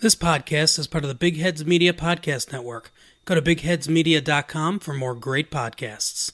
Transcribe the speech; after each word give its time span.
This 0.00 0.14
podcast 0.14 0.78
is 0.78 0.86
part 0.86 1.04
of 1.04 1.08
the 1.08 1.14
Big 1.14 1.38
Heads 1.38 1.64
Media 1.64 1.94
Podcast 1.94 2.52
Network. 2.52 2.92
Go 3.24 3.34
to 3.34 3.40
bigheadsmedia.com 3.40 4.78
for 4.80 4.92
more 4.92 5.14
great 5.14 5.50
podcasts. 5.50 6.32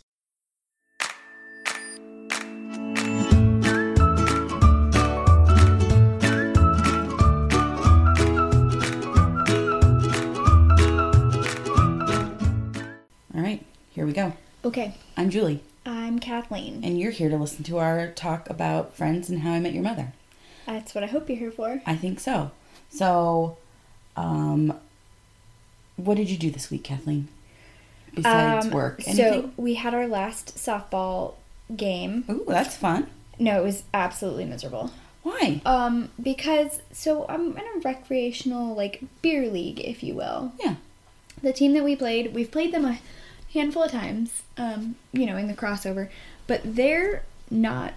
All 13.35 13.41
right, 13.41 13.65
here 13.91 14.05
we 14.05 14.13
go. 14.13 14.33
Okay, 14.65 14.95
I'm 15.17 15.31
Julie, 15.31 15.63
I'm 15.87 16.19
Kathleen. 16.19 16.83
and 16.85 16.99
you're 17.01 17.11
here 17.13 17.31
to 17.31 17.37
listen 17.37 17.65
to 17.65 17.79
our 17.79 18.09
talk 18.11 18.51
about 18.51 18.95
Friends 18.95 19.31
and 19.31 19.41
How 19.41 19.53
I 19.53 19.61
Met 19.61 19.73
Your 19.73 19.83
Mother. 19.83 20.13
That's 20.67 20.95
what 20.95 21.03
I 21.03 21.07
hope 21.07 21.29
you're 21.29 21.39
here 21.39 21.51
for. 21.51 21.81
I 21.87 21.97
think 21.97 22.21
so. 22.21 22.51
So, 22.93 23.57
um, 24.17 24.79
what 25.97 26.17
did 26.17 26.29
you 26.31 26.37
do 26.37 26.51
this 26.51 26.71
week, 26.71 26.85
Kathleen? 26.85 27.29
Besides 28.15 28.67
Um, 28.67 28.73
work, 28.73 29.01
So 29.03 29.51
we 29.57 29.75
had 29.75 29.95
our 29.95 30.07
last 30.07 30.57
softball 30.57 31.35
game. 31.75 32.25
Ooh, 32.29 32.45
that's 32.47 32.77
fun. 32.77 33.07
No, 33.39 33.59
it 33.61 33.65
was 33.65 33.85
absolutely 33.95 34.45
miserable. 34.45 34.91
Why? 35.23 35.63
Um, 35.65 36.11
because 36.21 36.83
so 36.93 37.25
I'm 37.29 37.57
in 37.57 37.65
a 37.77 37.81
recreational 37.83 38.75
like 38.75 39.03
beer 39.23 39.49
league, 39.49 39.81
if 39.81 40.03
you 40.03 40.15
will. 40.15 40.53
Yeah. 40.63 40.75
The 41.43 41.53
team 41.53 41.73
that 41.75 41.85
we 41.85 41.97
played, 41.97 42.35
we've 42.35 42.51
played 42.51 42.73
them 42.75 42.85
a 42.85 42.99
handful 43.55 43.85
of 43.85 43.91
times. 43.93 44.43
Um, 44.59 44.97
you 45.13 45.25
know, 45.25 45.37
in 45.37 45.47
the 45.49 45.55
crossover, 45.55 46.09
but 46.47 46.61
they're 46.65 47.23
not 47.51 47.95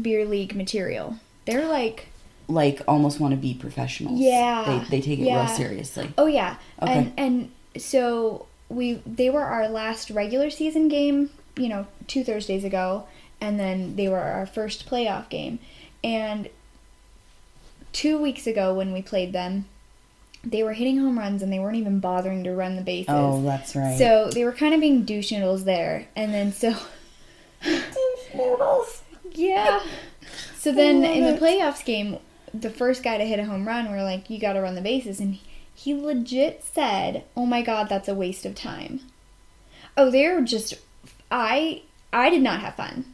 beer 0.00 0.24
league 0.24 0.54
material. 0.54 1.16
They're 1.46 1.66
like 1.66 2.06
Like 2.50 2.82
almost 2.88 3.20
want 3.20 3.32
to 3.32 3.36
be 3.36 3.54
professionals. 3.54 4.18
Yeah, 4.20 4.64
They 4.90 4.98
they 4.98 5.00
take 5.06 5.18
it 5.20 5.24
yeah. 5.24 5.44
real 5.46 5.54
seriously. 5.56 6.12
Oh 6.18 6.26
yeah, 6.26 6.56
Okay. 6.82 6.92
and 6.92 7.12
and 7.16 7.82
so 7.82 8.46
we 8.68 9.00
they 9.06 9.30
were 9.30 9.42
our 9.44 9.68
last 9.68 10.10
regular 10.10 10.50
season 10.50 10.88
game, 10.88 11.30
you 11.56 11.68
know, 11.68 11.86
two 12.06 12.24
Thursdays 12.24 12.64
ago, 12.64 13.06
and 13.40 13.58
then 13.58 13.96
they 13.96 14.08
were 14.08 14.18
our 14.18 14.46
first 14.46 14.88
playoff 14.88 15.28
game, 15.28 15.58
and 16.04 16.48
two 17.92 18.18
weeks 18.18 18.46
ago 18.46 18.74
when 18.74 18.92
we 18.92 19.02
played 19.02 19.32
them, 19.32 19.66
they 20.44 20.62
were 20.62 20.72
hitting 20.72 20.98
home 20.98 21.18
runs 21.18 21.42
and 21.42 21.52
they 21.52 21.58
weren't 21.58 21.76
even 21.76 21.98
bothering 22.00 22.44
to 22.44 22.52
run 22.52 22.76
the 22.76 22.82
bases. 22.82 23.06
Oh, 23.08 23.42
that's 23.42 23.74
right. 23.76 23.98
So 23.98 24.30
they 24.32 24.44
were 24.44 24.52
kind 24.52 24.74
of 24.74 24.80
being 24.80 25.04
douche 25.04 25.32
noodles 25.32 25.64
there, 25.64 26.06
and 26.16 26.32
then 26.32 26.52
so 26.52 26.70
douche 27.62 28.34
noodles. 28.34 29.02
yeah. 29.32 29.80
So 30.56 30.72
then 30.72 31.02
in 31.04 31.24
the 31.24 31.40
playoffs 31.40 31.84
game, 31.84 32.18
the 32.52 32.70
first 32.70 33.02
guy 33.02 33.18
to 33.18 33.24
hit 33.24 33.38
a 33.38 33.44
home 33.44 33.66
run, 33.66 33.90
we 33.90 33.98
are 33.98 34.04
like, 34.04 34.28
"You 34.30 34.38
got 34.38 34.54
to 34.54 34.60
run 34.60 34.74
the 34.74 34.80
bases," 34.80 35.20
and 35.20 35.38
he 35.74 35.94
legit 35.94 36.64
said, 36.64 37.24
"Oh 37.36 37.46
my 37.46 37.62
God, 37.62 37.88
that's 37.88 38.08
a 38.08 38.14
waste 38.14 38.44
of 38.46 38.54
time." 38.54 39.00
Oh, 39.96 40.10
they're 40.10 40.40
just, 40.42 40.74
I, 41.30 41.82
I 42.12 42.30
did 42.30 42.42
not 42.42 42.60
have 42.60 42.74
fun. 42.76 43.04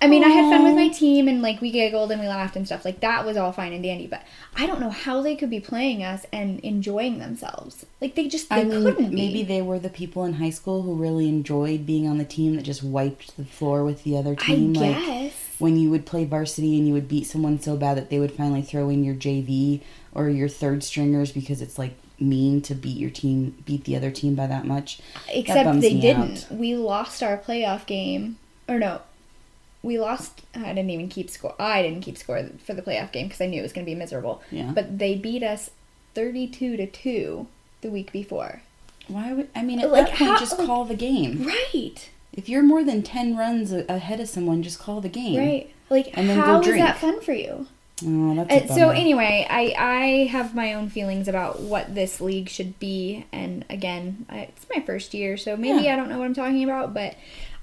I 0.00 0.06
mean, 0.08 0.24
I 0.24 0.28
had 0.28 0.50
fun 0.50 0.64
with 0.64 0.74
my 0.74 0.88
team 0.88 1.28
and 1.28 1.42
like 1.42 1.60
we 1.60 1.70
giggled 1.70 2.10
and 2.10 2.20
we 2.20 2.26
laughed 2.26 2.56
and 2.56 2.66
stuff. 2.66 2.84
Like 2.84 3.00
that 3.00 3.24
was 3.24 3.36
all 3.36 3.52
fine 3.52 3.72
and 3.72 3.82
dandy. 3.82 4.06
But 4.06 4.22
I 4.56 4.66
don't 4.66 4.80
know 4.80 4.90
how 4.90 5.20
they 5.20 5.36
could 5.36 5.50
be 5.50 5.60
playing 5.60 6.02
us 6.02 6.24
and 6.32 6.58
enjoying 6.60 7.18
themselves. 7.18 7.84
Like 8.00 8.14
they 8.14 8.26
just 8.26 8.48
they 8.48 8.62
I 8.62 8.64
mean, 8.64 8.82
couldn't 8.82 9.10
be. 9.10 9.16
maybe 9.16 9.42
they 9.42 9.60
were 9.62 9.78
the 9.78 9.90
people 9.90 10.24
in 10.24 10.34
high 10.34 10.50
school 10.50 10.82
who 10.82 10.94
really 10.94 11.28
enjoyed 11.28 11.84
being 11.86 12.08
on 12.08 12.18
the 12.18 12.24
team 12.24 12.56
that 12.56 12.62
just 12.62 12.82
wiped 12.82 13.36
the 13.36 13.44
floor 13.44 13.84
with 13.84 14.04
the 14.04 14.16
other 14.16 14.32
I 14.38 14.44
team. 14.46 14.72
like 14.72 14.96
guess. 14.96 15.43
When 15.64 15.76
you 15.78 15.88
would 15.90 16.04
play 16.04 16.24
varsity 16.26 16.76
and 16.78 16.86
you 16.86 16.92
would 16.92 17.08
beat 17.08 17.26
someone 17.26 17.58
so 17.58 17.76
bad 17.76 17.96
that 17.96 18.10
they 18.10 18.18
would 18.18 18.32
finally 18.32 18.60
throw 18.62 18.88
in 18.90 19.02
your 19.02 19.14
JV 19.14 19.80
or 20.14 20.28
your 20.28 20.48
third 20.48 20.84
stringers 20.84 21.32
because 21.32 21.62
it's 21.62 21.78
like 21.78 21.94
mean 22.20 22.60
to 22.62 22.74
beat 22.74 22.98
your 22.98 23.10
team, 23.10 23.56
beat 23.64 23.84
the 23.84 23.96
other 23.96 24.10
team 24.10 24.34
by 24.34 24.46
that 24.46 24.66
much. 24.66 25.00
Except 25.28 25.64
bums 25.64 25.82
they 25.82 25.98
didn't. 25.98 26.44
out. 26.50 26.52
We 26.58 26.76
lost 26.76 27.22
our 27.22 27.38
playoff 27.38 27.86
game. 27.86 28.36
Or 28.68 28.78
no, 28.78 29.00
we 29.82 29.98
lost. 29.98 30.42
I 30.54 30.68
didn't 30.74 30.90
even 30.90 31.08
keep 31.08 31.28
score. 31.30 31.54
I 31.58 31.82
didn't 31.82 32.02
keep 32.02 32.16
score 32.18 32.44
for 32.64 32.74
the 32.74 32.82
playoff 32.82 33.10
game 33.12 33.26
because 33.26 33.40
I 33.40 33.46
knew 33.46 33.58
it 33.60 33.62
was 33.62 33.72
going 33.72 33.84
to 33.86 33.90
be 33.90 33.94
miserable. 33.96 34.42
Yeah. 34.50 34.70
But 34.74 34.98
they 34.98 35.14
beat 35.16 35.42
us 35.42 35.70
thirty-two 36.14 36.76
to 36.76 36.86
two 36.86 37.46
the 37.80 37.90
week 37.90 38.12
before. 38.12 38.62
Why 39.08 39.32
would 39.32 39.48
I 39.54 39.62
mean 39.62 39.80
at 39.80 39.90
Like, 39.90 40.06
that 40.06 40.16
point 40.16 40.30
how- 40.30 40.38
just 40.38 40.58
like- 40.58 40.66
call 40.66 40.84
the 40.84 40.94
game. 40.94 41.44
Right. 41.46 42.10
If 42.36 42.48
you're 42.48 42.62
more 42.62 42.84
than 42.84 43.02
ten 43.02 43.36
runs 43.36 43.72
a- 43.72 43.86
ahead 43.88 44.20
of 44.20 44.28
someone, 44.28 44.62
just 44.62 44.78
call 44.78 45.00
the 45.00 45.08
game. 45.08 45.38
Right. 45.38 45.70
Like 45.90 46.10
And 46.16 46.28
then 46.28 46.38
go 46.38 46.44
how 46.46 46.60
is 46.60 46.66
drink. 46.66 46.84
that 46.84 46.98
fun 46.98 47.20
for 47.20 47.32
you? 47.32 47.66
Oh, 48.04 48.34
that's 48.34 48.68
a 48.68 48.72
Uh, 48.72 48.74
so 48.74 48.88
anyway, 48.90 49.46
I 49.48 49.74
I 49.78 50.06
have 50.32 50.54
my 50.54 50.74
own 50.74 50.88
feelings 50.88 51.28
about 51.28 51.60
what 51.60 51.94
this 51.94 52.20
league 52.20 52.48
should 52.48 52.78
be, 52.80 53.24
and 53.32 53.64
again, 53.70 54.26
I, 54.28 54.38
it's 54.40 54.66
my 54.74 54.82
first 54.82 55.14
year, 55.14 55.36
so 55.36 55.56
maybe 55.56 55.84
Yeah. 55.84 55.92
I 55.92 55.96
don't 55.96 56.08
know 56.08 56.18
what 56.18 56.24
I'm 56.24 56.34
talking 56.34 56.64
about, 56.64 56.92
but 56.92 57.14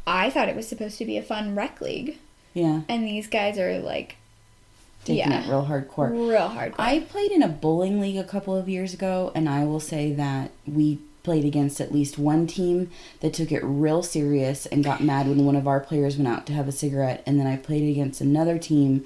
I 0.07 0.29
thought 0.29 0.47
it 0.47 0.55
was 0.55 0.67
supposed 0.69 0.97
to 0.99 1.05
be 1.05 1.17
a 1.17 1.21
fun 1.21 1.53
rec 1.53 1.81
league, 1.81 2.17
yeah, 2.53 2.81
and 2.87 3.05
these 3.05 3.27
guys 3.27 3.59
are 3.59 3.79
like 3.79 4.15
taking 5.03 5.31
yeah. 5.31 5.43
it 5.43 5.49
real 5.49 5.65
hardcore. 5.65 6.11
real 6.11 6.47
hardcore. 6.49 6.75
I 6.79 6.99
played 7.01 7.31
in 7.31 7.43
a 7.43 7.49
bowling 7.49 7.99
league 7.99 8.17
a 8.17 8.23
couple 8.23 8.55
of 8.55 8.69
years 8.69 8.93
ago, 8.93 9.31
and 9.35 9.49
I 9.49 9.65
will 9.65 9.79
say 9.81 10.13
that 10.13 10.51
we 10.65 10.99
played 11.23 11.45
against 11.45 11.79
at 11.79 11.93
least 11.93 12.17
one 12.17 12.47
team 12.47 12.89
that 13.19 13.33
took 13.33 13.51
it 13.51 13.63
real 13.63 14.03
serious 14.03 14.65
and 14.65 14.83
got 14.83 15.03
mad 15.03 15.27
when 15.27 15.45
one 15.45 15.55
of 15.55 15.67
our 15.67 15.79
players 15.79 16.17
went 16.17 16.27
out 16.27 16.45
to 16.47 16.53
have 16.53 16.67
a 16.67 16.71
cigarette. 16.71 17.23
And 17.25 17.39
then 17.39 17.47
I 17.47 17.57
played 17.57 17.89
against 17.89 18.21
another 18.21 18.57
team 18.57 19.05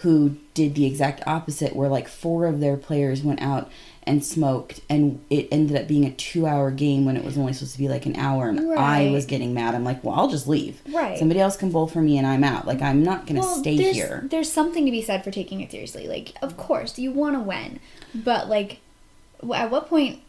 who 0.00 0.36
did 0.52 0.74
the 0.74 0.84
exact 0.84 1.26
opposite, 1.26 1.74
where 1.74 1.88
like 1.88 2.06
four 2.06 2.46
of 2.46 2.60
their 2.60 2.76
players 2.76 3.22
went 3.22 3.40
out 3.40 3.70
and 4.02 4.24
smoked, 4.24 4.80
and 4.88 5.24
it 5.30 5.48
ended 5.50 5.76
up 5.76 5.88
being 5.88 6.04
a 6.04 6.12
two 6.12 6.46
hour 6.46 6.70
game 6.70 7.04
when 7.04 7.16
it 7.16 7.24
was 7.24 7.36
only 7.36 7.52
supposed 7.52 7.72
to 7.72 7.78
be 7.78 7.88
like 7.88 8.06
an 8.06 8.14
hour. 8.16 8.48
And 8.48 8.78
I 8.78 9.10
was 9.10 9.24
getting 9.26 9.54
mad. 9.54 9.74
I'm 9.74 9.84
like, 9.84 10.04
well, 10.04 10.14
I'll 10.14 10.28
just 10.28 10.46
leave. 10.46 10.80
Right. 10.92 11.18
Somebody 11.18 11.40
else 11.40 11.56
can 11.56 11.72
bowl 11.72 11.88
for 11.88 12.02
me, 12.02 12.18
and 12.18 12.26
I'm 12.26 12.44
out. 12.44 12.66
Like, 12.66 12.82
I'm 12.82 13.02
not 13.02 13.26
going 13.26 13.40
to 13.40 13.48
stay 13.48 13.76
there's, 13.76 13.96
here. 13.96 14.26
There's 14.30 14.52
something 14.52 14.84
to 14.84 14.90
be 14.90 15.02
said 15.02 15.24
for 15.24 15.30
taking 15.30 15.60
it 15.60 15.70
seriously. 15.72 16.06
Like, 16.06 16.34
of 16.42 16.56
course, 16.56 16.98
you 16.98 17.10
want 17.10 17.34
to 17.34 17.40
win, 17.40 17.80
but 18.14 18.48
like, 18.48 18.80
at 19.52 19.70
what 19.70 19.88
point 19.88 20.20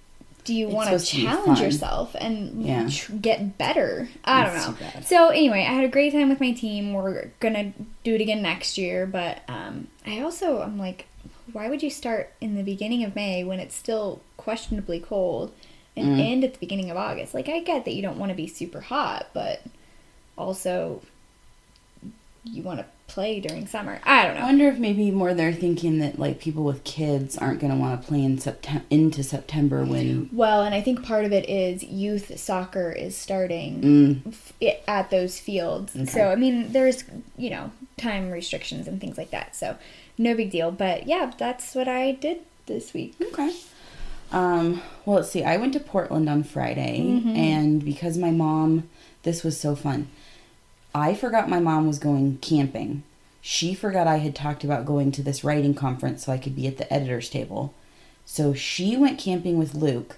do 0.48 0.56
you 0.56 0.68
want 0.70 0.90
to 0.90 0.98
supposed 0.98 1.12
to 1.12 1.16
be 1.18 1.22
challenge 1.24 1.60
yourself 1.60 2.16
and 2.20 2.66
Yeah. 2.66 2.88
tr- 2.90 3.12
get 3.14 3.58
better? 3.58 4.10
I 4.26 4.46
That's 4.46 4.66
don't 4.66 4.82
know. 4.82 5.02
So 5.06 5.28
anyway, 5.30 5.60
I 5.60 5.74
had 5.74 5.84
a 5.84 5.90
great 5.90 6.14
time 6.14 6.30
with 6.30 6.40
my 6.40 6.52
team. 6.52 6.94
We're 6.94 7.26
gonna 7.40 7.74
do 8.04 8.16
it 8.16 8.22
again 8.22 8.42
next 8.42 8.78
year, 8.78 9.06
but 9.06 9.42
um, 9.48 9.88
I 10.06 10.22
also 10.22 10.62
I'm 10.62 10.80
like, 10.80 11.06
why 11.54 11.70
would 11.70 11.84
you 11.84 11.90
start 11.90 12.32
in 12.42 12.56
the 12.56 12.64
beginning 12.64 13.04
of 13.04 13.16
May 13.16 13.44
when 13.44 13.60
it's 13.60 13.76
still 13.76 14.22
questionably 14.38 15.00
cold? 15.00 15.54
And 15.96 16.10
Mm. 16.18 16.32
end 16.32 16.44
at 16.44 16.54
the 16.54 16.60
beginning 16.60 16.92
of 16.92 16.98
August. 16.98 17.34
Like 17.34 17.50
I 17.50 17.60
get 17.62 17.84
that 17.86 17.94
you 17.96 18.02
don't 18.04 18.20
want 18.20 18.30
to 18.30 18.36
be 18.36 18.46
super 18.48 18.82
hot, 18.82 19.28
but 19.34 19.62
also 20.38 21.02
you 22.44 22.62
want 22.62 22.80
to 22.80 22.86
play 23.08 23.40
during 23.40 23.66
summer. 23.68 24.00
I 24.04 24.26
don't 24.26 24.36
know. 24.36 24.42
I 24.42 24.44
wonder 24.46 24.68
if 24.68 24.78
maybe 24.78 25.10
more 25.12 25.34
they're 25.34 25.54
thinking 25.54 26.00
that 26.00 26.20
like 26.20 26.40
people 26.40 26.64
with 26.64 26.84
kids 26.84 27.38
aren't 27.38 27.60
going 27.60 27.72
to 27.72 27.80
want 27.80 28.00
to 28.02 28.08
play 28.08 28.24
in 28.24 28.38
September 28.38 28.84
into 28.90 29.24
September 29.24 29.84
when 29.86 30.30
Well, 30.34 30.62
and 30.64 30.76
I 30.76 30.82
think 30.82 31.04
part 31.04 31.24
of 31.26 31.32
it 31.32 31.50
is 31.50 31.84
youth 31.84 32.38
soccer 32.40 32.92
is 32.92 33.16
starting 33.18 33.82
mm, 33.82 34.28
f- 34.28 34.54
at 34.88 35.10
those 35.10 35.40
fields. 35.40 35.96
Okay. 35.96 36.06
So 36.06 36.30
I 36.32 36.36
mean, 36.36 36.72
there's 36.74 37.04
you 37.38 37.50
know 37.50 37.72
time 37.98 38.30
restrictions 38.30 38.88
and 38.88 39.00
things 39.02 39.18
like 39.18 39.32
that. 39.32 39.56
So 39.56 39.78
no 40.18 40.36
big 40.36 40.52
deal. 40.52 40.72
But 40.72 41.08
yeah, 41.08 41.32
that's 41.38 41.74
what 41.76 41.88
I 41.88 42.12
did 42.12 42.40
this 42.66 42.94
week. 42.94 43.16
okay. 43.22 43.56
Um, 44.30 44.82
well, 45.06 45.18
let's 45.18 45.32
see. 45.32 45.46
I 45.46 45.56
went 45.56 45.72
to 45.74 45.80
Portland 45.80 46.28
on 46.30 46.44
Friday, 46.44 47.00
Mm-hmm. 47.00 47.30
and 47.36 47.86
because 47.86 48.18
my 48.18 48.32
mom, 48.32 48.90
this 49.24 49.42
was 49.44 49.58
so 49.58 49.74
fun. 49.74 50.10
I 50.98 51.14
forgot 51.14 51.48
my 51.50 51.60
mom 51.60 51.88
was 51.88 52.00
going 52.00 52.38
camping. 52.40 53.04
She 53.42 53.74
forgot 53.74 54.08
I 54.08 54.18
had 54.18 54.36
talked 54.36 54.64
about 54.64 54.86
going 54.86 55.12
to 55.14 55.22
this 55.24 55.44
writing 55.44 55.74
conference 55.74 56.26
so 56.26 56.32
I 56.34 56.38
could 56.38 56.56
be 56.56 56.68
at 56.68 56.78
the 56.78 56.92
editor's 56.92 57.30
table. 57.30 57.74
So 58.26 58.54
she 58.54 58.98
went 58.98 59.20
camping 59.20 59.58
with 59.58 59.74
Luke. 59.76 60.18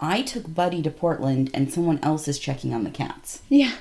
I 0.00 0.22
took 0.22 0.54
Buddy 0.54 0.80
to 0.82 0.90
Portland, 0.90 1.50
and 1.52 1.72
someone 1.72 1.98
else 2.04 2.28
is 2.28 2.38
checking 2.38 2.72
on 2.72 2.84
the 2.84 2.90
cats. 2.90 3.42
Yeah, 3.48 3.72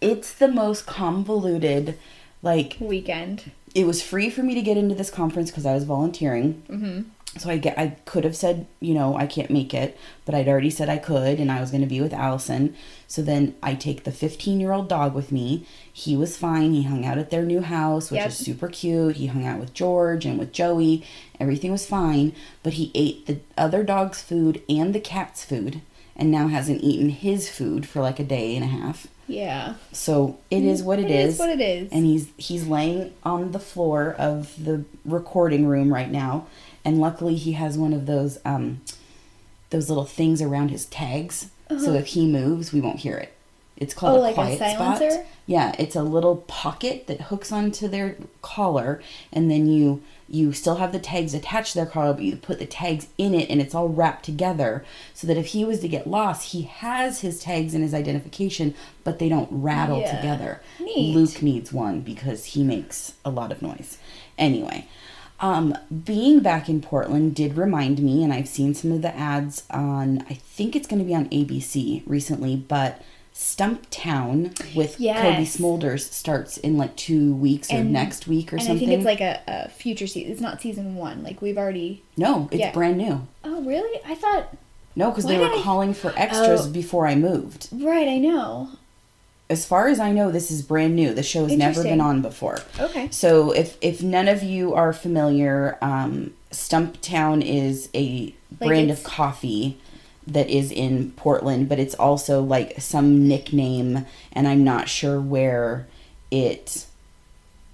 It's 0.00 0.32
the 0.34 0.48
most 0.48 0.86
convoluted, 0.86 1.96
like 2.42 2.76
weekend. 2.80 3.52
it 3.76 3.86
was 3.86 4.02
free 4.02 4.28
for 4.28 4.42
me 4.42 4.54
to 4.54 4.62
get 4.62 4.76
into 4.76 4.94
this 4.94 5.10
conference 5.10 5.50
because 5.50 5.66
I 5.66 5.74
was 5.74 5.84
volunteering. 5.84 6.62
Mm-hmm. 6.68 7.02
So 7.36 7.50
I 7.50 7.56
get 7.58 7.76
I 7.78 7.96
could 8.04 8.24
have 8.24 8.36
said, 8.36 8.66
you 8.80 8.94
know, 8.94 9.16
I 9.16 9.26
can't 9.26 9.50
make 9.50 9.74
it, 9.74 9.98
but 10.24 10.34
I'd 10.34 10.46
already 10.48 10.70
said 10.70 10.88
I 10.88 10.98
could 10.98 11.40
and 11.40 11.50
I 11.50 11.60
was 11.60 11.70
going 11.70 11.80
to 11.82 11.86
be 11.88 12.00
with 12.00 12.12
Allison. 12.12 12.74
So 13.08 13.22
then 13.22 13.54
I 13.62 13.74
take 13.74 14.04
the 14.04 14.10
15-year-old 14.12 14.88
dog 14.88 15.14
with 15.14 15.32
me. 15.32 15.66
He 15.92 16.16
was 16.16 16.36
fine. 16.36 16.72
He 16.74 16.84
hung 16.84 17.04
out 17.04 17.18
at 17.18 17.30
their 17.30 17.42
new 17.42 17.60
house, 17.60 18.10
which 18.10 18.18
Yep. 18.20 18.28
is 18.28 18.36
super 18.36 18.68
cute. 18.68 19.16
He 19.16 19.26
hung 19.26 19.44
out 19.44 19.58
with 19.58 19.74
George 19.74 20.24
and 20.24 20.38
with 20.38 20.52
Joey. 20.52 21.04
Everything 21.40 21.72
was 21.72 21.86
fine, 21.86 22.32
but 22.62 22.74
he 22.74 22.90
ate 22.94 23.26
the 23.26 23.40
other 23.58 23.82
dog's 23.82 24.22
food 24.22 24.62
and 24.68 24.94
the 24.94 25.00
cat's 25.00 25.44
food 25.44 25.80
and 26.16 26.30
now 26.30 26.46
hasn't 26.46 26.82
eaten 26.82 27.08
his 27.10 27.50
food 27.50 27.86
for 27.88 28.00
like 28.00 28.20
a 28.20 28.24
day 28.24 28.54
and 28.54 28.64
a 28.64 28.68
half. 28.68 29.08
Yeah, 29.26 29.74
So 29.90 30.38
it 30.50 30.62
is 30.64 30.82
what 30.82 30.98
It 30.98 31.06
it 31.06 31.10
is 31.10 31.34
is. 31.34 31.38
what 31.40 31.48
it 31.48 31.60
is. 31.60 31.90
And 31.90 32.04
he's 32.04 32.28
he's 32.36 32.66
laying 32.66 33.12
on 33.24 33.52
the 33.52 33.58
floor 33.58 34.14
of 34.18 34.52
the 34.62 34.84
recording 35.04 35.66
room 35.66 35.92
right 35.92 36.10
now, 36.10 36.46
and 36.84 37.00
luckily 37.00 37.34
he 37.36 37.52
has 37.52 37.76
one 37.78 37.92
of 37.92 38.06
those 38.06 38.38
um, 38.44 38.80
those 39.70 39.88
little 39.88 40.04
things 40.04 40.40
around 40.42 40.68
his 40.70 40.84
tags, 40.86 41.50
so 41.68 41.94
if 41.94 42.08
he 42.08 42.26
moves, 42.26 42.72
we 42.72 42.80
won't 42.80 43.00
hear 43.00 43.16
it. 43.16 43.32
It's 43.76 43.92
called 43.92 44.16
Oh, 44.18 44.20
a 44.20 44.22
like 44.22 44.32
a 44.32 44.34
quiet 44.34 44.58
spot. 44.74 45.02
Yeah, 45.46 45.74
it's 45.80 45.96
a 45.96 46.02
little 46.04 46.36
pocket 46.36 47.06
that 47.08 47.22
hooks 47.22 47.50
onto 47.50 47.88
their 47.88 48.16
collar, 48.40 49.02
and 49.32 49.50
then 49.50 49.66
you 49.66 50.02
you 50.28 50.52
still 50.52 50.76
have 50.76 50.92
the 50.92 50.98
tags 51.00 51.34
attached 51.34 51.72
to 51.72 51.78
their 51.78 51.86
collar, 51.86 52.14
but 52.14 52.22
you 52.22 52.34
put 52.36 52.58
the 52.58 52.66
tags 52.66 53.08
in 53.18 53.34
it, 53.34 53.50
and 53.50 53.60
it's 53.60 53.74
all 53.74 53.88
wrapped 53.88 54.24
together, 54.24 54.84
so 55.12 55.26
that 55.26 55.36
if 55.36 55.46
he 55.48 55.64
was 55.64 55.80
to 55.80 55.88
get 55.88 56.06
lost, 56.06 56.52
he 56.52 56.62
has 56.62 57.20
his 57.20 57.40
tags 57.40 57.74
and 57.74 57.82
his 57.82 57.92
identification, 57.92 58.74
but 59.02 59.18
they 59.18 59.28
don't 59.28 59.48
rattle 59.50 60.00
Yeah. 60.00 60.16
together. 60.16 60.62
Neat. 60.80 61.14
Luke 61.14 61.42
needs 61.42 61.72
one 61.72 62.00
because 62.00 62.46
he 62.46 62.62
makes 62.62 63.14
a 63.24 63.30
lot 63.30 63.50
of 63.52 63.60
noise. 63.60 63.98
Anyway, 64.38 64.86
um, 65.44 65.76
being 66.04 66.40
back 66.40 66.68
in 66.68 66.80
Portland 66.80 67.34
did 67.34 67.56
remind 67.56 67.98
me, 67.98 68.24
and 68.24 68.32
I've 68.32 68.48
seen 68.48 68.72
some 68.74 68.92
of 68.92 69.02
the 69.02 69.14
ads 69.14 69.64
on, 69.70 70.24
I 70.30 70.34
think 70.34 70.74
it's 70.74 70.86
going 70.88 71.00
to 71.00 71.04
be 71.04 71.14
on 71.14 71.28
ABC 71.28 72.02
recently, 72.06 72.56
but 72.56 73.02
Stumptown 73.34 74.74
with 74.74 74.98
Yes. 75.00 75.56
Smulders 75.58 76.10
starts 76.12 76.56
in 76.56 76.76
like 76.78 76.96
two 76.96 77.34
weeks 77.34 77.70
or 77.70 77.76
And- 77.76 77.92
next 77.92 78.26
week 78.26 78.52
or 78.52 78.58
something. 78.58 78.76
I 78.76 78.78
think 78.78 78.92
it's 78.92 79.04
like 79.04 79.20
a, 79.20 79.40
a 79.46 79.68
future 79.68 80.06
season. 80.06 80.32
It's 80.32 80.40
not 80.40 80.60
season 80.62 80.94
one. 80.96 81.22
Like 81.22 81.42
we've 81.42 81.58
already. 81.58 82.02
no, 82.16 82.48
it's 82.50 82.60
yeah. 82.60 82.72
brand 82.72 82.98
new. 82.98 83.26
Oh 83.42 83.62
really? 83.62 84.00
I 84.06 84.14
thought. 84.14 84.56
No, 84.96 85.10
because 85.10 85.24
they 85.26 85.38
were 85.38 85.46
I- 85.52 85.60
calling 85.62 85.92
for 85.94 86.12
extras 86.16 86.66
Oh. 86.66 86.70
before 86.70 87.06
I 87.06 87.16
moved. 87.16 87.68
Right, 87.72 88.06
I 88.08 88.18
know. 88.18 88.70
As 89.54 89.64
far 89.64 89.86
as 89.86 90.00
I 90.00 90.10
know, 90.10 90.32
this 90.32 90.50
is 90.50 90.62
brand 90.62 90.96
new. 90.96 91.14
The 91.14 91.22
show 91.22 91.44
has 91.46 91.56
never 91.56 91.84
been 91.84 92.00
on 92.00 92.22
before. 92.22 92.58
Okay. 92.80 93.08
So 93.12 93.52
if 93.52 93.76
if 93.80 94.02
none 94.02 94.26
of 94.26 94.42
you 94.42 94.74
are 94.74 94.92
familiar, 94.92 95.78
um, 95.80 96.34
Stumptown 96.50 97.40
is 97.40 97.88
a 97.94 98.34
Like 98.58 98.68
brand 98.68 98.90
of 98.90 99.04
coffee 99.04 99.78
that 100.26 100.50
is 100.50 100.72
in 100.72 101.12
Portland, 101.12 101.68
but 101.68 101.78
it's 101.78 101.94
also 101.94 102.42
like 102.42 102.80
some 102.80 103.28
nickname, 103.28 104.06
and 104.32 104.48
I'm 104.48 104.64
not 104.64 104.88
sure 104.88 105.20
where 105.20 105.86
it 106.32 106.86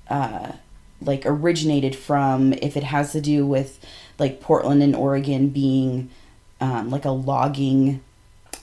uh, 0.09 0.53
like 1.01 1.23
originated 1.25 1.97
from. 1.97 2.53
If 2.53 2.77
it 2.77 2.83
has 2.83 3.13
to 3.13 3.23
do 3.23 3.47
with 3.47 3.81
like 4.19 4.43
Portland 4.43 4.83
and 4.83 4.95
Oregon 4.95 5.49
being 5.49 6.11
um, 6.61 6.91
like 6.91 7.07
a 7.07 7.11
logging 7.11 8.03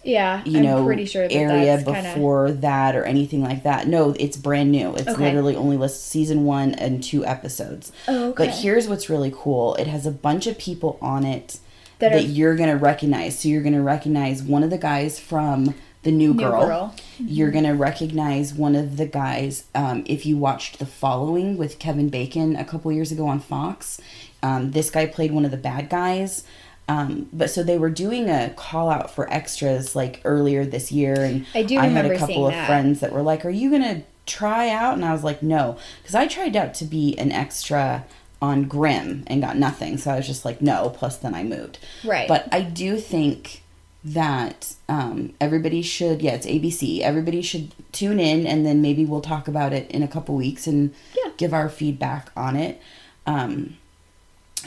Yeah, 0.08 0.42
you 0.46 0.58
I'm 0.60 0.64
know 0.66 0.86
pretty 0.86 1.06
sure 1.06 1.28
that 1.28 1.34
area 1.34 1.78
that's 1.78 1.84
kinda- 1.84 2.14
before 2.14 2.52
that 2.52 2.96
or 2.96 3.04
anything 3.04 3.44
like 3.44 3.64
that. 3.64 3.88
No, 3.88 4.16
it's 4.20 4.38
brand 4.38 4.72
new. 4.72 4.96
It's 4.96 5.08
Okay. 5.08 5.26
literally 5.26 5.56
only 5.56 5.78
lists 5.78 6.04
season 6.04 6.46
one 6.46 6.74
and 6.76 7.04
two 7.04 7.26
episodes. 7.26 7.92
Oh, 8.08 8.30
okay. 8.30 8.46
But 8.48 8.56
here's 8.56 8.88
what's 8.88 9.10
really 9.10 9.32
cool. 9.36 9.76
It 9.76 9.88
has 9.88 10.06
a 10.06 10.12
bunch 10.12 10.48
of 10.48 10.58
people 10.58 10.98
on 11.02 11.26
it 11.26 11.60
That 12.00 12.12
that, 12.14 12.22
are- 12.24 12.26
you're 12.26 12.56
gonna 12.56 12.78
recognize. 12.78 13.38
So 13.40 13.50
you're 13.50 13.62
gonna 13.64 13.82
recognize 13.84 14.42
one 14.42 14.64
of 14.64 14.70
the 14.70 14.78
guys 14.78 15.20
from 15.20 15.74
the 16.04 16.12
New 16.12 16.34
New 16.34 16.40
Girl. 16.40 16.66
Girl. 16.66 16.96
You're 17.20 17.52
gonna 17.52 17.76
recognize 17.76 18.54
one 18.54 18.76
of 18.76 18.96
the 18.96 19.06
guys 19.08 19.66
um, 19.76 20.04
if 20.06 20.26
you 20.26 20.38
watched 20.38 20.80
The 20.80 20.86
Following 20.86 21.58
with 21.58 21.80
Kevin 21.80 22.08
Bacon 22.08 22.56
a 22.56 22.64
couple 22.64 22.92
years 22.94 23.12
ago 23.12 23.28
on 23.28 23.40
Fox. 23.42 24.00
Um, 24.42 24.72
this 24.72 24.90
guy 24.90 25.06
played 25.08 25.32
one 25.34 25.44
of 25.44 25.52
the 25.52 25.58
bad 25.58 25.90
guys. 25.90 26.44
Um, 26.90 27.28
but 27.34 27.50
so 27.50 27.64
they 27.64 27.78
were 27.78 27.90
doing 27.90 28.30
a 28.30 28.50
call 28.56 28.90
out 28.90 29.12
for 29.14 29.32
extras 29.32 29.96
like 29.96 30.22
earlier 30.24 30.66
this 30.66 30.92
year, 30.92 31.16
and 31.16 31.46
I 31.54 31.64
do 31.64 31.76
had 31.78 31.88
remember 31.90 32.14
a 32.14 32.18
couple 32.18 32.48
of 32.48 32.54
that. 32.54 32.66
friends 32.68 33.02
that 33.02 33.12
were 33.12 33.22
like, 33.22 33.46
"Are 33.46 33.50
you 33.50 33.70
gonna 33.70 34.04
try 34.26 34.70
out?" 34.70 34.94
And 34.94 35.04
I 35.04 35.12
was 35.12 35.24
like, 35.24 35.44
"No," 35.44 35.78
because 36.02 36.16
I 36.16 36.28
tried 36.28 36.56
out 36.56 36.74
to 36.76 36.86
be 36.86 37.18
an 37.18 37.32
extra 37.32 38.06
on 38.42 38.64
Grimm 38.66 39.24
and 39.28 39.42
got 39.42 39.58
nothing. 39.58 39.98
So 39.98 40.12
I 40.12 40.16
was 40.18 40.28
just 40.28 40.46
like, 40.46 40.62
"No." 40.62 40.90
Plus, 40.90 41.18
then 41.18 41.36
I 41.36 41.44
moved. 41.44 41.80
Right. 42.06 42.28
But 42.28 42.48
I 42.54 42.62
do 42.62 42.98
think 42.98 43.64
that 44.06 44.76
um, 44.88 45.34
everybody 45.42 45.82
should. 45.82 46.22
Yeah, 46.22 46.32
it's 46.36 46.46
ABC. 46.46 47.02
Everybody 47.02 47.42
should 47.42 47.74
tune 47.92 48.20
in, 48.22 48.48
and 48.48 48.66
then 48.66 48.82
maybe 48.82 49.04
we'll 49.06 49.20
talk 49.22 49.50
about 49.50 49.74
it 49.74 49.92
in 49.92 50.04
a 50.04 50.08
couple 50.08 50.36
weeks 50.36 50.68
and 50.68 50.94
Yeah. 51.18 51.32
give 51.36 51.54
our 51.54 51.68
feedback 51.68 52.32
on 52.38 52.56
it. 52.56 52.80
Um, 53.26 53.76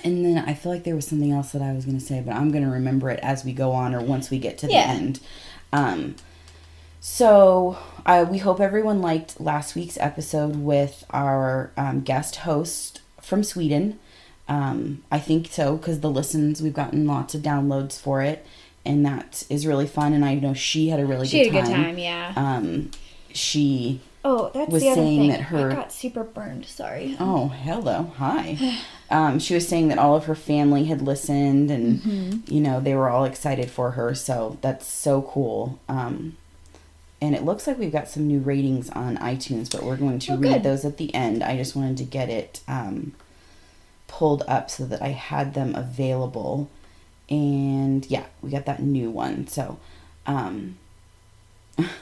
and 0.05 0.25
then 0.25 0.39
I 0.47 0.55
feel 0.55 0.73
like 0.73 0.85
there 0.85 0.95
was 0.95 1.07
something 1.07 1.33
else 1.33 1.53
that 1.53 1.63
I 1.63 1.73
was 1.73 1.85
going 1.85 1.99
to 1.99 2.05
say, 2.05 2.21
but 2.25 2.35
I'm 2.35 2.51
going 2.51 2.65
to 2.65 2.71
remember 2.71 3.11
it 3.11 3.21
as 3.23 3.45
we 3.45 3.53
go 3.53 3.73
on 3.73 3.95
or 3.95 4.01
once 4.01 4.31
we 4.31 4.39
get 4.39 4.59
to 4.59 4.67
Yeah. 4.71 4.87
the 4.87 4.93
end. 4.93 5.21
Um, 5.73 6.15
so 7.01 7.79
uh, 8.05 8.27
we 8.31 8.39
hope 8.39 8.61
everyone 8.61 9.01
liked 9.01 9.41
last 9.41 9.75
week's 9.75 9.97
episode 9.99 10.57
with 10.57 11.05
our 11.11 11.71
um, 11.77 12.01
guest 12.01 12.37
host 12.37 13.01
from 13.21 13.43
Sweden. 13.43 13.99
Um, 14.49 15.03
I 15.11 15.19
think 15.19 15.49
so 15.51 15.77
because 15.77 16.01
the 16.01 16.11
listens 16.11 16.61
we've 16.61 16.75
gotten 16.75 17.07
lots 17.07 17.35
of 17.35 17.43
downloads 17.43 17.99
for 17.99 18.21
it, 18.21 18.45
and 18.85 19.07
that 19.07 19.45
is 19.49 19.67
really 19.67 19.87
fun. 19.87 20.13
And 20.13 20.25
I 20.25 20.35
know 20.35 20.55
she 20.55 20.89
had 20.89 21.01
a 21.01 21.07
really 21.07 21.27
she 21.27 21.45
good 21.45 21.53
had 21.55 21.65
a 21.65 21.67
time. 21.69 21.77
good 21.77 21.83
time, 21.87 21.99
yeah. 21.99 22.33
Um, 22.37 22.91
she 23.33 24.01
oh, 24.25 24.51
that's 24.55 24.71
was 24.71 24.83
the 24.83 24.89
other 24.91 25.01
saying 25.03 25.21
thing. 25.21 25.31
that 25.31 25.41
her- 25.43 25.71
I 25.71 25.75
got 25.75 25.93
super 25.93 26.25
burned. 26.25 26.67
Sorry. 26.67 27.17
Oh, 27.21 27.49
hello. 27.49 28.13
Hi. 28.17 28.79
Um, 29.13 29.41
she 29.41 29.55
was 29.55 29.67
saying 29.67 29.89
that 29.89 29.99
all 29.99 30.15
of 30.15 30.27
her 30.27 30.37
family 30.37 30.85
had 30.85 31.03
listened 31.03 31.69
and, 31.69 31.99
Mm-hmm. 31.99 32.55
you 32.55 32.61
know, 32.61 32.79
they 32.79 32.95
were 32.95 33.09
all 33.11 33.25
excited 33.25 33.69
for 33.69 33.91
her. 33.91 34.15
So 34.15 34.57
that's 34.61 34.87
so 34.87 35.23
cool. 35.23 35.81
Um, 35.89 36.37
and 37.21 37.35
it 37.35 37.45
looks 37.45 37.67
like 37.67 37.77
we've 37.77 37.91
got 37.91 38.09
some 38.09 38.29
new 38.29 38.39
ratings 38.39 38.89
on 38.91 39.17
iTunes, 39.17 39.69
but 39.69 39.83
we're 39.83 39.97
going 39.97 40.21
to 40.21 40.35
Oh, 40.35 40.37
read 40.37 40.53
good. 40.53 40.63
those 40.63 40.85
at 40.85 40.97
the 40.97 41.13
end. 41.13 41.43
I 41.43 41.57
just 41.57 41.75
wanted 41.75 41.97
to 41.97 42.05
get 42.05 42.29
it 42.31 42.61
um, 42.69 43.13
pulled 44.07 44.45
up 44.47 44.71
so 44.71 44.87
that 44.87 45.03
I 45.03 45.09
had 45.09 45.55
them 45.55 45.75
available. 45.75 46.71
And 47.29 48.07
yeah, 48.09 48.27
we 48.43 48.51
got 48.51 48.65
that 48.67 48.81
new 48.81 49.11
one. 49.11 49.49
So, 49.49 49.81
um, 50.25 50.79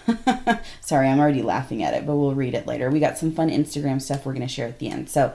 Sorry, 0.80 1.08
I'm 1.08 1.20
already 1.20 1.42
laughing 1.42 1.82
at 1.82 1.94
it, 1.94 2.06
but 2.06 2.16
we'll 2.16 2.34
read 2.34 2.54
it 2.54 2.66
later. 2.66 2.90
We 2.90 3.00
got 3.00 3.18
some 3.18 3.32
fun 3.32 3.50
Instagram 3.50 4.00
stuff 4.00 4.24
we're 4.24 4.32
going 4.32 4.46
to 4.46 4.52
share 4.52 4.68
at 4.68 4.78
the 4.78 4.88
end. 4.88 5.10
So, 5.10 5.34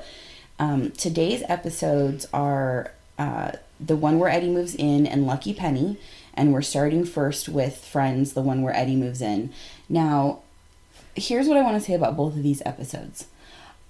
um, 0.59 0.91
today's 0.91 1.43
episodes 1.47 2.27
are 2.33 2.91
uh, 3.17 3.53
the 3.79 3.95
one 3.95 4.19
where 4.19 4.29
Eddie 4.29 4.49
moves 4.49 4.75
in 4.75 5.05
and 5.05 5.25
Lucky 5.25 5.53
Penny. 5.53 5.97
And 6.33 6.51
we're 6.51 6.61
starting 6.61 7.05
first 7.05 7.47
with 7.47 7.77
Friends, 7.77 8.33
the 8.33 8.41
one 8.41 8.61
where 8.61 8.75
Eddie 8.75 8.95
moves 8.95 9.21
in. 9.21 9.53
Now, 9.87 10.41
here's 11.15 11.47
what 11.47 11.57
I 11.57 11.61
want 11.61 11.79
to 11.79 11.85
say 11.85 11.93
about 11.93 12.17
both 12.17 12.35
of 12.35 12.43
these 12.43 12.61
episodes. 12.65 13.27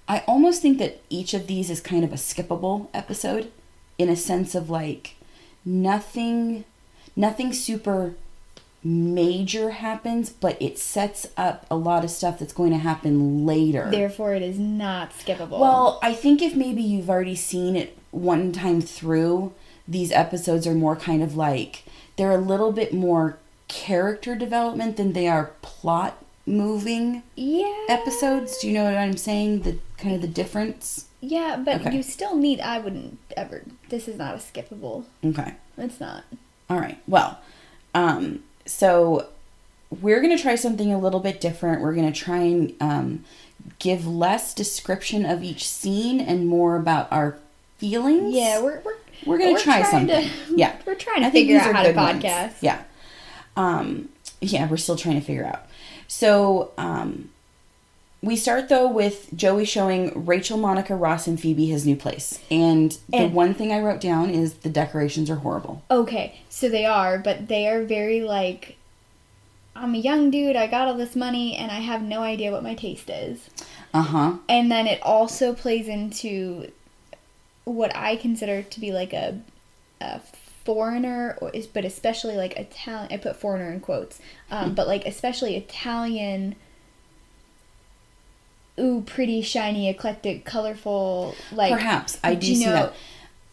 I 0.06 0.22
almost 0.26 0.60
think 0.60 0.78
that 0.78 1.00
each 1.08 1.32
of 1.32 1.46
these 1.46 1.70
is 1.70 1.80
kind 1.80 2.04
of 2.04 2.12
a 2.12 2.16
skippable 2.16 2.88
episode 2.92 3.50
in 3.96 4.08
a 4.08 4.16
sense 4.16 4.54
of 4.54 4.68
like 4.68 5.14
nothing 5.64 6.64
nothing 7.16 7.52
super 7.52 8.14
major 8.84 9.70
happens, 9.70 10.28
but 10.30 10.60
it 10.60 10.78
sets 10.78 11.26
up 11.36 11.66
a 11.70 11.76
lot 11.76 12.04
of 12.04 12.10
stuff 12.10 12.38
that's 12.38 12.52
going 12.52 12.70
to 12.70 12.78
happen 12.78 13.46
later. 13.46 13.88
Therefore, 13.90 14.34
it 14.34 14.42
is 14.42 14.58
not 14.58 15.10
skippable. 15.12 15.58
Well, 15.58 15.98
I 16.02 16.12
think 16.12 16.42
if 16.42 16.54
maybe 16.54 16.82
you've 16.82 17.08
already 17.08 17.34
seen 17.34 17.76
it 17.76 17.96
one 18.10 18.52
time 18.52 18.80
through, 18.82 19.52
these 19.88 20.12
episodes 20.12 20.66
are 20.66 20.74
more 20.74 20.96
kind 20.96 21.22
of 21.22 21.36
like 21.36 21.84
they're 22.16 22.30
a 22.30 22.36
little 22.38 22.72
bit 22.72 22.92
more 22.92 23.38
character 23.68 24.34
development 24.34 24.96
than 24.96 25.14
they 25.14 25.26
are 25.26 25.52
plot 25.62 26.22
moving 26.46 27.22
yeah. 27.34 27.86
episodes. 27.88 28.58
Do 28.58 28.68
you 28.68 28.74
know 28.74 28.84
what 28.84 28.96
I'm 28.96 29.16
saying? 29.16 29.62
The 29.62 29.78
kind 29.96 30.14
of 30.14 30.20
the 30.20 30.28
difference. 30.28 31.06
Yeah, 31.20 31.56
but 31.64 31.80
Okay. 31.80 31.96
you 31.96 32.02
still 32.02 32.36
need. 32.36 32.60
I 32.60 32.78
wouldn't 32.78 33.18
ever. 33.36 33.62
This 33.88 34.08
is 34.08 34.18
not 34.18 34.34
a 34.34 34.38
skippable. 34.38 35.04
Okay. 35.24 35.54
It's 35.78 35.98
not. 35.98 36.24
All 36.68 36.78
right. 36.78 36.98
Well, 37.08 37.38
um, 37.94 38.42
so 38.66 39.28
we're 40.00 40.20
going 40.20 40.36
to 40.36 40.42
try 40.42 40.54
something 40.54 40.92
a 40.92 40.98
little 40.98 41.20
bit 41.20 41.40
different. 41.40 41.80
We're 41.82 41.94
going 41.94 42.10
to 42.12 42.18
try 42.18 42.38
and 42.38 42.74
um, 42.80 43.24
give 43.78 44.06
less 44.06 44.52
description 44.54 45.24
of 45.24 45.42
each 45.42 45.68
scene 45.68 46.20
and 46.20 46.46
more 46.46 46.76
about 46.76 47.10
our 47.12 47.36
feelings. 47.78 48.34
Yeah, 48.34 48.60
we're 48.62 48.80
we're 48.84 48.94
We're 49.26 49.38
gonna 49.38 49.58
try 49.58 49.82
something. 49.82 50.28
To, 50.28 50.30
Yeah. 50.56 50.76
we're 50.86 50.94
trying 50.94 51.20
to 51.20 51.26
I 51.26 51.30
figure 51.30 51.58
out 51.58 51.74
how 51.74 51.82
to 51.82 51.88
good 51.90 51.96
ones. 51.96 52.22
podcast. 52.24 52.54
Yeah. 52.60 52.82
Um, 53.56 54.08
yeah, 54.40 54.68
we're 54.68 54.76
still 54.76 54.96
trying 54.96 55.14
to 55.20 55.20
figure 55.26 55.44
out. 55.44 55.66
So, 56.08 56.72
um, 56.76 57.30
we 58.24 58.36
start 58.36 58.68
though 58.68 58.88
with 58.88 59.28
Joey 59.36 59.64
showing 59.64 60.24
Rachel, 60.26 60.56
Monica, 60.56 60.96
Ross, 60.96 61.26
and 61.26 61.38
Phoebe 61.40 61.66
his 61.66 61.84
new 61.86 61.96
place. 61.96 62.40
And 62.50 62.96
the 63.08 63.28
one 63.28 63.54
thing 63.54 63.72
I 63.72 63.80
wrote 63.80 64.00
down 64.00 64.30
is 64.30 64.54
the 64.54 64.68
decorations 64.70 65.28
are 65.30 65.36
horrible. 65.36 65.82
Okay, 65.90 66.40
so 66.48 66.68
they 66.68 66.84
are, 66.86 67.18
but 67.18 67.48
they 67.48 67.68
are 67.68 67.84
very 67.84 68.20
like. 68.20 68.76
I'm 69.76 69.94
a 69.94 69.98
young 69.98 70.30
dude. 70.30 70.54
I 70.54 70.68
got 70.68 70.86
all 70.86 70.94
this 70.96 71.16
money, 71.16 71.56
and 71.56 71.70
I 71.72 71.80
have 71.80 72.00
no 72.00 72.22
idea 72.22 72.52
what 72.52 72.62
my 72.62 72.74
taste 72.74 73.10
is. 73.10 73.50
Uh 73.92 74.02
huh. 74.02 74.32
And 74.48 74.70
then 74.70 74.86
it 74.86 75.02
also 75.02 75.52
plays 75.52 75.88
into 75.88 76.70
what 77.64 77.94
I 77.96 78.14
consider 78.16 78.62
to 78.62 78.80
be 78.80 78.92
like 78.92 79.12
a, 79.12 79.40
a 80.00 80.20
foreigner, 80.64 81.36
or 81.40 81.50
is 81.50 81.66
but 81.66 81.84
especially 81.84 82.36
like 82.36 82.56
Italian. 82.56 83.08
I 83.12 83.16
put 83.16 83.36
foreigner 83.36 83.72
in 83.72 83.80
quotes, 83.80 84.20
um, 84.50 84.68
Hmm. 84.70 84.74
but 84.74 84.86
like 84.86 85.04
especially 85.06 85.56
Italian. 85.56 86.54
Ooh, 88.78 89.02
pretty, 89.06 89.40
shiny, 89.42 89.88
eclectic, 89.88 90.44
colorful. 90.44 91.34
Like 91.52 91.72
Perhaps 91.72 92.18
I 92.24 92.34
do 92.34 92.46
you 92.48 92.56
see 92.56 92.66
know- 92.66 92.72
that. 92.72 92.94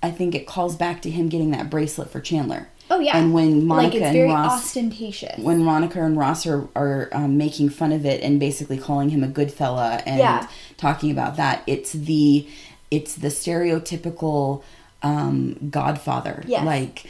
I 0.03 0.09
think 0.09 0.33
it 0.33 0.47
calls 0.47 0.75
back 0.75 1.03
to 1.03 1.11
him 1.11 1.29
getting 1.29 1.51
that 1.51 1.69
bracelet 1.69 2.09
for 2.09 2.19
Chandler. 2.19 2.69
Oh 2.89 2.99
yeah. 2.99 3.15
And 3.15 3.33
when 3.33 3.65
Monica 3.67 3.97
like 3.99 4.03
it's 4.07 4.15
and 4.17 4.31
Ross 4.31 4.51
ostentatious. 4.63 5.37
when 5.37 5.63
Monica 5.63 6.03
and 6.03 6.17
Ross 6.17 6.45
are, 6.47 6.67
are 6.75 7.07
um, 7.11 7.37
making 7.37 7.69
fun 7.69 7.91
of 7.91 8.03
it 8.05 8.21
and 8.23 8.39
basically 8.39 8.79
calling 8.79 9.09
him 9.09 9.23
a 9.23 9.27
good 9.27 9.51
fella 9.53 10.01
and 10.07 10.17
Yeah. 10.17 10.47
talking 10.77 11.11
about 11.11 11.37
that, 11.37 11.61
it's 11.67 11.93
the 11.93 12.47
it's 12.89 13.13
the 13.15 13.29
stereotypical 13.29 14.63
um, 15.03 15.55
Godfather, 15.69 16.43
Yes. 16.47 16.65
like. 16.65 17.05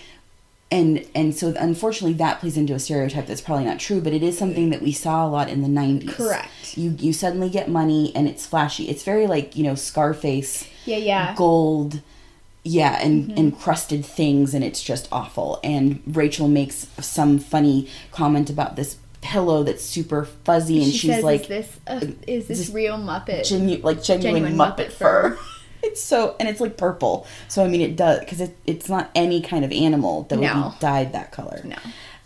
And 0.72 1.06
and 1.13 1.36
so 1.36 1.54
unfortunately 1.60 2.13
that 2.13 2.40
plays 2.40 2.56
into 2.56 2.74
a 2.74 2.80
stereotype 2.80 3.28
that's 3.28 3.42
probably 3.42 3.66
not 3.66 3.78
true, 3.80 4.00
but 4.00 4.13
it 4.13 4.24
is 4.24 4.38
something 4.38 4.70
that 4.70 4.82
we 4.82 4.94
saw 4.94 5.25
a 5.25 5.30
lot 5.30 5.50
in 5.50 5.62
the 5.62 5.68
nineties. 5.68 6.13
Correct. 6.16 6.78
You 6.78 6.96
you 6.98 7.12
suddenly 7.12 7.50
get 7.50 7.70
money 7.70 8.13
and 8.16 8.28
it's 8.28 8.46
flashy. 8.46 8.88
It's 8.90 9.04
very 9.04 9.28
like 9.28 9.56
you 9.58 9.63
know 9.66 9.75
Scarface 9.75 10.68
yeah, 10.86 10.98
yeah. 10.98 11.36
gold 11.36 12.01
yeah 12.63 13.00
and 13.04 13.30
Mm-hmm. 13.30 13.38
encrusted 13.40 14.06
things 14.06 14.54
and 14.54 14.63
it's 14.63 14.84
just 14.84 15.08
awful 15.12 15.60
and 15.63 16.00
rachel 16.06 16.48
makes 16.48 16.86
some 17.00 17.40
funny 17.40 17.88
comment 18.12 18.51
about 18.51 18.75
this 18.75 18.98
pillow 19.22 19.63
that's 19.63 19.84
super 19.84 20.25
fuzzy 20.46 20.78
and 20.84 20.92
she 20.92 20.98
she's 21.00 21.12
says, 21.16 21.24
like 21.24 21.42
"Is 21.42 21.48
this 21.48 21.80
a, 21.88 22.13
is 22.28 22.48
this 22.48 22.60
just 22.60 22.74
real 22.74 22.98
Muppet?" 23.00 23.46
genu- 23.48 23.82
like 23.82 24.04
genuine, 24.04 24.44
Genuine 24.44 24.56
muppet, 24.56 24.88
Muppet 24.90 24.92
fur. 24.92 25.40
it's 25.83 26.01
so 26.01 26.35
and 26.39 26.47
it's 26.50 26.59
like 26.59 26.77
purple 26.77 27.25
so 27.47 27.63
i 27.63 27.67
mean 27.67 27.81
it 27.81 27.95
does 27.95 28.19
because 28.19 28.41
it, 28.41 28.55
it's 28.65 28.89
not 28.89 29.09
any 29.15 29.41
kind 29.41 29.63
of 29.65 29.71
animal 29.71 30.23
that 30.23 30.39
would 30.39 30.47
be 30.71 30.77
dyed 30.79 31.13
that 31.13 31.31
color 31.31 31.61
no, 31.63 31.77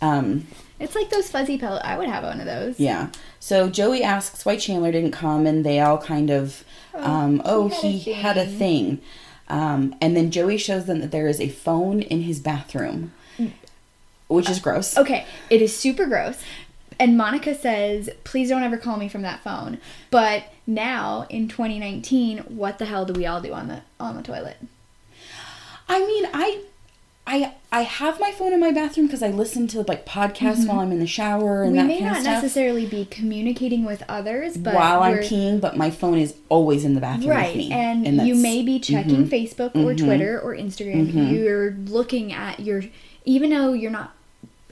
um 0.01 0.47
it's 0.77 0.93
like 0.93 1.09
those 1.09 1.29
fuzzy 1.31 1.57
pillows. 1.57 1.79
I 1.85 1.97
would 1.97 2.09
have 2.09 2.23
one 2.23 2.39
of 2.41 2.45
those. 2.45 2.79
yeah 2.79 3.09
so 3.39 3.69
joey 3.69 4.03
asks 4.03 4.45
why 4.45 4.57
chandler 4.57 4.91
didn't 4.91 5.11
come 5.11 5.45
and 5.45 5.65
they 5.65 5.79
all 5.79 5.97
kind 5.97 6.29
of 6.29 6.63
um 6.93 7.41
oh 7.45 7.67
he 7.69 7.97
he 7.97 8.13
had 8.13 8.37
a 8.37 8.45
thing 8.45 8.99
um 9.47 9.95
and 10.01 10.15
then 10.17 10.31
joey 10.31 10.57
shows 10.57 10.85
them 10.85 10.99
that 11.01 11.11
there 11.11 11.27
is 11.27 11.39
a 11.39 11.49
phone 11.49 12.01
in 12.01 12.21
his 12.21 12.39
bathroom 12.39 13.13
which 14.27 14.49
is 14.49 14.59
gross 14.59 14.97
Okay, 14.97 15.25
it 15.51 15.61
is 15.61 15.75
super 15.77 16.07
gross. 16.07 16.41
And 16.97 17.15
Monica 17.17 17.53
says, 17.53 18.09
"Please 18.23 18.49
don't 18.49 18.63
ever 18.63 18.77
call 18.77 18.97
me 18.97 19.07
from 19.07 19.21
that 19.21 19.43
phone." 19.43 19.77
But 20.09 20.45
now 20.67 21.25
in 21.29 21.47
2019, 21.47 22.39
what 22.39 22.79
the 22.79 22.85
hell 22.85 23.05
do 23.05 23.13
we 23.13 23.25
all 23.25 23.41
do 23.41 23.53
on 23.53 23.67
the 23.67 23.81
on 23.99 24.15
the 24.15 24.23
toilet? 24.23 24.57
I 25.87 25.99
mean, 25.99 26.27
I, 26.33 26.61
I, 27.27 27.53
I 27.71 27.81
have 27.81 28.19
my 28.19 28.31
phone 28.31 28.53
in 28.53 28.59
my 28.59 28.71
bathroom 28.71 29.05
because 29.05 29.21
I 29.21 29.29
listen 29.29 29.67
to 29.69 29.81
like 29.81 30.05
podcasts 30.05 30.67
while 30.67 30.79
I'm 30.79 30.91
in 30.91 30.99
the 30.99 31.05
shower 31.07 31.63
and 31.63 31.75
Mm-hmm. 31.75 31.87
we 31.87 31.93
that 31.93 31.99
may 31.99 31.99
kind 31.99 32.05
not 32.05 32.17
of 32.17 32.23
stuff. 32.23 32.43
necessarily 32.43 32.85
be 32.87 33.05
communicating 33.05 33.85
with 33.85 34.03
others, 34.09 34.57
but 34.57 34.73
while 34.73 35.03
I'm 35.03 35.17
peeing, 35.17 35.61
but 35.61 35.77
my 35.77 35.91
phone 35.91 36.17
is 36.17 36.35
always 36.49 36.85
in 36.85 36.95
the 36.95 37.01
bathroom 37.01 37.29
Right, 37.29 37.55
me, 37.55 37.71
and, 37.71 38.05
you 38.05 38.33
mm-hmm. 38.33 38.41
may 38.41 38.63
be 38.63 38.79
checking 38.79 39.27
Facebook 39.27 39.75
or 39.75 39.93
Twitter 39.93 40.39
or 40.39 40.55
Instagram. 40.55 41.31
You're 41.31 41.71
looking 41.71 42.33
at 42.33 42.59
your, 42.59 42.83
even 43.25 43.51
though 43.51 43.73
you're 43.73 43.91
not 43.91 44.13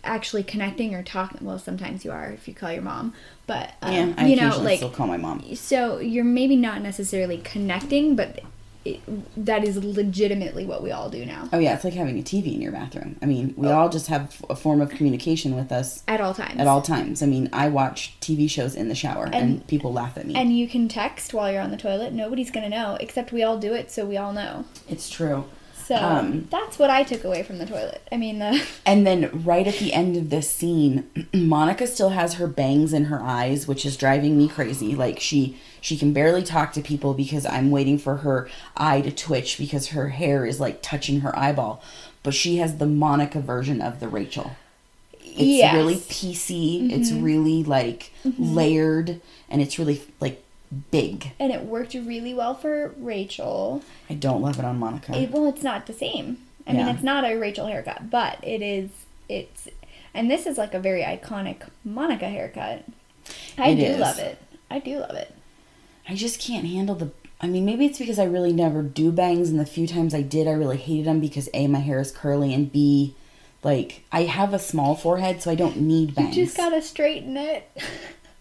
actually 0.03 0.43
connecting 0.43 0.93
or 0.93 1.03
talking. 1.03 1.45
Well, 1.45 1.59
sometimes 1.59 2.03
you 2.05 2.11
are 2.11 2.31
if 2.31 2.47
you 2.47 2.53
call 2.53 2.71
your 2.71 2.81
mom, 2.81 3.13
but 3.47 3.73
um, 3.81 3.93
Yeah, 3.93 4.13
I 4.17 4.27
you 4.27 4.35
know, 4.35 4.57
like 4.59 4.77
still 4.77 4.89
call 4.89 5.07
my 5.07 5.17
mom. 5.17 5.43
so 5.55 5.99
you're 5.99 6.23
maybe 6.23 6.55
not 6.55 6.81
necessarily 6.81 7.37
connecting, 7.37 8.15
but 8.15 8.39
it, 8.85 8.99
that 9.45 9.63
is 9.63 9.81
legitimately 9.81 10.65
what 10.65 10.83
we 10.83 10.91
all 10.91 11.09
do 11.09 11.25
now 11.25 11.47
Oh 11.53 11.57
yeah, 11.57 11.73
it's 11.73 11.85
like 11.85 11.93
having 11.93 12.19
a 12.19 12.21
TV 12.21 12.53
in 12.53 12.61
your 12.61 12.73
bathroom. 12.73 13.15
I 13.21 13.25
mean, 13.27 13.53
we 13.55 13.69
all 13.69 13.87
just 13.87 14.07
have 14.07 14.41
a 14.49 14.57
form 14.57 14.81
of 14.81 14.89
communication 14.89 15.55
with 15.55 15.71
us 15.71 16.03
at 16.05 16.19
all 16.19 16.33
times. 16.33 16.59
at 16.59 16.67
all 16.67 16.81
times. 16.81 17.23
I 17.23 17.25
mean, 17.27 17.47
I 17.53 17.69
watch 17.69 18.17
TV 18.19 18.49
shows 18.49 18.75
in 18.75 18.89
the 18.89 18.95
shower, 18.95 19.23
and, 19.27 19.35
And- 19.35 19.67
people 19.67 19.93
laugh 19.93 20.17
at 20.17 20.27
me. 20.27 20.35
And 20.35 20.57
you 20.57 20.67
can 20.67 20.89
text 20.89 21.33
while 21.33 21.49
you're 21.49 21.61
on 21.61 21.71
the 21.71 21.77
toilet. 21.77 22.11
Nobody's 22.11 22.51
gonna 22.51 22.67
know, 22.67 22.97
except 22.99 23.31
we 23.31 23.41
all 23.41 23.57
do 23.57 23.73
it, 23.73 23.89
so 23.89 24.03
we 24.05 24.17
all 24.17 24.33
know. 24.33 24.65
it's 24.89 25.09
true. 25.09 25.45
So 25.87 25.95
Um, 25.95 26.47
that's 26.49 26.79
what 26.79 26.89
I 26.89 27.03
took 27.03 27.23
away 27.23 27.43
from 27.43 27.57
the 27.57 27.65
toilet. 27.65 28.01
I 28.11 28.17
mean, 28.17 28.39
the 28.39 28.63
And 28.85 29.05
then 29.05 29.43
right 29.43 29.67
at 29.67 29.75
the 29.75 29.93
end 29.93 30.15
of 30.17 30.29
this 30.29 30.49
scene, 30.49 31.27
Monica 31.33 31.87
still 31.87 32.09
has 32.09 32.35
her 32.35 32.47
bangs 32.47 32.93
in 32.93 33.05
her 33.05 33.21
eyes, 33.21 33.67
which 33.67 33.85
is 33.85 33.97
driving 33.97 34.37
me 34.37 34.47
crazy. 34.47 34.95
Like 34.95 35.19
she 35.19 35.57
she 35.81 35.97
can 35.97 36.13
barely 36.13 36.43
talk 36.43 36.73
to 36.73 36.81
people 36.81 37.13
because 37.13 37.45
I'm 37.45 37.69
waiting 37.71 37.97
for 37.97 38.17
her 38.17 38.49
eye 38.77 39.01
to 39.01 39.11
twitch 39.11 39.57
because 39.57 39.87
her 39.89 40.09
hair 40.09 40.45
is 40.45 40.59
like 40.59 40.81
touching 40.81 41.21
her 41.21 41.37
eyeball. 41.37 41.83
But 42.23 42.33
she 42.33 42.57
has 42.57 42.77
the 42.77 42.85
Monica 42.85 43.39
version 43.41 43.81
of 43.81 43.99
the 43.99 44.07
Rachel. 44.07 44.51
It's 45.21 45.39
Yes. 45.39 45.69
Mm-hmm. 45.73 45.77
really 45.77 45.95
PC. 45.95 46.91
It's 46.91 47.11
really 47.11 47.63
like 47.63 48.11
layered 48.37 49.19
and 49.49 49.61
it's 49.61 49.77
really 49.79 50.01
like 50.19 50.42
big. 50.91 51.31
and 51.39 51.51
it 51.51 51.63
worked 51.63 51.93
really 51.93 52.33
well 52.33 52.55
for 52.55 52.93
Rachel. 52.97 53.81
I 54.09 54.13
don't 54.15 54.41
love 54.41 54.59
it 54.59 54.65
on 54.65 54.79
Monica. 54.79 55.15
It, 55.17 55.31
well, 55.31 55.45
it's 55.47 55.63
not 55.63 55.85
the 55.85 55.93
same. 55.93 56.37
I 56.65 56.73
mean, 56.73 56.87
it's 56.87 57.03
not 57.03 57.25
a 57.25 57.35
Rachel 57.35 57.67
haircut, 57.67 58.09
but 58.09 58.37
it 58.43 58.61
is. 58.61 58.89
It's, 59.27 59.67
and 60.13 60.29
this 60.31 60.45
is 60.45 60.57
like 60.57 60.73
a 60.73 60.79
very 60.79 61.01
iconic 61.03 61.67
Monica 61.83 62.29
haircut. 62.29 62.83
I 63.57 63.69
It 63.69 63.75
do 63.75 63.83
is. 63.83 63.99
love 63.99 64.17
it. 64.19 64.37
I 64.71 64.79
do 64.79 64.99
love 64.99 65.15
it. 65.15 65.33
I 66.07 66.15
just 66.15 66.39
can't 66.41 66.65
handle 66.65 66.95
the. 66.95 67.11
I 67.41 67.47
mean, 67.47 67.65
maybe 67.65 67.85
it's 67.85 67.99
because 67.99 68.19
I 68.19 68.23
really 68.25 68.53
never 68.53 68.81
do 68.81 69.11
bangs, 69.11 69.49
and 69.49 69.59
the 69.59 69.65
few 69.65 69.87
times 69.87 70.13
I 70.13 70.21
did, 70.21 70.47
I 70.47 70.51
really 70.51 70.77
hated 70.77 71.05
them 71.05 71.19
because 71.19 71.49
A, 71.53 71.67
my 71.67 71.79
hair 71.79 71.99
is 71.99 72.11
curly, 72.11 72.53
and 72.53 72.71
B, 72.71 73.15
like, 73.63 74.03
I 74.13 74.23
have 74.23 74.53
a 74.53 74.59
small 74.59 74.95
forehead, 74.95 75.41
so 75.41 75.51
I 75.51 75.55
don't 75.55 75.77
need 75.81 76.15
bangs. 76.15 76.37
You 76.37 76.45
just 76.45 76.55
gotta 76.55 76.81
straighten 76.81 77.35
it. 77.35 77.69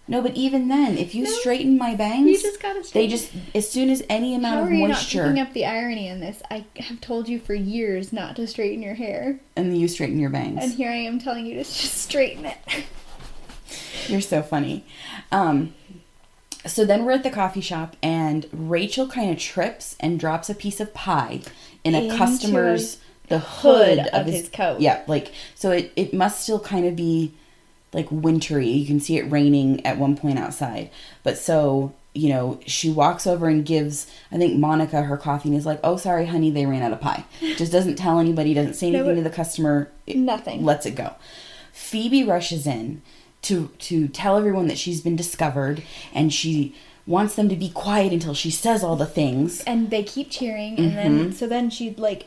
No, 0.08 0.20
but 0.20 0.34
even 0.34 0.68
then, 0.68 0.98
if 0.98 1.14
you 1.14 1.24
No. 1.24 1.30
straighten 1.30 1.78
my 1.78 1.94
bangs, 1.94 2.26
You 2.28 2.40
just 2.42 2.60
gotta 2.60 2.82
they 2.92 3.06
just, 3.06 3.30
as 3.54 3.70
soon 3.70 3.88
as 3.88 4.02
any 4.10 4.34
amount 4.34 4.56
How 4.56 4.62
of 4.64 4.68
are 4.70 4.74
you 4.74 4.88
not 4.88 4.98
picking 5.00 5.38
up 5.38 5.52
the 5.52 5.64
irony 5.64 6.08
in 6.08 6.20
this? 6.20 6.42
I 6.50 6.64
have 6.80 7.00
told 7.00 7.28
you 7.28 7.38
for 7.38 7.54
years 7.54 8.12
not 8.12 8.34
to 8.36 8.46
straighten 8.48 8.82
your 8.82 8.94
hair, 8.94 9.38
and 9.56 9.78
you 9.78 9.86
straighten 9.88 10.18
your 10.18 10.30
bangs. 10.30 10.58
and 10.62 10.72
here 10.72 10.90
I 10.90 10.96
am 10.96 11.18
telling 11.20 11.46
you 11.46 11.54
to 11.54 11.60
just 11.62 11.98
straighten 11.98 12.44
it. 12.44 12.58
You're 14.08 14.20
so 14.20 14.42
funny. 14.42 14.84
Um, 15.30 15.74
so 16.66 16.84
then 16.84 17.04
we're 17.04 17.12
at 17.12 17.22
the 17.22 17.30
coffee 17.30 17.60
shop, 17.60 17.96
and 18.02 18.46
Rachel 18.52 19.06
kind 19.08 19.30
of 19.30 19.38
trips 19.38 19.96
and 20.00 20.18
drops 20.18 20.50
a 20.50 20.54
piece 20.54 20.80
of 20.80 20.92
pie 20.92 21.40
in 21.84 21.94
a 21.94 22.02
Into 22.04 22.16
customer's 22.16 22.98
the 23.28 23.38
hood, 23.38 23.98
hood 24.00 24.08
of 24.08 24.26
his 24.26 24.48
coat. 24.48 24.80
Yeah, 24.80 25.02
like 25.06 25.32
so 25.54 25.70
it 25.70 25.92
it 25.96 26.12
must 26.12 26.42
still 26.42 26.60
kind 26.60 26.86
of 26.86 26.96
be 26.96 27.32
like 27.92 28.08
wintry. 28.10 28.68
You 28.68 28.86
can 28.86 29.00
see 29.00 29.18
it 29.18 29.30
raining 29.30 29.84
at 29.86 29.98
one 29.98 30.16
point 30.16 30.38
outside, 30.38 30.90
but 31.22 31.36
so 31.38 31.92
you 32.14 32.28
know 32.28 32.60
she 32.66 32.90
walks 32.90 33.26
over 33.26 33.48
and 33.48 33.64
gives 33.64 34.06
I 34.30 34.36
think 34.36 34.58
Monica 34.58 35.02
her 35.02 35.16
coffee 35.16 35.48
and 35.48 35.56
is 35.58 35.66
like, 35.66 35.80
"Oh, 35.84 35.96
sorry, 35.96 36.26
honey, 36.26 36.50
they 36.50 36.66
ran 36.66 36.82
out 36.82 36.92
of 36.92 37.00
pie." 37.00 37.24
Just 37.56 37.72
doesn't 37.72 37.96
tell 37.96 38.18
anybody, 38.18 38.54
doesn't 38.54 38.74
say 38.74 38.86
anything 38.88 39.06
but- 39.06 39.14
to 39.16 39.22
the 39.22 39.30
customer. 39.30 39.90
It 40.06 40.16
Nothing. 40.16 40.64
lets 40.64 40.84
it 40.86 40.94
go. 40.94 41.14
Phoebe 41.72 42.24
rushes 42.24 42.66
in 42.66 43.02
to 43.42 43.68
to 43.80 44.08
tell 44.08 44.36
everyone 44.36 44.68
that 44.68 44.78
she's 44.78 45.00
been 45.00 45.16
discovered 45.16 45.82
and 46.14 46.32
she 46.32 46.74
wants 47.06 47.34
them 47.34 47.48
to 47.48 47.56
be 47.56 47.68
quiet 47.68 48.12
until 48.12 48.34
she 48.34 48.50
says 48.50 48.84
all 48.84 48.94
the 48.94 49.06
things. 49.06 49.60
and 49.62 49.90
they 49.90 50.02
keep 50.04 50.30
cheering 50.30 50.76
and 50.78 50.92
Mm-hmm. 50.92 51.18
then 51.18 51.32
so 51.32 51.46
then 51.48 51.68
she 51.70 51.90
like 51.96 52.26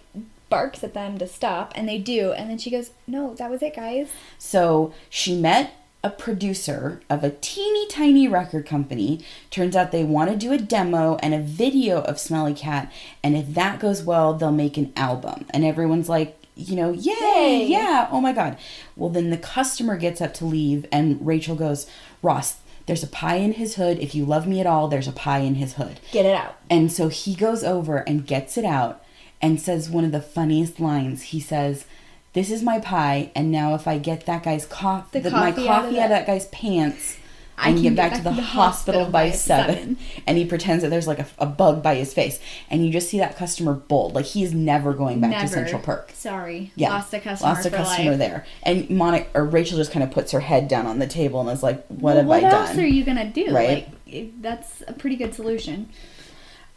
barks 0.50 0.84
at 0.84 0.94
them 0.94 1.18
to 1.18 1.28
stop 1.28 1.72
and 1.76 1.88
they 1.90 1.98
do 1.98 2.32
and 2.32 2.50
then 2.50 2.58
she 2.58 2.70
goes 2.70 2.92
no 3.08 3.34
that 3.36 3.50
was 3.50 3.62
it 3.62 3.76
guys 3.76 4.10
So 4.38 4.94
she 5.10 5.36
met 5.36 5.74
a 6.04 6.10
producer 6.12 7.02
of 7.10 7.24
a 7.24 7.32
teeny 7.32 7.88
tiny 7.88 8.28
record 8.28 8.64
company. 8.68 9.26
Turns 9.50 9.76
out 9.76 9.92
they 9.92 10.04
want 10.04 10.30
to 10.30 10.38
do 10.38 10.52
a 10.54 10.58
demo 10.60 11.16
and 11.24 11.34
a 11.34 11.40
video 11.40 12.02
of 12.02 12.20
Smelly 12.20 12.54
Cat, 12.54 12.92
and 13.24 13.36
if 13.36 13.56
that 13.56 13.80
goes 13.80 14.04
well, 14.04 14.36
they'll 14.36 14.52
make 14.52 14.78
an 14.78 14.94
album. 14.96 15.48
And 15.50 15.66
everyone's 15.66 16.08
like, 16.08 16.38
you 16.56 16.76
know, 16.76 16.92
yay, 16.92 17.12
Yay. 17.24 17.66
yeah, 17.66 18.08
oh 18.12 18.22
my 18.22 18.34
god. 18.34 18.56
Well, 18.96 19.10
then 19.10 19.32
the 19.32 19.38
customer 19.38 19.98
gets 19.98 20.22
up 20.22 20.36
to 20.36 20.46
leave, 20.46 20.86
and 20.92 21.26
Rachel 21.26 21.56
goes, 21.56 21.88
Ross, 22.22 22.58
there's 22.86 23.02
a 23.02 23.08
pie 23.08 23.38
in 23.38 23.54
his 23.54 23.76
hood. 23.78 23.98
If 23.98 24.14
you 24.14 24.26
love 24.26 24.46
me 24.46 24.60
at 24.60 24.68
all, 24.68 24.88
there's 24.88 25.08
a 25.08 25.12
pie 25.12 25.40
in 25.40 25.56
his 25.56 25.74
hood. 25.74 26.00
get 26.12 26.28
it 26.28 26.36
out 26.36 26.56
And 26.70 26.92
so 26.92 27.08
he 27.08 27.34
goes 27.34 27.64
over 27.64 27.98
and 27.98 28.28
gets 28.28 28.60
it 28.60 28.66
out 28.66 29.02
and 29.42 29.60
says 29.62 29.90
one 29.90 30.06
of 30.06 30.12
the 30.12 30.22
funniest 30.22 30.80
lines. 30.80 31.24
He 31.24 31.40
says, 31.40 31.86
"This 32.34 32.50
is 32.52 32.64
my 32.64 32.80
pie, 32.80 33.32
and 33.36 33.52
now 33.52 33.76
if 33.76 33.88
I 33.88 33.98
get 33.98 34.26
that 34.26 34.44
guy's 34.44 34.66
cough, 34.66 35.12
The 35.12 35.20
the 35.22 35.32
my 35.32 35.52
coffee 35.52 35.68
out 35.70 35.78
of 35.80 35.84
coffee 35.86 36.00
out 36.00 36.04
of 36.06 36.10
that- 36.12 36.28
guy's 36.28 36.48
pants." 36.48 37.18
I 37.58 37.70
I 37.70 37.72
can 37.72 37.76
can 37.76 37.84
get 37.84 37.96
back 37.96 38.14
to 38.18 38.22
the 38.22 38.34
hospital 38.34 39.06
by 39.06 39.32
seven. 39.32 39.76
seven. 39.76 39.98
And 40.28 40.38
he 40.38 40.44
pretends 40.44 40.84
that 40.84 40.90
there's 40.90 41.08
like 41.08 41.20
a, 41.20 41.26
a 41.40 41.46
bug 41.46 41.82
by 41.82 41.96
his 41.96 42.14
face. 42.14 42.38
And 42.70 42.86
you 42.86 42.92
just 42.92 43.08
see 43.10 43.20
that 43.20 43.38
customer 43.38 43.72
bold. 43.74 44.14
Like 44.14 44.26
he 44.26 44.44
is 44.44 44.54
never 44.54 44.94
going 44.94 45.22
back 45.22 45.30
Never. 45.32 45.44
to 45.44 45.48
Central 45.48 45.82
Perk. 45.82 46.12
sorry 46.14 46.74
Yeah. 46.76 46.90
lost 46.90 47.14
a 47.14 47.20
customer 47.22 47.54
Lost 47.54 47.66
a 47.66 47.70
customer 47.70 48.10
life. 48.10 48.20
there. 48.20 48.46
And 48.64 48.90
Monica 48.90 49.28
or 49.34 49.46
Rachel 49.46 49.78
just 49.78 49.94
kind 49.94 50.04
of 50.04 50.12
puts 50.12 50.34
her 50.34 50.42
head 50.42 50.68
down 50.68 50.86
on 50.86 51.00
the 51.00 51.08
table 51.08 51.40
and 51.40 51.50
is 51.50 51.64
like, 51.64 51.86
What 51.88 52.02
Well, 52.02 52.16
have 52.18 52.26
what 52.26 52.38
I 52.40 52.42
done? 52.42 52.52
What 52.60 52.70
else 52.72 52.78
are 52.78 52.86
you 52.88 53.06
gonna 53.06 53.30
do 53.32 53.46
Right? 53.56 53.88
like 54.12 54.34
that's 54.42 54.84
a 54.90 54.92
pretty 54.92 55.16
good 55.16 55.34
solution 55.34 55.88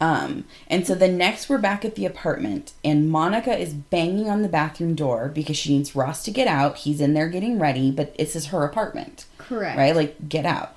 Um, 0.01 0.45
and 0.67 0.87
so 0.87 0.95
then 0.95 1.17
next 1.17 1.49
we're 1.49 1.57
back 1.57 1.83
at 1.83 1.95
the 1.95 2.05
apartment, 2.05 2.71
and 2.85 3.09
Monica 3.09 3.57
is 3.57 3.73
banging 3.73 4.29
on 4.29 4.41
the 4.43 4.47
bathroom 4.47 4.95
door 4.95 5.27
because 5.27 5.57
she 5.57 5.75
needs 5.75 5.93
Ross 5.95 6.23
to 6.23 6.31
get 6.31 6.47
out. 6.47 6.77
He's 6.77 7.01
in 7.01 7.13
there 7.13 7.27
getting 7.27 7.59
ready, 7.59 7.91
but 7.91 8.17
this 8.17 8.33
is 8.35 8.47
her 8.47 8.63
apartment, 8.63 9.25
correct 9.37 9.77
right? 9.77 9.93
Like, 9.95 10.29
get 10.29 10.45
out. 10.45 10.73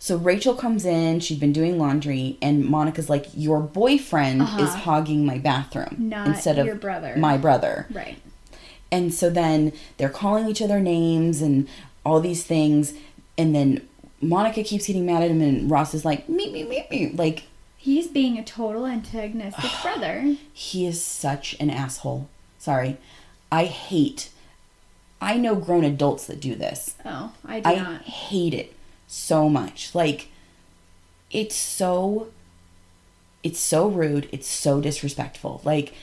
So 0.00 0.16
Rachel 0.16 0.54
comes 0.54 0.84
in, 0.84 1.20
she'd 1.20 1.38
been 1.40 1.52
doing 1.52 1.78
laundry, 1.78 2.38
and 2.42 2.64
Monica's 2.64 3.08
like, 3.08 3.26
Your 3.34 3.60
boyfriend 3.60 4.42
Uh-huh. 4.42 4.62
is 4.64 4.74
hogging 4.74 5.24
my 5.24 5.38
bathroom 5.38 5.96
Not 5.98 6.26
instead 6.28 6.58
of 6.58 6.66
your 6.66 6.74
brother. 6.74 7.14
my 7.16 7.36
brother. 7.36 7.86
Right. 7.92 8.18
And 8.92 9.12
so 9.14 9.30
then 9.30 9.72
they're 9.96 10.08
calling 10.08 10.48
each 10.48 10.60
other 10.62 10.80
names 10.80 11.40
and 11.40 11.68
all 12.04 12.20
these 12.20 12.44
things. 12.44 12.94
And 13.38 13.54
then 13.54 13.86
Monica 14.20 14.62
keeps 14.64 14.86
getting 14.86 15.06
mad 15.06 15.22
at 15.22 15.30
him, 15.30 15.40
and 15.40 15.70
Ross 15.70 15.94
is 15.94 16.04
like, 16.04 16.28
me, 16.28 16.50
me, 16.52 16.64
me, 16.64 16.84
me. 16.90 17.12
Like, 17.12 17.44
He's 17.86 18.08
being 18.08 18.36
a 18.36 18.42
total 18.42 18.84
antagonistic 18.84 19.70
brother. 19.82 20.36
he 20.52 20.86
is 20.86 21.00
such 21.04 21.54
an 21.60 21.70
asshole. 21.70 22.28
Sorry. 22.58 22.96
I 23.52 23.66
hate, 23.66 24.30
I 25.20 25.36
know 25.36 25.54
grown 25.54 25.84
adults 25.84 26.26
that 26.26 26.40
do 26.40 26.56
this. 26.56 26.96
Oh, 27.04 27.32
I 27.44 27.60
do 27.60 27.68
I 27.70 27.74
not. 27.76 28.02
hate 28.02 28.54
it 28.54 28.74
so 29.06 29.48
much. 29.48 29.94
Like, 29.94 30.30
it's 31.30 31.54
so, 31.54 32.26
it's 33.44 33.60
so 33.60 33.86
rude. 33.86 34.28
It's 34.32 34.48
so 34.48 34.80
disrespectful. 34.80 35.60
Like, 35.64 35.94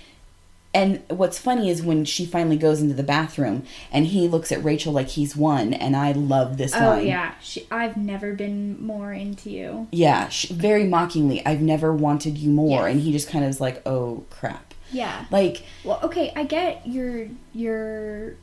and 0.74 1.04
what's 1.10 1.38
funny 1.38 1.70
is 1.70 1.84
when 1.84 2.04
she 2.06 2.26
finally 2.26 2.58
goes 2.58 2.82
into 2.82 2.96
the 2.96 3.04
bathroom 3.04 3.64
and 3.92 4.08
he 4.08 4.28
looks 4.28 4.52
at 4.52 4.64
Rachel 4.64 4.92
like 4.94 5.10
he's 5.10 5.36
won, 5.36 5.74
and 5.74 5.96
I 5.96 6.12
love 6.14 6.58
this 6.58 6.74
Oh 6.76 6.80
line. 6.80 7.08
yeah, 7.08 7.34
she, 7.42 7.68
I've 7.70 7.96
never 7.96 8.34
been 8.34 8.84
more 8.84 9.14
into 9.14 9.50
you. 9.52 9.88
Yeah, 9.92 10.30
sh 10.30 10.46
very 10.50 10.86
mockingly, 10.86 11.46
I've 11.46 11.62
never 11.62 11.94
wanted 11.94 12.38
you 12.38 12.50
more. 12.50 12.82
Yes. 12.88 12.92
And 12.92 13.02
he 13.02 13.12
just 13.12 13.30
kind 13.30 13.44
of 13.46 13.50
is 13.52 13.62
like, 13.62 13.82
oh 13.86 14.24
crap. 14.30 14.74
Yeah. 14.92 15.26
Like, 15.32 15.64
Well, 15.84 16.00
okay, 16.04 16.32
I 16.36 16.44
get 16.44 16.88
your 16.88 17.28
your 17.54 18.34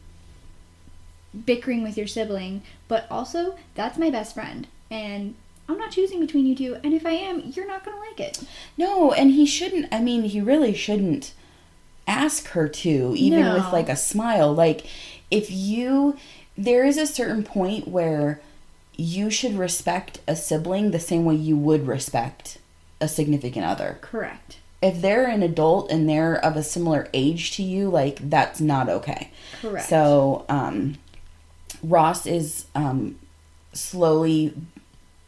bickering 1.46 1.82
with 1.82 1.96
your 1.96 2.06
sibling, 2.06 2.62
but 2.88 3.06
also 3.10 3.56
that's 3.74 3.98
my 3.98 4.10
best 4.10 4.34
friend, 4.34 4.66
and 4.90 5.34
I'm 5.68 5.78
not 5.78 5.92
choosing 5.92 6.20
between 6.20 6.46
you 6.46 6.54
two. 6.56 6.76
And 6.82 6.92
if 6.92 7.06
I 7.06 7.12
am, 7.12 7.40
you're 7.54 7.66
not 7.68 7.84
gonna 7.84 7.98
like 8.00 8.18
it. 8.20 8.42
no, 8.76 9.12
and 9.12 9.30
he 9.32 9.46
shouldn't, 9.46 9.86
I 9.92 10.00
mean, 10.00 10.24
he 10.24 10.40
really 10.40 10.74
shouldn't 10.74 11.32
ask 12.06 12.48
her 12.48 12.68
to, 12.68 13.14
even 13.16 13.40
No. 13.40 13.54
with 13.54 13.72
like 13.72 13.88
a 13.88 13.96
smile. 13.96 14.52
Like, 14.52 14.86
if 15.30 15.50
you, 15.50 16.16
there 16.56 16.84
is 16.84 16.96
a 16.98 17.06
certain 17.06 17.42
point 17.44 17.88
where 17.88 18.40
you 18.96 19.30
should 19.30 19.56
respect 19.58 20.20
a 20.26 20.36
sibling 20.36 20.90
the 20.90 21.00
same 21.00 21.24
way 21.24 21.34
you 21.34 21.56
would 21.56 21.86
respect 21.86 22.58
a 23.00 23.08
significant 23.08 23.64
other. 23.64 23.98
Correct. 24.00 24.58
If 24.82 25.00
they're 25.00 25.26
an 25.28 25.42
adult 25.42 25.90
and 25.90 26.08
they're 26.08 26.36
of 26.42 26.56
a 26.56 26.62
similar 26.62 27.08
age 27.14 27.52
to 27.56 27.62
you, 27.62 27.88
like, 27.88 28.30
that's 28.30 28.60
not 28.60 28.88
okay. 28.88 29.30
Correct. 29.60 29.88
So, 29.88 30.44
um, 30.48 30.96
Ross 31.82 32.26
is 32.26 32.66
um, 32.74 33.18
slowly 33.72 34.54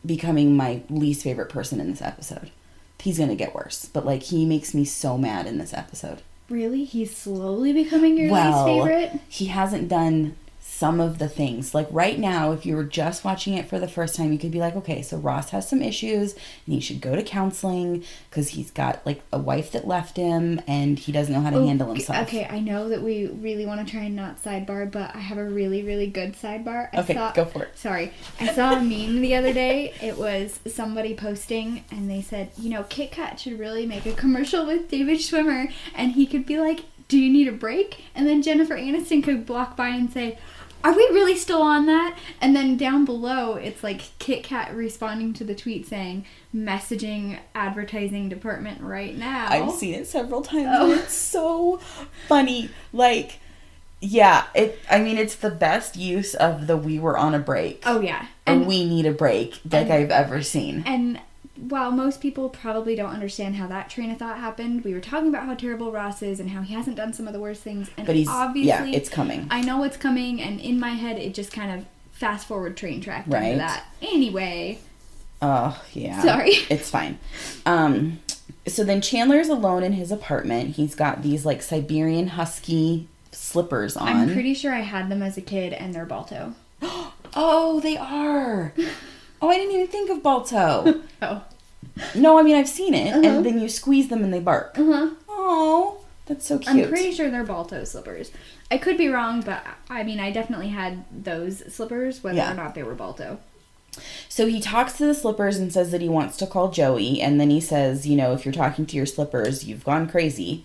becoming 0.05 0.57
my 0.57 0.83
least 0.91 1.23
favorite 1.23 1.49
person 1.49 1.81
in 1.81 1.91
this 1.91 2.03
episode. 2.03 2.51
He's 2.99 3.19
gonna 3.19 3.35
get 3.37 3.55
worse, 3.55 3.87
but 3.87 4.05
like 4.07 4.25
he 4.25 4.45
makes 4.45 4.75
me 4.75 4.85
so 4.85 5.17
mad 5.19 5.47
in 5.47 5.59
this 5.59 5.73
episode. 5.75 6.23
Really, 6.49 6.85
he's 6.85 7.17
slowly 7.17 7.73
becoming 7.73 8.17
your 8.17 8.31
well, 8.31 8.67
least 8.67 8.89
favorite. 8.89 9.21
he 9.29 9.47
hasn't 9.47 9.89
done 9.89 10.37
some 10.83 10.99
of 10.99 11.19
the 11.19 11.29
things. 11.29 11.77
Like 11.77 11.87
right 11.93 12.19
now, 12.19 12.51
if 12.51 12.67
you 12.67 12.75
were 12.75 12.83
just 12.83 13.25
watching 13.25 13.55
it 13.55 13.69
for 13.69 13.79
the 13.79 13.87
first 13.87 14.17
time, 14.17 14.33
you 14.33 14.39
could 14.39 14.51
be 14.51 14.59
like, 14.59 14.75
okay, 14.75 15.01
so 15.01 15.17
Ross 15.17 15.51
has 15.51 15.69
some 15.69 15.81
issues 15.81 16.33
and 16.33 16.75
he 16.75 16.81
should 16.81 17.01
go 17.01 17.15
to 17.15 17.23
counseling 17.23 18.03
because 18.29 18.49
he's 18.49 18.73
got 18.73 19.01
like 19.07 19.23
a 19.33 19.39
wife 19.39 19.71
that 19.71 19.87
left 19.87 20.17
him 20.17 20.61
and 20.67 20.99
he 20.99 21.13
doesn't 21.13 21.33
know 21.33 21.41
how 21.41 21.51
to 21.51 21.59
oh, 21.59 21.67
handle 21.69 21.87
himself. 21.87 22.27
Okay, 22.27 22.49
I 22.51 22.59
know 22.59 22.89
that 22.89 23.01
we 23.01 23.29
really 23.29 23.65
want 23.65 23.87
to 23.87 23.93
try 23.93 24.03
and 24.03 24.17
not 24.17 24.43
sidebar, 24.43 24.91
but 24.91 25.15
I 25.15 25.21
have 25.21 25.39
a 25.39 25.45
really, 25.45 25.85
really 25.85 26.09
good 26.09 26.33
sidebar. 26.33 26.89
I 26.93 27.03
Okay, 27.03 27.15
saw, 27.15 27.31
go 27.31 27.45
for 27.45 27.63
it. 27.63 27.79
Sorry. 27.79 28.13
I 28.41 28.53
saw 28.53 28.73
a 28.73 28.83
meme 28.83 29.23
the 29.23 29.37
other 29.37 29.53
day. 29.53 29.95
It 30.03 30.19
was 30.19 30.59
somebody 30.67 31.15
posting, 31.15 31.85
and 31.93 32.11
they 32.11 32.23
said, 32.23 32.51
you 32.59 32.71
know, 32.71 32.83
Kit 32.89 33.13
Kat 33.13 33.39
should 33.39 33.61
really 33.61 33.87
make 33.87 34.05
a 34.05 34.15
commercial 34.15 34.67
with 34.67 34.89
David 34.89 35.19
Schwimmer, 35.19 35.73
and 35.95 36.11
he 36.11 36.27
could 36.27 36.45
be 36.45 36.59
like, 36.59 36.81
do 37.07 37.19
you 37.19 37.31
need 37.31 37.47
a 37.47 37.53
break? 37.53 38.05
And 38.15 38.27
then 38.27 38.41
Jennifer 38.41 38.75
Aniston 38.75 39.23
could 39.23 39.45
block 39.45 39.77
by 39.77 39.89
and 39.89 40.11
say, 40.11 40.39
are 40.85 40.93
we 40.95 41.03
really 41.13 41.37
still 41.37 41.63
on 41.63 41.87
that? 41.87 42.19
And 42.41 42.55
then 42.57 42.77
down 42.77 43.05
below, 43.05 43.55
it's 43.55 43.83
like 43.83 44.03
Kit 44.19 44.43
Kat 44.43 44.75
responding 44.75 45.33
to 45.35 45.45
the 45.45 45.55
tweet 45.55 45.87
saying, 45.87 46.25
messaging 46.55 47.39
advertising 47.55 48.29
department 48.29 48.81
right 48.83 49.17
now. 49.17 49.47
I've 49.49 49.73
seen 49.73 49.95
it 49.95 50.07
several 50.07 50.43
times 50.43 50.69
Oh. 50.71 50.91
and 50.93 51.01
it's 51.01 51.15
so 51.15 51.79
funny. 52.29 52.71
Like, 52.93 53.39
yeah, 54.01 54.45
it. 54.55 54.81
I 54.91 54.99
mean, 54.99 55.17
it's 55.19 55.37
the 55.37 55.51
best 55.51 55.97
use 55.97 56.35
of 56.35 56.67
the 56.67 56.77
"we 56.77 56.99
were 56.99 57.17
on 57.17 57.35
a 57.35 57.39
break" 57.39 57.85
Oh, 57.87 58.01
yeah. 58.01 58.23
or 58.23 58.27
And 58.47 58.67
"we 58.67 58.85
need 58.85 59.07
a 59.07 59.13
break" 59.13 59.61
like 59.71 59.85
and- 59.85 59.93
I've 59.93 60.11
ever 60.11 60.43
seen. 60.43 60.83
And 60.87 61.21
while 61.57 61.91
most 61.91 62.21
people 62.21 62.49
probably 62.49 62.95
don't 62.97 63.11
understand 63.13 63.57
how 63.57 63.67
that 63.67 63.91
train 63.91 64.11
of 64.11 64.19
thought 64.19 64.39
happened, 64.39 64.85
we 64.85 64.95
were 64.95 65.01
talking 65.01 65.29
about 65.29 65.45
how 65.47 65.55
terrible 65.55 65.93
Ross 65.93 66.23
is 66.23 66.41
and 66.41 66.51
how 66.51 66.63
he 66.63 66.75
hasn't 66.75 66.97
done 66.97 67.13
some 67.13 67.27
of 67.27 67.33
the 67.33 67.41
worst 67.41 67.63
things. 67.63 67.91
And 67.97 68.07
But 68.07 68.17
he's 68.17 68.29
obviously, 68.29 68.69
yeah, 68.93 68.97
it's 68.97 69.09
coming. 69.09 69.47
I 69.51 69.61
know 69.61 69.85
it's 69.85 69.97
coming, 69.97 70.41
and 70.41 70.61
in 70.61 70.81
my 70.81 70.91
head, 70.91 71.19
it 71.19 71.35
just 71.35 71.53
kind 71.53 71.71
of 71.79 71.87
fast 72.13 72.47
forward 72.47 72.77
train 72.77 73.01
tracked 73.01 73.27
into 73.27 73.39
Right. 73.39 73.57
that. 73.59 73.85
Anyway, 74.01 74.79
Oh 75.45 75.83
yeah, 75.93 76.23
Sorry. 76.23 76.51
it's 76.71 76.89
fine. 76.89 77.19
Um, 77.67 78.21
so 78.67 78.85
then 78.85 79.01
Chandler's 79.01 79.49
alone 79.49 79.83
in 79.83 79.93
his 79.95 80.13
apartment. 80.13 80.77
He's 80.77 80.95
got 80.95 81.23
these 81.23 81.45
like 81.45 81.63
Siberian 81.63 82.29
Husky 82.29 83.09
slippers 83.33 83.97
on. 83.97 84.09
I'm 84.09 84.33
pretty 84.33 84.55
sure 84.55 84.73
I 84.73 84.81
had 84.81 85.09
them 85.11 85.21
as 85.23 85.37
a 85.37 85.41
kid, 85.41 85.73
and 85.73 85.93
they're 85.93 86.07
Balto. 86.07 86.55
oh, 87.35 87.81
they 87.83 87.97
are. 87.97 88.73
Oh, 89.43 89.49
I 89.51 89.57
didn't 89.57 89.75
even 89.75 89.89
think 89.89 90.11
of 90.11 90.23
Balto. 90.23 91.01
Oh. 91.23 91.45
no, 92.15 92.39
I 92.39 92.43
mean 92.43 92.57
I've 92.57 92.69
seen 92.69 92.95
it, 92.95 93.13
Uh-huh. 93.15 93.23
and 93.27 93.45
then 93.47 93.61
you 93.61 93.69
squeeze 93.69 94.09
them 94.09 94.25
and 94.25 94.33
they 94.33 94.41
bark. 94.41 94.79
Uh 94.79 94.85
huh. 94.85 95.11
Oh, 95.29 95.99
that's 96.27 96.47
so 96.47 96.59
cute. 96.59 96.85
I'm 96.87 96.89
pretty 96.91 97.13
sure 97.13 97.31
they're 97.31 97.45
Balto 97.45 97.85
slippers. 97.85 98.31
I 98.71 98.79
could 98.79 98.97
be 98.97 99.09
wrong, 99.09 99.43
but 99.43 99.65
I 99.91 100.03
mean, 100.03 100.19
I 100.19 100.31
definitely 100.33 100.69
had 100.69 101.05
those 101.13 101.59
slippers, 101.73 102.23
whether 102.25 102.39
Yeah. 102.39 102.53
or 102.53 102.55
not 102.55 102.75
they 102.75 102.83
were 102.83 102.95
Balto. 102.95 103.39
So 104.29 104.47
he 104.47 104.59
talks 104.61 104.95
to 104.95 105.05
the 105.07 105.15
slippers 105.15 105.59
and 105.59 105.71
says 105.73 105.91
that 105.91 106.01
he 106.01 106.09
wants 106.09 106.37
to 106.39 106.47
call 106.47 106.71
Joey, 106.71 107.21
and 107.21 107.39
then 107.41 107.51
he 107.51 107.61
says, 107.61 108.07
you 108.07 108.17
know, 108.17 108.33
if 108.33 108.45
you're 108.47 108.53
talking 108.55 108.87
to 108.87 108.97
your 108.97 109.05
slippers, 109.07 109.65
you've 109.65 109.85
gone 109.85 110.09
crazy. 110.09 110.65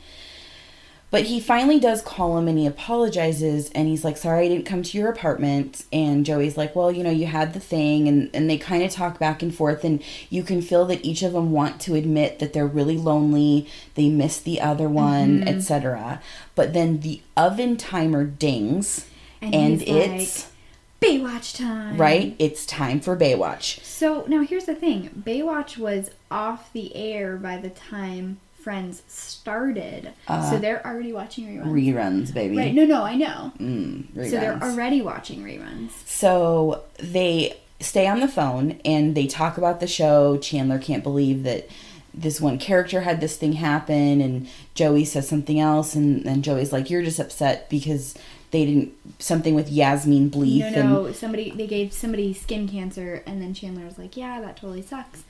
But 1.10 1.24
he 1.24 1.39
finally 1.39 1.80
does 1.80 2.02
call 2.02 2.38
him 2.38 2.50
and 2.50 2.60
he 2.60 2.65
apologizes 2.65 3.70
and 3.72 3.88
he's 3.88 4.04
like, 4.04 4.17
Sorry, 4.17 4.46
I 4.46 4.50
didn't 4.50 4.65
come 4.65 4.84
to 4.84 4.98
your 4.98 5.10
apartment. 5.10 5.86
And 5.93 6.26
Joey's 6.26 6.58
like, 6.58 6.76
Well, 6.76 6.91
you 6.91 7.02
know, 7.02 7.10
you 7.12 7.28
had 7.28 7.54
the 7.54 7.62
thing. 7.62 8.10
And, 8.10 8.30
and 8.34 8.50
they 8.50 8.58
kind 8.58 8.84
of 8.84 8.91
talk 8.91 9.17
back 9.17 9.41
and 9.41 9.56
forth. 9.56 9.86
And 9.86 10.04
you 10.30 10.43
can 10.43 10.62
feel 10.62 10.86
that 10.86 11.06
each 11.06 11.24
of 11.24 11.32
them 11.32 11.52
want 11.52 11.80
to 11.82 11.96
admit 11.96 12.39
that 12.39 12.52
they're 12.52 12.67
really 12.67 12.98
lonely. 12.98 13.70
They 13.96 14.10
miss 14.10 14.39
the 14.39 14.60
other 14.60 14.89
one, 14.89 15.39
mm-hmm. 15.39 15.48
etc. 15.48 16.22
But 16.56 16.74
then 16.74 17.00
the 17.00 17.22
oven 17.38 17.78
timer 17.78 18.26
dings 18.26 19.08
And 19.41 19.56
and, 19.56 19.82
he's 19.82 19.89
like, 19.89 20.22
it's, 20.22 20.52
Baywatch 21.00 21.58
time. 21.58 21.96
right? 21.98 22.36
It's 22.38 22.65
time 22.65 23.00
for 23.00 23.15
Baywatch. 23.15 23.82
So 23.84 24.26
now 24.28 24.41
here's 24.41 24.65
the 24.65 24.76
thing 24.76 25.24
Baywatch 25.26 25.78
was 25.78 26.10
off 26.30 26.74
the 26.74 26.93
air 26.96 27.38
by 27.38 27.58
the 27.58 27.70
time 27.70 28.39
Friends 28.67 29.01
started. 29.08 30.12
Uh, 30.27 30.51
so 30.51 30.58
they're 30.58 30.86
already 30.86 31.13
watching 31.13 31.47
reruns. 31.47 31.71
Reruns, 31.71 32.34
baby. 32.34 32.58
right, 32.58 32.73
no, 32.73 32.84
no, 32.84 33.01
I 33.01 33.15
know. 33.15 33.53
Mm. 33.58 34.13
So 34.13 34.30
they're 34.30 34.62
already 34.62 35.01
watching 35.01 35.41
reruns. 35.41 35.91
So 36.06 36.84
they 36.99 37.56
stay 37.80 38.08
on 38.08 38.19
the 38.19 38.27
phone 38.27 38.82
and 38.84 39.15
they 39.15 39.25
talk 39.25 39.58
about 39.58 39.80
the 39.80 39.88
show. 39.88 40.38
Chandler 40.39 40.80
can't 40.80 41.01
believe 41.01 41.43
that 41.43 41.69
this 42.13 42.41
one 42.41 42.58
character 42.58 43.01
had 43.01 43.21
this 43.21 43.38
thing 43.38 43.53
happen, 43.53 44.19
and 44.19 44.49
Joey 44.73 45.06
says 45.06 45.30
something 45.30 45.62
else, 45.62 45.95
and 45.95 46.25
then 46.25 46.41
Joey's 46.41 46.73
like, 46.73 46.89
"You're 46.89 47.03
just 47.03 47.19
upset 47.19 47.69
because 47.69 48.15
they 48.51 48.65
didn't 48.65 48.93
something 49.17 49.56
with 49.56 49.71
Yasmin 49.71 50.30
Bleeth." 50.30 50.75
No, 50.75 51.03
no, 51.06 51.12
somebody 51.13 51.51
they 51.51 51.67
gave 51.67 51.93
somebody 51.93 52.34
skin 52.34 52.67
cancer, 52.67 53.23
and 53.25 53.41
then 53.41 53.53
Chandler 53.53 53.86
was 53.86 53.97
like, 53.97 54.17
"Yeah, 54.17 54.41
that 54.41 54.58
totally 54.58 54.82
sucks." 54.82 55.23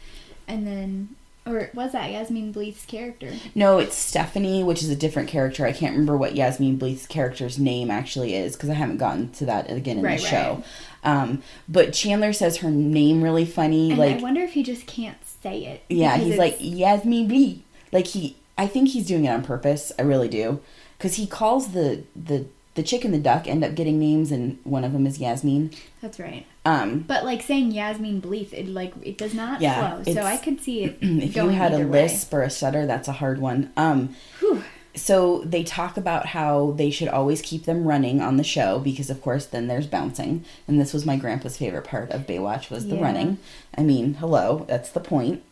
And 0.47 0.65
then, 0.65 1.10
or 1.48 1.70
was 1.74 1.92
that 1.94 2.12
Yasmin 2.12 2.52
Bleeth's 2.54 2.86
character? 2.86 3.32
No, 3.56 3.80
it's 3.80 3.96
Stephanie, 3.96 4.64
which 4.64 4.84
is 4.84 4.90
a 4.90 4.96
different 4.96 5.30
character. 5.30 5.66
I 5.66 5.72
can't 5.72 5.94
remember 5.94 6.18
what 6.18 6.36
Yasmin 6.36 6.78
Bleeth's 6.78 7.08
character's 7.08 7.58
name 7.58 7.90
actually 7.92 8.36
is 8.36 8.56
because 8.56 8.70
I 8.70 8.74
haven't 8.74 8.98
gotten 8.98 9.32
to 9.34 9.46
that 9.46 9.70
again 9.72 9.98
in 10.00 10.04
Right, 10.04 10.20
the 10.20 10.24
right. 10.26 10.30
show. 10.32 10.64
Um, 11.04 11.42
but 11.70 11.94
Chandler 11.94 12.34
says 12.34 12.58
her 12.58 12.70
name 12.72 13.24
really 13.24 13.46
funny, 13.46 13.90
And 13.92 14.00
like 14.00 14.18
I 14.18 14.22
wonder 14.22 14.42
if 14.42 14.54
he 14.54 14.64
just 14.64 14.86
can't 14.88 15.18
say 15.42 15.66
it. 15.66 15.84
Yeah, 15.90 16.18
he's 16.18 16.38
like 16.38 16.58
Yasmin 16.60 17.28
Blee. 17.28 17.64
Like 17.92 18.08
he, 18.08 18.36
I 18.58 18.68
think 18.68 18.90
he's 18.90 19.08
doing 19.08 19.26
it 19.26 19.30
on 19.30 19.44
purpose. 19.44 19.92
I 19.98 20.02
really 20.02 20.28
do, 20.28 20.60
because 20.98 21.16
he 21.16 21.26
calls 21.28 21.70
the 21.74 22.04
the 22.16 22.48
the 22.78 22.84
chick 22.84 23.04
and 23.04 23.13
the 23.13 23.20
duck 23.20 23.46
end 23.48 23.66
up 23.66 23.76
getting 23.76 24.00
names, 24.00 24.32
and 24.32 24.58
one 24.63 24.86
of 24.86 24.94
them 24.94 25.06
is 25.06 25.20
Yasmin. 25.20 25.72
that's 26.02 26.18
right. 26.20 26.46
Um, 26.66 27.00
But 27.00 27.26
like 27.26 27.42
saying 27.42 27.72
Yasmin 27.72 28.22
Bleeth, 28.22 28.54
it 28.54 28.68
like 28.70 28.94
it 29.02 29.18
does 29.18 29.34
not 29.34 29.60
Yeah, 29.60 30.02
flow. 30.02 30.13
So 30.13 30.22
I 30.22 30.38
could 30.38 30.62
see 30.62 30.84
it 30.86 30.98
if 31.02 31.36
you 31.36 31.50
had 31.50 31.74
a 31.74 31.76
either 31.76 31.88
way. 31.88 32.04
lisp 32.04 32.34
or 32.34 32.44
a 32.44 32.50
stutter, 32.50 32.86
that's 32.86 33.10
a 33.10 33.13
hard 33.13 33.40
one. 33.40 33.72
Um, 33.76 34.16
Whew. 34.40 34.63
so 34.96 35.42
they 35.46 35.63
talk 35.63 35.98
about 35.98 36.28
how 36.28 36.72
they 36.78 36.90
should 36.90 37.08
always 37.10 37.42
keep 37.42 37.66
them 37.66 37.88
running 37.88 38.22
on 38.22 38.38
the 38.38 38.44
show 38.44 38.80
because 38.80 39.10
of 39.10 39.22
course 39.22 39.46
then 39.46 39.68
there's 39.68 39.86
bouncing 39.88 40.44
and 40.68 40.80
this 40.82 40.92
was 40.94 41.06
my 41.06 41.16
grandpa's 41.16 41.56
favorite 41.58 41.84
part 41.84 42.10
of 42.12 42.26
baywatch 42.26 42.72
was 42.72 42.88
the 42.88 42.96
Yeah. 42.96 43.04
running 43.04 43.38
i 43.78 43.84
mean 43.84 44.16
hello 44.16 44.66
that's 44.68 44.90
the 44.90 45.00
point 45.00 45.44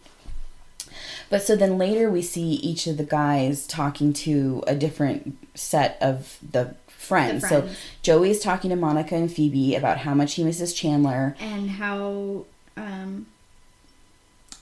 but 1.30 1.44
so 1.44 1.56
then 1.56 1.78
later 1.78 2.10
we 2.10 2.24
see 2.24 2.54
each 2.54 2.88
of 2.88 2.98
the 2.98 3.04
guys 3.04 3.68
talking 3.68 4.14
to 4.14 4.64
a 4.66 4.74
different 4.74 5.38
set 5.54 5.98
of 6.02 6.38
the 6.52 6.76
friends. 7.06 7.48
So. 7.48 7.70
Joey 8.02 8.32
is 8.32 8.39
talking 8.39 8.70
to 8.72 8.76
Monica 8.76 9.15
and 9.15 9.32
Phoebe 9.32 9.76
about 9.76 10.00
how 10.00 10.13
much 10.13 10.34
he 10.36 10.44
misses 10.44 10.74
Chandler. 10.74 11.36
and 11.39 11.70
how 11.70 12.46
um 12.78 13.26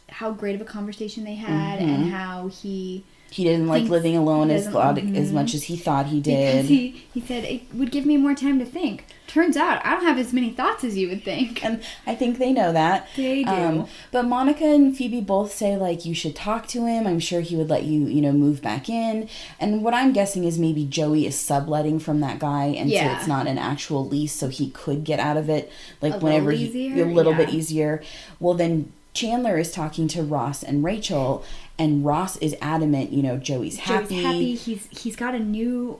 how 0.09 0.31
great 0.31 0.53
of 0.53 0.61
a 0.61 0.65
conversation 0.65 1.23
they 1.23 1.33
had 1.35 1.79
and 1.79 2.11
how 2.11 2.47
he 2.47 3.03
He 3.33 3.43
didn't 3.45 3.67
like 3.67 3.85
living 3.85 4.15
alone 4.15 4.51
as 4.51 4.67
lot, 4.67 4.95
as 4.99 5.31
much 5.31 5.55
as 5.55 5.63
he 5.63 5.75
thought 5.75 6.05
he 6.05 6.19
because 6.19 6.53
did. 6.53 6.65
he 6.65 7.03
he 7.11 7.19
said 7.19 7.43
it 7.43 7.63
would 7.73 7.89
give 7.89 8.05
me 8.05 8.15
more 8.15 8.35
time 8.35 8.59
to 8.59 8.65
think. 8.65 9.07
Turns 9.25 9.57
out 9.57 9.83
I 9.83 9.95
don't 9.95 10.03
have 10.03 10.19
as 10.19 10.33
many 10.33 10.51
thoughts 10.51 10.83
as 10.83 10.95
you 10.95 11.09
would 11.09 11.23
think. 11.23 11.65
and 11.65 11.81
I 12.05 12.13
think 12.13 12.37
they 12.37 12.53
know 12.53 12.71
that. 12.71 13.07
They 13.15 13.43
do. 13.43 13.49
Um, 13.49 13.87
but 14.11 14.25
Monica 14.25 14.65
and 14.65 14.95
Phoebe 14.95 15.19
both 15.19 15.51
say 15.51 15.75
like 15.75 16.05
you 16.05 16.13
should 16.13 16.35
talk 16.35 16.67
to 16.67 16.85
him. 16.85 17.07
I'm 17.07 17.19
sure 17.19 17.41
he 17.41 17.55
would 17.55 17.71
let 17.71 17.85
you, 17.85 18.05
you 18.05 18.21
know, 18.21 18.33
move 18.33 18.61
back 18.61 18.87
in. 18.87 19.27
And 19.59 19.83
what 19.83 19.95
I'm 19.95 20.13
guessing 20.13 20.43
is 20.43 20.59
maybe 20.59 20.85
Joey 20.85 21.25
is 21.25 21.39
subletting 21.39 21.97
from 22.01 22.19
that 22.19 22.37
guy, 22.37 22.65
and 22.65 22.87
so 22.91 22.97
it's 23.17 23.27
not 23.27 23.47
an 23.47 23.57
actual 23.57 24.07
lease, 24.07 24.33
so 24.33 24.47
he 24.47 24.69
could 24.69 25.03
get 25.03 25.19
out 25.19 25.37
of 25.37 25.49
it 25.49 25.71
like 26.03 26.13
A 26.13 26.19
whenever 26.19 26.51
he, 26.51 27.01
a 27.01 27.05
little 27.05 27.33
bit 27.33 27.49
easier. 27.49 28.03
Well, 28.39 28.53
then 28.53 28.93
Chandler 29.13 29.57
is 29.57 29.71
talking 29.71 30.07
to 30.09 30.23
Ross 30.23 30.63
and 30.63 30.83
Rachel, 30.83 31.43
and 31.79 32.05
Ross 32.05 32.37
is 32.37 32.55
adamant. 32.61 33.11
You 33.11 33.23
know, 33.23 33.37
Joey's 33.37 33.77
happy. 33.79 34.15
Joey's 34.15 34.25
happy. 34.25 34.55
He's 34.55 34.87
he's 34.91 35.15
got 35.15 35.35
a 35.35 35.39
new 35.39 35.99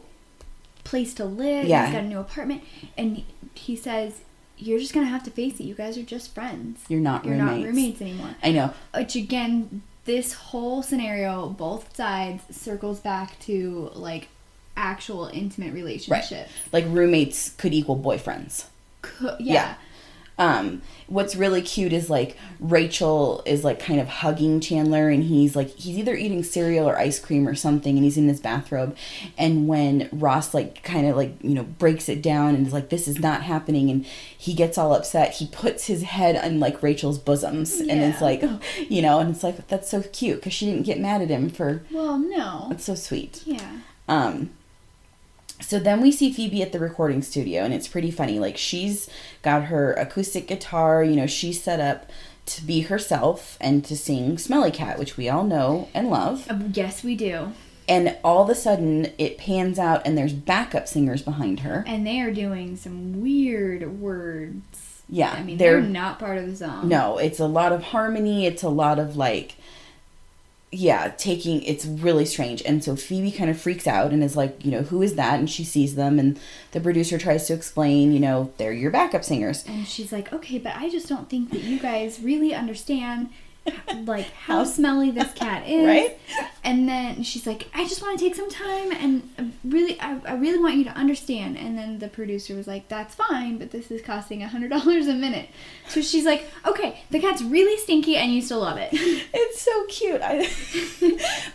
place 0.84 1.14
to 1.16 1.26
live. 1.26 1.66
Yeah. 1.68 1.86
He's 1.86 1.96
got 1.96 2.04
a 2.04 2.08
new 2.08 2.20
apartment, 2.20 2.62
and 2.98 3.24
he 3.54 3.76
says, 3.76 4.22
"You're 4.58 4.80
just 4.80 4.94
gonna 4.94 5.08
have 5.08 5.24
to 5.24 5.32
face 5.32 5.60
it. 5.60 5.64
You 5.64 5.76
guys 5.76 5.98
are 5.98 6.04
just 6.04 6.34
friends. 6.34 6.82
You're 6.90 7.00
not 7.00 7.26
You're 7.26 7.36
roommates. 7.36 7.58
not 7.60 7.66
roommates 7.66 8.02
anymore." 8.02 8.36
I 8.44 8.52
know. 8.52 8.74
Which 8.96 9.16
again, 9.16 9.82
this 10.06 10.34
whole 10.34 10.84
scenario, 10.84 11.50
both 11.50 11.96
sides 11.96 12.44
circles 12.52 13.00
back 13.00 13.40
to 13.42 13.92
like 13.96 14.28
actual 14.76 15.28
intimate 15.28 15.74
relationships. 15.74 16.50
Like 16.72 16.86
roommates 16.88 17.50
could 17.52 17.74
equal 17.74 17.98
boyfriends. 17.98 18.66
Co- 19.02 19.36
Yeah. 19.40 19.54
yeah. 19.54 19.76
Um 20.40 20.82
what's 21.08 21.36
really 21.36 21.62
cute 21.62 21.94
is 21.94 22.10
like 22.10 22.36
Rachel 22.60 23.44
is 23.46 23.64
like 23.64 23.80
kind 23.80 24.00
of 24.00 24.08
hugging 24.08 24.60
Chandler 24.60 25.10
and 25.10 25.24
he's 25.24 25.56
like 25.56 25.70
he's 25.76 25.98
either 25.98 26.16
eating 26.16 26.44
cereal 26.44 26.90
or 26.90 26.98
ice 26.98 27.20
cream 27.20 27.48
or 27.48 27.54
something 27.54 27.96
and 27.96 28.04
he's 28.04 28.18
in 28.18 28.28
his 28.28 28.40
bathrobe 28.40 28.96
and 29.38 29.68
when 29.68 30.10
Ross 30.12 30.54
like 30.56 30.82
kind 30.84 31.06
of 31.08 31.16
like 31.16 31.36
you 31.42 31.54
know 31.54 31.64
breaks 31.64 32.10
it 32.10 32.22
down 32.24 32.56
and 32.56 32.66
is 32.66 32.74
like 32.74 32.90
this 32.90 33.08
is 33.08 33.20
not 33.20 33.44
happening 33.44 33.92
and 33.92 34.06
he 34.36 34.54
gets 34.56 34.78
all 34.78 34.94
upset 34.96 35.34
he 35.36 35.46
puts 35.48 35.86
his 35.86 36.02
head 36.04 36.36
on 36.36 36.60
like 36.60 36.82
Rachel's 36.82 37.20
bosoms 37.20 37.80
and 37.80 37.92
it's 37.92 38.20
Yeah. 38.20 38.26
like 38.26 38.44
you 38.90 39.02
know 39.04 39.20
and 39.20 39.30
it's 39.30 39.44
like 39.44 39.68
that's 39.68 39.90
so 39.90 40.02
cute 40.02 40.38
because 40.38 40.54
she 40.54 40.66
didn't 40.66 40.84
get 40.84 41.00
mad 41.00 41.22
at 41.22 41.30
him 41.30 41.50
for 41.52 41.84
Well, 41.92 42.18
no. 42.18 42.66
that's 42.70 42.86
so 42.86 42.96
sweet 42.96 43.44
Yeah. 43.46 43.80
um, 44.08 44.50
so 45.64 45.80
then 45.80 46.02
we 46.02 46.12
see 46.12 46.32
Phoebe 46.32 46.62
at 46.62 46.72
the 46.72 46.80
recording 46.80 47.22
studio, 47.22 47.64
and 47.64 47.74
it's 47.74 47.88
pretty 47.88 48.12
funny. 48.12 48.40
Like 48.40 48.58
she's 48.58 49.10
got 49.42 49.66
her 49.66 49.94
acoustic 49.94 50.48
guitar, 50.48 51.04
you 51.04 51.16
know, 51.16 51.28
she's 51.28 51.62
set 51.64 51.80
up 51.80 52.10
to 52.46 52.62
be 52.64 52.82
herself 52.82 53.58
and 53.62 53.86
to 53.86 53.96
sing 53.96 54.38
Smelly 54.38 54.72
Cat, 54.72 55.00
which 55.00 55.16
we 55.18 55.30
all 55.30 55.44
know 55.46 55.88
and 55.94 56.10
love. 56.10 56.46
Uh, 56.50 56.60
yes, 56.74 57.04
we 57.04 57.16
do. 57.16 57.54
And 57.88 58.18
all 58.24 58.44
of 58.44 58.50
a 58.50 58.56
sudden, 58.56 59.12
it 59.18 59.38
pans 59.38 59.78
out, 59.80 60.06
and 60.06 60.18
there's 60.18 60.34
backup 60.34 60.88
singers 60.88 61.22
behind 61.22 61.62
her. 61.62 61.84
And 61.88 62.06
they 62.08 62.20
are 62.22 62.32
doing 62.32 62.76
some 62.78 63.22
weird 63.22 64.00
words. 64.00 65.02
Yeah, 65.10 65.32
I 65.32 65.44
mean, 65.44 65.58
they're- 65.58 65.82
they're, 65.82 65.90
not 65.90 66.18
part 66.18 66.38
of 66.38 66.48
the 66.50 66.56
song. 66.56 66.88
No, 66.88 67.18
it's 67.18 67.40
a 67.40 67.46
lot 67.46 67.72
of 67.74 67.84
harmony. 67.84 68.46
It's 68.46 68.64
a 68.64 68.70
lot 68.70 69.00
of 69.00 69.18
like, 69.18 69.56
yeah, 70.74 71.10
taking. 71.18 71.62
It's 71.64 71.86
really 71.86 72.26
strange. 72.26 72.62
And 72.66 72.84
so 72.84 72.96
Phoebe 72.96 73.32
kind 73.32 73.50
of 73.50 73.60
freaks 73.60 73.88
out 73.88 74.12
and 74.12 74.24
is 74.24 74.36
like, 74.36 74.66
you 74.66 74.72
know, 74.72 74.82
who 74.82 75.02
is 75.02 75.16
that? 75.16 75.40
And 75.40 75.50
she 75.50 75.64
sees 75.64 75.96
them, 75.96 76.20
and 76.20 76.40
the 76.72 76.82
producer 76.82 77.18
tries 77.18 77.48
to 77.48 77.54
explain, 77.54 78.12
you 78.12 78.20
know, 78.20 78.52
they're 78.58 78.74
your 78.74 78.92
backup 78.92 79.24
singers. 79.24 79.64
And 79.68 79.88
she's 79.88 80.12
like, 80.12 80.34
okay, 80.34 80.58
but 80.58 80.76
I 80.76 80.90
just 80.90 81.08
don't 81.08 81.30
think 81.30 81.52
that 81.52 81.62
you 81.62 81.80
guys 81.80 82.20
really 82.22 82.54
understand, 82.54 83.30
like, 84.06 84.26
how 84.46 84.64
smelly 84.64 85.12
this 85.12 85.32
cat 85.34 85.64
is. 85.68 85.86
Right? 85.86 86.20
And 86.64 86.88
then 86.88 87.24
she's 87.24 87.46
like, 87.46 87.68
I 87.74 87.84
just 87.88 88.02
want 88.02 88.18
to 88.18 88.24
take 88.26 88.36
some 88.36 88.50
time 88.50 88.92
and 88.92 89.54
really, 89.64 90.00
I, 90.00 90.20
I 90.26 90.34
really 90.36 90.60
want 90.60 90.76
you 90.76 90.84
to 90.86 90.92
understand. 90.92 91.58
And 91.58 91.78
then 91.78 92.00
the 92.00 92.08
producer 92.08 92.56
was 92.56 92.68
like, 92.68 92.88
that's 92.88 93.14
fine, 93.16 93.58
but 93.58 93.72
this 93.72 93.92
is 93.92 94.02
costing 94.02 94.44
a 94.44 94.48
$100 94.48 94.72
a 95.10 95.14
minute. 95.14 95.50
So 95.90 96.02
she's 96.02 96.26
like, 96.26 96.50
okay, 96.66 97.04
the 97.12 97.20
cat's 97.20 97.42
really 97.42 97.78
stinky 97.78 98.16
and 98.16 98.34
you 98.34 98.42
still 98.42 98.60
love 98.62 98.78
it. 98.78 98.90
It's 98.92 99.62
so 99.62 99.86
cute. 99.88 100.22
I 100.24 100.38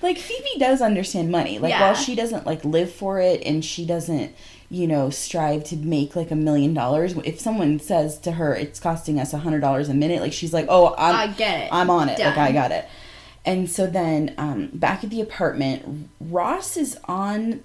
like 0.03 0.19
Phoebe 0.19 0.59
does 0.59 0.81
understand 0.83 1.31
money. 1.31 1.59
Like 1.59 1.71
Yeah. 1.71 1.81
while 1.83 1.95
she 1.95 2.15
doesn't 2.15 2.47
like 2.47 2.65
live 2.65 2.93
for 2.93 3.19
it 3.21 3.43
and 3.45 3.65
she 3.65 3.85
doesn't, 3.87 4.35
you 4.71 4.87
know, 4.87 5.09
strive 5.11 5.65
to 5.65 5.77
make 5.77 6.15
like 6.15 6.31
a 6.31 6.37
million 6.37 6.75
dollars. 6.75 7.15
If 7.25 7.41
someone 7.41 7.79
says 7.81 8.19
to 8.21 8.33
her 8.33 8.55
it's 8.55 8.79
costing 8.81 9.19
us 9.19 9.33
a 9.33 9.39
hundred 9.39 9.61
dollars 9.61 9.89
a 9.89 9.95
minute, 9.95 10.21
like 10.21 10.33
she's 10.33 10.53
like, 10.53 10.67
Oh, 10.69 10.95
I'm 10.99 11.15
I 11.15 11.27
get 11.33 11.67
it. 11.67 11.69
I'm 11.73 11.91
on 11.91 12.09
it. 12.09 12.19
Like 12.19 12.37
I 12.37 12.53
got 12.53 12.71
it. 12.73 12.87
And 13.45 13.71
so 13.71 13.87
then 13.87 14.35
um 14.37 14.69
back 14.75 15.03
at 15.05 15.11
the 15.11 15.21
apartment, 15.23 16.11
Ross 16.21 16.77
is 16.77 16.99
on 17.05 17.63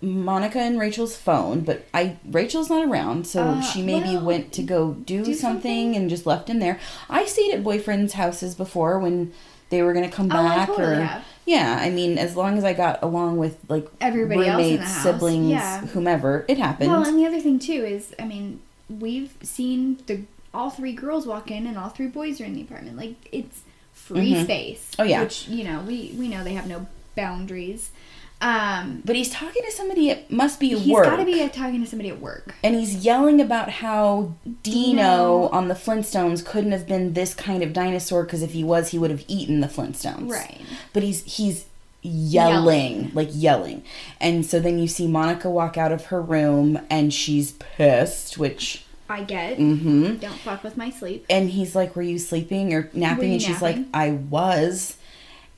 Monica 0.00 0.60
and 0.60 0.78
Rachel's 0.78 1.16
phone, 1.16 1.60
but 1.62 1.84
I 1.92 2.16
Rachel's 2.30 2.70
not 2.70 2.84
around, 2.86 3.26
so 3.26 3.42
Uh, 3.42 3.60
she 3.60 3.82
maybe 3.82 4.10
well, 4.16 4.24
went 4.26 4.52
to 4.52 4.62
go 4.62 4.92
do, 4.92 5.24
do 5.24 5.34
something, 5.34 5.36
something? 5.36 5.96
and 5.96 6.08
just 6.10 6.26
left 6.26 6.48
him 6.48 6.60
there. 6.60 6.78
I 7.10 7.24
stayed 7.24 7.52
at 7.54 7.64
boyfriends' 7.64 8.12
houses 8.12 8.54
before 8.54 8.98
when 9.00 9.32
they 9.74 9.82
were 9.82 9.92
gonna 9.92 10.10
come 10.10 10.26
Oh, 10.26 10.34
back, 10.34 10.68
totally 10.68 10.94
or 10.94 11.00
have. 11.02 11.24
yeah. 11.44 11.78
I 11.80 11.90
mean, 11.90 12.16
as 12.18 12.36
long 12.36 12.56
as 12.56 12.64
I 12.64 12.72
got 12.72 13.02
along 13.02 13.36
with 13.38 13.58
like 13.68 13.88
Everybody 14.00 14.46
else 14.46 14.62
in 14.62 14.66
the 14.66 14.72
roommates, 14.76 14.92
house, 14.92 15.02
siblings, 15.02 15.50
yeah. 15.50 15.80
whomever, 15.86 16.44
it 16.48 16.58
happened. 16.58 16.90
Well, 16.90 17.06
and 17.06 17.18
the 17.18 17.26
other 17.26 17.40
thing 17.40 17.58
too 17.58 17.84
is, 17.84 18.14
I 18.18 18.24
mean, 18.24 18.60
we've 18.88 19.34
seen 19.42 19.98
the 20.06 20.22
all 20.52 20.70
three 20.70 20.92
girls 20.92 21.26
walk 21.26 21.50
in 21.50 21.66
and 21.66 21.76
all 21.76 21.88
three 21.88 22.06
boys 22.06 22.40
are 22.40 22.44
in 22.44 22.54
the 22.54 22.62
apartment. 22.62 22.96
Like 22.96 23.16
it's 23.32 23.62
free 23.92 24.32
mm-hmm. 24.32 24.44
space. 24.44 24.92
Oh, 24.98 25.02
yeah. 25.02 25.22
which 25.22 25.48
you 25.48 25.64
know 25.64 25.80
we 25.80 26.14
we 26.18 26.28
know 26.28 26.44
they 26.44 26.54
have 26.54 26.66
no 26.68 26.86
boundaries. 27.16 27.90
Um, 28.44 29.00
but 29.06 29.16
he's 29.16 29.30
talking 29.30 29.62
to 29.64 29.72
somebody. 29.72 30.10
It 30.10 30.30
must 30.30 30.60
be 30.60 30.68
he's 30.68 30.86
work. 30.86 31.04
He's 31.04 31.10
got 31.10 31.16
to 31.16 31.24
be 31.24 31.48
talking 31.48 31.80
to 31.82 31.86
somebody 31.88 32.10
at 32.10 32.20
work. 32.20 32.54
and 32.62 32.74
he's 32.74 32.94
yelling 32.96 33.40
about 33.40 33.70
how 33.70 34.34
Dino, 34.44 34.60
Dino- 34.62 35.48
on 35.48 35.68
the 35.68 35.74
Flintstones 35.74 36.44
couldn't 36.44 36.72
have 36.72 36.86
been 36.86 37.14
this 37.14 37.32
kind 37.34 37.62
of 37.62 37.72
dinosaur 37.72 38.24
because 38.24 38.42
if 38.42 38.52
he 38.52 38.62
was, 38.62 38.90
he 38.90 38.98
would 38.98 39.10
have 39.10 39.24
eaten 39.28 39.60
the 39.60 39.66
Flintstones. 39.66 40.30
Right. 40.30 40.60
But 40.92 41.02
he's 41.02 41.22
he's 41.24 41.64
yelling, 42.02 42.52
Yelling. 42.52 43.10
like 43.14 43.28
yelling, 43.32 43.82
and 44.20 44.44
so 44.44 44.60
then 44.60 44.78
you 44.78 44.88
see 44.88 45.06
Monica 45.06 45.48
walk 45.48 45.78
out 45.78 45.90
of 45.90 46.06
her 46.06 46.20
room 46.20 46.78
and 46.90 47.14
she's 47.14 47.52
pissed, 47.52 48.36
which. 48.36 48.84
I 49.08 49.22
get. 49.22 49.58
Mm-hmm. 49.58 50.16
Don't 50.16 50.38
fuck 50.38 50.62
with 50.64 50.76
my 50.78 50.88
sleep. 50.90 51.26
And 51.30 51.50
he's 51.50 51.74
like, 51.74 51.94
"Were 51.94 52.02
you 52.02 52.18
sleeping 52.18 52.72
or 52.74 52.90
napping?" 52.94 53.28
you 53.28 53.32
and 53.34 53.42
she's 53.42 53.60
like, 53.62 53.76
"I 53.94 54.12
was." 54.12 54.96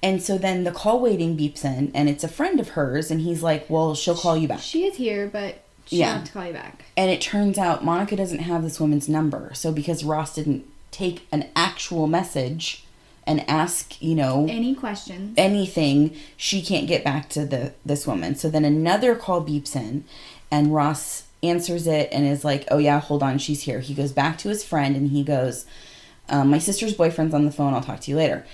And 0.07 0.23
so 0.23 0.39
then 0.39 0.63
the 0.63 0.71
call 0.71 1.01
waiting 1.01 1.37
beeps 1.37 1.65
in, 1.65 1.91
and 1.93 2.09
it's 2.09 2.23
a 2.23 2.29
friend 2.29 2.61
of 2.61 2.71
hers, 2.71 3.11
and 3.11 3.23
he's 3.23 3.43
like, 3.43 3.69
"Well, 3.69 3.95
she'll 3.97 4.15
call 4.15 4.37
you 4.37 4.47
back." 4.47 4.61
She 4.61 4.85
is 4.85 4.97
here, 4.97 5.27
but 5.27 5.63
she'll 5.87 5.99
Yeah. 5.99 6.13
have 6.15 6.25
to 6.25 6.33
call 6.33 6.47
you 6.47 6.53
back. 6.53 6.85
And 6.97 7.11
it 7.11 7.21
turns 7.21 7.59
out 7.59 7.85
Monica 7.85 8.15
doesn't 8.15 8.39
have 8.39 8.63
this 8.63 8.79
woman's 8.79 9.09
number. 9.09 9.51
So 9.55 9.73
because 9.73 10.05
Ross 10.05 10.33
didn't 10.37 10.65
take 10.93 11.27
an 11.33 11.47
actual 11.57 12.07
message 12.07 12.85
and 13.27 13.45
ask, 13.49 14.01
you 14.01 14.15
know, 14.15 14.47
Any 14.49 14.77
questions? 14.77 15.35
anything, 15.37 16.13
she 16.37 16.63
can't 16.63 16.87
get 16.87 17.03
back 17.03 17.29
to 17.31 17.45
the 17.45 17.73
this 17.85 18.07
woman. 18.07 18.37
So 18.37 18.49
then 18.49 18.65
another 18.65 19.17
call 19.17 19.43
beeps 19.45 19.75
in 19.75 20.05
and 20.53 20.73
Ross 20.73 21.25
answers 21.43 21.89
it 21.89 22.09
and 22.13 22.25
is 22.25 22.45
like, 22.45 22.65
"Oh 22.71 22.79
yeah, 22.79 23.01
hold 23.01 23.25
on, 23.25 23.39
she's 23.39 23.63
here." 23.63 23.81
He 23.81 23.93
goes 23.95 24.13
back 24.13 24.39
to 24.39 24.49
his 24.51 24.63
friend 24.63 24.95
and 24.95 25.11
he 25.11 25.25
goes, 25.25 25.67
um, 26.29 26.49
"My 26.51 26.59
sister's 26.61 26.95
boyfriend's 26.95 27.35
on 27.35 27.45
the 27.45 27.51
phone. 27.51 27.75
I'll 27.75 27.83
talk 27.83 28.01
to 28.03 28.11
you 28.13 28.17
later." 28.17 28.47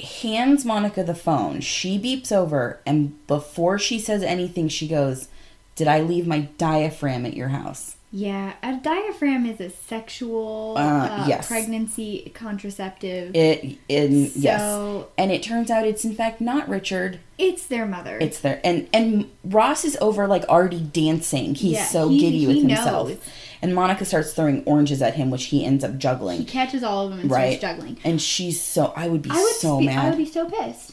Hands 0.00 0.64
Monica 0.64 1.02
the 1.02 1.14
phone. 1.14 1.60
She 1.60 1.98
beeps 1.98 2.30
over 2.30 2.80
and 2.86 3.26
before 3.26 3.78
she 3.78 3.98
says 3.98 4.22
anything, 4.22 4.68
she 4.68 4.86
goes, 4.86 5.28
"Did 5.74 5.88
I 5.88 6.00
leave 6.00 6.26
my 6.26 6.48
diaphragm 6.58 7.24
at 7.24 7.34
your 7.34 7.48
house?" 7.48 7.95
Yeah, 8.12 8.52
a 8.62 8.76
diaphragm 8.76 9.44
is 9.46 9.60
a 9.60 9.68
sexual 9.68 10.74
Uh, 10.78 10.80
uh, 10.80 11.24
yes. 11.28 11.48
pregnancy 11.48 12.30
contraceptive. 12.34 13.34
It 13.34 13.78
in 13.88 14.30
yes, 14.34 15.04
and 15.18 15.32
it 15.32 15.42
turns 15.42 15.70
out 15.70 15.86
it's 15.86 16.04
in 16.04 16.14
fact 16.14 16.40
not 16.40 16.68
Richard. 16.68 17.18
it's 17.36 17.66
their 17.66 17.84
mother. 17.84 18.16
It's 18.20 18.38
their 18.40 18.60
and 18.64 18.88
and 18.92 19.28
Ross 19.44 19.84
is 19.84 19.98
over 20.00 20.26
like 20.28 20.44
already 20.44 20.80
dancing. 20.80 21.54
He's 21.56 21.72
Yeah, 21.72 21.84
so 21.86 22.08
he- 22.08 22.20
giddy 22.20 22.46
with 22.46 22.56
himself, 22.58 23.08
knows. 23.08 23.18
and 23.60 23.74
Monica 23.74 24.04
starts 24.04 24.32
throwing 24.32 24.62
oranges 24.64 25.02
at 25.02 25.14
him, 25.16 25.30
which 25.30 25.46
he 25.46 25.64
ends 25.64 25.82
up 25.84 25.98
juggling. 25.98 26.38
he 26.38 26.44
catches 26.44 26.82
all 26.84 27.04
of 27.06 27.10
them 27.10 27.20
and 27.20 27.30
Right, 27.30 27.58
starts 27.58 27.76
juggling. 27.78 27.98
and 28.04 28.22
she's 28.22 28.60
so. 28.62 28.92
I 28.96 29.08
would 29.08 29.20
be 29.22 29.30
I 29.30 29.34
would 29.42 29.56
so 29.56 29.80
be, 29.80 29.86
mad. 29.86 30.06
I 30.06 30.08
would 30.10 30.18
be 30.18 30.26
so 30.30 30.48
pissed. 30.48 30.92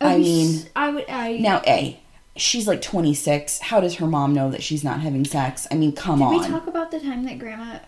I 0.00 0.16
be 0.16 0.22
mean- 0.24 0.54
s- 0.56 0.66
I 0.76 0.90
would. 0.90 1.04
I 1.08 1.36
now, 1.38 1.62
a 1.66 1.98
she's 2.38 2.66
like 2.66 2.80
26. 2.80 3.60
How 3.60 3.80
does 3.80 3.96
her 3.96 4.06
mom 4.06 4.32
know 4.32 4.50
that 4.50 4.62
she's 4.62 4.84
not 4.84 5.00
having 5.00 5.24
sex? 5.24 5.66
I 5.70 5.74
mean, 5.74 5.92
come 5.92 6.18
Did 6.18 6.24
on. 6.24 6.38
we 6.38 6.46
talk 6.46 6.66
about 6.66 6.90
the 6.90 7.00
time 7.00 7.24
that 7.24 7.38
grandma 7.38 7.80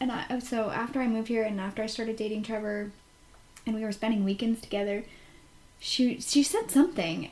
and 0.00 0.12
I 0.12 0.24
oh, 0.30 0.38
so 0.38 0.70
after 0.70 1.00
I 1.00 1.06
moved 1.06 1.28
here 1.28 1.42
and 1.42 1.60
after 1.60 1.82
I 1.82 1.86
started 1.86 2.16
dating 2.16 2.44
Trevor 2.44 2.92
and 3.66 3.74
we 3.74 3.82
were 3.82 3.92
spending 3.92 4.24
weekends 4.24 4.60
together, 4.60 5.04
she 5.80 6.20
she 6.20 6.42
said 6.42 6.70
something 6.70 7.30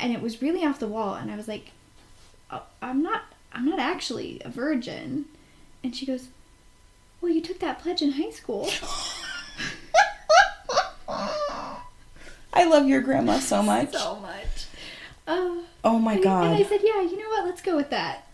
and 0.00 0.12
it 0.12 0.20
was 0.20 0.42
really 0.42 0.64
off 0.64 0.78
the 0.78 0.88
wall 0.88 1.14
and 1.14 1.30
I 1.30 1.36
was 1.36 1.48
like 1.48 1.70
oh, 2.50 2.62
I'm 2.82 3.02
not 3.02 3.24
I'm 3.52 3.64
not 3.64 3.78
actually 3.78 4.40
a 4.44 4.50
virgin. 4.50 5.26
And 5.82 5.94
she 5.94 6.06
goes, 6.06 6.28
"Well, 7.20 7.30
you 7.30 7.40
took 7.40 7.60
that 7.60 7.78
pledge 7.78 8.02
in 8.02 8.12
high 8.12 8.30
school." 8.30 8.68
I 12.56 12.64
love 12.64 12.86
your 12.88 13.00
grandma 13.00 13.38
so 13.38 13.62
much. 13.62 13.92
so 13.96 14.16
much. 14.16 14.53
Uh, 15.26 15.56
oh 15.82 15.98
my 15.98 16.14
and, 16.14 16.22
god. 16.22 16.46
And 16.46 16.54
I 16.54 16.68
said, 16.68 16.80
"Yeah, 16.82 17.00
you 17.00 17.18
know 17.18 17.28
what? 17.28 17.44
Let's 17.46 17.62
go 17.62 17.76
with 17.76 17.90
that." 17.90 18.26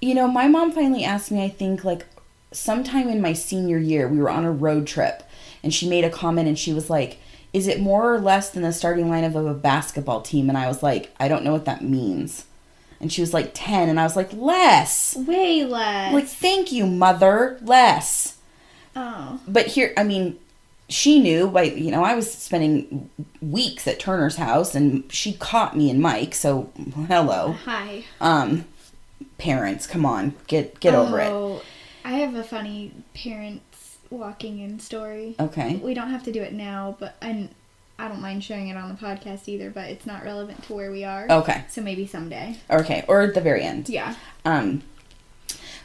You 0.00 0.14
know, 0.14 0.28
my 0.28 0.48
mom 0.48 0.72
finally 0.72 1.04
asked 1.04 1.30
me, 1.30 1.42
I 1.42 1.48
think, 1.48 1.84
like 1.84 2.04
sometime 2.52 3.08
in 3.08 3.20
my 3.20 3.32
senior 3.32 3.78
year, 3.78 4.08
we 4.08 4.18
were 4.18 4.30
on 4.30 4.44
a 4.44 4.52
road 4.52 4.86
trip, 4.86 5.22
and 5.62 5.72
she 5.72 5.88
made 5.88 6.04
a 6.04 6.10
comment 6.10 6.46
and 6.46 6.58
she 6.58 6.72
was 6.72 6.88
like, 6.88 7.18
Is 7.52 7.66
it 7.66 7.80
more 7.80 8.14
or 8.14 8.20
less 8.20 8.50
than 8.50 8.62
the 8.62 8.72
starting 8.72 9.08
line 9.08 9.24
of 9.24 9.34
a 9.34 9.54
basketball 9.54 10.20
team? 10.20 10.48
And 10.48 10.58
I 10.58 10.68
was 10.68 10.82
like, 10.82 11.12
I 11.18 11.26
don't 11.26 11.42
know 11.42 11.52
what 11.52 11.64
that 11.64 11.82
means. 11.82 12.44
And 13.00 13.12
she 13.12 13.20
was 13.20 13.34
like, 13.34 13.50
10. 13.54 13.88
And 13.88 13.98
I 13.98 14.04
was 14.04 14.14
like, 14.14 14.32
Less. 14.32 15.16
Way 15.16 15.64
less. 15.64 16.12
Like, 16.12 16.28
thank 16.28 16.70
you, 16.70 16.86
mother. 16.86 17.58
Less. 17.62 18.36
oh. 18.94 19.40
But 19.48 19.68
here, 19.68 19.92
I 19.96 20.04
mean, 20.04 20.38
she 20.88 21.18
knew, 21.18 21.46
like, 21.46 21.76
you 21.76 21.90
know, 21.90 22.04
I 22.04 22.14
was 22.14 22.32
spending 22.32 23.10
weeks 23.40 23.86
at 23.88 23.98
Turner's 23.98 24.36
house 24.36 24.74
and 24.74 25.10
she 25.12 25.32
caught 25.32 25.76
me 25.76 25.90
and 25.90 26.00
Mike, 26.00 26.34
so 26.34 26.70
hello. 27.08 27.52
Hi. 27.64 28.04
Um, 28.20 28.66
parents, 29.38 29.86
come 29.86 30.04
on, 30.04 30.34
get 30.46 30.80
get 30.80 30.94
over 30.94 31.20
it. 31.20 31.30
Oh, 31.30 31.62
I 32.04 32.12
have 32.12 32.34
a 32.34 32.44
funny 32.44 32.92
parents 33.14 33.96
walking 34.10 34.58
in 34.58 34.78
story. 34.78 35.36
Okay. 35.40 35.76
We 35.76 35.94
don't 35.94 36.10
have 36.10 36.22
to 36.24 36.32
do 36.32 36.42
it 36.42 36.52
now, 36.52 36.96
but 36.98 37.16
and 37.22 37.48
I 37.98 38.08
don't 38.08 38.20
mind 38.20 38.44
showing 38.44 38.68
it 38.68 38.76
on 38.76 38.88
the 38.88 38.94
podcast 38.94 39.48
either, 39.48 39.70
but 39.70 39.88
it's 39.88 40.04
not 40.04 40.24
relevant 40.24 40.64
to 40.64 40.74
where 40.74 40.90
we 40.90 41.04
are. 41.04 41.26
Okay. 41.30 41.64
So 41.68 41.80
maybe 41.80 42.06
someday. 42.06 42.58
Okay. 42.70 43.04
Or 43.08 43.22
at 43.22 43.34
the 43.34 43.40
very 43.40 43.62
end. 43.62 43.88
Yeah. 43.88 44.16
Um, 44.44 44.82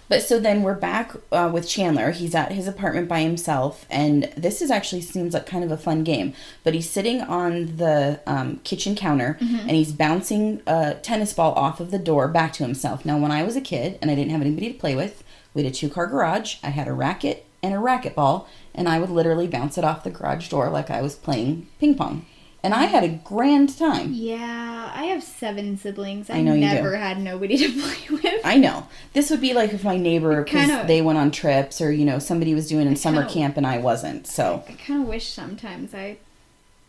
but 0.09 0.23
so 0.23 0.39
then 0.39 0.63
we're 0.63 0.73
back 0.73 1.13
uh, 1.31 1.49
with 1.53 1.69
Chandler. 1.69 2.11
He's 2.11 2.35
at 2.35 2.51
his 2.51 2.67
apartment 2.67 3.07
by 3.07 3.21
himself, 3.21 3.85
and 3.89 4.23
this 4.35 4.61
is 4.61 4.71
actually 4.71 5.01
seems 5.01 5.33
like 5.33 5.45
kind 5.45 5.63
of 5.63 5.71
a 5.71 5.77
fun 5.77 6.03
game. 6.03 6.33
But 6.63 6.73
he's 6.73 6.89
sitting 6.89 7.21
on 7.21 7.77
the 7.77 8.19
um, 8.25 8.57
kitchen 8.63 8.95
counter 8.95 9.37
and 9.39 9.71
he's 9.71 9.91
bouncing 9.91 10.61
a 10.65 10.95
tennis 10.95 11.33
ball 11.33 11.53
off 11.53 11.79
of 11.79 11.91
the 11.91 11.99
door 11.99 12.27
back 12.27 12.53
to 12.53 12.63
himself. 12.63 13.05
Now, 13.05 13.17
when 13.19 13.31
I 13.31 13.43
was 13.43 13.55
a 13.55 13.61
kid 13.61 13.99
and 14.01 14.09
I 14.09 14.15
didn't 14.15 14.31
have 14.31 14.41
anybody 14.41 14.73
to 14.73 14.79
play 14.79 14.95
with, 14.95 15.23
we 15.53 15.63
had 15.63 15.71
a 15.71 15.75
two 15.75 15.89
car 15.89 16.07
garage. 16.07 16.57
I 16.63 16.69
had 16.69 16.87
a 16.87 16.93
racket 16.93 17.45
and 17.61 17.73
a 17.73 17.77
racquetball, 17.77 18.47
and 18.73 18.89
I 18.89 18.99
would 18.99 19.09
literally 19.09 19.47
bounce 19.47 19.77
it 19.77 19.83
off 19.83 20.03
the 20.03 20.09
garage 20.09 20.49
door 20.49 20.69
like 20.69 20.89
I 20.89 21.01
was 21.01 21.15
playing 21.15 21.67
ping 21.79 21.95
pong. 21.95 22.25
And 22.61 22.73
I 22.73 22.85
had 22.85 23.03
a 23.05 23.09
grand 23.09 23.77
time. 23.77 24.11
Yeah, 24.13 24.91
I 24.93 25.05
have 25.05 25.23
seven 25.23 25.77
siblings. 25.77 26.29
I, 26.29 26.35
I 26.39 26.41
know 26.41 26.53
you 26.53 26.61
do. 26.67 26.73
never 26.73 26.97
had 26.97 27.19
nobody 27.21 27.57
to 27.65 27.71
play 27.81 28.17
with. 28.21 28.41
I 28.45 28.57
know. 28.57 28.87
This 29.13 29.29
would 29.29 29.39
be 29.41 29.53
like 29.53 29.71
if 29.73 29.83
my 29.85 29.95
neighbor, 29.97 30.43
because 30.43 30.85
they 30.87 31.01
went 31.01 31.17
on 31.19 31.31
trips, 31.31 31.79
or 31.79 31.91
you 31.91 32.03
know, 32.05 32.19
somebody 32.19 32.53
was 32.53 32.67
doing 32.67 32.85
in 32.87 32.95
summer 32.97 33.21
kinda- 33.21 33.33
camp 33.33 33.57
and 33.57 33.65
I 33.65 33.77
wasn't. 33.77 34.27
So 34.27 34.63
I 34.67 34.73
kind 34.73 35.01
of 35.03 35.07
wish 35.07 35.29
sometimes 35.29 35.93
I 35.93 36.17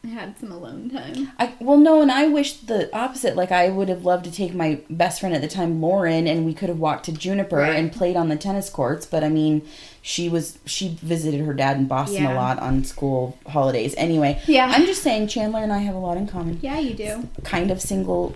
had 0.09 0.39
some 0.39 0.51
alone 0.51 0.89
time. 0.91 1.31
I 1.39 1.53
well, 1.61 1.77
no, 1.77 2.01
and 2.01 2.11
I 2.11 2.27
wish 2.29 2.55
the 2.55 2.95
opposite. 2.97 3.37
Like 3.37 3.53
I 3.53 3.69
would 3.69 3.89
have 3.91 4.05
loved 4.05 4.25
to 4.25 4.33
take 4.33 4.55
my 4.55 4.81
best 4.89 5.21
friend 5.21 5.35
at 5.35 5.43
the 5.43 5.49
time, 5.49 5.81
Lauren, 5.83 6.27
and 6.27 6.47
we 6.47 6.55
could 6.55 6.69
have 6.71 6.79
walked 6.79 7.05
to 7.07 7.13
Juniper 7.13 7.57
Right. 7.59 7.77
and 7.77 7.93
played 7.93 8.17
on 8.17 8.29
the 8.29 8.37
tennis 8.37 8.71
courts. 8.71 9.05
But 9.05 9.23
I 9.23 9.29
mean, 9.29 9.61
she 10.01 10.29
was 10.29 10.59
she 10.65 10.97
visited 11.03 11.45
her 11.45 11.53
dad 11.53 11.77
in 11.77 11.87
Boston 11.87 12.25
a 12.25 12.35
lot 12.35 12.59
on 12.59 12.85
school 12.85 13.39
holidays. 13.47 13.95
Anyway, 13.99 14.41
Yeah. 14.47 14.67
I'm 14.75 14.87
just 14.87 15.03
saying, 15.03 15.29
Chandler 15.29 15.61
and 15.61 15.73
I 15.73 15.79
have 15.81 15.95
a 15.95 15.99
lot 15.99 16.17
in 16.17 16.27
common. 16.27 16.59
Yeah, 16.63 16.79
you 16.79 16.95
do. 16.95 17.29
Kind 17.45 17.71
of 17.71 17.81
single. 17.83 18.35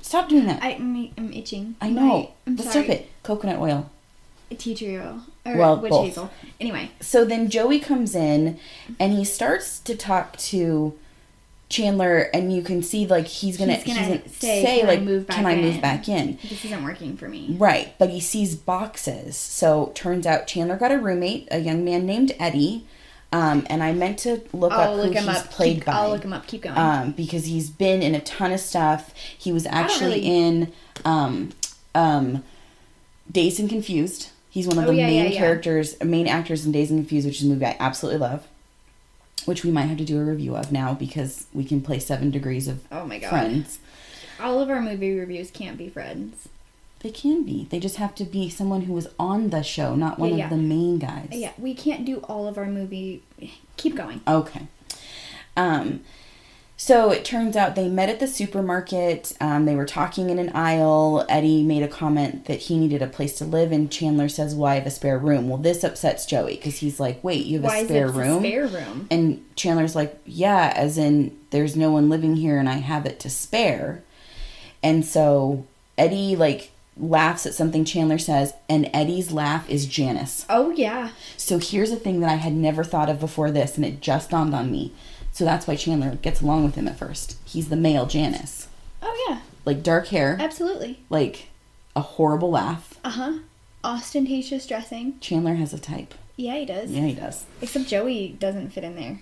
Stop 0.00 0.28
doing 0.30 0.46
that. 0.46 0.62
I, 0.62 0.70
I, 0.70 0.74
I'm, 0.76 1.10
I'm 1.18 1.32
itching. 1.32 1.76
know. 1.82 2.32
I'm 2.46 2.56
but 2.56 2.64
sorry. 2.66 2.84
stop 2.86 2.96
it. 2.96 3.10
Coconut 3.22 3.58
oil. 3.58 3.90
Tea 4.58 4.74
tree 4.74 4.98
oil. 4.98 5.20
Or 5.46 5.56
Well, 5.56 5.80
witch 5.80 5.90
both. 5.90 6.04
hazel. 6.06 6.30
Anyway. 6.60 6.90
so 7.00 7.24
then 7.24 7.48
Joey 7.48 7.78
comes 7.80 8.14
in 8.14 8.58
and 9.00 9.12
he 9.12 9.24
starts 9.24 9.78
to 9.80 9.94
talk 9.96 10.36
to 10.38 10.98
Chandler 11.72 12.30
and 12.34 12.52
you 12.54 12.62
can 12.62 12.82
see 12.82 13.06
like 13.06 13.26
he's 13.26 13.56
gonna 13.56 13.74
He's 13.74 13.96
gonna 13.96 14.16
he's 14.18 14.36
say, 14.36 14.62
"Can 14.62 14.84
I 14.84 14.88
like 14.92 15.02
move 15.02 15.26
back 15.26 15.36
can 15.38 15.46
I 15.46 15.56
move 15.56 15.74
in?" 15.76 15.80
back 15.80 16.08
in 16.08 16.38
This 16.48 16.64
isn't 16.66 16.84
working 16.84 17.16
for 17.16 17.28
me. 17.28 17.56
right 17.58 17.94
but 17.98 18.10
he 18.10 18.20
sees 18.20 18.54
boxes 18.54 19.36
so 19.36 19.90
turns 19.94 20.26
out 20.26 20.46
Chandler 20.46 20.76
got 20.76 20.92
a 20.92 20.98
roommate 20.98 21.48
a 21.50 21.58
young 21.58 21.84
man 21.84 22.06
named 22.06 22.32
Eddie 22.38 22.86
um, 23.34 23.66
and 23.70 23.82
I 23.82 23.92
meant 23.92 24.18
to 24.20 24.42
look 24.52 24.72
I'll 24.72 24.90
up 24.92 24.96
look 24.98 25.06
who 25.14 25.18
him 25.18 25.24
he's 25.28 25.38
up. 25.38 25.50
played 25.50 25.76
Keep- 25.76 25.86
by 25.86 25.92
I'll 25.92 26.10
look 26.10 26.22
him 26.22 26.34
up. 26.34 26.46
Keep 26.46 26.62
going. 26.62 26.76
um, 26.76 27.12
because 27.12 27.46
he's 27.46 27.70
been 27.70 28.02
in 28.02 28.14
a 28.14 28.20
ton 28.20 28.52
of 28.52 28.60
stuff 28.60 29.14
he 29.38 29.50
was 29.52 29.64
actually 29.66 30.20
really- 30.20 30.26
in 30.36 30.72
um, 31.06 31.50
um, 31.94 32.44
Dazed 33.30 33.58
and 33.60 33.68
Confused 33.70 34.28
he's 34.50 34.66
one 34.66 34.76
of 34.76 34.84
Oh, 34.84 34.88
the 34.88 34.96
yeah, 34.96 35.08
yeah, 35.08 35.22
main 35.22 35.32
yeah. 35.32 35.38
characters 35.38 35.98
main 36.04 36.26
actors 36.28 36.66
in 36.66 36.72
Dazed 36.72 36.90
and 36.90 37.00
Confused 37.00 37.26
which 37.26 37.40
is 37.40 37.46
a 37.46 37.48
movie 37.48 37.64
I 37.64 37.76
absolutely 37.80 38.20
love 38.20 38.46
which 39.46 39.64
we 39.64 39.70
might 39.70 39.82
have 39.86 39.98
to 39.98 40.04
do 40.04 40.18
a 40.20 40.24
review 40.24 40.56
of 40.56 40.70
now 40.72 40.94
because 40.94 41.46
we 41.52 41.64
can 41.64 41.80
play 41.80 41.98
Seven 41.98 42.30
Degrees 42.30 42.68
of 42.68 42.84
oh 42.92 43.06
my 43.06 43.18
god. 43.18 43.30
Friends. 43.30 43.78
All 44.40 44.60
of 44.60 44.68
our 44.70 44.80
movie 44.80 45.14
reviews 45.16 45.50
can't 45.50 45.78
be 45.78 45.88
friends. 45.88 46.48
They 47.00 47.10
can 47.10 47.42
be. 47.44 47.66
They 47.70 47.80
just 47.80 47.96
have 47.96 48.14
to 48.16 48.24
be 48.24 48.48
someone 48.48 48.82
who 48.82 48.92
was 48.92 49.08
on 49.18 49.50
the 49.50 49.62
show, 49.62 49.94
not 49.96 50.18
one 50.18 50.30
Yeah, 50.30 50.34
of 50.34 50.38
yeah. 50.38 50.48
the 50.50 50.62
main 50.62 50.98
guys. 50.98 51.28
Yeah, 51.32 51.52
we 51.58 51.74
can't 51.74 52.04
do 52.04 52.18
all 52.20 52.46
of 52.46 52.56
our 52.56 52.66
movie. 52.66 53.22
Keep 53.76 53.96
going. 53.96 54.20
Okay. 54.26 54.66
Um, 55.56 56.02
so 56.76 57.10
it 57.10 57.24
turns 57.24 57.56
out 57.56 57.74
they 57.74 57.88
met 57.88 58.08
at 58.08 58.18
the 58.20 58.26
supermarket. 58.26 59.36
Um, 59.40 59.66
they 59.66 59.76
were 59.76 59.86
talking 59.86 60.30
in 60.30 60.38
an 60.38 60.50
aisle. 60.50 61.24
Eddie 61.28 61.62
made 61.62 61.82
a 61.82 61.88
comment 61.88 62.46
that 62.46 62.60
he 62.62 62.78
needed 62.78 63.02
a 63.02 63.06
place 63.06 63.38
to 63.38 63.44
live, 63.44 63.72
and 63.72 63.90
Chandler 63.90 64.28
says, 64.28 64.54
"Well, 64.54 64.70
I 64.70 64.76
have 64.76 64.86
a 64.86 64.90
spare 64.90 65.18
room." 65.18 65.48
Well, 65.48 65.58
this 65.58 65.84
upsets 65.84 66.26
Joey 66.26 66.56
because 66.56 66.78
he's 66.78 66.98
like, 66.98 67.22
"Wait, 67.22 67.46
you 67.46 67.58
have 67.60 67.64
Why 67.64 67.76
a 67.78 67.84
spare 67.84 68.08
room?" 68.08 68.44
a 68.44 68.48
spare 68.48 68.66
room? 68.66 69.06
And 69.10 69.44
Chandler's 69.56 69.94
like, 69.94 70.18
yeah, 70.24 70.72
as 70.74 70.98
in 70.98 71.36
there's 71.50 71.76
no 71.76 71.90
one 71.90 72.08
living 72.08 72.36
here 72.36 72.58
and 72.58 72.68
I 72.68 72.74
have 72.74 73.06
it 73.06 73.20
to 73.20 73.30
spare. 73.30 74.02
And 74.82 75.04
so 75.04 75.66
Eddie 75.96 76.34
like 76.36 76.70
laughs 76.96 77.46
at 77.46 77.54
something 77.54 77.84
Chandler 77.84 78.18
says, 78.18 78.54
and 78.68 78.90
Eddie's 78.92 79.32
laugh 79.32 79.68
is 79.68 79.86
Janice. 79.86 80.44
Oh 80.48 80.70
yeah. 80.70 81.10
So 81.36 81.58
here's 81.58 81.90
a 81.90 81.96
thing 81.96 82.20
that 82.20 82.30
I 82.30 82.36
had 82.36 82.52
never 82.54 82.84
thought 82.84 83.08
of 83.10 83.20
before 83.20 83.50
this, 83.50 83.76
and 83.76 83.84
it 83.84 84.00
just 84.00 84.30
dawned 84.30 84.54
on 84.54 84.70
me. 84.70 84.92
So 85.32 85.44
that's 85.44 85.66
why 85.66 85.76
Chandler 85.76 86.16
gets 86.16 86.40
along 86.42 86.64
with 86.64 86.74
him 86.74 86.86
at 86.86 86.98
first. 86.98 87.36
He's 87.44 87.68
the 87.68 87.76
male 87.76 88.06
Janice. 88.06 88.68
Oh 89.02 89.26
yeah. 89.28 89.40
Like 89.64 89.82
dark 89.82 90.08
hair, 90.08 90.36
Absolutely. 90.38 91.00
like 91.08 91.48
a 91.96 92.00
horrible 92.00 92.50
laugh. 92.50 92.98
Uh 93.04 93.10
huh. 93.10 93.32
Ostentatious 93.84 94.66
dressing. 94.66 95.18
Chandler 95.20 95.54
has 95.54 95.72
a 95.72 95.78
type. 95.78 96.14
Yeah, 96.36 96.56
he 96.56 96.66
does. 96.66 96.90
Yeah, 96.90 97.06
he 97.06 97.14
does. 97.14 97.44
Except 97.60 97.86
Joey 97.88 98.36
doesn't 98.38 98.70
fit 98.70 98.84
in 98.84 98.96
there. 98.96 99.20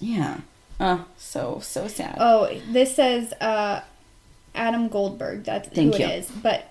Yeah. 0.00 0.40
Oh, 0.78 1.06
so, 1.16 1.60
so 1.62 1.88
sad. 1.88 2.16
Oh, 2.20 2.50
this 2.70 2.94
says 2.94 3.32
uh, 3.40 3.80
Adam 4.54 4.88
Goldberg. 4.88 5.44
That's 5.44 5.68
Thank 5.68 5.94
who 5.94 6.00
you. 6.00 6.06
it 6.06 6.18
is. 6.18 6.30
But 6.30 6.66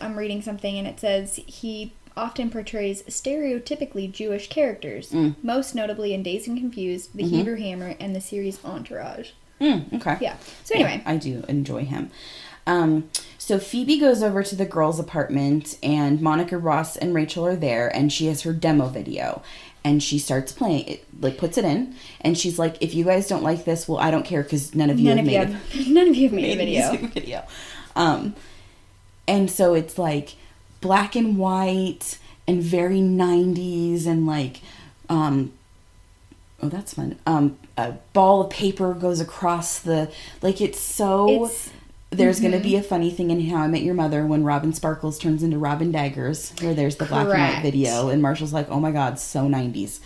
I'm 0.00 0.16
reading 0.16 0.42
something 0.42 0.76
and 0.78 0.86
it 0.86 1.00
says 1.00 1.36
he 1.46 1.92
often 2.18 2.50
portrays 2.50 3.02
stereotypically 3.04 4.10
Jewish 4.10 4.48
characters, 4.48 5.10
Mm. 5.10 5.36
most 5.42 5.74
notably 5.74 6.12
in 6.12 6.22
Dazed 6.22 6.48
and 6.48 6.58
Confused, 6.58 7.10
The 7.14 7.22
Mhm. 7.24 7.30
Hebrew 7.30 7.56
Hammer, 7.56 7.94
and 8.00 8.14
the 8.14 8.20
series 8.20 8.58
Entourage. 8.64 9.28
Mm, 9.60 9.92
okay. 9.94 10.16
Yeah. 10.20 10.34
So 10.64 10.74
Yeah, 10.74 10.86
anyway, 10.86 11.02
I 11.06 11.16
do 11.16 11.44
enjoy 11.48 11.84
him. 11.84 12.10
Um, 12.66 13.08
so 13.38 13.58
Phoebe 13.58 13.98
goes 13.98 14.22
over 14.22 14.42
to 14.42 14.54
the 14.54 14.66
girls' 14.66 15.00
apartment, 15.00 15.76
and 15.82 16.20
Monica 16.20 16.58
Ross 16.58 16.96
and 16.96 17.14
Rachel 17.14 17.46
are 17.46 17.56
there, 17.56 17.88
and 17.88 18.12
she 18.12 18.26
has 18.26 18.42
her 18.42 18.52
demo 18.52 18.88
video, 18.88 19.42
and 19.82 20.02
she 20.02 20.18
starts 20.18 20.52
playing 20.52 20.86
it, 20.86 21.04
like 21.20 21.38
puts 21.38 21.56
it 21.56 21.64
in, 21.64 21.94
and 22.20 22.36
she's 22.36 22.58
like, 22.58 22.76
"If 22.80 22.94
you 22.94 23.04
guys 23.04 23.26
don't 23.26 23.42
like 23.42 23.64
this, 23.64 23.88
well, 23.88 23.98
I 23.98 24.10
don't 24.10 24.24
care 24.24 24.42
because 24.42 24.74
none 24.74 24.90
of 24.90 24.98
you 25.00 25.06
none 25.08 25.16
have 25.18 25.26
of 25.26 25.32
you 25.32 25.38
made 25.38 25.48
have 25.48 25.86
none 25.94 26.08
of 26.08 26.14
you 26.14 26.28
have 26.28 26.38
a, 26.38 26.42
made 26.42 26.52
a 26.52 26.56
video. 26.56 27.06
video." 27.08 27.42
Um, 27.96 28.34
and 29.26 29.50
so 29.50 29.74
it's 29.74 29.98
like 29.98 30.34
black 30.80 31.14
and 31.16 31.36
white 31.38 32.18
and 32.46 32.62
very 32.62 33.00
'90s, 33.00 34.06
and 34.06 34.26
like, 34.26 34.60
um, 35.08 35.52
oh, 36.62 36.68
that's 36.68 36.94
fun. 36.94 37.18
Um, 37.26 37.58
a 37.76 37.92
ball 38.12 38.42
of 38.42 38.50
paper 38.50 38.94
goes 38.94 39.20
across 39.20 39.78
the 39.78 40.10
like. 40.42 40.60
It's 40.60 40.80
so. 40.80 41.44
It's 41.44 41.70
There's 42.10 42.40
going 42.40 42.52
Mhm. 42.54 42.56
to 42.56 42.62
be 42.62 42.74
a 42.76 42.82
funny 42.82 43.10
thing 43.10 43.30
in 43.30 43.48
How 43.50 43.58
I 43.58 43.66
Met 43.66 43.82
Your 43.82 43.92
Mother 43.92 44.24
when 44.26 44.42
Robin 44.42 44.72
Sparkles 44.72 45.18
turns 45.18 45.42
into 45.42 45.58
Robin 45.58 45.92
Daggers, 45.92 46.54
where 46.62 46.72
there's 46.72 46.96
the 46.96 47.04
black 47.04 47.26
and 47.28 47.32
white 47.54 47.60
video, 47.62 48.08
and 48.08 48.22
Marshall's 48.22 48.54
like, 48.54 48.66
"Oh 48.70 48.80
my 48.80 48.92
God, 48.92 49.18
so 49.18 49.46
'90s." 49.46 50.00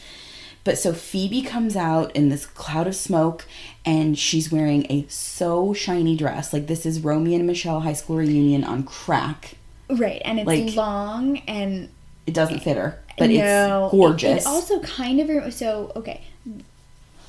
But 0.64 0.78
so 0.78 0.92
Phoebe 0.92 1.42
comes 1.42 1.76
out 1.76 2.11
in 2.16 2.28
this 2.28 2.44
cloud 2.44 2.87
of 2.88 2.94
smoke 2.96 3.46
and 3.85 4.16
she's 4.18 4.50
wearing 4.52 4.87
a 4.90 5.06
so 5.08 5.72
shiny 5.74 6.16
dress. 6.16 6.52
Like 6.52 6.66
this 6.68 6.85
is 6.87 7.00
Romy 7.00 7.35
and 7.37 7.46
Michele 7.46 7.80
high 7.80 7.92
school 7.94 8.16
reunion 8.16 8.62
on 8.64 8.82
crack. 8.85 9.56
Right, 9.92 10.20
and 10.24 10.38
it's 10.40 10.46
Like- 10.46 10.74
long 10.76 11.38
and 11.46 11.88
It 12.26 12.35
doesn't 12.35 12.61
fit 12.61 12.76
her, 12.76 12.98
but 13.18 13.31
no, 13.31 13.85
it's 13.87 13.90
gorgeous. 13.92 14.31
It, 14.31 14.37
it 14.40 14.46
also 14.46 14.81
kind 14.81 15.20
of 15.20 15.52
so 15.52 15.92
okay. 15.96 16.22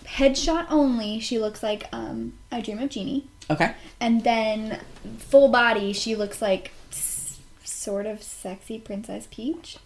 Headshot 0.06 0.68
only, 0.70 1.20
she 1.20 1.40
looks 1.40 1.64
like 1.64 1.88
um 1.92 2.34
I 2.52 2.62
Dream 2.62 2.80
of 2.80 2.90
Jeannie, 2.90 3.26
okay. 3.50 3.74
and 4.00 4.24
then 4.24 4.80
full 5.18 5.48
body, 5.50 5.92
she 5.94 6.16
looks 6.16 6.42
like 6.42 6.72
s- 6.92 7.40
sort 7.64 8.06
of 8.06 8.22
sexy 8.22 8.78
Princess 8.78 9.28
Peach. 9.32 9.78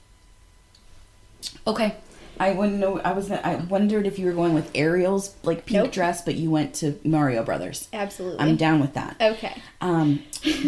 Okay. 1.65 1.95
I 2.39 2.51
wouldn't 2.51 2.77
know. 2.77 2.99
I 2.99 3.13
was. 3.13 3.31
I 3.31 3.55
wondered 3.55 4.05
if 4.05 4.19
you 4.19 4.27
were 4.27 4.31
going 4.31 4.53
with 4.53 4.69
Ariel's 4.75 5.33
like 5.41 5.65
pink 5.65 5.85
Nope. 5.85 5.91
dress, 5.91 6.21
but 6.21 6.35
you 6.35 6.51
went 6.51 6.75
to 6.75 6.99
Mario 7.03 7.43
Brothers. 7.43 7.87
Absolutely. 7.91 8.39
I'm 8.39 8.55
down 8.57 8.79
with 8.79 8.93
that. 8.93 9.15
Okay. 9.19 9.59
Um, 9.81 10.21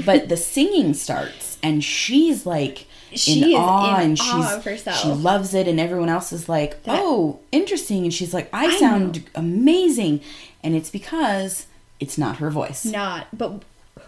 but 0.03 0.29
the 0.29 0.37
singing 0.37 0.95
starts, 0.95 1.48
and 1.63 1.83
she's 1.83 2.45
like 2.45 2.85
She 3.13 3.41
in 3.43 3.49
is 3.49 3.55
awe, 3.55 3.95
in 3.99 4.01
and 4.11 4.19
awe 4.19 4.23
she's 4.23 4.51
of 4.57 4.63
herself. 4.63 4.97
she 4.97 5.07
loves 5.09 5.53
it, 5.53 5.67
and 5.67 5.79
everyone 5.79 6.09
else 6.09 6.31
is 6.31 6.47
like, 6.49 6.83
That- 6.83 6.99
"Oh, 7.01 7.39
interesting," 7.51 8.03
and 8.03 8.13
she's 8.13 8.33
like, 8.33 8.49
"I, 8.53 8.67
I 8.67 8.79
sound 8.79 9.15
know. 9.17 9.21
amazing," 9.35 10.21
and 10.63 10.75
it's 10.75 10.89
because 10.89 11.65
it's 11.99 12.17
not 12.17 12.37
her 12.37 12.49
voice. 12.49 12.85
Not, 12.85 13.27
but 13.37 13.63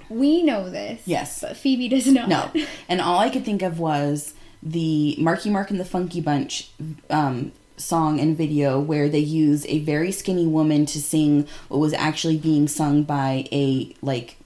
we 0.10 0.44
know 0.44 0.70
this. 0.70 1.02
Yes. 1.06 1.42
But 1.42 1.58
Phoebe 1.58 1.88
does 1.90 2.08
not. 2.08 2.30
Know. 2.30 2.50
No. 2.54 2.66
And 2.90 3.02
all 3.02 3.20
I 3.20 3.30
could 3.30 3.44
think 3.46 3.62
of 3.62 3.80
was 3.80 4.34
the 4.64 5.16
Marky 5.20 5.50
Mark 5.50 5.72
and 5.72 5.80
the 5.80 5.86
Funky 5.86 6.22
Bunch 6.22 6.70
um, 7.10 7.52
song 7.78 8.20
and 8.20 8.38
video 8.38 8.80
where 8.80 9.10
they 9.10 9.20
use 9.20 9.66
a 9.68 9.80
very 9.80 10.12
skinny 10.12 10.46
woman 10.46 10.86
to 10.86 11.02
sing 11.02 11.48
what 11.68 11.80
was 11.80 11.94
actually 11.94 12.38
being 12.38 12.68
sung 12.68 13.04
by 13.04 13.48
a 13.52 13.96
like 14.02 14.38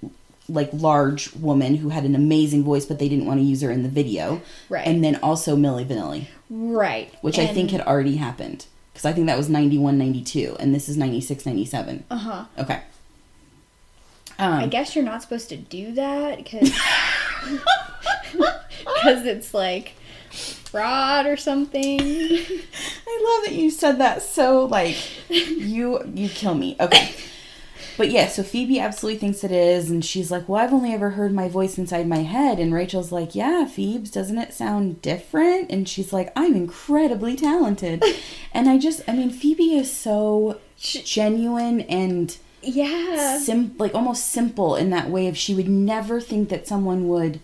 like 0.47 0.69
large 0.73 1.33
woman 1.33 1.75
who 1.75 1.89
had 1.89 2.03
an 2.05 2.15
amazing 2.15 2.63
voice 2.63 2.85
but 2.85 2.99
they 2.99 3.09
didn't 3.09 3.25
want 3.25 3.39
to 3.39 3.43
use 3.45 3.61
her 3.61 3.71
in 3.71 3.83
the 3.83 3.89
video. 3.89 4.41
Right. 4.69 4.85
And 4.87 5.03
then 5.03 5.15
also 5.17 5.55
Milli 5.55 5.85
Vanilli, 5.85 6.27
Right. 6.49 7.13
which 7.21 7.39
I 7.39 7.47
think 7.47 7.71
had 7.71 7.81
already 7.81 8.17
happened 8.17 8.65
because 8.93 9.05
I 9.05 9.11
think 9.13 9.27
that 9.27 9.37
was 9.37 9.49
91 9.49 9.97
92 9.97 10.55
and 10.59 10.73
this 10.73 10.87
is 10.87 10.97
96 10.97 11.45
97. 11.45 12.03
Uh-huh. 12.11 12.45
Okay. 12.59 12.81
Um, 14.37 14.53
I 14.53 14.67
guess 14.67 14.95
you're 14.95 15.05
not 15.05 15.21
supposed 15.21 15.47
to 15.49 15.57
do 15.57 15.93
that 15.93 16.37
because 16.37 16.69
because 18.31 19.25
it's 19.25 19.53
like 19.53 19.93
fraud 20.31 21.25
or 21.25 21.37
something. 21.37 21.99
I 22.01 23.37
love 23.37 23.45
that 23.45 23.53
you 23.53 23.71
said 23.71 23.97
that 23.99 24.21
so 24.21 24.65
like 24.65 24.97
you 25.29 26.01
you 26.13 26.27
kill 26.29 26.55
me. 26.55 26.75
Okay. 26.79 27.13
But 27.97 28.11
yeah, 28.11 28.27
so 28.27 28.43
Phoebe 28.43 28.79
absolutely 28.79 29.19
thinks 29.19 29.43
it 29.43 29.51
is, 29.51 29.89
and 29.89 30.03
she's 30.03 30.29
like, 30.31 30.49
Well, 30.49 30.61
I've 30.61 30.73
only 30.73 30.93
ever 30.93 31.11
heard 31.11 31.33
my 31.33 31.47
voice 31.47 31.77
inside 31.77 32.07
my 32.07 32.23
head. 32.23 32.59
And 32.59 32.73
Rachel's 32.73 33.11
like, 33.11 33.35
Yeah, 33.35 33.65
Phoebes, 33.65 34.11
doesn't 34.11 34.37
it 34.37 34.53
sound 34.53 35.01
different? 35.01 35.71
And 35.71 35.87
she's 35.87 36.11
like, 36.11 36.31
I'm 36.35 36.55
incredibly 36.55 37.35
talented. 37.35 38.03
and 38.53 38.69
I 38.69 38.77
just, 38.77 39.01
I 39.07 39.13
mean, 39.13 39.29
Phoebe 39.29 39.75
is 39.77 39.91
so 39.91 40.59
genuine 40.77 41.81
and 41.81 42.35
Yeah. 42.61 43.37
sim- 43.39 43.75
like 43.77 43.95
almost 43.95 44.27
simple 44.29 44.75
in 44.75 44.89
that 44.89 45.09
way 45.09 45.27
of 45.27 45.37
she 45.37 45.55
would 45.55 45.69
never 45.69 46.19
think 46.19 46.49
that 46.49 46.67
someone 46.67 47.07
would 47.07 47.39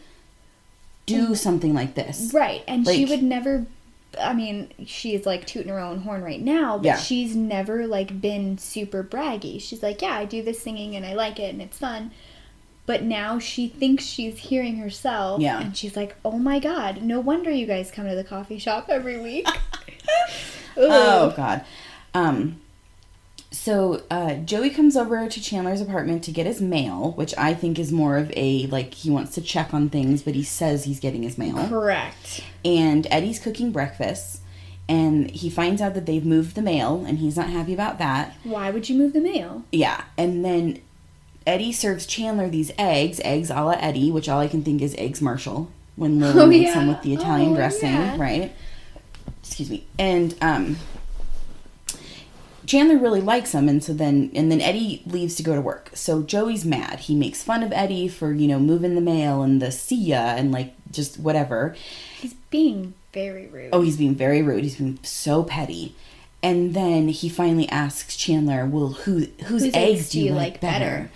do 1.06 1.34
something 1.36 1.74
like 1.74 1.96
this. 1.96 2.32
Right. 2.34 2.64
And 2.68 2.88
she 2.88 3.06
would 3.06 3.24
never 3.24 3.66
I 4.20 4.34
mean, 4.34 4.72
she's 4.86 5.26
like 5.26 5.46
tooting 5.48 5.70
her 5.72 5.80
own 5.80 6.00
horn 6.00 6.22
right 6.24 6.42
now, 6.42 6.78
but 6.78 6.86
Yeah. 6.86 6.98
she's 6.98 7.36
never 7.36 7.88
like 7.88 8.20
been 8.20 8.58
super 8.58 9.04
braggy. 9.04 9.62
She's 9.62 9.82
like, 9.82 10.02
Yeah, 10.02 10.14
I 10.16 10.26
do 10.26 10.42
this 10.44 10.62
singing 10.62 10.96
and 10.96 11.06
I 11.06 11.14
like 11.14 11.40
it 11.40 11.54
and 11.54 11.62
it's 11.62 11.78
fun. 11.78 12.12
But 12.86 13.04
now 13.04 13.40
she 13.40 13.68
thinks 13.70 14.04
she's 14.04 14.38
hearing 14.40 14.78
herself. 14.78 15.40
Yeah. 15.40 15.62
And 15.62 15.78
she's 15.78 15.96
like, 15.96 16.16
Oh 16.26 16.38
my 16.40 16.60
god, 16.60 17.02
no 17.04 17.20
wonder 17.20 17.52
you 17.52 17.66
guys 17.66 17.90
come 17.92 18.08
to 18.08 18.16
the 18.16 18.24
coffee 18.24 18.60
shop 18.60 18.88
every 18.90 19.20
week. 19.20 19.48
Oh 20.78 21.34
God. 21.36 21.64
Um. 22.14 22.60
So 23.64 24.02
uh, 24.10 24.34
Joey 24.38 24.72
comes 24.72 24.98
over 24.98 25.30
to 25.30 25.40
Chandler's 25.40 25.82
apartment 25.82 26.24
to 26.24 26.32
get 26.32 26.48
his 26.48 26.60
mail, 26.60 27.12
which 27.12 27.32
I 27.38 27.54
think 27.54 27.78
is 27.78 27.92
more 27.92 28.18
of 28.18 28.34
a 28.36 28.66
like 28.66 28.96
he 28.96 29.12
wants 29.12 29.36
to 29.36 29.42
check 29.42 29.72
on 29.72 29.88
things, 29.88 30.24
but 30.24 30.34
he 30.34 30.42
says 30.44 30.86
he's 30.86 31.00
getting 31.00 31.22
his 31.22 31.38
mail. 31.38 31.68
Correct. 31.68 32.42
And 32.66 33.06
Eddie's 33.12 33.38
cooking 33.38 33.72
breakfast, 33.72 34.42
and 34.90 35.30
he 35.30 35.48
finds 35.48 35.80
out 35.80 35.94
that 35.94 36.08
they've 36.08 36.26
moved 36.26 36.56
the 36.56 36.64
mail, 36.64 37.06
and 37.08 37.20
he's 37.20 37.38
not 37.38 37.52
happy 37.52 37.72
about 37.72 38.00
that. 38.00 38.36
Why 38.44 38.72
would 38.72 38.90
you 38.90 38.98
move 38.98 39.14
the 39.14 39.22
mail? 39.22 39.64
Yeah, 39.72 40.06
and 40.18 40.44
then 40.44 40.82
Eddie 41.46 41.72
serves 41.72 42.08
Chandler 42.08 42.50
these 42.50 42.72
eggs, 42.80 43.22
eggs 43.24 43.52
a 43.52 43.62
la 43.62 43.78
Eddie, 43.80 44.10
which 44.10 44.28
all 44.28 44.40
I 44.40 44.48
can 44.48 44.64
think 44.64 44.82
is 44.82 44.96
eggs 44.98 45.22
Marshall 45.22 45.70
when 45.96 46.20
Lily 46.20 46.42
Oh, 46.42 46.48
makes 46.48 46.74
them 46.74 46.88
with 46.88 47.04
the 47.04 47.14
Italian 47.14 47.52
Oh, 47.52 47.56
dressing, 47.58 47.92
yeah. 47.94 48.18
right? 48.20 48.56
Excuse 49.44 49.70
me. 49.70 49.86
And 50.00 50.34
um 50.42 50.78
Chandler 52.66 52.98
really 52.98 53.22
likes 53.22 53.54
him 53.54 53.68
and 53.68 53.84
so 53.84 53.94
then 53.94 54.32
and 54.36 54.52
then 54.52 54.62
Eddie 54.62 55.02
leaves 55.06 55.36
to 55.36 55.44
go 55.44 55.56
to 55.56 55.62
work. 55.62 55.90
So 55.94 56.22
Joey's 56.22 56.64
mad. 56.66 57.02
He 57.02 57.16
makes 57.16 57.44
fun 57.44 57.64
of 57.64 57.72
Eddie 57.72 58.08
for, 58.08 58.34
you 58.34 58.48
know, 58.48 58.60
moving 58.60 58.96
the 58.96 59.02
mail 59.02 59.42
and 59.42 59.62
the 59.62 59.72
see 59.72 59.96
ya 59.96 60.18
and 60.36 60.52
like 60.52 60.74
just 60.92 61.20
whatever. 61.20 61.76
He's 62.20 62.34
being 62.50 62.94
very 63.14 63.48
rude. 63.48 63.70
Oh, 63.74 63.82
he's 63.82 63.98
being 63.98 64.16
very 64.16 64.42
rude. 64.42 64.64
He's 64.64 64.76
being 64.78 65.00
so 65.04 65.44
petty. 65.44 65.96
And 66.44 66.74
then 66.74 67.08
he 67.10 67.30
finally 67.30 67.70
asks 67.70 68.16
Chandler, 68.16 68.66
"Well, 68.66 68.90
who 68.90 69.28
whose, 69.46 69.64
eggs, 69.76 70.10
do 70.10 70.20
you 70.20 70.34
like, 70.34 70.60
better?" 70.60 71.12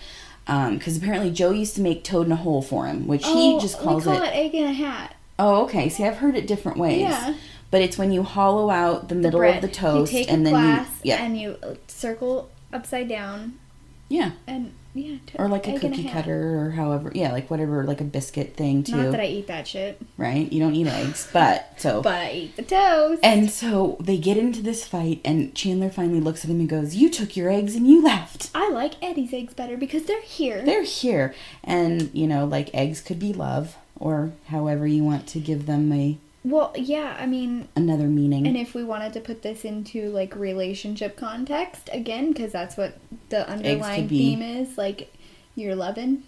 Because 0.45 0.97
um, 0.97 1.01
apparently 1.01 1.31
Joe 1.31 1.49
used 1.49 1.73
to 1.75 1.81
make 1.81 2.03
toad 2.03 2.27
in 2.27 2.31
a 2.31 2.35
hole 2.35 2.61
for 2.61 2.85
him, 2.85 3.07
which 3.07 3.25
he 3.25 3.55
Oh, 3.55 3.59
just 3.59 3.79
calls 3.79 4.05
we 4.05 4.11
call 4.13 4.21
it. 4.21 4.27
it 4.27 4.35
egg 4.35 4.53
in 4.53 4.65
a 4.65 4.73
hat. 4.73 5.15
Oh, 5.39 5.63
okay. 5.63 5.89
See, 5.89 6.03
I've 6.03 6.17
heard 6.17 6.35
it 6.35 6.45
different 6.45 6.77
ways. 6.77 7.01
Yeah. 7.01 7.33
But 7.75 7.81
it's 7.81 7.97
when 7.97 8.13
you 8.13 8.23
hollow 8.23 8.69
out 8.69 9.09
the 9.09 9.15
middle 9.15 9.41
Bread. 9.41 9.57
of 9.57 9.61
the 9.61 9.67
toast 9.67 10.13
and 10.13 10.45
then 10.45 10.53
glass 10.53 10.87
you 11.03 11.11
yeah 11.11 11.21
and 11.21 11.37
you 11.37 11.57
uh, 11.61 11.75
circle 11.87 12.49
upside 12.71 13.09
down 13.09 13.59
yeah 14.07 14.31
and 14.47 14.71
yeah. 14.93 15.17
to- 15.25 15.41
or 15.41 15.49
like 15.49 15.67
a 15.67 15.77
cookie 15.77 16.07
cutter 16.07 16.57
or 16.57 16.71
however 16.71 17.11
yeah 17.13 17.33
like 17.33 17.51
whatever 17.51 17.83
like 17.83 17.99
a 17.99 18.05
biscuit 18.05 18.55
thing 18.55 18.81
too 18.81 18.95
Not 18.95 19.11
that 19.11 19.19
I 19.19 19.25
eat 19.25 19.47
that 19.47 19.67
shit, 19.67 20.01
right 20.17 20.49
you 20.49 20.61
don't 20.61 20.73
eat 20.73 20.87
eggs 20.87 21.27
but 21.33 21.73
so 21.75 22.01
but 22.09 22.15
I 22.15 22.31
eat 22.31 22.55
the 22.55 22.63
toast. 22.63 23.19
And 23.23 23.49
so 23.51 23.97
they 23.99 24.17
get 24.17 24.37
into 24.37 24.61
this 24.61 24.87
fight, 24.87 25.19
and 25.25 25.53
Chandler 25.53 25.89
finally 25.89 26.21
looks 26.21 26.45
at 26.45 26.49
him 26.49 26.61
and 26.61 26.69
goes, 26.69 26.95
You 26.95 27.09
took 27.09 27.35
your 27.35 27.49
eggs 27.49 27.75
and 27.75 27.85
you 27.85 28.01
left. 28.01 28.51
I 28.55 28.69
like 28.69 28.93
Eddie's 29.03 29.33
eggs 29.33 29.53
better 29.53 29.75
because 29.75 30.03
they're 30.05 30.21
here. 30.21 30.63
They're 30.63 30.83
here. 30.83 31.35
And, 31.61 32.09
you 32.13 32.25
know, 32.25 32.45
like 32.45 32.73
eggs 32.73 33.01
could 33.01 33.19
be 33.19 33.33
love, 33.33 33.75
or 33.99 34.31
however 34.47 34.87
you 34.87 35.03
want 35.03 35.27
to 35.27 35.39
give 35.39 35.65
them 35.65 35.91
a 35.91 36.17
well, 36.45 36.71
yeah. 36.75 37.17
I 37.19 37.25
mean, 37.25 37.67
another 37.75 38.07
meaning. 38.07 38.45
and 38.45 38.55
if 38.55 38.75
we 38.75 38.83
wanted 38.83 39.13
to 39.13 39.19
put 39.19 39.41
this 39.41 39.65
into 39.65 40.09
like 40.11 40.35
relationship 40.35 41.17
context 41.17 41.89
again, 41.91 42.31
because 42.31 42.51
that's 42.51 42.77
what 42.77 42.97
the 43.29 43.49
underlying 43.49 44.07
theme 44.07 44.41
is, 44.41 44.77
like 44.77 45.11
you're 45.55 45.75
loving, 45.75 46.23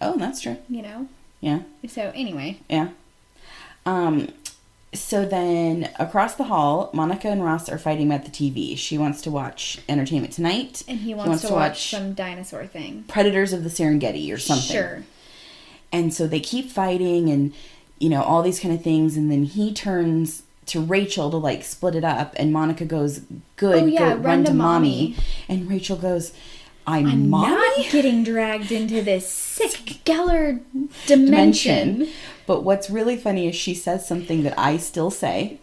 oh, 0.00 0.16
that's 0.16 0.40
true. 0.40 0.56
you 0.68 0.82
know. 0.82 1.08
Yeah, 1.40 1.60
So 1.88 2.10
anyway, 2.14 2.60
yeah. 2.68 2.88
Um, 3.86 4.28
so 4.92 5.24
then 5.24 5.90
across 5.98 6.34
the 6.34 6.44
hall, 6.44 6.90
Monica 6.92 7.28
and 7.28 7.44
Ross 7.44 7.68
are 7.68 7.78
fighting 7.78 8.12
about 8.12 8.24
the 8.24 8.30
TV. 8.30 8.76
She 8.76 8.98
wants 8.98 9.22
to 9.22 9.30
watch 9.30 9.78
Entertainment 9.88 10.32
Tonight. 10.32 10.82
and 10.88 10.98
he 10.98 11.14
wants, 11.14 11.42
to, 11.42 11.52
watch, 11.52 11.90
some 11.90 12.12
dinosaur 12.14 12.66
thing. 12.66 13.04
Predators 13.08 13.52
of 13.52 13.62
the 13.62 13.70
Serengeti 13.70 14.32
or 14.32 14.38
something. 14.38 14.76
Sure. 14.76 15.02
And 15.92 16.12
so 16.12 16.26
they 16.26 16.40
keep 16.40 16.70
fighting 16.70 17.30
and, 17.30 17.54
you 18.00 18.08
know, 18.08 18.22
all 18.22 18.42
these 18.42 18.58
kind 18.58 18.74
of 18.74 18.82
things. 18.82 19.16
And 19.16 19.30
then 19.30 19.44
he 19.44 19.72
turns 19.72 20.42
to 20.66 20.80
Rachel 20.80 21.30
to 21.30 21.36
like 21.36 21.62
split 21.62 21.94
it 21.94 22.04
up. 22.04 22.34
And 22.36 22.52
Monica 22.52 22.84
goes, 22.84 23.20
Good, 23.56 23.82
Oh, 23.84 23.86
yeah, 23.86 24.14
go 24.14 24.20
run, 24.22 24.44
to 24.44 24.52
mommy. 24.52 25.10
mommy." 25.10 25.16
And 25.48 25.68
Rachel 25.70 25.96
goes, 25.96 26.32
I'm, 26.86 27.06
I'm 27.06 27.28
mommy? 27.30 27.50
not 27.82 27.92
getting 27.92 28.24
dragged 28.24 28.72
into 28.72 29.02
this 29.02 29.28
sick 29.28 29.70
Geller 30.04 30.60
dimension. 31.06 31.26
Dimension. 31.98 32.08
But 32.46 32.64
what's 32.64 32.90
really 32.90 33.16
funny 33.16 33.46
is 33.48 33.54
she 33.54 33.74
says 33.74 34.08
something 34.08 34.42
that 34.42 34.58
I 34.58 34.76
still 34.78 35.10
say 35.10 35.58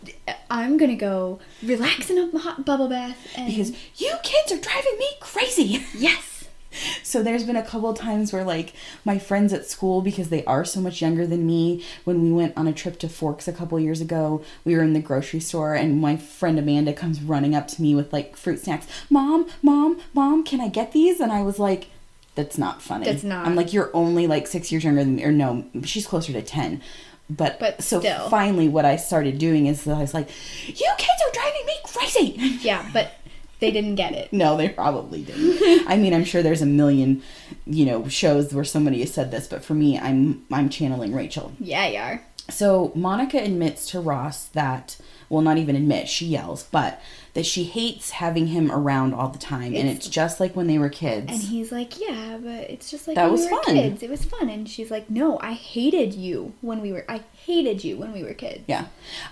I'm 0.49 0.77
gonna 0.77 0.95
go 0.95 1.39
relax 1.61 2.09
in 2.09 2.17
a 2.17 2.37
hot 2.37 2.63
bubble 2.65 2.87
bath 2.87 3.17
and 3.35 3.47
because 3.47 3.71
you 3.97 4.13
kids 4.23 4.53
are 4.53 4.57
driving 4.61 4.97
me 4.97 5.07
crazy. 5.19 5.83
yes, 5.97 6.36
So 7.03 7.23
there's 7.23 7.45
been 7.45 7.55
a 7.55 7.63
couple 7.63 7.93
times 7.93 8.33
where 8.33 8.43
like 8.43 8.73
my 9.05 9.17
friends 9.17 9.53
at 9.53 9.65
school 9.65 10.01
because 10.01 10.29
they 10.29 10.43
are 10.45 10.65
so 10.65 10.81
much 10.81 11.01
younger 11.01 11.25
than 11.25 11.47
me 11.47 11.83
when 12.03 12.21
we 12.21 12.31
went 12.31 12.57
on 12.57 12.67
a 12.67 12.73
trip 12.73 12.99
to 12.99 13.09
Forks 13.09 13.47
a 13.47 13.53
couple 13.53 13.79
years 13.79 14.01
ago 14.01 14.43
we 14.65 14.75
were 14.75 14.83
in 14.83 14.93
the 14.93 14.99
grocery 14.99 15.39
store 15.39 15.73
and 15.73 16.01
my 16.01 16.17
friend 16.17 16.59
Amanda 16.59 16.93
comes 16.93 17.21
running 17.21 17.55
up 17.55 17.67
to 17.69 17.81
me 17.81 17.95
with 17.95 18.11
like 18.11 18.35
fruit 18.35 18.59
snacks 18.59 18.87
mom 19.09 19.47
mom 19.61 19.99
mom 20.13 20.43
can 20.43 20.59
I 20.59 20.67
get 20.67 20.91
these 20.91 21.19
and 21.19 21.31
I 21.31 21.41
was 21.43 21.59
like 21.59 21.87
that's 22.35 22.57
not 22.57 22.81
funny 22.81 23.05
That's 23.05 23.23
not. 23.23 23.47
I'm 23.47 23.55
like 23.55 23.73
you're 23.73 23.89
only 23.95 24.27
like 24.27 24.45
6 24.47 24.71
years 24.71 24.83
younger 24.83 25.03
than 25.03 25.15
me 25.15 25.23
or 25.23 25.31
no 25.31 25.65
she's 25.83 26.05
closer 26.05 26.33
to 26.33 26.41
10 26.41 26.81
but, 27.29 27.59
But 27.59 27.83
so 27.83 27.99
still. 27.99 28.29
finally, 28.29 28.69
what 28.69 28.85
I 28.85 28.95
started 28.95 29.37
doing 29.37 29.65
is 29.67 29.85
I 29.85 29.99
was 29.99 30.13
like, 30.13 30.29
"You 30.65 30.89
kids 30.97 31.21
are 31.27 31.33
driving 31.33 31.65
me 31.65 31.73
crazy." 31.83 32.57
Yeah, 32.61 32.89
but 32.93 33.15
they 33.59 33.71
didn't 33.71 33.95
get 33.95 34.13
it. 34.13 34.31
No, 34.31 34.55
they 34.57 34.69
probably 34.69 35.23
didn't. 35.23 35.87
I 35.89 35.97
mean, 35.97 36.13
I'm 36.13 36.23
sure 36.23 36.43
there's 36.43 36.61
a 36.61 36.67
million, 36.67 37.23
you 37.65 37.85
know, 37.85 38.07
shows 38.07 38.53
where 38.53 38.63
somebody 38.63 38.99
has 39.01 39.13
said 39.13 39.31
this, 39.31 39.47
but 39.47 39.63
for 39.63 39.73
me, 39.73 39.97
I'm 39.97 40.45
I'm 40.51 40.69
channeling 40.69 41.13
Rachel. 41.13 41.53
Yeah, 41.59 41.87
you 41.87 41.99
are. 41.99 42.21
So 42.49 42.91
Monica 42.95 43.37
admits 43.43 43.89
to 43.91 43.99
Ross 43.99 44.45
that, 44.49 44.97
well, 45.29 45.41
not 45.41 45.57
even 45.57 45.75
admit, 45.75 46.07
she 46.07 46.27
yells, 46.27 46.63
but 46.63 47.01
that 47.37 47.45
she 47.45 47.65
hates 47.65 48.09
having 48.09 48.47
him 48.47 48.71
around 48.71 49.13
all 49.13 49.27
the 49.29 49.37
time, 49.37 49.65
and 49.75 49.75
It's- 49.87 49.97
it's 49.97 50.07
just 50.07 50.39
like 50.39 50.55
when 50.55 50.65
they 50.65 50.79
were 50.79 50.89
kids. 50.89 51.31
And 51.31 51.39
he's 51.39 51.71
like, 51.71 51.99
"Yeah, 52.01 52.37
but 52.43 52.67
it's 52.67 52.89
just 52.89 53.07
like 53.07 53.13
That 53.15 53.25
when 53.25 53.33
was 53.33 53.41
we 53.45 53.51
were 53.51 53.61
fun. 53.63 53.75
kids. 53.75 54.01
It 54.01 54.09
was 54.09 54.25
fun." 54.25 54.49
And 54.49 54.67
she's 54.67 54.89
like, 54.89 55.07
"No, 55.11 55.37
I 55.39 55.53
hated 55.53 56.15
you 56.15 56.53
when 56.61 56.81
we 56.81 56.91
were. 56.91 57.05
I 57.07 57.21
hated 57.45 57.83
you 57.83 57.95
when 57.95 58.11
we 58.11 58.23
were 58.23 58.33
kids." 58.33 58.61
Yeah. 58.65 58.85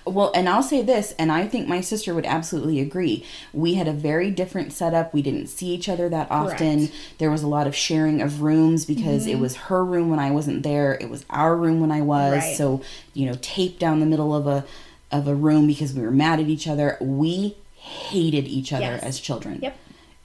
Well, 0.06 0.32
and 0.36 0.48
I'll 0.48 0.62
say 0.62 0.84
this, 0.84 1.16
and 1.18 1.32
I 1.32 1.48
think 1.48 1.68
my 1.68 1.82
sister 1.82 2.14
would 2.14 2.28
absolutely 2.28 2.80
agree. 2.80 3.24
We 3.54 3.74
had 3.74 3.88
a 3.88 3.92
very 3.92 4.30
different 4.30 4.72
setup. 4.72 5.12
We 5.12 5.24
didn't 5.24 5.48
see 5.48 5.70
each 5.74 5.90
other 5.90 6.08
that 6.10 6.30
often. 6.30 6.78
Correct. 6.88 6.94
There 7.18 7.32
was 7.32 7.42
a 7.42 7.48
lot 7.48 7.66
of 7.66 7.76
sharing 7.76 8.22
of 8.22 8.44
rooms 8.44 8.86
because 8.86 9.24
Mm-hmm. 9.24 9.32
it 9.32 9.40
was 9.40 9.56
her 9.56 9.84
room 9.84 10.12
when 10.12 10.20
I 10.20 10.30
wasn't 10.30 10.62
there. 10.62 10.94
It 11.02 11.10
was 11.10 11.26
our 11.32 11.56
room 11.58 11.80
when 11.82 11.92
I 11.92 12.02
was. 12.02 12.34
Right. 12.38 12.56
So, 12.56 12.82
you 13.16 13.26
know, 13.26 13.36
tape 13.42 13.80
down 13.80 14.00
the 14.00 14.06
middle 14.06 14.36
of 14.36 14.46
a 14.46 14.64
of 15.12 15.28
a 15.28 15.34
room 15.36 15.66
because 15.66 15.94
we 15.94 16.02
were 16.04 16.12
mad 16.12 16.40
at 16.40 16.48
each 16.50 16.68
other. 16.68 16.98
We 17.02 17.56
hated 17.86 18.48
each 18.48 18.74
other 18.74 18.84
Yes. 18.86 19.04
as 19.04 19.20
children. 19.20 19.60
Yep. 19.62 19.78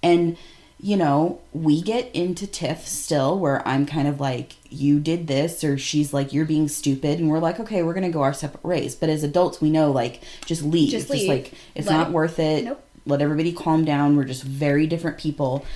And 0.03 0.37
you 0.83 0.97
know, 0.97 1.39
we 1.53 1.83
get 1.83 2.11
into 2.15 2.47
tiff 2.47 2.89
still 2.89 3.39
where 3.39 3.67
I'm 3.69 3.85
kind 3.85 4.09
of 4.09 4.19
like, 4.19 4.55
you 4.71 4.99
did 4.99 5.27
this, 5.27 5.63
or 5.63 5.77
she's 5.77 6.15
like, 6.15 6.33
you're 6.33 6.47
being 6.47 6.69
stupid, 6.69 7.19
and 7.19 7.29
we're 7.29 7.39
like, 7.39 7.61
okay, 7.61 7.83
we're 7.83 7.93
gonna 7.93 8.09
go 8.09 8.23
our 8.23 8.33
separate 8.33 8.65
ways. 8.65 8.95
But 8.95 9.11
as 9.11 9.23
adults, 9.23 9.61
we 9.61 9.69
know 9.69 9.91
like, 9.91 10.23
just 10.47 10.63
leave. 10.63 10.91
Just 10.91 11.09
Just, 11.09 11.29
like, 11.29 11.53
it's 11.75 11.87
Let 11.87 11.97
not 11.97 12.09
it- 12.09 12.13
worth 12.15 12.39
it. 12.39 12.65
Nope. 12.65 12.83
Let 13.05 13.21
everybody 13.21 13.53
calm 13.53 13.85
down. 13.85 14.17
We're 14.17 14.25
just 14.25 14.43
very 14.43 14.87
different 14.87 15.19
people. 15.19 15.67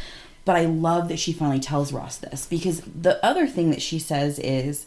But 0.47 0.57
I 0.57 0.65
love 0.65 1.09
that 1.09 1.19
she 1.19 1.33
finally 1.35 1.61
tells 1.61 1.93
Ross 1.93 2.17
this 2.17 2.47
because 2.47 2.81
the 2.81 3.23
other 3.25 3.47
thing 3.47 3.71
that 3.73 3.83
she 3.83 3.99
says 3.99 4.39
is. 4.39 4.87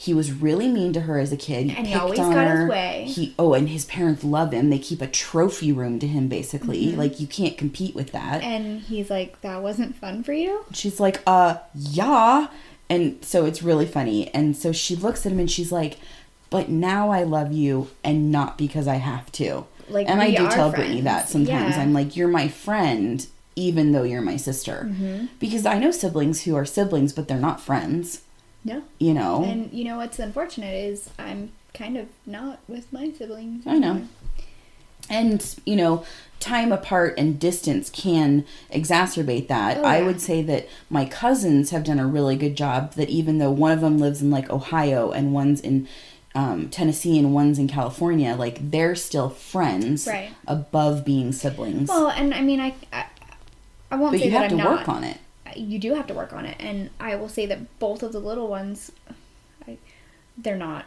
He 0.00 0.14
was 0.14 0.30
really 0.30 0.68
mean 0.68 0.92
to 0.92 1.00
her 1.02 1.18
as 1.18 1.32
a 1.32 1.36
kid. 1.36 1.74
And 1.76 1.86
he 1.86 1.94
always 1.94 2.20
got 2.20 2.30
his 2.30 2.58
her. 2.60 2.68
way. 2.68 3.04
He 3.08 3.34
oh, 3.38 3.52
and 3.52 3.68
his 3.68 3.84
parents 3.84 4.22
love 4.22 4.52
him. 4.52 4.70
They 4.70 4.78
keep 4.78 5.02
a 5.02 5.08
trophy 5.08 5.72
room 5.72 5.98
to 5.98 6.06
him, 6.06 6.28
basically. 6.28 6.94
Like 6.94 7.18
you 7.18 7.26
can't 7.26 7.58
compete 7.58 7.96
with 7.96 8.12
that. 8.12 8.40
Mm-hmm. 8.40 8.50
And 8.50 8.80
he's 8.82 9.10
like, 9.10 9.40
"That 9.40 9.60
wasn't 9.60 9.96
fun 9.96 10.22
for 10.22 10.32
you." 10.32 10.64
she's 10.72 11.00
like, 11.00 11.20
uh, 11.26 11.58
yeah. 11.74 12.48
And 12.88 13.22
so 13.24 13.44
it's 13.44 13.62
really 13.62 13.86
funny. 13.86 14.32
And 14.32 14.56
so 14.56 14.72
she 14.72 14.96
looks 14.96 15.26
at 15.26 15.32
him 15.32 15.38
and 15.38 15.50
she's 15.50 15.70
like, 15.70 15.98
but 16.50 16.68
now 16.68 17.10
I 17.10 17.24
love 17.24 17.52
you 17.52 17.90
and 18.02 18.32
not 18.32 18.56
because 18.56 18.88
I 18.88 18.96
have 18.96 19.30
to. 19.32 19.66
Like, 19.88 20.08
and 20.08 20.20
I 20.20 20.30
do 20.30 20.48
tell 20.48 20.70
Brittany 20.70 21.02
that 21.02 21.28
sometimes. 21.28 21.76
Yeah. 21.76 21.82
I'm 21.82 21.92
like, 21.92 22.16
you're 22.16 22.28
my 22.28 22.48
friend, 22.48 23.26
even 23.56 23.92
though 23.92 24.02
you're 24.02 24.22
my 24.22 24.36
sister. 24.36 24.86
Mm-hmm. 24.88 25.26
Because 25.38 25.66
I 25.66 25.78
know 25.78 25.90
siblings 25.90 26.44
who 26.44 26.54
are 26.54 26.64
siblings, 26.64 27.12
but 27.12 27.28
they're 27.28 27.38
not 27.38 27.60
friends, 27.60 28.22
No. 28.68 28.82
you 28.98 29.14
know? 29.14 29.44
And 29.44 29.72
you 29.72 29.84
know 29.84 29.96
what's 29.98 30.18
unfortunate 30.18 30.74
is 30.74 31.10
I'm 31.18 31.50
kind 31.74 31.96
of 31.96 32.06
not 32.26 32.60
with 32.68 32.92
my 32.92 33.10
siblings. 33.12 33.66
I 33.66 33.78
know. 33.78 34.02
and 35.10 35.56
you 35.64 35.76
know 35.76 36.04
time 36.40 36.70
apart 36.70 37.14
and 37.18 37.40
distance 37.40 37.88
can 37.90 38.44
exacerbate 38.72 39.48
that 39.48 39.78
Oh, 39.78 39.82
i 39.84 40.02
would 40.02 40.20
say 40.20 40.42
that 40.42 40.68
my 40.90 41.04
cousins 41.04 41.70
have 41.70 41.82
done 41.84 41.98
a 41.98 42.06
really 42.06 42.36
good 42.36 42.56
job 42.56 42.92
that 42.94 43.08
even 43.08 43.38
though 43.38 43.50
one 43.50 43.72
of 43.72 43.80
them 43.80 43.98
lives 43.98 44.20
in 44.22 44.30
like 44.30 44.48
ohio 44.50 45.10
and 45.10 45.32
one's 45.32 45.60
in 45.60 45.88
um, 46.34 46.68
tennessee 46.68 47.18
and 47.18 47.32
one's 47.34 47.58
in 47.58 47.68
california 47.68 48.34
like 48.36 48.70
they're 48.70 48.94
still 48.94 49.30
friends 49.30 50.06
Right. 50.06 50.30
above 50.46 51.04
being 51.04 51.32
siblings 51.32 51.88
Well, 51.88 52.08
and 52.10 52.34
I 52.34 52.40
mean, 52.42 52.60
I, 52.60 52.74
I, 52.92 53.06
I 53.90 53.96
won't 53.96 54.12
but 54.12 54.18
say 54.20 54.26
you 54.26 54.30
that 54.32 54.42
have 54.42 54.52
I'm 54.52 54.58
to 54.58 54.64
not. 54.64 54.78
work 54.80 54.88
on 54.88 55.04
it 55.04 55.18
You 55.56 55.78
do 55.78 55.94
have 55.94 56.06
to 56.08 56.14
work 56.14 56.32
on 56.32 56.44
it, 56.44 56.56
and 56.58 56.90
I 57.00 57.16
will 57.16 57.28
say 57.28 57.46
that 57.46 57.78
both 57.78 58.02
of 58.02 58.12
the 58.12 58.20
little 58.20 58.48
ones, 58.48 58.92
I, 59.66 59.78
they're 60.36 60.56
not, 60.56 60.86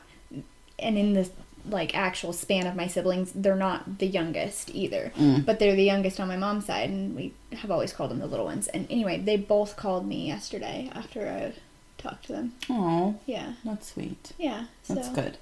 and 0.79 0.97
in 0.97 1.13
the 1.13 1.29
like 1.69 1.95
actual 1.95 2.33
span 2.33 2.65
of 2.65 2.75
my 2.75 2.87
siblings, 2.87 3.31
they're 3.33 3.55
not 3.55 3.99
the 3.99 4.07
youngest 4.07 4.71
either. 4.73 5.11
Mm. 5.15 5.45
But 5.45 5.59
they're 5.59 5.75
the 5.75 5.83
youngest 5.83 6.19
on 6.19 6.27
my 6.27 6.37
mom's 6.37 6.65
side, 6.65 6.89
and 6.89 7.15
we 7.15 7.33
have 7.53 7.69
always 7.71 7.93
called 7.93 8.11
them 8.11 8.19
the 8.19 8.27
little 8.27 8.45
ones. 8.45 8.67
And 8.67 8.87
anyway, 8.89 9.19
they 9.19 9.37
both 9.37 9.75
called 9.75 10.07
me 10.07 10.27
yesterday 10.27 10.89
after 10.93 11.27
I 11.27 11.53
talked 12.01 12.25
to 12.25 12.33
them. 12.33 12.53
oh 12.69 13.15
Yeah, 13.25 13.53
that's 13.63 13.93
sweet 13.93 14.31
yeah. 14.39 14.65
So. 14.81 14.95
that's 14.95 15.09
good 15.09 15.37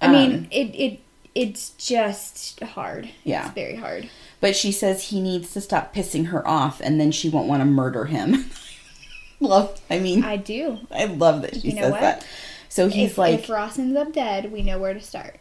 I 0.00 0.08
mean, 0.08 0.34
Um, 0.34 0.46
it 0.50 0.74
it 0.74 1.00
it's 1.34 1.70
just 1.70 2.60
hard. 2.60 3.08
Yeah. 3.24 3.46
it's 3.46 3.54
very 3.54 3.76
hard. 3.76 4.08
But 4.40 4.54
she 4.56 4.70
says 4.72 5.04
he 5.08 5.20
needs 5.20 5.52
to 5.52 5.60
stop 5.60 5.94
pissing 5.94 6.26
her 6.26 6.46
off 6.46 6.80
and 6.80 7.00
then 7.00 7.10
she 7.12 7.28
won't 7.28 7.48
want 7.48 7.60
to 7.60 7.64
murder 7.66 8.04
him. 8.06 8.50
love, 9.40 9.80
I 9.90 9.98
mean, 9.98 10.22
I, 10.24 10.36
do. 10.36 10.78
I 10.90 11.06
love 11.06 11.42
that 11.42 11.54
she 11.56 11.68
You 11.70 11.74
know 11.76 11.82
says 11.82 11.92
what? 11.92 12.00
that. 12.00 12.26
So 12.68 12.88
he's 12.88 13.12
if, 13.12 13.18
like, 13.18 13.40
if 13.40 13.48
Ross 13.48 13.78
ends 13.78 13.96
up 13.96 14.12
dead, 14.12 14.52
we 14.52 14.62
know 14.62 14.78
where 14.78 14.94
to 14.94 15.00
start. 15.00 15.36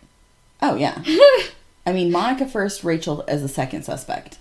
oh, 0.61 0.75
yeah. 0.75 1.01
I 1.85 1.91
mean, 1.91 2.11
Monica 2.11 2.47
first, 2.47 2.83
Rachel 2.83 3.25
as 3.27 3.41
the 3.41 3.47
second 3.49 3.83
suspect. 3.83 4.37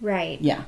Right. 0.00 0.40
Yeah. 0.40 0.64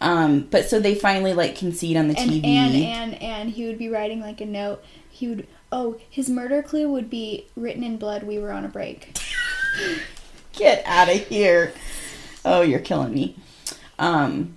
Um, 0.00 0.46
but 0.50 0.68
so 0.68 0.78
they 0.80 0.94
finally 0.94 1.32
like 1.34 1.56
concede 1.56 1.96
on 1.96 2.08
the 2.08 2.18
And 2.18 2.30
TV. 2.30 2.44
and 2.44 2.74
and 2.74 3.22
and 3.22 3.50
he 3.50 3.66
would 3.66 3.78
be 3.78 3.88
writing 3.88 4.20
like 4.20 4.40
a 4.40 4.46
note. 4.46 4.82
He 5.10 5.28
would. 5.28 5.46
Oh, 5.70 5.98
his 6.10 6.28
murder 6.28 6.62
clue 6.62 6.88
would 6.90 7.08
be 7.08 7.46
written 7.56 7.82
in 7.84 7.96
blood. 7.96 8.22
We 8.24 8.38
were 8.38 8.52
on 8.52 8.64
a 8.64 8.68
break. 8.68 9.16
Get 10.52 10.82
out 10.86 11.08
of 11.08 11.26
here. 11.28 11.72
Oh, 12.44 12.62
you're 12.62 12.80
killing 12.80 13.14
me. 13.14 13.36
Um, 13.98 14.56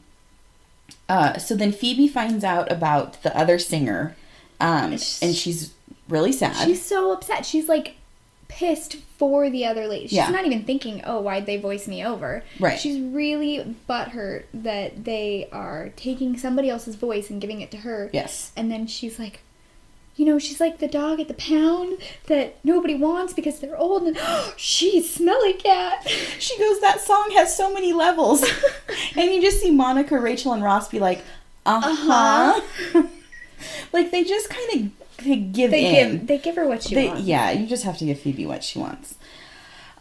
uh, 1.08 1.38
so 1.38 1.56
then 1.56 1.72
Phoebe 1.72 2.08
finds 2.08 2.44
out 2.44 2.72
about 2.72 3.22
the 3.24 3.36
other 3.38 3.60
singer, 3.60 4.16
um, 4.60 4.94
It's- 4.94 5.22
and 5.22 5.36
she's 5.36 5.72
really 6.10 6.32
sad. 6.32 6.56
She's 6.66 6.84
so 6.84 7.12
upset. 7.12 7.46
She's 7.46 7.70
like 7.70 7.96
pissed 8.48 8.98
for 9.18 9.50
the 9.50 9.66
other 9.66 9.88
lady. 9.88 10.06
She's 10.08 10.14
Yeah. 10.18 10.30
not 10.30 10.46
even 10.46 10.64
thinking, 10.64 11.02
"Oh, 11.06 11.20
why'd 11.22 11.46
they 11.46 11.58
voice 11.58 11.88
me 11.88 12.04
over?" 12.06 12.44
Right. 12.60 12.80
She's 12.80 13.00
really 13.00 13.76
butthurt 13.90 14.44
that 14.54 15.04
they 15.06 15.48
are 15.52 15.90
taking 15.96 16.38
somebody 16.38 16.70
else's 16.70 16.96
voice 16.96 17.30
and 17.30 17.40
giving 17.42 17.62
it 17.62 17.72
to 17.72 17.78
her. 17.78 18.10
yes. 18.14 18.52
And 18.56 18.72
then 18.72 18.88
she's 18.88 19.18
like, 19.20 19.42
you 20.18 20.26
know, 20.26 20.40
she's 20.40 20.60
like 20.62 20.80
the 20.80 20.88
dog 20.88 21.20
at 21.20 21.28
the 21.28 21.34
pound 21.34 21.98
that 22.28 22.56
nobody 22.64 22.96
wants 22.96 23.34
because 23.34 23.60
they're 23.60 23.78
old 23.78 24.04
and 24.04 24.18
she's 24.58 25.14
smelly 25.14 25.54
cat. 25.54 26.08
She 26.40 26.58
goes, 26.60 26.80
that 26.82 27.00
song 27.02 27.32
has 27.34 27.56
so 27.56 27.74
many 27.74 27.92
levels. 27.94 28.44
and 29.18 29.32
you 29.32 29.42
just 29.42 29.60
see 29.62 29.72
Monica, 29.72 30.18
Rachel, 30.20 30.54
and 30.54 30.64
Ross 30.64 30.88
be 30.90 31.00
like, 31.00 31.22
uh 31.66 31.82
huh. 31.84 32.62
like 33.94 34.12
they 34.12 34.24
just 34.24 34.50
kind 34.50 34.70
of 34.74 35.26
they 35.26 35.38
give 35.38 35.72
They 35.72 36.00
in. 36.02 36.12
give 36.20 36.28
they 36.28 36.38
give 36.38 36.56
her 36.56 36.68
what 36.68 36.84
she 36.84 36.96
They- 36.96 37.08
wants. 37.08 37.24
yeah, 37.24 37.52
you 37.52 37.68
just 37.68 37.84
have 37.84 37.98
to 38.00 38.06
give 38.06 38.20
Phoebe 38.20 38.46
what 38.46 38.64
she 38.64 38.80
wants. 38.80 39.16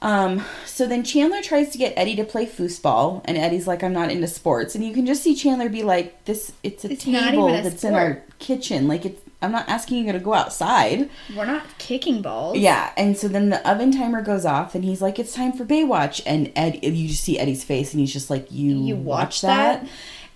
Um, 0.03 0.45
so 0.67 0.87
then 0.87 1.03
Chandler 1.03 1.41
tries 1.41 1.71
to 1.71 1.79
get 1.79 1.95
Eddie 1.97 2.17
to 2.17 2.25
play 2.25 2.45
foosball, 2.45 3.23
and 3.25 3.39
Eddie's 3.39 3.67
like, 3.67 3.83
"I'm 3.83 3.95
not 3.95 4.11
into 4.11 4.27
sports." 4.27 4.75
And 4.75 4.85
you 4.85 4.93
can 4.93 5.07
just 5.07 5.23
see 5.23 5.35
Chandler 5.35 5.71
be 5.71 5.83
like, 5.83 6.27
"This, 6.27 6.53
it's 6.63 6.85
a 6.85 6.93
It's 6.93 7.05
table 7.05 7.47
that's 7.49 7.85
in 7.85 7.95
our 7.95 8.23
kitchen. 8.39 8.87
Like, 8.87 9.07
it's 9.07 9.23
I'm 9.45 9.53
not 9.53 9.69
asking 9.69 10.07
you 10.07 10.13
to 10.13 10.19
go 10.19 10.35
outside." 10.35 11.09
We're 11.37 11.45
not 11.45 11.63
kicking 11.79 12.23
balls. 12.23 12.59
Yeah, 12.59 12.91
and 12.97 13.17
so 13.17 13.29
then 13.29 13.51
the 13.51 13.69
oven 13.69 13.93
timer 13.93 14.23
goes 14.23 14.45
off, 14.45 14.75
and 14.75 14.85
he's 14.85 15.03
like, 15.03 15.19
"It's 15.19 15.33
time 15.35 15.53
for 15.53 15.65
Baywatch," 15.65 16.21
and 16.27 16.51
Ed, 16.57 16.81
you 16.83 17.09
just 17.09 17.25
see 17.25 17.39
Eddie's 17.39 17.65
face, 17.65 17.93
and 17.93 18.01
he's 18.01 18.13
just 18.13 18.31
like, 18.31 18.51
"You, 18.51 18.79
You 18.83 18.97
watch 18.97 19.05
watch 19.19 19.41
that?" 19.43 19.87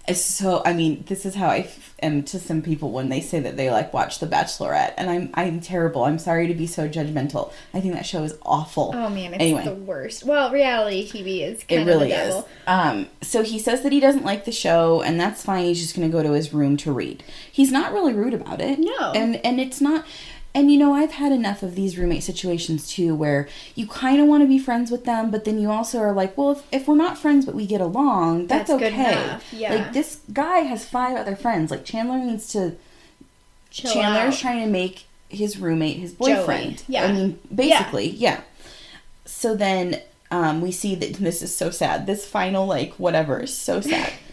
that? 0.07 0.15
So 0.17 0.63
I 0.65 0.73
mean, 0.73 1.05
this 1.07 1.27
is 1.27 1.35
how 1.35 1.49
I 1.49 1.63
am 2.03 2.23
to 2.25 2.39
some 2.39 2.63
people 2.63 2.91
when 2.93 3.09
they 3.09 3.21
say 3.21 3.41
that 3.41 3.57
they 3.57 3.71
like 3.71 3.93
watch 3.93 4.19
The 4.19 4.27
Bachelorette, 4.27 4.95
and 4.97 5.11
I'm 5.11 5.31
I'm 5.35 5.61
terrible. 5.61 6.05
I'm 6.05 6.19
sorry 6.19 6.47
to 6.47 6.55
be 6.55 6.67
so 6.67 6.89
judgmental. 6.89 7.53
I 7.75 7.81
think 7.81 7.95
that 7.95 8.07
show 8.07 8.23
is 8.23 8.37
awful. 8.43 8.93
Oh 8.95 9.09
man, 9.11 9.35
it's 9.35 9.43
Anyway. 9.43 9.65
the 9.65 9.75
worst. 9.75 10.25
Well, 10.25 10.51
reality 10.53 11.09
TV 11.09 11.43
is 11.43 11.65
It 11.69 11.85
really 11.85 12.13
is. 12.13 12.45
Um, 12.67 13.09
so 13.23 13.43
he 13.43 13.59
says 13.59 13.83
that 13.83 13.93
he 13.93 14.01
doesn't 14.01 14.25
like 14.25 14.45
the 14.45 14.53
show, 14.53 15.03
and 15.03 15.19
that's 15.21 15.43
fine. 15.45 15.65
He's 15.65 15.81
just 15.81 15.97
going 15.97 16.09
to 16.09 16.13
go 16.17 16.23
to 16.23 16.33
his 16.33 16.53
room 16.53 16.77
to 16.79 16.93
read. 16.93 17.23
He's 17.51 17.73
not 17.73 17.93
really 17.93 18.13
rude 18.13 18.35
about 18.35 18.61
it. 18.61 18.79
No. 18.79 19.13
and 19.13 19.37
and 19.45 19.61
it's 19.61 19.81
not. 19.81 20.05
And 20.59 20.73
you 20.73 20.77
know, 20.77 20.93
I've 20.93 21.13
had 21.13 21.31
enough 21.31 21.63
of 21.63 21.77
these 21.77 21.97
roommate 21.97 22.25
situations 22.25 22.89
too, 22.91 23.15
where 23.15 23.47
you 23.77 23.87
kind 23.87 24.21
of 24.21 24.27
want 24.27 24.43
to 24.43 24.49
be 24.49 24.59
friends 24.59 24.91
with 24.91 25.05
them, 25.05 25.31
but 25.31 25.45
then 25.45 25.61
you 25.61 25.71
also 25.71 26.01
are 26.01 26.13
like, 26.13 26.37
well, 26.37 26.51
if, 26.51 26.63
if 26.73 26.89
we're 26.89 26.97
not 26.97 27.17
friends 27.17 27.47
but 27.47 27.55
we 27.55 27.65
get 27.65 27.81
along, 27.81 28.49
that's, 28.49 28.69
That's 28.69 28.83
okay. 28.83 29.39
yeah. 29.53 29.73
Like 29.73 29.93
this 29.93 30.19
guy 30.33 30.59
has 30.63 30.85
five 30.85 31.17
other 31.17 31.37
friends. 31.37 31.71
Like 31.71 31.85
Chandler 31.85 32.19
needs 32.19 32.49
to. 32.55 32.75
Chill 33.71 33.93
Chandler's 33.93 34.35
out. 34.35 34.41
trying 34.41 34.65
to 34.65 34.67
make 34.67 35.07
his 35.29 35.61
roommate 35.61 35.99
his 35.99 36.13
boyfriend. 36.13 36.83
yeah. 36.89 37.05
I 37.05 37.13
mean, 37.13 37.39
basically, 37.55 38.09
yeah. 38.09 38.41
So 39.27 39.55
then 39.55 40.03
um, 40.33 40.61
we 40.61 40.73
see 40.73 40.97
that 40.97 41.15
this 41.15 41.41
is 41.41 41.55
so 41.55 41.71
sad. 41.71 42.07
This 42.09 42.27
final, 42.27 42.67
like, 42.67 42.95
whatever 42.95 43.39
is 43.41 43.57
so 43.57 43.81
sad. 43.81 44.13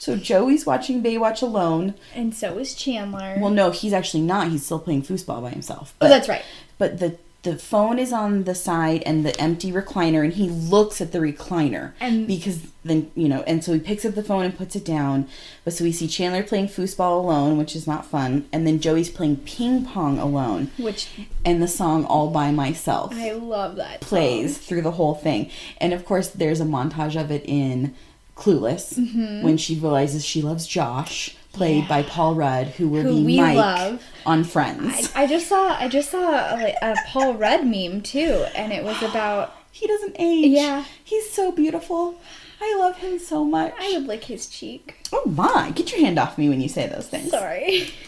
so 0.00 0.16
Joey's 0.16 0.64
watching 0.66 1.02
Baywatch 1.02 1.42
alone. 1.42 1.94
And 2.14 2.34
so 2.34 2.58
is 2.58 2.74
Chandler. 2.74 3.36
Well, 3.38 3.50
no, 3.50 3.70
he's 3.70 3.92
actually 3.92 4.22
not. 4.22 4.48
He's 4.48 4.64
still 4.64 4.78
playing 4.80 5.02
foosball 5.02 5.42
by 5.42 5.50
himself. 5.50 5.92
oh, 5.94 5.96
But, 6.00 6.08
that's 6.08 6.28
right. 6.28 6.42
But 6.78 6.98
the 6.98 7.18
the 7.42 7.56
phone 7.56 7.98
is 7.98 8.12
on 8.12 8.44
the 8.44 8.54
side 8.54 9.02
and 9.06 9.24
the 9.24 9.34
empty 9.40 9.72
recliner 9.72 10.22
and 10.22 10.34
he 10.34 10.50
looks 10.50 11.00
at 11.00 11.10
the 11.12 11.18
recliner 11.20 11.92
And- 11.98 12.26
because 12.26 12.60
then 12.84 13.10
you 13.14 13.30
know 13.30 13.42
and 13.46 13.64
so 13.64 13.72
he 13.72 13.80
picks 13.80 14.04
up 14.04 14.14
the 14.14 14.22
phone 14.22 14.44
and 14.44 14.54
puts 14.54 14.76
it 14.76 14.84
down 14.84 15.26
but 15.64 15.72
so 15.72 15.84
we 15.84 15.90
see 15.92 16.06
chandler 16.06 16.42
playing 16.42 16.68
foosball 16.68 17.16
alone 17.24 17.56
which 17.56 17.74
is 17.74 17.86
not 17.86 18.04
fun 18.04 18.46
and 18.52 18.66
then 18.66 18.78
joey's 18.78 19.08
playing 19.08 19.36
ping 19.38 19.86
pong 19.86 20.18
alone 20.18 20.70
Which 20.76 21.08
and 21.42 21.62
the 21.62 21.68
song 21.68 22.04
all 22.04 22.28
by 22.28 22.50
myself 22.50 23.14
I 23.14 23.32
love 23.32 23.76
that. 23.76 24.02
plays 24.02 24.58
through 24.58 24.82
the 24.82 24.92
whole 24.92 25.14
thing. 25.14 25.50
And 25.80 25.94
of 25.94 26.04
course, 26.04 26.28
there's 26.28 26.60
a 26.60 26.64
montage 26.64 27.18
of 27.18 27.30
it 27.30 27.42
in 27.46 27.94
Clueless 28.40 28.94
Mm-hmm. 28.98 29.42
when 29.42 29.56
she 29.56 29.74
realizes 29.76 30.24
she 30.24 30.42
loves 30.42 30.66
Josh, 30.66 31.36
played 31.52 31.86
by 31.88 32.02
Paul 32.02 32.34
Rudd, 32.34 32.68
who 32.68 32.88
will 32.88 33.02
Who 33.02 33.16
be 33.18 33.24
we 33.24 33.36
Mike 33.40 33.56
love. 33.56 34.02
on 34.24 34.44
Friends. 34.44 35.12
I 35.14 35.26
just 35.26 35.46
saw 35.48 35.76
I 35.78 35.88
just 35.88 36.10
saw 36.10 36.30
a, 36.56 36.74
a 36.82 36.94
Paul 37.08 37.34
Rudd 37.34 37.66
meme 37.66 38.00
too, 38.02 38.46
and 38.54 38.72
it 38.72 38.84
was 38.84 39.02
about 39.02 39.54
he 39.72 39.86
doesn't 39.86 40.16
age. 40.18 40.50
Yeah. 40.52 40.84
He's 41.04 41.30
so 41.30 41.52
beautiful. 41.52 42.16
I 42.62 42.76
love 42.78 42.96
him 42.98 43.18
so 43.18 43.44
much. 43.44 43.72
I 43.78 43.92
would 43.96 44.06
lick 44.06 44.24
his 44.24 44.46
cheek. 44.46 45.08
oh 45.12 45.22
my, 45.26 45.70
get 45.70 45.90
your 45.92 46.00
hand 46.00 46.18
off 46.18 46.36
me 46.36 46.48
when 46.48 46.60
you 46.60 46.68
say 46.68 46.86
those 46.86 47.08
things. 47.08 47.30
Sorry. 47.30 47.90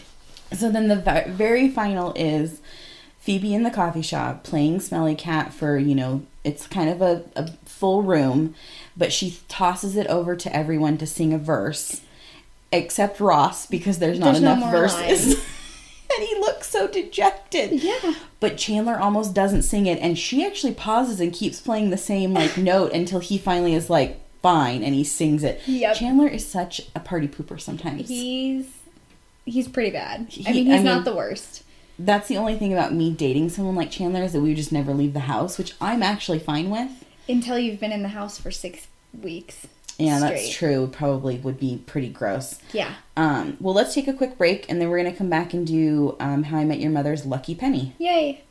So 0.51 0.69
then 0.69 0.87
the 0.87 0.97
very 1.29 1.67
final 1.67 2.13
is 2.15 2.61
Phoebe 3.17 3.55
in 3.55 3.63
the 3.63 3.71
coffee 3.71 4.03
shop 4.03 4.43
playing 4.43 4.81
Smelly 4.81 5.15
Cat 5.15 5.51
for, 5.51 5.79
you 5.79 5.95
know, 5.95 6.21
it's 6.43 6.67
kind 6.67 6.89
of 6.91 7.01
a, 7.01 7.23
a 7.35 7.49
full 7.65 8.03
room, 8.03 8.53
but 8.95 9.11
she 9.13 9.37
tosses 9.47 9.95
it 9.95 10.07
over 10.07 10.35
to 10.35 10.55
everyone 10.55 10.97
to 10.99 11.07
sing 11.07 11.33
a 11.33 11.37
verse, 11.37 12.01
except 12.71 13.19
Ross 13.19 13.65
because 13.65 13.99
there's 13.99 14.19
not 14.19 14.25
There's 14.33 14.39
enough 14.39 14.59
more 14.59 14.71
verses. 14.71 15.33
and 16.15 16.27
he 16.27 16.35
looks 16.39 16.67
so 16.69 16.87
dejected. 16.87 17.83
Yeah. 17.83 18.13
But 18.39 18.57
Chandler 18.57 18.97
almost 18.99 19.33
doesn't 19.33 19.63
sing 19.63 19.85
it, 19.85 19.99
and 19.99 20.17
she 20.17 20.45
actually 20.45 20.73
pauses 20.73 21.19
and 21.19 21.31
keeps 21.33 21.61
playing 21.61 21.89
the 21.89 21.97
same 21.97 22.33
like 22.33 22.57
note 22.71 22.91
until 22.93 23.19
he 23.19 23.37
finally 23.37 23.73
is 23.73 23.89
like, 23.89 24.19
fine, 24.41 24.83
and 24.83 24.93
he 24.93 25.03
sings 25.05 25.43
it. 25.43 25.61
Yep. 25.65 25.95
Chandler 25.95 26.27
is 26.27 26.45
such 26.45 26.81
a 26.95 26.99
party 26.99 27.27
pooper 27.29 27.59
sometimes. 27.59 28.09
He's 28.09 28.67
he's 29.45 29.67
pretty 29.67 29.91
bad. 29.91 30.27
I 30.45 30.51
mean, 30.53 30.65
he's 30.67 30.79
I 30.81 30.83
not 30.83 30.95
mean- 30.95 31.03
the 31.05 31.15
worst. 31.15 31.63
that's 31.99 32.27
the 32.27 32.37
only 32.37 32.57
thing 32.57 32.73
about 32.73 32.93
me 32.93 33.11
dating 33.11 33.49
someone 33.49 33.75
like 33.75 33.89
Chandler 33.91 34.23
is 34.23 34.33
that 34.33 34.41
we 34.41 34.49
would 34.49 34.57
just 34.57 34.71
never 34.71 34.93
leave 34.93 35.13
the 35.13 35.21
house, 35.21 35.57
which 35.57 35.73
I'm 35.79 36.03
actually 36.03 36.39
fine 36.39 36.69
with. 36.69 36.89
Until 37.27 37.57
you've 37.57 37.79
been 37.79 37.91
in 37.91 38.03
the 38.03 38.09
house 38.09 38.37
for 38.37 38.51
six 38.51 38.87
weeks. 39.21 39.67
Yeah, 39.97 40.19
that's 40.19 40.51
true. 40.51 40.89
Probably 40.91 41.37
would 41.37 41.59
be 41.59 41.83
pretty 41.85 42.09
gross. 42.09 42.59
Yeah. 42.73 42.95
Um, 43.15 43.57
well, 43.59 43.73
let's 43.73 43.93
take 43.93 44.07
a 44.07 44.13
quick 44.13 44.37
break, 44.37 44.69
and 44.69 44.81
then 44.81 44.89
we're 44.89 44.97
gonna 44.97 45.15
come 45.15 45.29
back 45.29 45.53
and 45.53 45.65
do 45.67 46.15
um, 46.19 46.43
How 46.43 46.57
I 46.57 46.65
Met 46.65 46.79
Your 46.79 46.91
Mother's 46.91 47.25
Lucky 47.25 47.55
Penny. 47.55 47.93
Yay. 47.99 48.43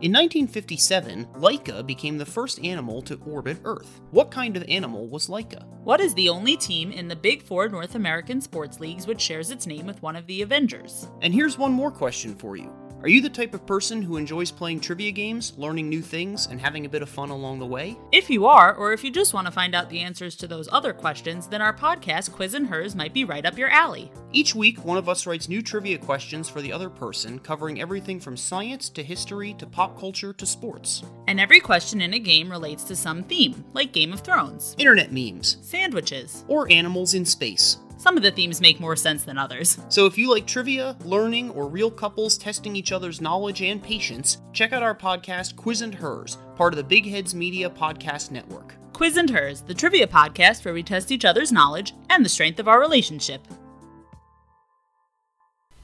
In 0.00 0.12
1957, 0.12 1.26
Laika 1.38 1.84
became 1.84 2.18
the 2.18 2.24
first 2.24 2.62
animal 2.62 3.02
to 3.02 3.20
orbit 3.26 3.58
Earth. 3.64 4.00
What 4.12 4.30
kind 4.30 4.56
of 4.56 4.62
animal 4.68 5.08
was 5.08 5.26
Laika? 5.26 5.66
What 5.82 6.00
is 6.00 6.14
the 6.14 6.28
only 6.28 6.56
team 6.56 6.92
in 6.92 7.08
the 7.08 7.16
Big 7.16 7.42
Four 7.42 7.68
North 7.68 7.96
American 7.96 8.40
sports 8.40 8.78
leagues 8.78 9.08
which 9.08 9.20
shares 9.20 9.50
its 9.50 9.66
name 9.66 9.86
with 9.86 10.00
one 10.00 10.14
of 10.14 10.24
the 10.28 10.42
Avengers? 10.42 11.08
And 11.20 11.34
here's 11.34 11.58
one 11.58 11.72
more 11.72 11.90
question 11.90 12.36
for 12.36 12.56
you. 12.56 12.72
Are 13.00 13.08
you 13.08 13.20
the 13.20 13.30
type 13.30 13.54
of 13.54 13.64
person 13.64 14.02
who 14.02 14.16
enjoys 14.16 14.50
playing 14.50 14.80
trivia 14.80 15.12
games, 15.12 15.52
learning 15.56 15.88
new 15.88 16.02
things, 16.02 16.48
and 16.50 16.60
having 16.60 16.84
a 16.84 16.88
bit 16.88 17.00
of 17.00 17.08
fun 17.08 17.30
along 17.30 17.60
the 17.60 17.66
way? 17.66 17.96
If 18.10 18.28
you 18.28 18.46
are, 18.46 18.74
or 18.74 18.92
if 18.92 19.04
you 19.04 19.12
just 19.12 19.32
want 19.32 19.46
to 19.46 19.52
find 19.52 19.72
out 19.72 19.88
the 19.88 20.00
answers 20.00 20.34
to 20.36 20.48
those 20.48 20.68
other 20.72 20.92
questions, 20.92 21.46
then 21.46 21.62
our 21.62 21.72
podcast, 21.72 22.32
Quiz 22.32 22.54
and 22.54 22.66
Hers, 22.66 22.96
might 22.96 23.14
be 23.14 23.24
right 23.24 23.46
up 23.46 23.56
your 23.56 23.68
alley. 23.68 24.10
Each 24.32 24.52
week, 24.52 24.84
one 24.84 24.98
of 24.98 25.08
us 25.08 25.28
writes 25.28 25.48
new 25.48 25.62
trivia 25.62 25.96
questions 25.96 26.48
for 26.48 26.60
the 26.60 26.72
other 26.72 26.90
person, 26.90 27.38
covering 27.38 27.80
everything 27.80 28.18
from 28.18 28.36
science 28.36 28.88
to 28.90 29.04
history 29.04 29.54
to 29.54 29.66
pop 29.66 29.96
culture 29.96 30.32
to 30.32 30.44
sports. 30.44 31.04
And 31.28 31.38
every 31.38 31.60
question 31.60 32.00
in 32.00 32.14
a 32.14 32.18
game 32.18 32.50
relates 32.50 32.82
to 32.84 32.96
some 32.96 33.22
theme, 33.22 33.64
like 33.74 33.92
Game 33.92 34.12
of 34.12 34.20
Thrones, 34.20 34.74
Internet 34.76 35.12
memes, 35.12 35.58
sandwiches. 35.62 36.44
or 36.48 36.68
animals 36.72 37.14
in 37.14 37.24
space. 37.24 37.78
Some 37.98 38.16
of 38.16 38.22
the 38.22 38.30
themes 38.30 38.60
make 38.60 38.78
more 38.78 38.94
sense 38.94 39.24
than 39.24 39.38
others. 39.38 39.76
So 39.88 40.06
if 40.06 40.16
you 40.16 40.30
like 40.30 40.46
trivia, 40.46 40.96
learning, 41.04 41.50
or 41.50 41.66
real 41.66 41.90
couples 41.90 42.38
testing 42.38 42.76
each 42.76 42.92
other's 42.92 43.20
knowledge 43.20 43.60
and 43.60 43.82
patience, 43.82 44.40
check 44.52 44.72
out 44.72 44.84
our 44.84 44.94
podcast 44.94 45.56
Quiz 45.56 45.82
and 45.82 45.92
Hers, 45.92 46.38
part 46.54 46.72
of 46.72 46.76
the 46.76 46.84
Big 46.84 47.08
Heads 47.08 47.34
Media 47.34 47.68
Podcast 47.68 48.30
Network. 48.30 48.76
Quiz 48.92 49.16
and 49.16 49.28
Hers, 49.28 49.62
the 49.62 49.74
trivia 49.74 50.06
podcast 50.06 50.64
where 50.64 50.72
we 50.72 50.84
test 50.84 51.10
each 51.10 51.24
other's 51.24 51.50
knowledge 51.50 51.92
and 52.08 52.24
the 52.24 52.28
strength 52.28 52.60
of 52.60 52.68
our 52.68 52.78
relationship. 52.78 53.44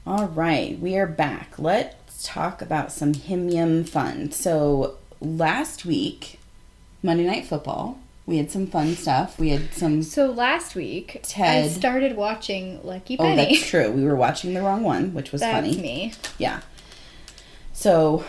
All 0.07 0.27
right, 0.27 0.79
we 0.79 0.95
are 0.95 1.07
back. 1.07 1.59
Let's 1.59 2.25
talk 2.25 2.61
about 2.61 2.93
some 2.93 3.13
HIMYM 3.13 3.89
fun. 3.89 4.31
So 4.31 4.99
last 5.19 5.83
week, 5.83 6.39
Monday 7.03 7.25
Night 7.25 7.45
Football, 7.45 7.99
we 8.27 8.37
had 8.37 8.49
some 8.51 8.65
fun 8.67 8.95
stuff. 8.95 9.37
We 9.39 9.49
had 9.49 9.73
some. 9.73 10.01
So 10.03 10.31
last 10.31 10.75
week, 10.75 11.17
I 11.17 11.19
Ted. 11.19 11.71
started 11.71 12.15
watching 12.17 12.81
Lucky 12.83 13.17
Penny. 13.17 13.33
Oh, 13.33 13.35
Penny. 13.35 13.55
that's 13.55 13.67
true. 13.69 13.91
We 13.91 14.03
were 14.03 14.15
watching 14.15 14.53
the 14.53 14.61
wrong 14.61 14.83
one, 14.83 15.13
which 15.13 15.31
was 15.31 15.41
That's 15.41 15.55
funny. 15.67 15.79
me. 15.81 16.13
Yeah. 16.37 16.61
So, 17.73 18.23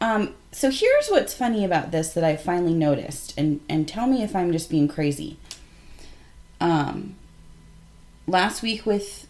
um, 0.00 0.34
so 0.52 0.70
here's 0.70 1.08
what's 1.08 1.32
funny 1.34 1.64
about 1.64 1.92
this 1.92 2.12
that 2.14 2.24
I 2.24 2.36
finally 2.36 2.74
noticed, 2.74 3.32
and 3.38 3.60
and 3.68 3.88
tell 3.88 4.06
me 4.06 4.22
if 4.22 4.36
I'm 4.36 4.52
just 4.52 4.68
being 4.70 4.88
crazy. 4.88 5.38
Um, 6.60 7.14
last 8.26 8.62
week 8.62 8.84
with 8.86 9.26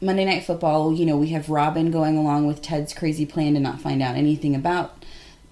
Monday 0.00 0.24
Night 0.24 0.44
Football, 0.44 0.92
you 0.92 1.06
know, 1.06 1.16
we 1.16 1.28
have 1.28 1.48
Robin 1.48 1.90
going 1.90 2.16
along 2.16 2.46
with 2.46 2.60
Ted's 2.62 2.92
crazy 2.92 3.24
plan 3.26 3.54
to 3.54 3.60
not 3.60 3.80
find 3.80 4.02
out 4.02 4.16
anything 4.16 4.54
about 4.54 5.03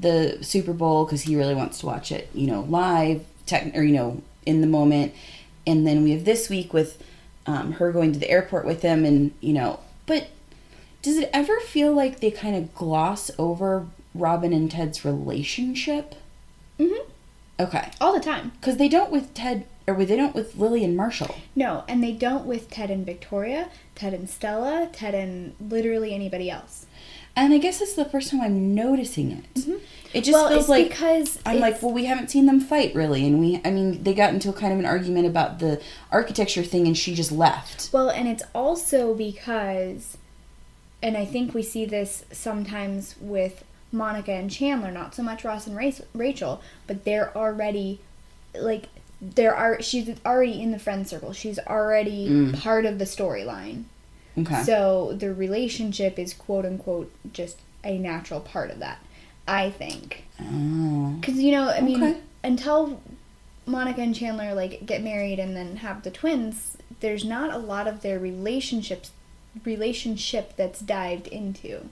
the 0.03 0.39
Super 0.43 0.73
Bowl 0.73 1.05
because 1.05 1.23
he 1.23 1.35
really 1.37 1.55
wants 1.55 1.79
to 1.81 1.87
watch 1.87 2.13
it, 2.13 2.29
you 2.35 2.47
know, 2.47 2.61
live, 2.63 3.25
tech, 3.47 3.75
or 3.75 3.83
you 3.83 3.95
know, 3.95 4.23
in 4.45 4.61
the 4.61 4.67
moment. 4.67 5.13
And 5.67 5.87
then 5.87 6.03
we 6.03 6.11
have 6.13 6.25
this 6.25 6.49
week 6.51 6.73
with 6.73 7.03
um, 7.47 7.73
her 7.73 7.91
going 7.93 8.13
to 8.13 8.19
the 8.19 8.29
airport 8.31 8.65
with 8.67 8.83
him, 8.83 9.05
and 9.05 9.33
you 9.41 9.53
know, 9.53 9.81
but 10.07 10.29
does 11.03 11.17
it 11.17 11.31
ever 11.33 11.59
feel 11.61 11.93
like 11.93 12.21
they 12.21 12.31
kind 12.31 12.55
of 12.57 12.75
gloss 12.75 13.31
over 13.39 13.87
Robin 14.15 14.53
and 14.53 14.71
Ted's 14.71 15.05
relationship? 15.05 16.15
Mhm. 16.79 16.99
Okay, 17.61 17.91
All 18.01 18.13
the 18.13 18.21
time. 18.21 18.53
because 18.61 18.77
they 18.77 18.89
don't 18.89 19.13
with 19.13 19.35
Ted, 19.35 19.67
or 19.87 20.05
they 20.05 20.17
don't 20.17 20.35
with 20.35 20.57
Lily 20.57 20.85
and 20.85 20.97
Marshall. 20.97 21.37
No, 21.55 21.85
and 21.87 22.03
they 22.03 22.13
don't 22.13 22.45
with 22.47 22.71
Ted 22.71 22.91
and 22.91 23.05
Victoria, 23.07 23.69
Ted 23.95 24.15
and 24.15 24.29
Stella, 24.29 24.89
Ted 24.93 25.15
and 25.15 25.55
literally 25.61 26.13
anybody 26.15 26.51
else. 26.51 26.87
And 27.35 27.53
I 27.55 27.59
guess 27.59 27.81
it's 27.81 27.95
the 27.95 28.05
first 28.05 28.31
time 28.31 28.41
I'm 28.41 28.75
noticing 28.75 29.33
it. 29.33 29.45
It 30.13 30.25
just 30.25 30.29
Mm-hmm. 30.29 30.33
well, 30.33 30.49
feels 30.51 30.69
like 30.69 30.91
because 30.91 31.39
I'm 31.47 31.61
like, 31.61 31.83
well, 31.83 31.93
we 31.93 32.05
haven't 32.05 32.31
seen 32.31 32.45
them 32.47 32.61
fight 32.61 32.95
really, 32.95 33.27
and 33.27 33.41
we, 33.41 33.61
I 33.65 33.71
mean, 33.71 34.03
they 34.03 34.13
got 34.13 34.35
into 34.35 34.51
a 34.51 34.53
kind 34.53 34.73
of 34.73 34.79
an 34.79 34.85
argument 34.85 35.27
about 35.27 35.59
the 35.59 35.81
architecture 36.11 36.63
thing, 36.63 36.87
and 36.87 36.97
she 36.97 37.15
just 37.15 37.33
left. 37.33 37.91
Well, 37.93 38.11
and 38.11 38.29
it's 38.29 38.43
also 38.55 39.15
because, 39.15 40.19
and 41.03 41.17
I 41.17 41.25
think 41.25 41.55
we 41.55 41.63
see 41.63 41.87
this 41.87 42.27
sometimes 42.31 43.15
with 43.21 43.65
Monica 43.91 44.33
and 44.33 44.51
Chandler, 44.51 44.91
not 44.91 45.15
so 45.15 45.23
much 45.23 45.45
Ross 45.45 45.67
and 45.67 45.77
Rachel, 46.15 46.61
but 46.87 47.05
they're 47.05 47.35
already, 47.37 48.01
like, 48.55 48.89
there 49.23 49.55
are 49.55 49.81
she's 49.81 50.11
already 50.27 50.61
in 50.61 50.73
the 50.73 50.79
friend 50.81 51.09
circle. 51.09 51.33
She's 51.33 51.59
already 51.61 52.53
part 52.55 52.85
of 52.85 52.99
the 52.99 53.05
storyline. 53.05 53.85
Okay. 54.39 54.63
So 54.63 55.13
the 55.19 55.33
relationship 55.35 56.19
is 56.19 56.33
quote 56.35 56.65
unquote 56.65 57.13
just 57.33 57.59
a 57.85 57.99
natural 57.99 58.41
part 58.41 58.71
of 58.71 58.79
that. 58.79 58.99
I 59.47 59.71
think. 59.71 60.25
oh. 60.41 61.17
Because 61.21 61.39
you 61.41 61.53
know, 61.53 61.69
I 61.69 61.81
mean, 61.81 62.03
Okay. 62.03 62.21
until 62.45 63.01
Monica 63.67 64.01
and 64.01 64.15
Chandler 64.15 64.55
like 64.55 64.87
get 64.87 65.03
married 65.03 65.39
and 65.39 65.55
then 65.57 65.77
have 65.77 66.03
the 66.03 66.11
twins, 66.11 66.77
there's 67.01 67.25
not 67.25 67.53
a 67.53 67.59
lot 67.59 67.87
of 67.89 68.03
their 68.03 68.19
relationships 68.19 69.11
relationship 69.65 70.57
that's 70.57 70.81
dived 70.81 71.27
into. 71.29 71.89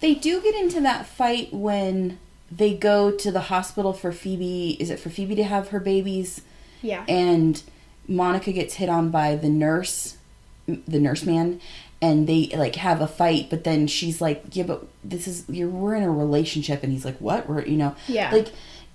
They 0.00 0.14
do 0.14 0.42
get 0.42 0.54
into 0.54 0.80
that 0.82 1.06
fight 1.06 1.52
when 1.52 2.18
they 2.50 2.74
go 2.74 3.10
to 3.10 3.32
the 3.32 3.42
hospital 3.42 3.92
for 3.92 4.12
Phoebe. 4.12 4.76
Is 4.80 4.90
it 4.90 4.98
for 5.00 5.08
Phoebe 5.10 5.34
to 5.36 5.44
have 5.44 5.68
her 5.68 5.80
babies? 5.80 6.42
Yeah. 6.82 7.04
and 7.08 7.62
Monica 8.06 8.52
gets 8.52 8.74
hit 8.74 8.90
on 8.90 9.08
by 9.10 9.34
the 9.36 9.48
nurse, 9.48 10.18
the 10.66 10.98
nurse 10.98 11.24
man, 11.24 11.60
and 12.02 12.26
they 12.26 12.50
like 12.56 12.76
have 12.76 13.00
a 13.00 13.06
fight. 13.06 13.48
But 13.50 13.64
then 13.64 13.86
she's 13.86 14.20
like, 14.20 14.42
"Yeah, 14.52 14.64
but 14.64 14.86
this 15.02 15.26
is 15.28 15.44
you're 15.48 15.68
we're 15.68 15.94
in 15.94 16.02
a 16.02 16.10
relationship," 16.10 16.82
and 16.82 16.92
he's 16.92 17.04
like, 17.04 17.18
"What? 17.20 17.48
We're 17.48 17.64
you 17.64 17.76
know, 17.76 17.94
Yeah. 18.08 18.30
like 18.32 18.48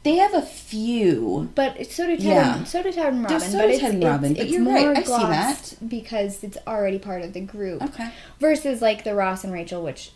they 0.03 0.15
have 0.15 0.34
a 0.34 0.41
few." 0.41 1.49
but 1.55 1.80
it's 1.80 1.93
so 1.95 2.07
did 2.07 2.20
Ted 2.20 2.28
Yeah. 2.28 2.57
and 2.57 2.67
so 2.67 2.82
did 2.84 2.93
Ted 2.95 3.13
and 3.13 3.24
Robin. 3.24 3.39
so 3.39 3.57
but 3.57 3.61
did 3.67 3.72
it's, 3.72 3.80
Ted 3.82 3.93
and 3.93 4.03
it's, 4.03 4.09
Robin, 4.09 4.34
but 4.34 4.41
it's 4.43 4.51
you're 4.51 4.61
more 4.61 4.74
right, 4.76 4.97
I 4.97 5.01
see 5.01 5.05
glossed 5.07 5.89
because 5.89 6.43
it's 6.43 6.57
already 6.67 6.99
part 6.99 7.22
of 7.24 7.34
the 7.34 7.41
group. 7.41 7.82
Okay, 7.84 8.09
Versus 8.39 8.82
like 8.82 9.03
the 9.03 9.13
Ross 9.15 9.43
and 9.43 9.53
Rachel, 9.53 9.84
which 9.84 10.11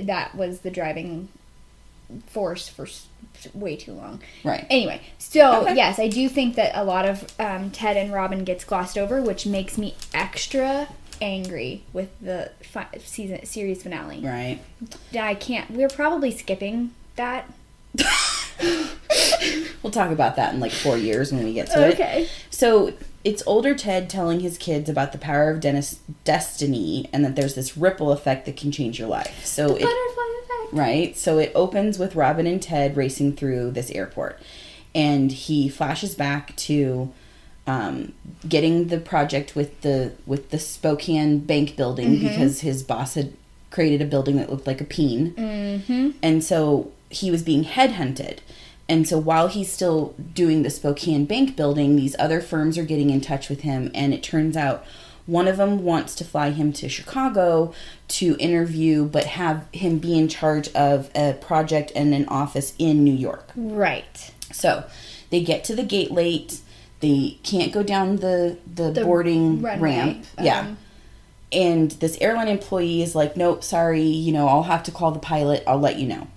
that 0.00 0.34
was 0.34 0.60
the 0.60 0.70
driving 0.70 1.28
force 2.26 2.68
for 2.68 2.86
way 3.54 3.76
too 3.76 3.92
long. 3.92 4.20
right. 4.44 4.66
Anyway, 4.70 5.00
so 5.18 5.62
Okay. 5.62 5.74
yes, 5.76 5.98
I 5.98 6.08
do 6.08 6.28
think 6.28 6.54
that 6.56 6.72
a 6.74 6.84
lot 6.84 7.06
of 7.08 7.26
um, 7.40 7.70
Ted 7.70 7.96
and 7.96 8.12
Robin 8.12 8.44
gets 8.44 8.64
glossed 8.64 8.96
over, 8.98 9.20
which 9.22 9.46
makes 9.46 9.76
me 9.78 9.94
extra 10.14 10.88
angry 11.20 11.82
with 11.92 12.08
the 12.20 12.50
fi- 12.62 12.88
season 13.04 13.44
series 13.44 13.82
finale. 13.82 14.20
Right. 14.20 14.60
I 15.18 15.34
can't. 15.34 15.70
We're 15.70 15.88
probably 15.88 16.30
skipping 16.30 16.92
that. 17.16 17.50
We'll 19.82 19.90
talk 19.90 20.12
about 20.12 20.36
that 20.36 20.54
in 20.54 20.60
like 20.60 20.70
four 20.70 20.96
years 20.96 21.32
when 21.32 21.42
we 21.44 21.52
get 21.52 21.68
to 21.72 21.88
it. 21.88 21.94
Okay. 21.94 22.28
So 22.50 22.92
it's 23.24 23.42
older 23.46 23.74
Ted 23.74 24.08
telling 24.08 24.38
his 24.40 24.56
kids 24.56 24.88
about 24.88 25.10
the 25.10 25.18
power 25.18 25.50
of 25.50 25.58
Dennis 25.60 25.98
destiny 26.22 27.10
and 27.12 27.24
that 27.24 27.34
there's 27.34 27.56
this 27.56 27.76
ripple 27.76 28.12
effect 28.12 28.46
that 28.46 28.56
can 28.56 28.70
change 28.70 29.00
your 29.00 29.08
life. 29.08 29.44
So 29.44 29.64
it, 29.74 29.82
Butterfly 29.82 29.90
effect. 29.90 30.21
Right? 30.72 31.16
So 31.16 31.38
it 31.38 31.52
opens 31.54 31.98
with 31.98 32.16
Robin 32.16 32.46
and 32.46 32.60
Ted 32.60 32.96
racing 32.96 33.36
through 33.36 33.72
this 33.72 33.90
airport, 33.90 34.40
and 34.94 35.30
he 35.30 35.68
flashes 35.68 36.14
back 36.14 36.56
to 36.56 37.12
um, 37.66 38.12
getting 38.48 38.88
the 38.88 38.98
project 38.98 39.54
with 39.54 39.80
the 39.82 40.12
with 40.26 40.50
the 40.50 40.58
Spokane 40.58 41.38
bank 41.40 41.76
building 41.76 42.18
because 42.18 42.60
his 42.60 42.82
boss 42.82 43.14
had 43.14 43.34
created 43.70 44.02
a 44.02 44.06
building 44.06 44.36
that 44.36 44.50
looked 44.50 44.66
like 44.66 44.80
a 44.80 44.84
peen, 44.84 45.32
mm-hmm. 45.32 46.10
and 46.22 46.42
so 46.42 46.90
he 47.10 47.30
was 47.30 47.42
being 47.42 47.64
headhunted. 47.64 48.38
And 48.88 49.08
so 49.08 49.16
while 49.16 49.48
he's 49.48 49.72
still 49.72 50.14
doing 50.34 50.62
the 50.62 50.70
Spokane 50.70 51.24
bank 51.24 51.56
building, 51.56 51.96
these 51.96 52.16
other 52.18 52.40
firms 52.40 52.76
are 52.76 52.84
getting 52.84 53.10
in 53.10 53.20
touch 53.20 53.48
with 53.48 53.60
him, 53.60 53.90
and 53.94 54.12
it 54.12 54.22
turns 54.22 54.56
out 54.56 54.84
one 55.32 55.48
of 55.48 55.56
them 55.56 55.82
wants 55.82 56.14
to 56.16 56.24
fly 56.24 56.50
him 56.50 56.72
to 56.74 56.88
Chicago 56.88 57.72
to 58.18 58.36
interview, 58.38 59.04
but 59.04 59.24
have 59.24 59.66
him 59.72 59.98
be 59.98 60.18
in 60.18 60.28
charge 60.28 60.68
of 60.74 61.10
a 61.14 61.32
project 61.34 61.90
and 61.94 62.12
an 62.14 62.26
office 62.28 62.74
in 62.78 63.02
New 63.04 63.14
York. 63.28 63.50
Right. 63.56 64.32
So 64.52 64.84
they 65.30 65.42
get 65.42 65.64
to 65.64 65.74
the 65.74 65.82
gate 65.84 66.10
late. 66.10 66.60
They 67.00 67.38
can't 67.42 67.72
go 67.72 67.82
down 67.82 68.16
the 68.16 68.58
the, 68.78 68.90
The 68.92 69.04
boarding 69.04 69.62
runway, 69.62 69.80
ramp. 69.96 70.24
yeah. 70.40 70.60
um, 70.60 70.76
And 71.50 71.90
this 72.02 72.16
airline 72.20 72.48
employee 72.48 73.02
is 73.02 73.14
like, 73.14 73.36
"Nope, 73.36 73.62
sorry. 73.64 74.02
You 74.26 74.32
know, 74.32 74.46
I'll 74.48 74.62
have 74.74 74.82
to 74.84 74.90
call 74.92 75.10
the 75.10 75.18
pilot. 75.18 75.62
I'll 75.66 75.80
let 75.80 75.98
you 75.98 76.06
know." 76.06 76.28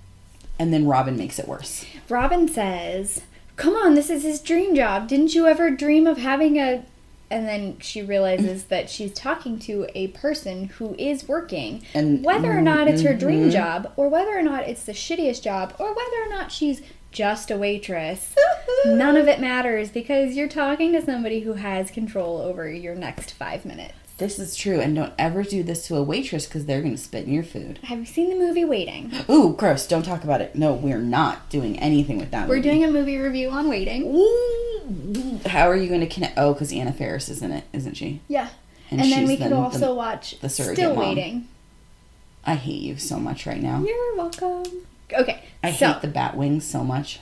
And 0.58 0.72
then 0.72 0.86
Robin 0.86 1.16
makes 1.16 1.38
it 1.38 1.46
worse. 1.46 1.84
Robin 2.08 2.48
says, 2.48 3.20
"Come 3.56 3.74
on, 3.74 3.94
this 3.94 4.10
is 4.10 4.22
his 4.24 4.40
dream 4.40 4.74
job. 4.74 5.06
Didn't 5.08 5.34
you 5.34 5.46
ever 5.46 5.70
dream 5.70 6.06
of 6.06 6.18
having 6.18 6.56
a?" 6.58 6.82
And 7.30 7.46
then 7.48 7.78
she 7.80 8.02
realizes 8.02 8.64
that 8.66 8.88
she's 8.88 9.12
talking 9.12 9.58
to 9.60 9.86
a 9.94 10.08
person 10.08 10.66
who 10.68 10.94
is 10.96 11.26
working, 11.26 11.82
And- 11.92 12.24
whether 12.24 12.52
or 12.56 12.60
not 12.60 12.86
it's 12.88 13.02
her 13.02 13.10
Mm-hmm. 13.10 13.18
dream 13.18 13.50
job, 13.50 13.92
or 13.96 14.08
whether 14.08 14.30
or 14.38 14.42
not 14.42 14.68
it's 14.68 14.84
the 14.84 14.92
shittiest 14.92 15.42
job, 15.42 15.74
or 15.78 15.88
whether 15.88 16.22
or 16.24 16.28
not 16.28 16.52
she's 16.52 16.82
just 17.10 17.50
a 17.50 17.56
waitress. 17.56 18.34
None 18.86 19.16
of 19.16 19.26
it 19.26 19.40
matters 19.40 19.90
because 19.90 20.36
you're 20.36 20.48
talking 20.48 20.92
to 20.92 21.02
somebody 21.04 21.40
who 21.40 21.54
has 21.54 21.90
control 21.90 22.38
over 22.40 22.70
your 22.70 22.94
next 22.94 23.32
five 23.32 23.64
minutes. 23.64 24.05
This 24.18 24.38
is 24.38 24.56
true, 24.56 24.80
and 24.80 24.94
don't 24.96 25.12
ever 25.18 25.42
do 25.42 25.62
this 25.62 25.86
to 25.88 25.96
a 25.96 26.02
waitress 26.02 26.46
because 26.46 26.64
they're 26.64 26.80
gonna 26.80 26.96
spit 26.96 27.26
in 27.26 27.34
your 27.34 27.42
food. 27.44 27.78
Have 27.82 27.98
you 27.98 28.06
seen 28.06 28.30
the 28.30 28.36
movie 28.36 28.64
Waiting? 28.64 29.12
Ooh, 29.28 29.52
gross! 29.52 29.86
Don't 29.86 30.04
talk 30.04 30.24
about 30.24 30.40
it. 30.40 30.54
No, 30.54 30.72
we're 30.72 30.98
not 30.98 31.50
doing 31.50 31.78
anything 31.78 32.16
with 32.18 32.30
that. 32.30 32.48
We're 32.48 32.56
movie. 32.56 32.68
doing 32.70 32.84
a 32.84 32.90
movie 32.90 33.18
review 33.18 33.50
on 33.50 33.68
Waiting. 33.68 34.04
Ooh, 34.06 35.38
how 35.48 35.68
are 35.68 35.76
you 35.76 35.88
going 35.88 36.00
to 36.00 36.06
connect? 36.06 36.38
Oh, 36.38 36.54
because 36.54 36.72
Anna 36.72 36.94
Faris 36.94 37.28
is 37.28 37.42
in 37.42 37.52
it, 37.52 37.64
isn't 37.74 37.94
she? 37.94 38.20
Yeah. 38.26 38.48
And 38.90 39.00
And, 39.02 39.12
then 39.12 39.26
we 39.26 39.36
could 39.36 39.52
also 39.52 39.78
the- 39.88 39.94
watch 39.94 40.38
the 40.40 40.48
surrogate 40.48 40.76
Still 40.76 40.94
mom. 40.94 41.08
Waiting. 41.08 41.48
I 42.44 42.54
hate 42.54 42.80
you 42.80 42.96
so 42.96 43.18
much 43.18 43.44
right 43.46 43.60
now. 43.60 43.82
You're 43.84 44.16
welcome. 44.16 44.64
Okay. 45.12 45.42
I 45.62 45.72
so, 45.72 45.88
hate 45.92 46.02
the 46.02 46.08
bat 46.08 46.36
wings 46.36 46.64
so 46.64 46.82
much. 46.84 47.18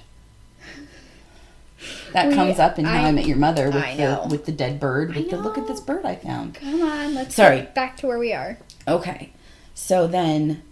That 2.12 2.28
We- 2.28 2.35
comes 2.35 2.59
up 2.59 2.78
in 2.78 2.85
How 2.85 3.05
I, 3.05 3.09
I- 3.09 3.12
Met 3.12 3.26
Your 3.26 3.37
Mother 3.37 3.70
with 3.70 3.97
the 3.97 4.26
with 4.30 4.45
the 4.47 4.53
dead 4.53 4.78
bird. 4.80 5.14
With 5.14 5.30
the 5.30 5.37
look 5.37 5.59
at 5.59 5.66
this 5.66 5.80
bird 5.80 6.05
I 6.05 6.16
found. 6.16 6.55
Come 6.55 6.82
on, 6.82 7.14
let's 7.14 7.35
Sorry. 7.35 7.59
get 7.59 7.74
back 7.74 7.97
to 7.99 8.07
where 8.07 8.18
we 8.18 8.32
are. 8.32 8.59
Okay, 8.87 9.32
so 9.74 10.07
then, 10.07 10.62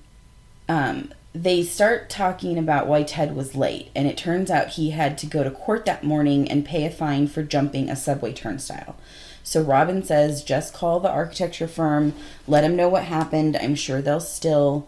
um, 0.69 1.13
they 1.35 1.63
start 1.63 2.11
talking 2.11 2.59
about 2.59 2.87
why 2.87 3.03
Ted 3.03 3.35
was 3.35 3.55
late, 3.55 3.91
and 3.95 4.07
it 4.07 4.17
turns 4.19 4.51
out 4.51 4.69
he 4.71 4.91
had 4.91 5.17
to 5.19 5.27
go 5.27 5.43
to 5.43 5.51
court 5.51 5.87
that 5.87 6.05
morning 6.05 6.47
and 6.51 6.65
pay 6.65 6.85
a 6.85 6.91
fine 6.91 7.27
for 7.27 7.43
jumping 7.43 7.89
a 7.89 7.97
subway 7.97 8.33
turnstile. 8.35 8.97
So 9.43 9.63
Robin 9.63 10.05
says, 10.05 10.45
just 10.45 10.73
call 10.75 11.01
the 11.01 11.09
architecture 11.11 11.67
firm, 11.67 12.13
let 12.47 12.61
them 12.61 12.77
know 12.77 12.89
what 12.89 13.05
happened. 13.05 13.57
I'm 13.57 13.75
sure 13.75 14.01
they'll 14.03 14.21
still 14.21 14.87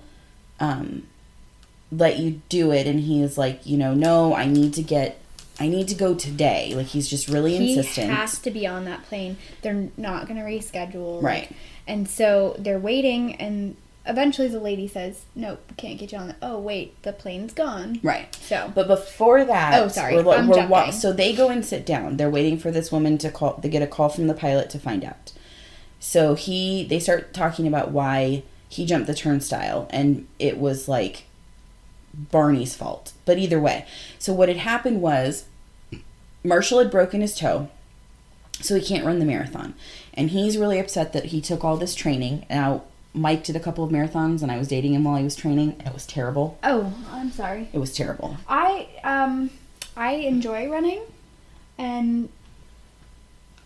um, 0.61 1.07
let 1.91 2.19
you 2.19 2.41
do 2.49 2.71
it. 2.71 2.87
And 2.87 3.01
he 3.01 3.21
is 3.23 3.37
like, 3.39 3.67
you 3.67 3.77
know, 3.77 3.95
no, 3.95 4.35
I 4.35 4.47
need 4.47 4.73
to 4.75 4.83
get, 4.83 5.19
I 5.61 5.69
need 5.69 5.89
to 5.89 5.95
go 5.95 6.15
today. 6.15 6.73
Like 6.75 6.87
he's 6.87 7.09
just 7.09 7.29
really 7.29 7.57
He 7.57 7.75
insistent. 7.77 8.09
He 8.11 8.15
has 8.17 8.39
to 8.41 8.51
be 8.51 8.67
on 8.67 8.85
that 8.87 9.05
plane. 9.05 9.37
They're 9.63 9.89
not 9.97 10.27
going 10.27 10.39
to 10.39 10.43
reschedule. 10.45 11.23
like- 11.23 11.25
Right. 11.25 11.53
And 11.87 12.09
so 12.09 12.57
they're 12.59 12.79
waiting, 12.79 13.37
and 13.37 13.77
eventually 14.07 14.49
the 14.49 14.59
lady 14.59 14.89
says, 14.89 15.23
Nope, 15.35 15.61
can't 15.77 15.99
get 15.99 16.13
you 16.13 16.19
on 16.19 16.29
the. 16.29 16.37
Oh, 16.43 16.59
wait, 16.59 17.01
the 17.03 17.13
plane's 17.13 17.53
gone. 17.53 18.01
Right. 18.03 18.35
So. 18.37 18.73
But 18.75 18.89
before 18.89 19.45
that, 19.45 19.81
Oh, 19.81 19.89
sorry, 19.89 20.17
we're- 20.23 20.39
I'm 20.39 20.49
we're 20.49 20.67
wa- 20.67 20.91
so 20.91 21.13
they 21.13 21.35
go 21.35 21.49
and 21.51 21.65
sit 21.65 21.85
down. 21.87 22.17
They're 22.17 22.31
waiting 22.31 22.59
for 22.59 22.71
this 22.71 22.91
woman 22.91 23.19
to 23.19 23.31
call. 23.31 23.59
They 23.63 23.69
get 23.69 23.83
a 23.83 23.87
call 23.87 24.09
from 24.09 24.27
the 24.27 24.35
pilot 24.35 24.71
to 24.71 24.79
find 24.79 25.05
out. 25.05 25.33
So 26.01 26.35
he, 26.35 26.85
they 26.85 26.99
start 26.99 27.33
talking 27.33 27.67
about 27.67 27.91
why 27.91 28.43
he 28.69 28.85
jumped 28.87 29.07
the 29.07 29.15
turnstile, 29.15 29.87
and 29.91 30.27
it 30.39 30.59
was 30.59 30.89
like 30.89 31.25
Barney's 32.31 32.75
fault. 32.75 33.13
But 33.25 33.39
either 33.39 33.61
way, 33.61 33.87
so 34.19 34.33
what 34.33 34.49
had 34.49 34.59
happened 34.59 35.01
was 35.03 35.45
Marshall 36.43 36.79
had 36.79 36.91
broken 36.91 37.21
his 37.21 37.37
toe, 37.37 37.69
so 38.61 38.77
he 38.77 38.83
can't 38.87 39.05
run 39.05 39.19
the 39.19 39.25
marathon, 39.25 39.75
and 40.13 40.31
he's 40.31 40.59
really 40.59 40.79
upset 40.79 41.13
that 41.13 41.27
he 41.27 41.41
took 41.41 41.65
all 41.65 41.77
this 41.77 41.95
training. 41.95 42.47
Now 42.49 42.83
Mike 43.13 43.45
did 43.45 43.57
a 43.57 43.61
couple 43.61 43.85
of 43.85 43.91
marathons, 43.91 44.43
and 44.43 44.51
I 44.51 44.59
was 44.59 44.69
dating 44.69 44.95
him 44.95 45.05
while 45.05 45.17
he 45.17 45.25
was 45.25 45.37
training, 45.37 45.77
and 45.79 45.89
it 45.89 45.95
was 45.95 46.07
terrible. 46.07 46.59
Oh, 46.63 46.93
I'm 47.11 47.31
sorry. 47.31 47.69
It 47.73 47.79
was 47.79 47.95
terrible. 47.95 48.37
I 48.49 48.89
um 49.05 49.51
I 49.97 50.15
enjoy 50.15 50.69
running 50.69 51.03
and 51.79 52.29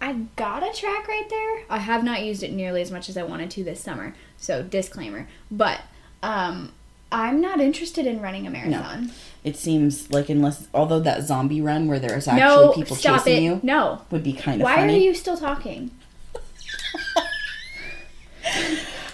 I 0.01 0.13
got 0.37 0.63
a 0.63 0.73
track 0.79 1.09
right 1.09 1.29
there. 1.29 1.65
I 1.69 1.79
have 1.79 2.05
not 2.05 2.23
used 2.23 2.43
it 2.43 2.53
nearly 2.53 2.83
as 2.83 2.91
much 2.91 3.09
as 3.09 3.17
I 3.17 3.23
wanted 3.23 3.51
to 3.53 3.65
this 3.65 3.81
summer. 3.81 4.15
So 4.37 4.63
disclaimer. 4.63 5.27
But 5.51 5.81
um 6.23 6.73
I'm 7.11 7.41
not 7.41 7.61
interested 7.61 8.07
in 8.07 8.21
running 8.21 8.47
a 8.47 8.51
marathon. 8.51 9.13
It 9.45 9.57
seems 9.57 10.11
like 10.11 10.29
unless, 10.29 10.69
although 10.75 11.01
that 11.01 11.23
zombie 11.23 11.61
run 11.61 11.87
where 11.89 11.99
there's 11.99 12.29
actually 12.29 12.41
No, 12.67 12.73
people 12.73 12.97
chasing 12.97 13.37
it. 13.37 13.43
you 13.43 13.61
No. 13.63 14.03
would 14.11 14.23
be 14.23 14.33
kind 14.35 14.61
of 14.61 14.65
Why 14.65 14.77
funny. 14.77 14.95
are 14.97 15.01
you 15.01 15.15
still 15.15 15.37
talking? 15.37 15.91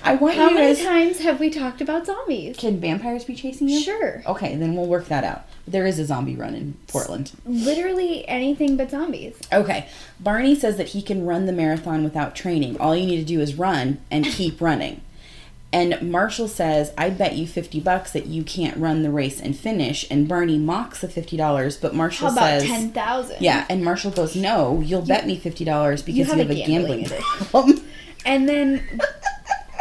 I 0.07 0.17
want 0.17 0.37
How 0.37 0.51
you 0.51 0.55
many 0.55 0.75
guys. 0.75 0.85
times 0.85 1.19
have 1.21 1.41
we 1.41 1.49
talked 1.49 1.81
about 1.81 2.05
zombies? 2.05 2.59
Can 2.59 2.79
vampires 2.79 3.25
be 3.25 3.35
chasing 3.35 3.69
you? 3.71 3.81
Sure. 3.81 4.23
Okay, 4.27 4.55
then 4.55 4.77
we'll 4.77 4.87
work 4.87 5.07
that 5.09 5.25
out. 5.25 5.47
There 5.67 5.87
is 5.87 5.99
a 5.99 6.05
zombie 6.05 6.37
run 6.37 6.55
in 6.55 6.75
Portland. 6.89 7.33
Literally 7.47 8.29
anything 8.29 8.77
but 8.77 8.91
zombies. 8.91 9.39
Okay, 9.51 9.87
Barney 10.21 10.55
says 10.55 10.77
that 10.77 10.89
he 10.89 11.01
can 11.01 11.25
run 11.25 11.47
the 11.47 11.53
marathon 11.55 12.05
without 12.05 12.35
training. 12.37 12.79
All 12.79 12.95
you 12.95 13.07
need 13.07 13.17
to 13.17 13.25
do 13.25 13.41
is 13.41 13.55
run 13.55 13.99
and 14.11 14.27
keep 14.27 14.61
running. 14.61 15.01
And 15.75 16.11
Marshall 16.13 16.47
says, 16.47 16.93
"I 16.97 17.11
bet 17.11 17.35
you 17.35 17.47
fifty 17.49 17.81
bucks 17.81 18.13
that 18.13 18.27
you 18.27 18.45
can't 18.45 18.77
run 18.77 19.03
the 19.03 19.11
race 19.11 19.41
and 19.41 19.57
finish." 19.57 20.07
And 20.09 20.29
Barney 20.29 20.57
mocks 20.57 21.01
the 21.01 21.09
fifty 21.09 21.37
dollars, 21.37 21.77
but 21.77 21.95
Marshall 21.95 22.29
How 22.29 22.33
about 22.35 22.61
says, 22.61 22.65
ten 22.71 22.93
thousand? 22.93 23.43
"Yeah." 23.43 23.67
And 23.69 23.85
Marshall 23.85 24.13
goes, 24.13 24.37
"No, 24.37 24.81
you'll 24.81 25.03
bet 25.03 25.27
me 25.27 25.37
fifty 25.37 25.65
dollars 25.65 26.01
because 26.01 26.17
you 26.17 26.25
have 26.27 26.39
have, 26.39 26.51
a 26.51 26.55
gambling 26.55 27.03
gambling 27.03 27.23
problem." 27.51 27.81
And 28.27 28.49
then 28.49 28.83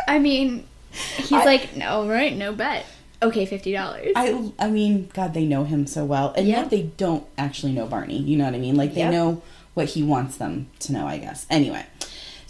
I 0.08 0.20
mean 0.20 0.66
he's 1.18 1.32
like, 1.32 1.76
No, 1.78 2.08
right, 2.10 2.36
no 2.36 2.52
bet. 2.54 2.86
Okay, 3.22 3.46
fifty 3.46 3.72
dollars. 3.72 4.12
I 4.16 4.52
I 4.60 4.70
mean, 4.70 5.10
God, 5.14 5.34
they 5.34 5.46
know 5.46 5.64
him 5.64 5.88
so 5.88 6.04
well, 6.06 6.34
and 6.36 6.48
Yeah. 6.48 6.62
yet 6.62 6.70
they 6.70 6.84
don't 6.98 7.26
actually 7.38 7.72
know 7.72 7.86
Barney. 7.86 8.18
You 8.18 8.38
know 8.38 8.46
what 8.46 8.54
I 8.54 8.58
mean? 8.58 8.76
Like 8.76 8.96
they 8.96 9.02
Yep. 9.02 9.12
know 9.14 9.42
what 9.76 9.90
he 9.90 10.04
wants 10.04 10.36
them 10.38 10.68
to 10.80 10.92
know, 10.92 11.08
I 11.08 11.18
guess. 11.20 11.46
Anyway, 11.50 11.86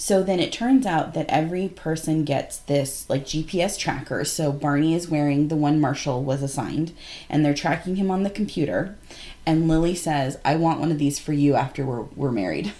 so 0.03 0.21
then 0.21 0.41
it 0.41 0.51
turns 0.51 0.85
out 0.85 1.13
that 1.13 1.27
every 1.29 1.69
person 1.69 2.25
gets 2.25 2.57
this 2.57 3.09
like 3.09 3.23
GPS 3.23 3.79
tracker. 3.79 4.25
So 4.25 4.51
Barney 4.51 4.93
is 4.93 5.07
wearing 5.07 5.47
the 5.47 5.55
one 5.55 5.79
Marshall 5.79 6.25
was 6.25 6.43
assigned, 6.43 6.91
and 7.29 7.45
they're 7.45 7.53
tracking 7.53 7.95
him 7.95 8.11
on 8.11 8.23
the 8.23 8.29
computer. 8.29 8.97
And 9.45 9.69
Lily 9.69 9.95
says, 9.95 10.39
"I 10.43 10.57
want 10.57 10.81
one 10.81 10.91
of 10.91 10.99
these 10.99 11.19
for 11.19 11.31
you 11.31 11.55
after 11.55 11.85
we're 11.85 12.01
we're 12.17 12.33
married." 12.33 12.73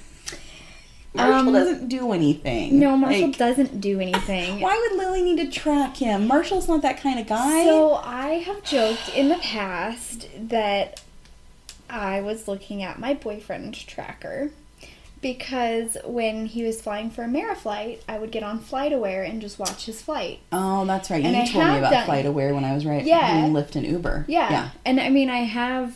Marshall 1.13 1.47
Um, 1.47 1.53
doesn't 1.53 1.87
do 1.87 2.11
anything. 2.11 2.77
No, 2.77 2.97
Marshall 2.97 3.27
Like, 3.27 3.37
doesn't 3.37 3.79
do 3.79 4.01
anything. 4.01 4.59
Why 4.59 4.75
would 4.75 4.97
Lily 4.97 5.21
need 5.21 5.37
to 5.49 5.59
track 5.59 5.95
him? 5.95 6.27
Marshall's 6.27 6.67
not 6.67 6.81
that 6.81 6.99
kind 6.99 7.21
of 7.21 7.27
guy. 7.27 7.63
So 7.63 8.01
I 8.03 8.39
have 8.39 8.63
joked 8.63 9.15
in 9.15 9.29
the 9.29 9.37
past 9.37 10.27
that 10.37 11.01
I 11.89 12.19
was 12.19 12.49
looking 12.49 12.83
at 12.83 12.99
my 12.99 13.13
boyfriend 13.13 13.75
tracker 13.75 14.51
because 15.23 15.97
when 16.05 16.45
he 16.45 16.61
was 16.63 16.79
flying 16.79 17.09
for 17.09 17.23
Ameriflight, 17.23 18.01
I 18.07 18.19
would 18.19 18.31
get 18.31 18.43
on 18.43 18.59
FlightAware 18.59 19.27
and 19.27 19.41
just 19.41 19.57
watch 19.57 19.85
his 19.85 20.01
flight. 20.01 20.41
Oh, 20.51 20.85
that's 20.85 21.09
right. 21.09 21.23
And 21.25 21.35
you 21.35 21.41
I 21.41 21.45
told 21.47 21.65
me 21.65 21.77
about 21.79 21.91
done- 21.91 22.05
Flight 22.05 22.25
Aware 22.27 22.53
when 22.53 22.63
I 22.63 22.73
was 22.75 22.85
right 22.85 23.03
Yeah. 23.03 23.47
Lyft 23.47 23.75
and 23.75 23.87
Uber. 23.87 24.25
Yeah. 24.27 24.51
Yeah. 24.51 24.69
And 24.85 24.99
I 24.99 25.09
mean, 25.09 25.29
I 25.31 25.39
have, 25.39 25.95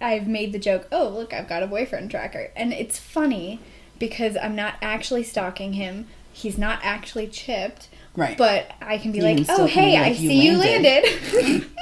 I've 0.00 0.26
made 0.26 0.52
the 0.52 0.58
joke, 0.58 0.88
oh, 0.90 1.08
look, 1.10 1.32
I've 1.32 1.48
got 1.48 1.62
a 1.62 1.66
boyfriend 1.68 2.10
tracker. 2.10 2.50
And 2.56 2.72
it's 2.72 2.98
funny 2.98 3.60
because 4.00 4.36
I'm 4.36 4.56
not 4.56 4.74
actually 4.82 5.22
stalking 5.22 5.74
him, 5.74 6.08
he's 6.32 6.58
not 6.58 6.80
actually 6.82 7.28
chipped. 7.28 7.88
Right. 8.16 8.36
But 8.36 8.72
I 8.80 8.98
can 8.98 9.12
be 9.12 9.18
You 9.18 9.24
like, 9.24 9.36
can 9.38 9.46
oh, 9.50 9.66
be 9.66 9.70
hey, 9.72 9.92
like, 9.94 10.02
I 10.02 10.08
"You 10.08 10.28
see 10.28 10.46
you 10.46 10.58
landed." 10.58 11.04
landed. 11.34 11.66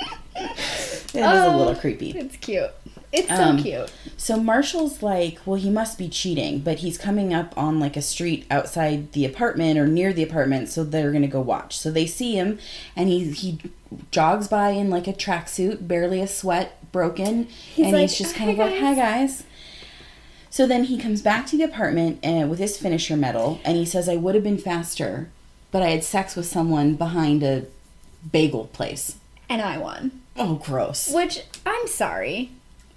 It 1.14 1.18
is 1.18 1.24
Oh. 1.26 1.54
a 1.54 1.58
little 1.58 1.74
creepy. 1.74 2.10
it's 2.12 2.36
cute. 2.38 2.70
It's 3.12 3.28
so 3.28 3.34
Um, 3.34 3.62
cute. 3.62 3.92
So 4.16 4.38
Marshall's 4.38 5.02
like, 5.02 5.38
well, 5.44 5.60
he 5.60 5.68
must 5.68 5.98
be 5.98 6.08
cheating, 6.08 6.60
but 6.60 6.78
he's 6.78 6.96
coming 6.96 7.34
up 7.34 7.52
on 7.58 7.78
like 7.78 7.96
a 7.96 8.02
street 8.02 8.46
outside 8.50 9.12
the 9.12 9.26
apartment 9.26 9.78
or 9.78 9.86
near 9.86 10.12
the 10.14 10.22
apartment, 10.22 10.70
so 10.70 10.82
they're 10.82 11.12
gonna 11.12 11.26
go 11.28 11.40
watch. 11.40 11.76
So 11.76 11.90
they 11.90 12.06
see 12.06 12.34
him, 12.36 12.58
and 12.96 13.08
he 13.10 13.30
he 13.32 13.58
jogs 14.10 14.48
by 14.48 14.70
in 14.70 14.88
like 14.88 15.06
a 15.06 15.12
tracksuit, 15.12 15.86
barely 15.86 16.20
a 16.22 16.26
sweat, 16.26 16.90
broken, 16.90 17.44
He's 17.74 17.86
and 17.86 17.92
like, 17.94 18.08
he's 18.08 18.16
just 18.18 18.34
kind 18.34 18.48
"Hi, 18.56 18.64
of 18.64 18.72
like, 18.72 18.80
"Hi 18.80 18.94
guys." 18.94 19.44
So 20.48 20.66
then 20.66 20.84
he 20.84 20.98
comes 20.98 21.22
back 21.22 21.46
to 21.46 21.56
the 21.56 21.64
apartment 21.64 22.18
and 22.22 22.48
with 22.50 22.58
his 22.58 22.76
finisher 22.78 23.16
medal, 23.16 23.60
and 23.64 23.76
he 23.76 23.84
says, 23.84 24.08
"I 24.08 24.16
would 24.16 24.34
have 24.34 24.44
been 24.44 24.58
faster, 24.58 25.28
but 25.70 25.82
I 25.82 25.88
had 25.90 26.04
sex 26.04 26.34
with 26.36 26.46
someone 26.46 26.94
behind 26.94 27.42
a 27.42 27.64
bagel 28.30 28.66
place." 28.72 29.16
And 29.50 29.60
I 29.60 29.76
won. 29.76 30.20
Oh, 30.36 30.54
gross. 30.54 31.12
Which 31.12 31.44
I'm 31.66 31.86
sorry. 31.88 32.52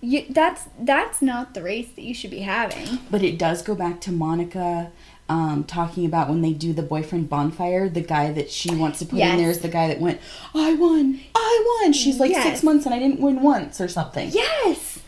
You, 0.06 0.26
that's 0.30 0.68
that's 0.80 1.22
not 1.22 1.54
the 1.54 1.64
race 1.64 1.90
that 1.96 2.04
you 2.04 2.14
should 2.14 2.32
be 2.32 2.42
having. 2.42 3.00
But 3.10 3.24
it 3.24 3.38
does 3.40 3.62
go 3.62 3.74
back 3.76 4.02
to 4.02 4.12
Monica 4.12 4.92
um, 5.28 5.64
talking 5.64 6.06
about 6.06 6.30
when 6.30 6.42
they 6.42 6.54
do 6.54 6.72
the 6.74 6.84
boyfriend 6.84 7.30
bonfire, 7.30 7.90
the 7.90 8.02
guy 8.02 8.32
that 8.32 8.52
she 8.52 8.76
wants 8.76 9.00
to 9.00 9.06
put 9.06 9.18
Yes. 9.18 9.32
in 9.34 9.38
there 9.42 9.50
is 9.50 9.60
the 9.62 9.68
guy 9.68 9.88
that 9.88 10.00
went, 10.00 10.22
I 10.54 10.76
won, 10.76 11.20
I 11.34 11.80
won. 11.82 11.94
She's 11.94 12.20
like 12.20 12.30
Yes. 12.32 12.44
six 12.44 12.62
months 12.64 12.86
and 12.86 12.94
I 12.94 13.00
didn't 13.00 13.20
win 13.20 13.42
once 13.42 13.82
or 13.82 13.88
something. 13.88 14.30
Yes. 14.32 15.00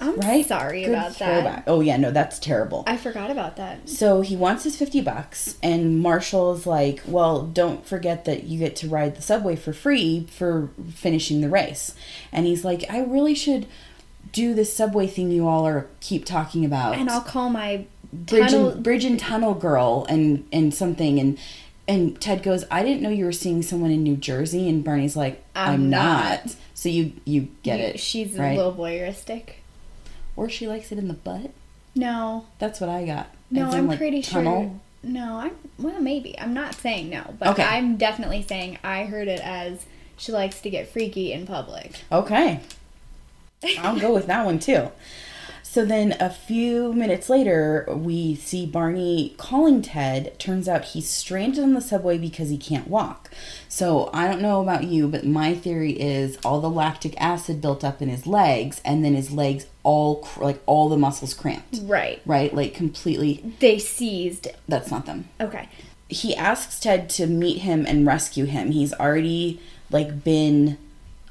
I'm 0.00 0.16
Right? 0.20 0.44
sorry 0.46 0.82
Good 0.82 0.90
about 0.90 1.18
that. 1.18 1.64
Oh, 1.66 1.80
yeah, 1.80 1.96
no, 1.96 2.10
that's 2.10 2.38
terrible. 2.38 2.84
I 2.86 2.96
forgot 2.98 3.30
about 3.30 3.56
that. 3.56 3.88
So 3.88 4.20
he 4.20 4.36
wants 4.36 4.64
his 4.64 4.76
50 4.76 5.00
bucks, 5.00 5.56
and 5.62 6.00
Marshall's 6.00 6.66
like, 6.66 7.00
Well, 7.06 7.42
don't 7.46 7.86
forget 7.86 8.26
that 8.26 8.44
you 8.44 8.58
get 8.58 8.76
to 8.76 8.88
ride 8.88 9.16
the 9.16 9.22
subway 9.22 9.56
for 9.56 9.72
free 9.72 10.26
for 10.30 10.70
finishing 10.92 11.40
the 11.40 11.48
race. 11.48 11.94
And 12.30 12.44
he's 12.46 12.62
like, 12.64 12.84
I 12.90 13.00
really 13.02 13.34
should 13.34 13.66
do 14.32 14.54
this 14.54 14.74
subway 14.74 15.06
thing 15.06 15.30
you 15.30 15.46
all 15.46 15.66
are 15.66 15.86
keep 16.00 16.24
talking 16.24 16.64
about. 16.64 16.96
And 16.96 17.08
I'll 17.10 17.20
call 17.20 17.50
my 17.50 17.86
bridge 18.12 18.50
tunnel. 18.50 18.70
and, 18.70 18.82
bridge 18.82 19.04
and 19.04 19.18
tunnel 19.18 19.54
girl 19.54 20.06
and 20.08 20.46
and 20.52 20.72
something 20.74 21.18
and 21.18 21.38
and 21.88 22.20
Ted 22.20 22.42
goes, 22.42 22.64
I 22.70 22.82
didn't 22.82 23.02
know 23.02 23.10
you 23.10 23.24
were 23.24 23.32
seeing 23.32 23.62
someone 23.62 23.90
in 23.92 24.02
New 24.02 24.16
Jersey 24.16 24.68
and 24.68 24.82
Barney's 24.82 25.16
like, 25.16 25.44
I'm, 25.54 25.72
I'm 25.74 25.90
not. 25.90 26.46
not. 26.46 26.56
So 26.74 26.88
you 26.88 27.12
you 27.24 27.48
get 27.62 27.78
you- 27.78 27.86
it. 27.86 28.00
She's 28.00 28.36
right? 28.36 28.52
a 28.52 28.56
little 28.56 28.74
voyeuristic. 28.74 29.50
or 30.34 30.48
she 30.48 30.66
likes 30.66 30.90
it 30.92 30.98
in 30.98 31.08
the 31.08 31.14
butt. 31.14 31.50
No, 31.94 32.46
That's 32.58 32.78
what 32.80 32.90
I 32.90 33.06
got. 33.06 33.28
no, 33.50 33.70
I'm 33.70 33.86
like, 33.86 33.96
pretty 33.98 34.20
tunnel. 34.20 34.62
sure. 34.62 34.80
No, 35.12 35.36
I'm 35.38 35.52
well, 35.78 36.00
maybe. 36.00 36.38
I'm 36.38 36.52
not 36.52 36.74
saying 36.74 37.08
no, 37.10 37.34
but 37.38 37.48
Okay. 37.48 37.62
I'm 37.62 37.96
definitely 37.96 38.42
saying 38.42 38.78
I 38.82 39.04
heard 39.04 39.28
it 39.28 39.40
as 39.40 39.86
she 40.18 40.32
likes 40.32 40.60
to 40.62 40.68
get 40.70 40.88
freaky 40.88 41.32
in 41.32 41.46
public. 41.46 41.92
Okay. 42.10 42.60
I'll 43.78 43.98
go 43.98 44.12
with 44.14 44.26
that 44.26 44.44
one 44.44 44.58
too. 44.58 44.90
So 45.62 45.84
then 45.84 46.16
a 46.20 46.30
few 46.30 46.94
minutes 46.94 47.28
later, 47.28 47.84
we 47.90 48.34
see 48.34 48.64
Barney 48.64 49.34
calling 49.36 49.82
Ted. 49.82 50.38
Turns 50.38 50.68
out 50.68 50.84
he's 50.86 51.06
stranded 51.10 51.62
on 51.62 51.74
the 51.74 51.82
subway 51.82 52.16
because 52.16 52.48
he 52.48 52.56
can't 52.56 52.88
walk. 52.88 53.30
So 53.68 54.08
I 54.14 54.26
don't 54.26 54.40
know 54.40 54.62
about 54.62 54.84
you, 54.84 55.06
but 55.06 55.26
my 55.26 55.52
theory 55.54 55.92
is 56.00 56.38
all 56.42 56.62
the 56.62 56.70
lactic 56.70 57.14
acid 57.20 57.60
built 57.60 57.84
up 57.84 58.00
in 58.00 58.08
his 58.08 58.26
legs, 58.26 58.80
and 58.86 59.04
then 59.04 59.14
his 59.14 59.30
legs 59.32 59.66
all 59.82 60.20
cr- 60.22 60.44
like 60.44 60.62
all 60.64 60.88
the 60.88 60.96
muscles 60.96 61.34
cramped. 61.34 61.80
Right. 61.82 62.22
Right? 62.24 62.54
Like 62.54 62.72
completely. 62.72 63.52
They 63.58 63.78
seized. 63.78 64.48
That's 64.66 64.90
not 64.90 65.04
them 65.04 65.28
Okay. 65.38 65.68
he 66.08 66.34
asks 66.34 66.80
Ted 66.80 67.10
to 67.10 67.26
meet 67.26 67.58
him 67.58 67.84
and 67.86 68.06
rescue 68.06 68.46
him. 68.46 68.70
He's 68.70 68.94
already 68.94 69.60
like 69.90 70.24
been 70.24 70.78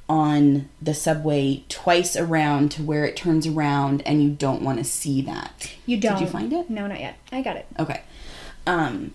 on 0.08 0.70
the 0.82 0.94
subway 0.94 1.64
twice 1.70 2.16
around 2.16 2.72
to 2.72 2.84
where 2.84 3.06
it 3.06 3.16
turns 3.18 3.48
around 3.48 4.02
and 4.06 4.22
you 4.22 4.30
don't 4.30 4.62
want 4.62 4.78
to 4.78 4.84
see 4.84 5.22
that. 5.24 5.72
You 5.86 5.98
don't. 6.00 6.14
Did 6.20 6.22
you 6.26 6.28
find 6.28 6.54
it? 6.54 6.70
No, 6.70 6.86
not 6.88 7.00
yet. 7.00 7.18
I 7.32 7.42
got 7.42 7.56
it. 7.58 7.66
Okay. 7.80 8.02
Um 8.68 9.14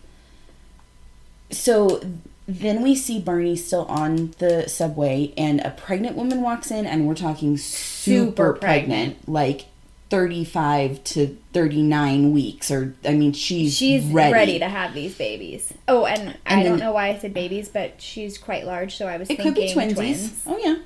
so 1.51 2.01
then 2.47 2.82
we 2.82 2.95
see 2.97 3.20
Barney 3.20 3.55
still 3.57 3.84
on 3.86 4.34
the 4.38 4.68
subway 4.68 5.32
and 5.36 5.61
a 5.61 5.70
pregnant 5.70 6.16
woman 6.16 6.43
walks 6.43 6.70
in 6.70 6.86
and 6.86 7.07
we're 7.07 7.14
talking 7.14 7.57
super, 7.57 8.26
Super 8.30 8.53
pregnant, 8.55 8.88
pregnant. 9.24 9.28
like 9.28 9.66
35 10.11 11.02
to 11.04 11.36
39 11.52 12.32
weeks 12.32 12.70
or 12.70 12.94
I 13.04 13.14
mean 13.14 13.32
she's 13.32 13.76
She's 13.76 14.04
ready, 14.06 14.32
ready. 14.32 14.58
to 14.58 14.68
have 14.68 14.92
these 14.92 15.16
babies. 15.16 15.72
Oh, 15.88 16.04
and, 16.04 16.36
I 16.46 16.54
And 16.56 16.64
don't 16.64 16.78
know 16.80 16.92
why 16.92 17.08
I 17.08 17.18
said 17.18 17.32
babies, 17.32 17.68
but 17.68 18.02
she's 18.02 18.36
quite 18.36 18.66
large, 18.66 18.96
so 18.96 19.06
I 19.06 19.16
was 19.16 19.30
It 19.30 19.36
thinking 19.36 19.54
could 19.54 19.61
be 19.61 19.72
twinsies. 19.72 19.94
twins. 19.94 20.42
Oh 20.46 20.58
yeah. 20.58 20.76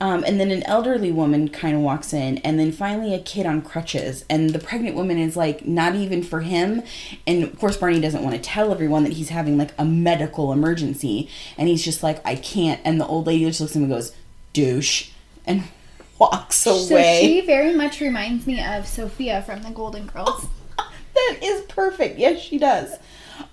Um, 0.00 0.24
and 0.24 0.40
then 0.40 0.50
an 0.50 0.64
elderly 0.64 1.12
woman 1.12 1.48
kind 1.48 1.76
of 1.76 1.80
walks 1.80 2.12
in, 2.12 2.38
and 2.38 2.58
then 2.58 2.72
finally 2.72 3.14
a 3.14 3.20
kid 3.20 3.46
on 3.46 3.62
crutches, 3.62 4.24
and 4.28 4.50
the 4.50 4.58
pregnant 4.58 4.96
woman 4.96 5.18
is 5.18 5.36
like 5.36 5.66
not 5.66 5.94
even 5.94 6.22
for 6.22 6.40
him. 6.40 6.82
And 7.28 7.44
of 7.44 7.58
course, 7.58 7.76
Barney 7.76 8.00
doesn't 8.00 8.22
want 8.22 8.34
to 8.34 8.40
tell 8.42 8.72
everyone 8.72 9.04
that 9.04 9.12
he's 9.12 9.28
having 9.28 9.56
like 9.56 9.72
a 9.78 9.84
medical 9.84 10.52
emergency, 10.52 11.28
and 11.56 11.68
he's 11.68 11.84
just 11.84 12.02
like, 12.02 12.20
I 12.26 12.34
can't. 12.34 12.80
And 12.84 13.00
the 13.00 13.06
old 13.06 13.28
lady 13.28 13.44
just 13.44 13.60
looks 13.60 13.72
at 13.72 13.76
him 13.76 13.84
and 13.84 13.92
goes, 13.92 14.12
douche, 14.52 15.10
and 15.46 15.62
walks 16.18 16.66
away. 16.66 16.80
So 16.86 17.02
she 17.20 17.40
very 17.40 17.74
much 17.74 18.00
reminds 18.00 18.46
me 18.46 18.62
of 18.62 18.86
Sophia 18.86 19.42
from 19.42 19.62
the 19.62 19.70
Golden 19.70 20.06
Girls. 20.06 20.46
that 20.76 21.38
is 21.42 21.62
perfect. 21.62 22.18
Yes, 22.18 22.40
she 22.40 22.58
does. 22.58 22.96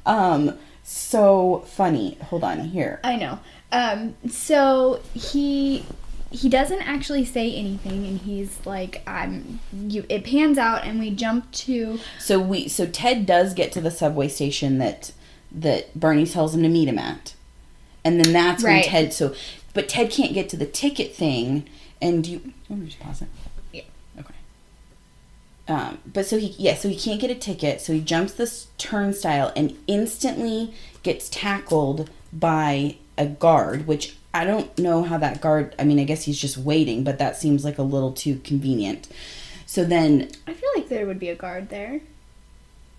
Um, 0.05 0.57
so 0.83 1.63
funny. 1.67 2.17
Hold 2.25 2.43
on 2.43 2.59
here. 2.59 2.99
I 3.03 3.15
know. 3.15 3.39
Um, 3.71 4.15
so 4.29 5.01
he 5.13 5.85
he 6.29 6.47
doesn't 6.47 6.81
actually 6.81 7.25
say 7.25 7.53
anything, 7.53 8.05
and 8.05 8.19
he's 8.19 8.65
like, 8.65 9.01
"I'm." 9.07 9.59
You. 9.73 10.05
It 10.09 10.23
pans 10.25 10.57
out, 10.57 10.85
and 10.85 10.99
we 10.99 11.11
jump 11.11 11.51
to 11.51 11.99
So 12.19 12.39
we 12.39 12.67
so 12.67 12.85
Ted 12.85 13.25
does 13.25 13.53
get 13.53 13.71
to 13.73 13.81
the 13.81 13.91
subway 13.91 14.27
station 14.27 14.77
that 14.79 15.11
that 15.51 15.97
Barney 15.99 16.25
tells 16.25 16.55
him 16.55 16.63
to 16.63 16.69
meet 16.69 16.87
him 16.87 16.99
at. 16.99 17.33
And 18.03 18.19
then 18.19 18.33
that's 18.33 18.63
when 18.63 18.83
Ted 18.83 19.13
so 19.13 19.35
but 19.73 19.87
Ted 19.87 20.09
can't 20.09 20.33
get 20.33 20.49
to 20.49 20.57
the 20.57 20.65
ticket 20.65 21.15
thing 21.15 21.67
and 22.01 22.23
do 22.23 22.31
you 22.31 22.53
let 22.69 22.79
me 22.79 22.85
just 22.87 22.99
pause 22.99 23.21
it. 23.21 23.27
Yeah. 23.71 23.83
Okay. 24.19 24.33
Um, 25.67 25.99
but 26.05 26.25
so 26.25 26.37
he 26.37 26.47
yeah, 26.57 26.75
so 26.75 26.89
he 26.89 26.95
can't 26.97 27.21
get 27.21 27.29
a 27.31 27.35
ticket, 27.35 27.81
so 27.81 27.93
he 27.93 28.01
jumps 28.01 28.33
this 28.33 28.67
turnstile 28.77 29.51
and 29.55 29.77
instantly 29.87 30.73
gets 31.03 31.29
tackled 31.29 32.09
by 32.33 32.97
a 33.17 33.25
guard, 33.25 33.87
which 33.87 34.15
I 34.33 34.45
don't 34.45 34.77
know 34.79 35.03
how 35.03 35.17
that 35.17 35.41
guard 35.41 35.75
I 35.77 35.83
mean, 35.83 35.99
I 35.99 36.03
guess 36.05 36.23
he's 36.23 36.39
just 36.39 36.57
waiting, 36.57 37.03
but 37.03 37.19
that 37.19 37.37
seems 37.37 37.63
like 37.63 37.77
a 37.77 37.83
little 37.83 38.11
too 38.13 38.37
convenient. 38.43 39.07
So 39.65 39.83
then 39.85 40.29
I 40.47 40.53
feel 40.53 40.69
like 40.75 40.89
there 40.89 41.05
would 41.05 41.19
be 41.19 41.29
a 41.29 41.35
guard 41.35 41.69
there. 41.69 42.01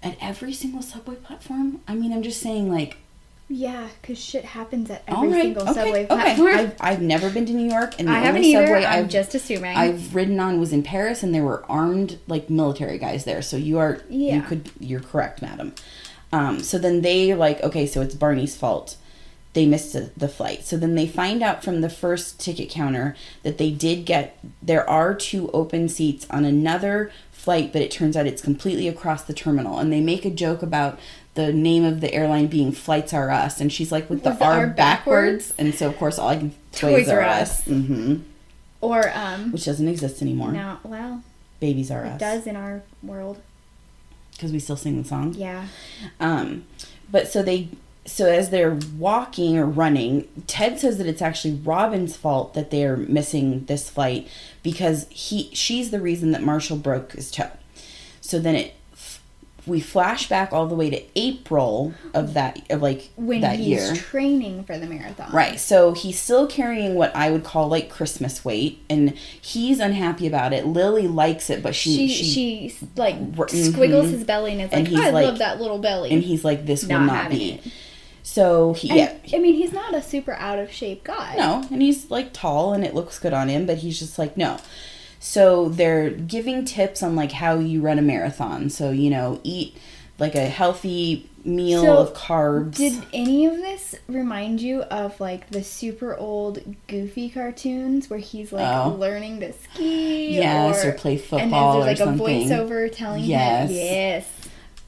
at 0.03 0.17
every 0.21 0.53
single 0.53 0.83
subway 0.83 1.15
platform? 1.17 1.81
I 1.87 1.95
mean, 1.95 2.13
I'm 2.13 2.23
just 2.23 2.41
saying, 2.41 2.71
like, 2.71 2.97
Yeah, 3.55 3.87
because 4.01 4.19
shit 4.19 4.47
happens 4.47 4.89
at 4.89 5.03
every 5.07 5.29
right, 5.29 5.43
single 5.43 5.65
okay, 5.65 5.73
subway 5.75 6.05
okay. 6.05 6.07
platform. 6.07 6.57
I've, 6.57 6.77
I've 6.81 7.03
never 7.03 7.29
been 7.29 7.45
to 7.45 7.53
New 7.53 7.71
York, 7.71 7.97
and 7.99 8.09
the 8.09 8.13
I 8.13 8.21
haven't 8.21 8.37
only 8.37 8.55
either. 8.55 8.67
subway 8.67 8.87
I'm 8.87 9.05
I've 9.05 9.11
just 9.11 9.35
assuming. 9.35 9.77
I've 9.77 10.15
ridden 10.15 10.41
on 10.41 10.59
was 10.59 10.73
in 10.73 10.83
Paris, 10.83 11.23
and 11.23 11.35
there 11.35 11.43
were 11.45 11.63
armed 11.69 12.19
like 12.27 12.49
military 12.49 12.97
guys 12.97 13.27
there. 13.27 13.43
So 13.43 13.59
you 13.59 13.79
are 13.79 14.01
yeah. 14.09 14.37
you 14.37 14.43
could 14.43 14.71
you're 14.81 15.01
correct, 15.01 15.43
madam. 15.43 15.75
Um, 16.33 16.61
so 16.61 16.79
then 16.79 17.03
they 17.03 17.35
like 17.35 17.63
okay, 17.63 17.87
so 17.87 18.01
it's 18.01 18.15
Barney's 18.15 18.57
fault. 18.57 18.97
They 19.53 19.67
missed 19.67 19.93
the, 19.93 20.11
the 20.17 20.29
flight. 20.29 20.65
So 20.65 20.79
then 20.79 20.95
they 20.95 21.07
find 21.07 21.43
out 21.43 21.63
from 21.63 21.83
the 21.83 21.91
first 21.91 22.41
ticket 22.41 22.71
counter 22.71 23.15
that 23.43 23.59
they 23.59 23.71
did 23.71 24.07
get 24.07 24.39
there 24.63 24.89
are 24.89 25.15
two 25.15 25.51
open 25.51 25.91
seats 25.91 26.27
on 26.31 26.47
another 26.47 27.13
flight, 27.33 27.71
but 27.71 27.83
it 27.83 27.91
turns 27.91 28.17
out 28.17 28.27
it's 28.27 28.41
completely 28.41 28.89
across 28.89 29.25
the 29.25 29.35
terminal. 29.35 29.79
And 29.79 29.93
they 29.93 30.01
make 30.01 30.25
a 30.25 30.31
joke 30.31 30.63
about 30.63 30.99
the 31.35 31.53
name 31.53 31.85
of 31.85 32.01
the 32.01 32.13
airline 32.13 32.47
being 32.47 32.73
Flights 32.73 33.13
R 33.15 33.31
Us, 33.31 33.61
and 33.61 33.73
she's 33.73 33.91
like 33.93 34.11
with 34.11 34.23
the, 34.23 34.31
the 34.33 34.45
R, 34.45 34.53
R 34.53 34.67
backwards. 34.67 34.77
backwards? 34.77 35.55
and 35.59 35.75
so 35.75 35.89
of 35.89 35.97
course 35.97 36.19
all 36.19 36.29
I 36.29 36.37
can 36.37 36.55
Toys, 36.73 37.09
R 37.09 37.21
Us, 37.21 37.61
Us. 37.61 37.65
hmm 37.65 38.17
or 38.81 39.11
um, 39.15 39.53
which 39.53 39.65
doesn't 39.65 39.87
exist 39.87 40.21
anymore. 40.23 40.51
no, 40.53 40.79
well, 40.83 41.23
Babies 41.61 41.91
R 41.91 42.05
it 42.05 42.09
Us 42.13 42.21
does 42.21 42.47
in 42.47 42.57
our 42.57 42.83
world. 43.03 43.41
because 44.33 44.51
we 44.53 44.59
still 44.59 44.77
sing 44.77 45.01
the 45.01 45.09
song. 45.09 45.35
Yeah. 45.35 45.69
Um, 46.19 46.65
but 47.11 47.29
so 47.29 47.43
they, 47.45 47.69
so 48.05 48.27
as 48.27 48.51
they're 48.51 48.77
walking 48.99 49.57
or 49.57 49.67
running, 49.67 50.27
Ted 50.49 50.81
says 50.81 50.99
that 50.99 51.07
it's 51.07 51.23
actually 51.23 51.55
Robin's 51.55 52.17
fault 52.17 52.55
that 52.55 52.71
they're 52.73 52.97
missing 52.97 53.67
this 53.67 53.89
flight 53.89 54.27
because 54.65 55.07
he, 55.11 55.51
she's 55.55 55.91
the 55.93 56.01
reason 56.01 56.33
that 56.33 56.43
Marshall 56.43 56.79
broke 56.79 57.13
his 57.13 57.31
toe. 57.31 57.51
So 58.21 58.41
then 58.41 58.57
it 58.57 58.75
we 59.67 59.79
flash 59.81 60.29
back 60.29 60.53
all 60.53 60.67
the 60.67 60.75
way 60.75 60.91
to 60.91 61.01
April 61.15 61.95
of 62.15 62.35
that 62.35 62.61
of 62.71 62.83
like 62.83 63.11
when 63.17 63.43
that 63.43 63.57
he's 63.61 63.67
year. 63.85 63.95
training 63.95 64.65
for 64.65 64.77
the 64.77 64.87
marathon. 64.87 65.31
Right. 65.33 65.61
So 65.61 65.93
he's 65.93 66.19
still 66.21 66.47
carrying 66.49 66.95
what 66.97 67.15
I 67.15 67.31
would 67.31 67.45
call 67.45 67.69
like 67.69 67.89
Christmas 67.89 68.45
weight 68.45 68.83
and 68.91 69.11
he's 69.11 69.79
unhappy 69.79 70.27
about 70.27 70.53
it. 70.53 70.67
Lily 70.67 71.07
likes 71.07 71.49
it, 71.49 71.63
but 71.63 71.75
she 71.77 72.09
She, 72.09 72.09
she, 72.09 72.69
she, 72.71 72.87
like 72.97 73.15
R- 73.39 73.49
squiggles 73.49 74.07
mm-hmm. 74.07 74.15
his 74.15 74.25
belly 74.25 74.53
and 74.53 74.63
is 74.63 74.71
And 74.73 74.91
like, 74.93 75.05
I 75.07 75.11
like- 75.11 75.27
love 75.27 75.39
that 75.39 75.61
little 75.61 75.79
belly. 75.79 76.11
and 76.11 76.23
he's 76.23 76.45
like 76.45 76.67
this 76.67 76.83
will 76.83 76.91
Not 76.99 77.07
not 77.07 77.31
be. 77.31 77.53
it. 77.53 77.73
So 78.25 78.73
he 78.73 78.89
And, 78.91 78.99
yeah. 79.25 79.37
I 79.37 79.41
mean, 79.41 79.55
he's 79.55 79.73
not 79.73 79.95
a 79.95 80.03
super 80.03 80.33
out 80.35 80.59
of 80.59 80.73
shape 80.73 81.05
guy. 81.05 81.35
No, 81.37 81.67
and 81.71 81.83
he's 81.83 82.11
like 82.11 82.33
tall 82.33 82.73
and 82.73 82.85
it 82.85 82.95
looks 82.95 83.19
good 83.19 83.33
on 83.33 83.49
him, 83.49 83.67
but 83.67 83.79
he's 83.79 83.99
just 83.99 84.19
like 84.19 84.37
no. 84.37 84.59
So 85.25 85.69
they're 85.69 86.11
giving 86.11 86.65
tips 86.65 87.01
on 87.01 87.15
like 87.15 87.31
how 87.31 87.61
you 87.61 87.81
run 87.81 87.97
a 88.01 88.03
marathon. 88.03 88.69
So, 88.71 88.91
you 88.91 89.09
know, 89.09 89.41
eat 89.45 89.77
like 90.19 90.35
a 90.35 90.47
healthy 90.47 91.31
meal 91.45 91.83
So, 91.83 91.97
of 91.99 92.13
carbs. 92.13 92.75
Did 92.77 93.01
any 93.13 93.47
of 93.47 93.57
this 93.57 93.95
remind 94.09 94.61
you 94.61 94.83
of 94.83 95.21
like 95.21 95.49
the 95.51 95.63
super 95.63 96.17
old 96.17 96.59
Goofy 96.89 97.29
cartoons 97.31 98.11
where 98.11 98.19
he's 98.19 98.53
like 98.53 98.67
Oh. 98.67 98.97
learning 98.99 99.39
to 99.41 99.53
ski? 99.53 100.35
Yes, 100.35 100.85
or 100.85 100.91
play 100.93 101.17
football 101.19 101.79
and 101.79 101.89
there's 101.89 102.01
or 102.01 102.09
like 102.11 102.19
something. 102.19 102.51
a 102.53 102.55
voiceover 102.57 102.91
telling 102.93 103.23
Yes. 103.23 103.71
him. 103.71 103.77
Yes. 103.77 104.29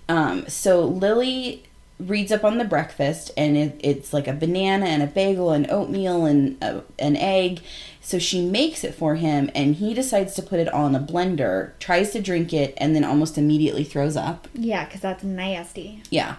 Um, 0.08 0.48
so 0.48 0.84
Lily 0.84 1.62
reads 2.00 2.32
up 2.32 2.42
on 2.44 2.58
the 2.58 2.64
breakfast, 2.64 3.30
and 3.36 3.56
it, 3.56 3.80
it's 3.84 4.12
like 4.12 4.26
a 4.26 4.32
banana 4.32 4.86
and 4.86 5.00
a 5.00 5.06
bagel 5.06 5.52
and 5.52 5.70
oatmeal 5.70 6.24
and 6.26 6.60
a, 6.62 6.82
an 6.98 7.16
egg. 7.16 7.60
So 8.06 8.18
she 8.18 8.44
makes 8.44 8.84
it 8.84 8.94
for 8.94 9.14
him, 9.14 9.50
and 9.54 9.76
he 9.76 9.94
decides 9.94 10.34
to 10.34 10.42
put 10.42 10.60
it 10.60 10.68
all 10.68 10.86
in 10.86 10.94
a 10.94 11.00
blender, 11.00 11.70
tries 11.78 12.10
to 12.12 12.20
drink 12.20 12.52
it, 12.52 12.74
and 12.76 12.94
then 12.94 13.02
almost 13.02 13.38
immediately 13.38 13.82
throws 13.82 14.14
up. 14.14 14.46
Yeah, 14.52 14.84
because 14.84 15.00
that's 15.00 15.24
nasty. 15.24 16.02
Yeah. 16.10 16.36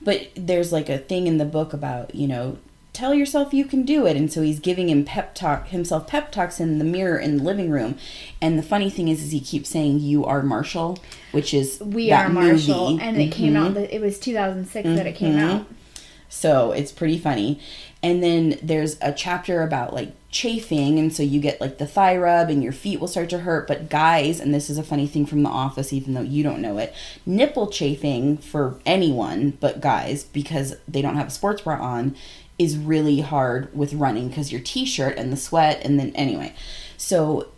But 0.00 0.28
there's 0.36 0.72
like 0.72 0.88
a 0.88 0.98
thing 0.98 1.26
in 1.26 1.38
the 1.38 1.44
book 1.44 1.72
about, 1.72 2.14
you 2.14 2.28
know, 2.28 2.58
tell 2.92 3.12
yourself 3.12 3.52
you 3.52 3.64
can 3.64 3.82
do 3.82 4.06
it. 4.06 4.16
And 4.16 4.32
so 4.32 4.40
he's 4.40 4.60
giving 4.60 4.88
him 4.88 5.04
pep 5.04 5.34
talk 5.34 5.68
himself 5.68 6.06
pep 6.06 6.30
talks 6.30 6.60
in 6.60 6.78
the 6.78 6.84
mirror 6.84 7.18
in 7.18 7.38
the 7.38 7.42
living 7.42 7.70
room. 7.70 7.96
And 8.40 8.56
the 8.56 8.62
funny 8.62 8.88
thing 8.88 9.08
is 9.08 9.20
is 9.22 9.32
he 9.32 9.40
keeps 9.40 9.68
saying 9.68 9.98
you 9.98 10.24
are 10.24 10.42
Marshall, 10.44 10.98
which 11.32 11.52
is 11.52 11.80
We 11.80 12.12
are 12.12 12.28
Marshall, 12.28 12.92
movie. 12.92 13.02
and 13.04 13.20
it 13.20 13.32
came 13.32 13.56
out. 13.56 13.74
The, 13.74 13.92
it 13.94 14.00
was 14.00 14.18
2006 14.20 14.88
that 14.90 15.06
it 15.08 15.16
came 15.16 15.34
Mhm. 15.34 15.42
out. 15.60 15.66
So 16.28 16.70
it's 16.72 16.92
pretty 16.92 17.18
funny. 17.18 17.58
And 18.02 18.22
then 18.22 18.58
there's 18.62 18.96
a 19.02 19.12
chapter 19.12 19.62
about 19.62 19.92
like 19.92 20.12
chafing, 20.30 20.98
and 20.98 21.14
so 21.14 21.22
you 21.22 21.40
get 21.40 21.60
like 21.60 21.78
the 21.78 21.86
thigh 21.86 22.16
rub, 22.16 22.48
and 22.48 22.62
your 22.62 22.72
feet 22.72 22.98
will 22.98 23.08
start 23.08 23.28
to 23.30 23.40
hurt. 23.40 23.66
But 23.66 23.90
guys, 23.90 24.40
and 24.40 24.54
this 24.54 24.70
is 24.70 24.78
a 24.78 24.82
funny 24.82 25.06
thing 25.06 25.26
from 25.26 25.42
the 25.42 25.50
office, 25.50 25.92
even 25.92 26.14
though 26.14 26.22
you 26.22 26.42
don't 26.42 26.62
know 26.62 26.78
it, 26.78 26.94
nipple 27.26 27.66
chafing 27.66 28.38
for 28.38 28.80
anyone 28.86 29.50
but 29.60 29.80
guys 29.80 30.24
because 30.24 30.76
they 30.88 31.02
don't 31.02 31.16
have 31.16 31.28
a 31.28 31.30
sports 31.30 31.62
bra 31.62 31.74
on 31.74 32.16
is 32.58 32.76
really 32.76 33.20
hard 33.20 33.74
with 33.74 33.94
running 33.94 34.28
because 34.28 34.52
your 34.52 34.60
t-shirt 34.60 35.16
and 35.16 35.32
the 35.32 35.36
sweat, 35.36 35.80
and 35.84 35.98
then 35.98 36.10
anyway, 36.14 36.54
so 36.96 37.48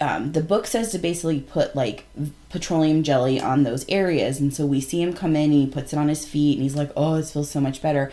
um, 0.00 0.32
the 0.32 0.42
book 0.42 0.66
says 0.66 0.92
to 0.92 0.98
basically 0.98 1.40
put 1.40 1.76
like 1.76 2.06
petroleum 2.48 3.02
jelly 3.02 3.38
on 3.38 3.62
those 3.64 3.84
areas. 3.88 4.40
And 4.40 4.52
so 4.54 4.64
we 4.64 4.80
see 4.80 5.02
him 5.02 5.12
come 5.12 5.36
in 5.36 5.50
and 5.50 5.52
he 5.52 5.66
puts 5.66 5.92
it 5.92 5.98
on 5.98 6.08
his 6.08 6.26
feet 6.26 6.54
and 6.54 6.62
he's 6.62 6.74
like, 6.74 6.90
oh, 6.96 7.16
this 7.16 7.32
feels 7.32 7.50
so 7.50 7.60
much 7.60 7.82
better. 7.82 8.10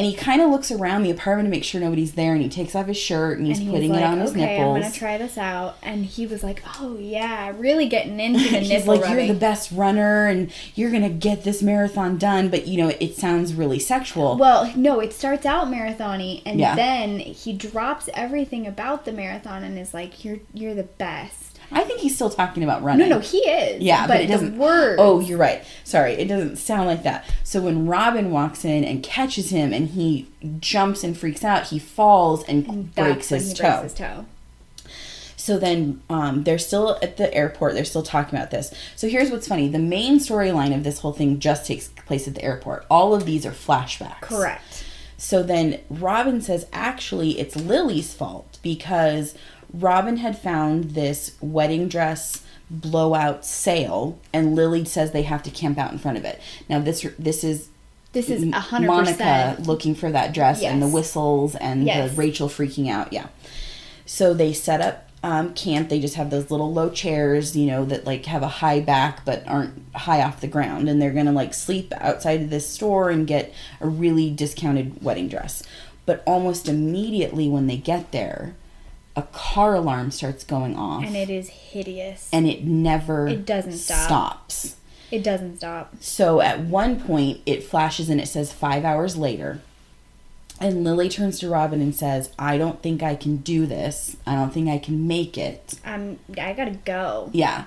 And 0.00 0.06
he 0.06 0.14
kind 0.14 0.40
of 0.40 0.48
looks 0.50 0.70
around 0.70 1.02
the 1.02 1.10
apartment 1.10 1.46
to 1.46 1.50
make 1.50 1.62
sure 1.62 1.78
nobody's 1.80 2.12
there 2.12 2.32
and 2.32 2.42
he 2.42 2.48
takes 2.48 2.74
off 2.74 2.86
his 2.86 2.96
shirt 2.96 3.36
and 3.36 3.46
he's 3.46 3.58
and 3.58 3.70
putting 3.70 3.90
like, 3.90 4.00
it 4.00 4.04
on 4.04 4.18
his 4.20 4.30
okay, 4.30 4.56
nipples. 4.56 4.76
I'm 4.76 4.80
gonna 4.82 4.94
try 4.94 5.18
this 5.18 5.36
out. 5.36 5.76
And 5.82 6.06
he 6.06 6.26
was 6.26 6.42
like, 6.42 6.62
"Oh 6.80 6.96
yeah, 6.98 7.52
really 7.56 7.86
getting 7.86 8.18
into 8.26 8.40
the 8.48 8.60
He's 8.60 8.86
like, 8.86 9.02
rubbing." 9.02 9.26
you're 9.26 9.34
the 9.34 9.38
best 9.40 9.70
runner 9.72 10.26
and 10.26 10.50
you're 10.74 10.90
going 10.90 11.02
to 11.02 11.10
get 11.10 11.44
this 11.44 11.62
marathon 11.62 12.16
done. 12.16 12.48
But, 12.48 12.66
you 12.66 12.78
know, 12.82 12.92
it 12.98 13.16
sounds 13.16 13.52
really 13.52 13.78
sexual. 13.78 14.38
Well, 14.38 14.72
no, 14.74 15.00
it 15.00 15.12
starts 15.12 15.44
out 15.44 15.70
marathon-y, 15.70 16.40
and 16.46 16.58
Yeah. 16.58 16.74
then 16.74 17.18
he 17.18 17.52
drops 17.52 18.08
everything 18.14 18.66
about 18.66 19.04
the 19.04 19.12
marathon 19.12 19.62
and 19.64 19.78
is 19.78 19.92
like, 19.92 20.24
"You're 20.24 20.38
you're 20.54 20.74
the 20.74 20.84
best." 20.84 21.49
I 21.72 21.84
think 21.84 22.00
he's 22.00 22.14
still 22.14 22.30
talking 22.30 22.62
about 22.64 22.82
running. 22.82 23.08
no, 23.08 23.16
no, 23.16 23.20
he 23.20 23.38
is. 23.38 23.80
Yeah, 23.82 24.06
but, 24.06 24.20
it 24.22 24.26
the 24.26 24.32
doesn't. 24.32 24.58
Word. 24.58 24.96
Oh, 25.00 25.20
you're 25.20 25.38
right. 25.38 25.64
Sorry, 25.84 26.12
it 26.14 26.26
doesn't 26.26 26.56
sound 26.56 26.86
like 26.86 27.02
that. 27.04 27.24
So 27.44 27.60
when 27.60 27.86
Robin 27.86 28.30
walks 28.30 28.64
in 28.64 28.82
and 28.84 29.02
catches 29.02 29.50
him, 29.50 29.72
and 29.72 29.88
he 29.88 30.28
jumps 30.58 31.04
and 31.04 31.16
freaks 31.16 31.44
out, 31.44 31.68
he 31.68 31.78
falls 31.78 32.42
and, 32.44 32.66
And 32.66 32.94
breaks 32.94 33.28
his 33.28 33.48
he 33.50 33.54
toe. 33.54 33.62
breaks 33.80 33.82
his 33.82 33.94
toe. 33.94 34.26
So 35.36 35.58
then 35.58 36.02
um, 36.10 36.44
they're 36.44 36.58
still 36.58 36.98
at 37.02 37.16
the 37.16 37.32
airport. 37.32 37.72
They're 37.74 37.84
still 37.86 38.02
talking 38.02 38.38
about 38.38 38.50
this. 38.50 38.74
So 38.94 39.08
here's 39.08 39.30
what's 39.30 39.48
funny: 39.48 39.68
the 39.68 39.78
main 39.78 40.18
storyline 40.18 40.74
of 40.74 40.84
this 40.84 40.98
whole 40.98 41.12
thing 41.12 41.38
just 41.40 41.66
takes 41.66 41.88
place 41.88 42.28
at 42.28 42.34
the 42.34 42.44
airport. 42.44 42.84
All 42.90 43.14
of 43.14 43.24
these 43.24 43.46
are 43.46 43.52
flashbacks. 43.52 44.20
Correct. 44.22 44.84
So 45.16 45.42
then 45.42 45.80
Robin 45.90 46.40
says, 46.40 46.66
actually, 46.72 47.38
it's 47.38 47.54
Lily's 47.54 48.14
fault 48.14 48.58
because 48.62 49.34
Robin 49.72 50.16
had 50.18 50.38
found 50.38 50.90
this 50.92 51.36
wedding 51.40 51.88
dress 51.88 52.42
blowout 52.70 53.44
sale, 53.44 54.18
and 54.32 54.54
Lily 54.54 54.84
says 54.84 55.12
they 55.12 55.22
have 55.22 55.42
to 55.44 55.50
camp 55.50 55.78
out 55.78 55.92
in 55.92 55.98
front 55.98 56.18
of 56.18 56.24
it. 56.24 56.40
Now 56.68 56.78
this 56.80 57.06
this 57.18 57.42
is 57.44 57.68
This 58.12 58.28
is 58.30 58.42
a 58.44 58.52
hundred 58.60 58.88
Monica 58.88 59.56
looking 59.60 59.94
for 59.94 60.10
that 60.10 60.32
dress 60.34 60.62
and 60.62 60.82
the 60.82 60.88
whistles 60.88 61.54
and 61.56 61.84
Yes. 61.84 62.10
the 62.10 62.16
Rachel 62.16 62.48
freaking 62.48 62.90
out. 62.90 63.12
Yeah. 63.12 63.26
So 64.06 64.34
they 64.34 64.52
set 64.52 64.80
up 64.80 65.06
um, 65.22 65.52
camp. 65.54 65.88
They 65.90 66.00
just 66.00 66.14
have 66.14 66.30
those 66.30 66.50
little 66.50 66.72
low 66.72 66.90
chairs, 66.90 67.56
you 67.56 67.66
know, 67.66 67.84
that 67.84 68.06
like 68.06 68.24
have 68.26 68.42
a 68.42 68.48
high 68.48 68.80
back 68.80 69.24
but 69.24 69.46
aren't 69.46 69.74
high 69.94 70.22
off 70.22 70.40
the 70.40 70.48
ground. 70.48 70.88
And 70.88 71.00
they're 71.00 71.12
gonna 71.12 71.32
like 71.32 71.54
sleep 71.54 71.92
outside 71.98 72.40
of 72.42 72.50
this 72.50 72.68
store 72.68 73.10
and 73.10 73.26
get 73.26 73.52
a 73.80 73.86
really 73.86 74.30
discounted 74.30 75.02
wedding 75.02 75.28
dress. 75.28 75.62
But 76.06 76.22
almost 76.26 76.68
immediately 76.68 77.48
when 77.48 77.66
they 77.66 77.76
get 77.76 78.10
there, 78.12 78.54
a 79.16 79.22
car 79.32 79.74
alarm 79.74 80.10
starts 80.10 80.44
going 80.44 80.76
off, 80.76 81.04
and 81.04 81.16
it 81.16 81.30
is 81.30 81.48
hideous. 81.48 82.28
and 82.32 82.46
it 82.46 82.64
never 82.64 83.26
It 83.28 83.44
doesn't 83.46 83.72
stop. 83.72 84.06
stops. 84.50 84.76
it 85.10 85.22
doesn't 85.24 85.56
stop. 85.58 85.94
So 86.00 86.40
at 86.40 86.60
one 86.60 87.00
point, 87.00 87.40
it 87.46 87.62
flashes 87.64 88.08
and 88.08 88.20
it 88.20 88.28
says 88.28 88.52
five 88.52 88.84
hours 88.84 89.16
later. 89.16 89.60
And 90.60 90.84
Lily 90.84 91.08
turns 91.08 91.38
to 91.40 91.48
Robin 91.48 91.80
and 91.80 91.94
says, 91.94 92.30
I 92.38 92.58
don't 92.58 92.82
think 92.82 93.02
I 93.02 93.14
can 93.14 93.38
do 93.38 93.64
this. 93.66 94.16
I 94.26 94.34
don't 94.34 94.52
think 94.52 94.68
I 94.68 94.76
can 94.78 95.08
make 95.08 95.38
it. 95.38 95.74
I'm. 95.84 96.18
I 96.38 96.52
gotta 96.52 96.78
go. 96.84 97.30
Yeah. 97.32 97.64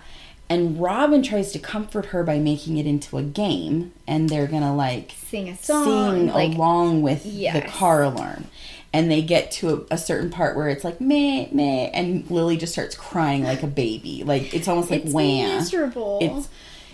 And 0.50 0.80
Robin 0.80 1.24
tries 1.24 1.52
to 1.54 1.60
comfort 1.60 2.08
her 2.08 2.24
by 2.24 2.38
making 2.38 2.78
it 2.78 2.86
into 2.86 3.18
a 3.18 3.24
game. 3.24 3.94
And 4.08 4.30
they're 4.30 4.48
to 4.48 4.72
like 4.72 5.14
Sing 5.26 5.50
a 5.50 5.58
song. 5.58 5.86
sing 5.86 6.28
like 6.28 6.54
along 6.54 7.02
with 7.02 7.24
the 7.24 7.64
car 7.68 8.04
alarm. 8.04 8.46
And 8.94 9.10
they 9.10 9.24
get 9.24 9.50
to 9.54 9.88
a, 9.90 9.96
a 9.96 9.98
certain 9.98 10.30
part 10.30 10.56
where 10.56 10.70
it's 10.70 10.84
like, 10.84 11.02
meh, 11.02 11.48
meh. 11.52 11.90
And 11.94 12.30
Lily 12.30 12.58
just 12.58 12.74
starts 12.74 12.96
crying 12.96 13.44
like 13.44 13.64
a 13.64 13.68
baby. 13.68 14.24
Like, 14.24 14.54
it's 14.54 14.68
almost 14.68 14.92
like 14.92 15.06
it's 15.06 15.14
wham 15.14 15.58
miserable. 15.58 16.20
it's 16.22 16.48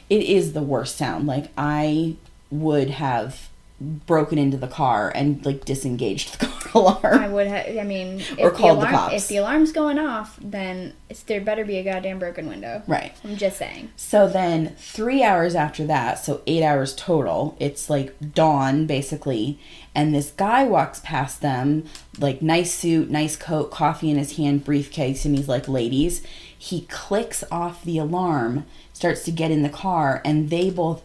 it 0.10 0.24
is 0.24 0.54
the 0.54 0.62
worst 0.62 0.98
sound 0.98 1.28
like 1.28 1.52
i 1.58 2.16
would 2.50 2.90
have 2.90 3.49
broken 3.82 4.38
into 4.38 4.58
the 4.58 4.68
car 4.68 5.12
and 5.16 5.46
like 5.46 5.66
disengaged 5.66 6.40
the 6.40 6.46
car 6.46 6.56
alarm 6.76 7.20
I 7.20 7.28
would 7.28 7.48
have. 7.48 7.78
I 7.78 7.84
mean, 7.84 8.20
if 8.20 8.40
Or 8.40 8.52
the 8.52 8.56
called 8.58 8.78
the 8.78 8.82
alarm, 8.84 8.94
cops. 8.94 9.14
If 9.16 9.28
the 9.28 9.38
alarm's 9.38 9.72
going 9.72 9.98
off, 9.98 10.38
then 10.42 10.94
it's, 11.10 11.24
there 11.24 11.42
better 11.42 11.66
be 11.66 11.78
a 11.78 11.84
goddamn 11.84 12.20
broken 12.20 12.48
window. 12.48 12.84
right 12.88 13.14
I'm 13.24 13.38
just 13.38 13.58
saying. 13.58 13.90
so 13.96 14.28
then 14.28 14.76
three 14.78 15.24
hours 15.24 15.56
after 15.56 15.86
that 15.88 16.20
so 16.20 16.42
eight 16.46 16.62
hours 16.64 16.94
total 16.96 17.56
it's 17.60 17.90
like 17.90 18.14
dawn 18.34 18.86
basically 18.86 19.60
and 19.96 20.14
this 20.14 20.30
guy 20.32 20.64
walks 20.64 21.02
past 21.04 21.42
them 21.42 21.86
like 22.20 22.42
nice 22.44 22.72
suit 22.74 23.10
nice 23.10 23.36
coat 23.36 23.72
coffee 23.72 24.12
in 24.12 24.18
his 24.18 24.38
hand 24.38 24.64
briefcase 24.64 25.26
and 25.26 25.36
he's 25.36 25.48
like 25.48 25.68
ladies 25.68 26.22
he 26.56 26.82
clicks 26.82 27.44
off 27.52 27.84
the 27.84 27.98
alarm 27.98 28.66
starts 28.94 29.24
to 29.24 29.32
get 29.32 29.50
in 29.50 29.64
the 29.64 29.70
car 29.70 30.22
and 30.24 30.50
they 30.52 30.70
both 30.70 31.02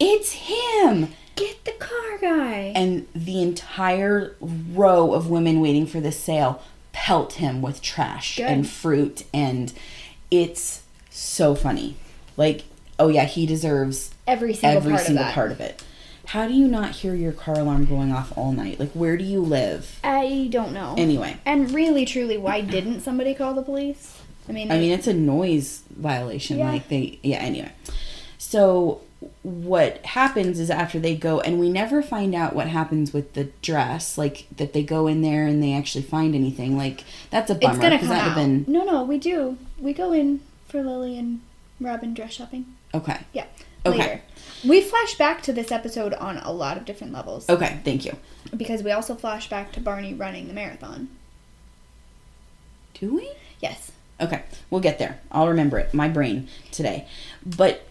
it's 0.00 0.32
him 0.32 1.08
Get 1.36 1.64
the 1.64 1.72
car 1.72 2.18
guy. 2.20 2.72
and 2.76 3.06
the 3.14 3.42
entire 3.42 4.34
row 4.40 5.12
of 5.14 5.28
women 5.28 5.60
waiting 5.60 5.86
for 5.86 6.00
this 6.00 6.18
sale 6.18 6.62
pelt 6.92 7.34
him 7.34 7.60
with 7.60 7.82
trash 7.82 8.36
Good. 8.36 8.46
and 8.46 8.68
fruit 8.68 9.24
and 9.34 9.72
it's 10.30 10.82
so 11.10 11.54
funny 11.56 11.96
like 12.36 12.62
oh 13.00 13.08
yeah 13.08 13.24
he 13.24 13.46
deserves 13.46 14.12
every 14.28 14.54
single 14.54 14.76
every 14.78 14.92
part 14.92 15.04
single 15.04 15.22
of 15.22 15.28
that. 15.28 15.34
part 15.34 15.50
of 15.50 15.60
it 15.60 15.82
how 16.28 16.46
do 16.46 16.54
you 16.54 16.68
not 16.68 16.90
hear 16.92 17.14
your 17.14 17.32
car 17.32 17.58
alarm 17.58 17.84
going 17.84 18.12
off 18.12 18.32
all 18.38 18.52
night 18.52 18.78
like 18.78 18.92
where 18.92 19.16
do 19.16 19.24
you 19.24 19.40
live 19.40 19.98
I 20.04 20.48
don't 20.50 20.72
know. 20.72 20.94
anyway 20.96 21.36
and 21.44 21.70
really, 21.72 22.04
truly, 22.06 22.38
why 22.38 22.60
didn't 22.60 23.00
somebody 23.00 23.34
call 23.34 23.54
the 23.54 23.62
police? 23.62 24.18
I 24.48 24.52
mean, 24.52 24.70
I 24.70 24.78
mean, 24.78 24.92
it's 24.92 25.06
a 25.06 25.14
noise 25.14 25.82
violation. 25.90 26.58
Yeah. 26.58 26.70
Like 26.70 26.88
they, 26.88 27.18
yeah. 27.22 27.38
Anyway, 27.38 27.72
so 28.38 29.00
what 29.44 30.04
happens 30.06 30.58
is 30.58 30.70
after 30.70 30.98
they 30.98 31.14
go, 31.14 31.38
and 31.40 31.60
we 31.60 31.68
never 31.70 32.02
find 32.02 32.34
out 32.34 32.56
what 32.56 32.66
happens 32.66 33.12
with 33.12 33.34
the 33.34 33.44
dress. 33.62 34.18
Like 34.18 34.46
that 34.56 34.72
they 34.72 34.82
go 34.82 35.06
in 35.06 35.20
there 35.22 35.46
and 35.46 35.62
they 35.62 35.72
actually 35.74 36.02
find 36.02 36.34
anything. 36.34 36.76
Like 36.76 37.04
that's 37.30 37.50
a 37.50 37.54
bummer 37.54 37.74
it's 37.74 37.80
gonna 37.82 37.94
because 37.96 38.08
come 38.08 38.16
that 38.16 38.26
would 38.28 38.34
been 38.34 38.64
No, 38.66 38.84
no, 38.84 39.04
we 39.04 39.18
do. 39.18 39.58
We 39.78 39.92
go 39.92 40.12
in 40.12 40.40
for 40.66 40.82
Lily 40.82 41.16
and 41.18 41.40
Robin 41.80 42.14
dress 42.14 42.32
shopping. 42.32 42.66
okay. 42.94 43.20
Yeah. 43.32 43.46
Okay. 43.86 43.98
Later. 43.98 44.22
We 44.66 44.80
flash 44.80 45.14
back 45.18 45.42
to 45.42 45.52
this 45.52 45.70
episode 45.70 46.14
on 46.14 46.38
a 46.38 46.50
lot 46.50 46.78
of 46.78 46.86
different 46.86 47.12
levels 47.12 47.50
Okay, 47.50 47.80
thank 47.84 48.06
you. 48.06 48.16
because 48.56 48.82
we 48.82 48.90
also 48.92 49.14
flash 49.14 49.50
back 49.50 49.72
to 49.72 49.80
Barney 49.80 50.14
running 50.14 50.48
the 50.48 50.54
marathon. 50.54 51.10
Do 52.94 53.14
we? 53.14 53.30
Yes. 53.60 53.92
Okay, 54.20 54.42
we'll 54.70 54.80
get 54.80 54.98
there. 54.98 55.20
I'll 55.30 55.48
remember 55.48 55.78
it. 55.78 55.92
My 55.92 56.08
brain 56.08 56.48
today. 56.70 57.06
But 57.44 57.86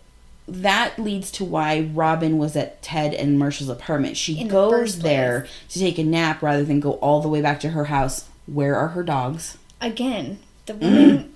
that 0.48 1.00
leads 1.00 1.32
to 1.32 1.46
why 1.46 1.90
Robin 1.94 2.38
was 2.38 2.56
at 2.56 2.82
Ted 2.82 3.14
and 3.14 3.40
Marshall's 3.40 3.70
apartment. 3.70 4.18
She 4.18 4.40
In 4.40 4.48
goes 4.50 4.94
place. 4.94 5.04
there 5.04 5.48
to 5.70 5.80
take 5.80 5.98
a 5.98 6.04
nap 6.04 6.42
rather 6.42 6.64
than 6.66 6.80
go 6.80 6.94
all 6.94 7.22
the 7.22 7.30
way 7.30 7.42
back 7.42 7.60
to 7.62 7.70
her 7.70 7.86
house. 7.86 8.28
Where 8.46 8.76
are 8.76 8.90
her 8.90 9.04
dogs? 9.04 9.58
Again, 9.80 10.40
the 10.66 10.76
woman. 10.76 11.34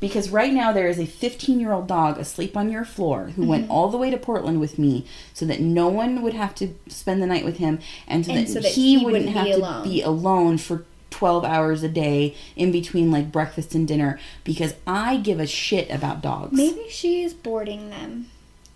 Because 0.00 0.30
right 0.30 0.52
now 0.52 0.72
there 0.72 0.88
is 0.88 0.98
a 0.98 1.04
15 1.06 1.60
year 1.60 1.72
old 1.72 1.86
dog 1.86 2.18
asleep 2.18 2.56
on 2.56 2.70
your 2.70 2.84
floor 2.86 3.24
who 3.36 3.42
Mm-hmm. 3.42 3.46
went 3.50 3.70
all 3.70 3.88
the 3.90 3.98
way 3.98 4.10
to 4.10 4.16
Portland 4.16 4.58
with 4.58 4.78
me 4.78 5.04
so 5.34 5.44
that 5.44 5.60
no 5.60 5.88
one 5.88 6.22
would 6.22 6.32
have 6.34 6.54
to 6.56 6.74
spend 6.88 7.22
the 7.22 7.26
night 7.26 7.44
with 7.44 7.58
him 7.58 7.78
and 8.08 8.24
so, 8.24 8.32
And 8.32 8.46
that, 8.46 8.50
so 8.50 8.60
that 8.60 8.72
he, 8.72 8.98
he 8.98 9.04
wouldn't 9.04 9.26
wouldn't 9.26 9.36
have 9.36 9.44
be 9.46 9.52
to 9.52 9.58
alone. 9.58 9.82
be 9.84 10.02
alone 10.02 10.58
for 10.58 10.84
12 11.10 11.44
hours 11.44 11.82
a 11.82 11.88
day 11.88 12.34
in 12.56 12.72
between 12.72 13.10
like 13.10 13.30
breakfast 13.30 13.74
and 13.74 13.86
dinner 13.86 14.18
because 14.42 14.74
I 14.86 15.18
give 15.18 15.38
a 15.38 15.46
shit 15.46 15.90
about 15.90 16.22
dogs. 16.22 16.52
Maybe 16.56 16.86
she 16.88 17.22
is 17.22 17.34
boarding 17.34 17.90
them. 17.90 18.28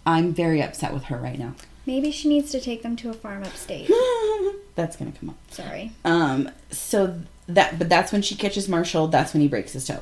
I'm 0.06 0.32
very 0.34 0.62
upset 0.62 0.92
with 0.92 1.04
her 1.04 1.16
right 1.16 1.38
now. 1.38 1.54
Maybe 1.86 2.10
she 2.10 2.28
needs 2.28 2.50
to 2.52 2.60
take 2.60 2.82
them 2.82 2.96
to 2.96 3.10
a 3.10 3.14
farm 3.14 3.42
upstate. 3.42 3.90
That's 4.74 4.96
going 4.96 5.12
to 5.12 5.18
come 5.18 5.30
up. 5.30 5.36
Sorry. 5.50 5.92
Um, 6.04 6.50
so 6.70 7.20
that, 7.46 7.78
but 7.78 7.88
that's 7.88 8.10
when 8.10 8.22
she 8.22 8.34
catches 8.34 8.68
Marshall. 8.68 9.06
That's 9.08 9.32
when 9.34 9.40
he 9.42 9.48
breaks 9.48 9.72
his 9.74 9.86
toe. 9.86 10.00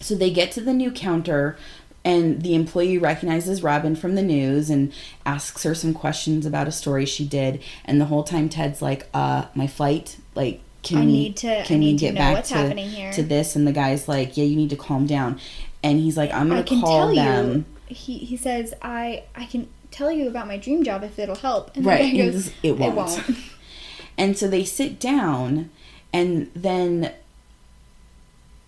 So 0.00 0.14
they 0.14 0.30
get 0.30 0.52
to 0.52 0.60
the 0.60 0.74
new 0.74 0.90
counter, 0.90 1.56
and 2.04 2.42
the 2.42 2.54
employee 2.54 2.98
recognizes 2.98 3.62
Robin 3.62 3.96
from 3.96 4.14
the 4.14 4.22
news 4.22 4.68
and 4.70 4.92
asks 5.24 5.62
her 5.62 5.74
some 5.74 5.94
questions 5.94 6.44
about 6.46 6.68
a 6.68 6.72
story 6.72 7.06
she 7.06 7.24
did. 7.26 7.62
And 7.84 8.00
the 8.00 8.04
whole 8.06 8.24
time, 8.24 8.48
Ted's 8.48 8.82
like, 8.82 9.06
"Uh, 9.14 9.46
my 9.54 9.66
flight, 9.66 10.16
like." 10.34 10.60
Can 10.84 10.98
I 10.98 11.00
we, 11.00 11.06
need 11.06 11.36
to- 11.38 11.60
I 11.60 11.64
Can 11.64 11.80
we 11.80 11.86
need 11.86 11.98
to 11.98 12.04
get 12.06 12.14
know 12.14 12.20
back 12.20 12.34
what's 12.36 12.48
to, 12.50 12.54
happening 12.56 12.88
here." 12.88 13.12
to 13.12 13.22
this? 13.22 13.56
And 13.56 13.66
the 13.66 13.72
guy's 13.72 14.06
like, 14.08 14.36
"Yeah, 14.36 14.44
you 14.44 14.56
need 14.56 14.70
to 14.70 14.76
calm 14.76 15.06
down." 15.06 15.40
And 15.82 15.98
he's 15.98 16.16
like, 16.16 16.32
"I'm 16.32 16.48
gonna 16.48 16.60
I 16.60 16.64
call 16.80 17.14
them." 17.14 17.52
you. 17.56 17.64
He 17.88 18.18
he 18.18 18.36
says 18.36 18.74
I 18.82 19.24
I 19.34 19.44
can 19.46 19.68
tell 19.90 20.12
you 20.12 20.28
about 20.28 20.46
my 20.46 20.56
dream 20.56 20.84
job 20.84 21.02
if 21.02 21.18
it'll 21.18 21.36
help. 21.36 21.76
And 21.76 21.84
the 21.84 21.90
Right, 21.90 22.14
and 22.14 22.32
goes, 22.32 22.46
this- 22.46 22.54
it 22.62 22.78
won't. 22.78 23.22
And 24.20 24.36
so 24.36 24.48
they 24.48 24.64
sit 24.64 24.98
down, 24.98 25.70
and 26.12 26.50
then 26.52 27.12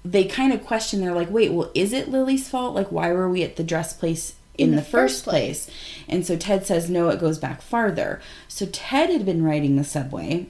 they 0.05 0.23
kind 0.27 0.53
of 0.53 0.65
question. 0.65 1.01
They're 1.01 1.13
like, 1.13 1.29
"Wait, 1.29 1.53
well, 1.53 1.73
is 1.75 1.93
it 1.93 2.09
Lily's 2.09 2.49
fault? 2.49 2.77
Like, 2.77 2.93
why 2.93 3.11
were 3.11 3.29
we 3.29 3.43
at 3.43 3.57
the 3.57 3.65
dress 3.65 3.93
place 3.93 4.35
in, 4.61 4.77
the, 4.77 4.83
first 4.83 5.25
place. 5.25 5.71
And 6.09 6.27
so 6.27 6.37
Ted 6.37 6.67
says, 6.67 6.91
"No, 6.91 7.09
it 7.09 7.21
goes 7.21 7.39
back 7.39 7.63
farther." 7.63 8.21
So 8.49 8.67
Ted 8.67 9.11
had 9.11 9.25
been 9.25 9.43
riding 9.43 9.77
the 9.77 9.85
subway, 9.85 10.47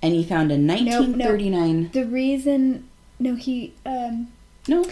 and 0.00 0.14
he 0.14 0.24
found 0.24 0.50
a 0.50 0.56
1939. 0.58 1.90
The 1.92 2.04
reason 2.06 2.88
no 3.18 3.36
he 3.36 3.72
um 3.86 4.28
no, 4.68 4.84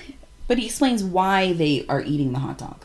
but 0.47 0.59
he 0.59 0.67
explains 0.67 1.03
why 1.03 1.53
they 1.53 1.85
are 1.89 2.01
eating 2.01 2.33
the 2.33 2.39
hot 2.39 2.59
dog. 2.59 2.85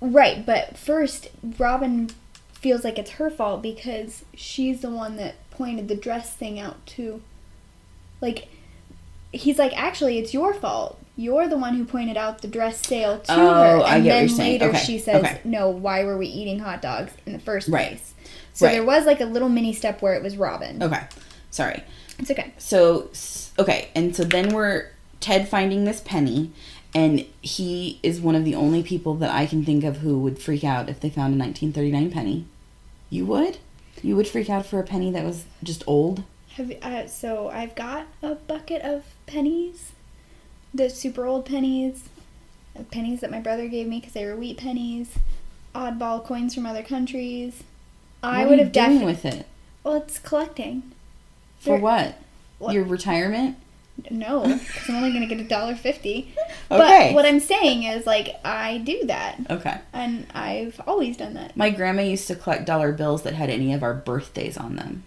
Right, 0.00 0.44
but 0.44 0.76
first 0.76 1.28
Robin 1.58 2.10
feels 2.52 2.84
like 2.84 2.98
it's 2.98 3.12
her 3.12 3.30
fault 3.30 3.62
because 3.62 4.24
she's 4.34 4.80
the 4.82 4.90
one 4.90 5.16
that 5.16 5.34
pointed 5.50 5.88
the 5.88 5.94
dress 5.94 6.34
thing 6.34 6.58
out 6.60 6.84
to 6.86 7.22
like 8.20 8.48
he's 9.32 9.58
like 9.58 9.72
actually 9.80 10.18
it's 10.18 10.34
your 10.34 10.52
fault 10.52 10.98
you're 11.16 11.48
the 11.48 11.56
one 11.56 11.74
who 11.74 11.84
pointed 11.84 12.16
out 12.18 12.42
the 12.42 12.48
dress 12.48 12.84
sale 12.86 13.18
to 13.20 13.32
Oh, 13.32 13.54
her 13.54 13.80
I 13.82 13.96
and 13.96 14.04
get 14.04 14.10
what 14.10 14.14
then 14.14 14.20
you're 14.20 14.28
saying. 14.28 14.52
later 14.52 14.68
Okay, 14.68 14.78
she 14.78 14.98
says 14.98 15.24
okay. 15.24 15.40
no 15.44 15.70
why 15.70 16.04
were 16.04 16.18
we 16.18 16.26
eating 16.26 16.58
hot 16.58 16.82
dogs 16.82 17.12
in 17.24 17.32
the 17.32 17.38
first 17.38 17.68
Right. 17.68 17.88
place 17.88 18.14
so 18.52 18.66
Right. 18.66 18.72
there 18.72 18.84
was 18.84 19.06
like 19.06 19.20
a 19.22 19.26
little 19.26 19.48
mini 19.48 19.72
step 19.72 20.02
where 20.02 20.12
it 20.14 20.22
was 20.22 20.36
robin 20.36 20.82
Okay, 20.82 21.00
sorry. 21.50 21.82
it's 22.18 22.30
okay 22.30 22.52
So 22.58 23.10
okay, 23.58 23.88
and 23.94 24.14
so 24.14 24.24
then 24.24 24.52
we're 24.52 24.88
Ted 25.20 25.48
finding 25.48 25.84
this 25.84 26.00
penny, 26.00 26.50
and 26.94 27.24
he 27.40 27.98
is 28.02 28.20
one 28.20 28.34
of 28.34 28.44
the 28.44 28.54
only 28.54 28.82
people 28.82 29.14
that 29.16 29.30
I 29.30 29.46
can 29.46 29.64
think 29.64 29.84
of 29.84 29.98
who 29.98 30.18
would 30.20 30.38
freak 30.38 30.64
out 30.64 30.88
if 30.88 31.00
they 31.00 31.08
found 31.10 31.34
a 31.34 31.38
1939 31.38 32.10
penny. 32.10 32.44
You 33.10 33.26
would? 33.26 33.58
You 34.02 34.16
would 34.16 34.26
freak 34.28 34.48
out 34.50 34.66
for 34.66 34.78
a 34.78 34.82
penny 34.84 35.10
that 35.12 35.24
was 35.24 35.44
just 35.62 35.84
old? 35.86 36.24
Have 36.54 36.70
uh, 36.82 37.06
so 37.06 37.48
I've 37.48 37.74
got 37.74 38.06
a 38.22 38.34
bucket 38.34 38.82
of 38.82 39.04
pennies, 39.26 39.92
the 40.74 40.88
super 40.90 41.26
old 41.26 41.44
pennies, 41.46 42.08
pennies 42.90 43.20
that 43.20 43.30
my 43.30 43.40
brother 43.40 43.68
gave 43.68 43.86
me 43.86 43.98
because 44.00 44.12
they 44.14 44.24
were 44.24 44.36
wheat 44.36 44.56
pennies, 44.58 45.14
oddball 45.74 46.24
coins 46.24 46.54
from 46.54 46.66
other 46.66 46.82
countries. 46.82 47.62
I 48.22 48.38
What 48.40 48.46
are 48.46 48.48
would 48.50 48.58
you 48.58 48.64
have 48.64 48.72
definitely. 48.72 49.06
with 49.06 49.24
it 49.24 49.46
Well, 49.84 49.94
it's 49.94 50.18
collecting. 50.18 50.92
for 51.60 51.70
They're- 51.74 51.80
what? 51.80 52.18
What? 52.58 52.74
Your 52.74 52.84
retirement? 52.84 53.56
No, 54.10 54.42
because 54.42 54.88
I'm 54.88 54.96
only 54.96 55.12
gonna 55.12 55.26
get 55.26 55.40
a 55.40 55.44
dollar 55.44 55.74
fifty. 55.74 56.32
Okay. 56.70 57.08
But 57.08 57.14
what 57.14 57.26
I'm 57.26 57.40
saying 57.40 57.82
is, 57.84 58.06
like, 58.06 58.36
I 58.44 58.78
do 58.78 59.04
that, 59.06 59.38
Okay. 59.50 59.78
and 59.92 60.26
I've 60.34 60.80
always 60.86 61.16
done 61.16 61.34
that. 61.34 61.56
My 61.56 61.70
grandma 61.70 62.02
used 62.02 62.26
to 62.28 62.34
collect 62.36 62.64
dollar 62.66 62.92
bills 62.92 63.22
that 63.22 63.34
had 63.34 63.50
any 63.50 63.72
of 63.72 63.82
our 63.82 63.94
birthdays 63.94 64.56
on 64.56 64.76
them. 64.76 65.02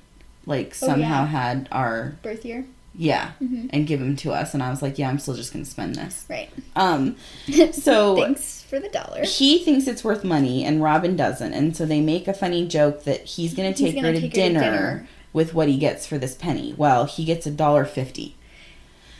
Like 0.46 0.76
Oh, 0.82 0.88
somehow 0.88 1.22
yeah. 1.22 1.28
had 1.28 1.70
our 1.72 2.16
Birth 2.22 2.44
year, 2.44 2.66
yeah, 2.94 3.32
Mhm. 3.42 3.70
and 3.72 3.88
give 3.88 4.00
them 4.02 4.16
to 4.18 4.34
us, 4.34 4.54
and 4.54 4.62
I 4.62 4.70
was 4.70 4.82
like, 4.82 5.00
yeah, 5.00 5.08
I'm 5.10 5.20
still 5.20 5.36
just 5.36 5.54
gonna 5.54 5.64
spend 5.66 5.96
this. 5.96 6.26
right? 6.30 6.50
Um, 6.76 7.16
so 7.72 8.16
Thanks 8.18 8.62
for 8.70 8.80
the 8.80 8.90
dollar. 8.90 9.24
he 9.24 9.60
thinks 9.64 9.88
it's 9.88 10.04
worth 10.04 10.24
money 10.24 10.66
and 10.66 10.82
Robin 10.84 11.16
doesn't. 11.16 11.54
And 11.54 11.78
so 11.78 11.86
they 11.86 12.02
make 12.02 12.28
a 12.28 12.34
funny 12.34 12.68
joke 12.68 13.04
that 13.06 13.22
he's 13.26 13.54
going 13.54 13.72
to 13.74 13.84
He's 13.84 13.94
take, 13.94 14.02
gonna 14.02 14.08
her, 14.10 14.14
to 14.16 14.22
take 14.22 14.32
her 14.32 14.36
to 14.36 14.42
dinner 14.42 14.60
dinner. 14.60 15.08
with 15.32 15.54
what 15.54 15.68
he 15.70 15.78
gets 15.78 16.06
for 16.08 16.18
this 16.18 16.34
penny. 16.36 16.74
Well, 16.78 17.06
he 17.06 17.24
gets 17.24 17.46
a 17.48 17.52
dollar 17.52 17.86
fifty. 17.86 18.36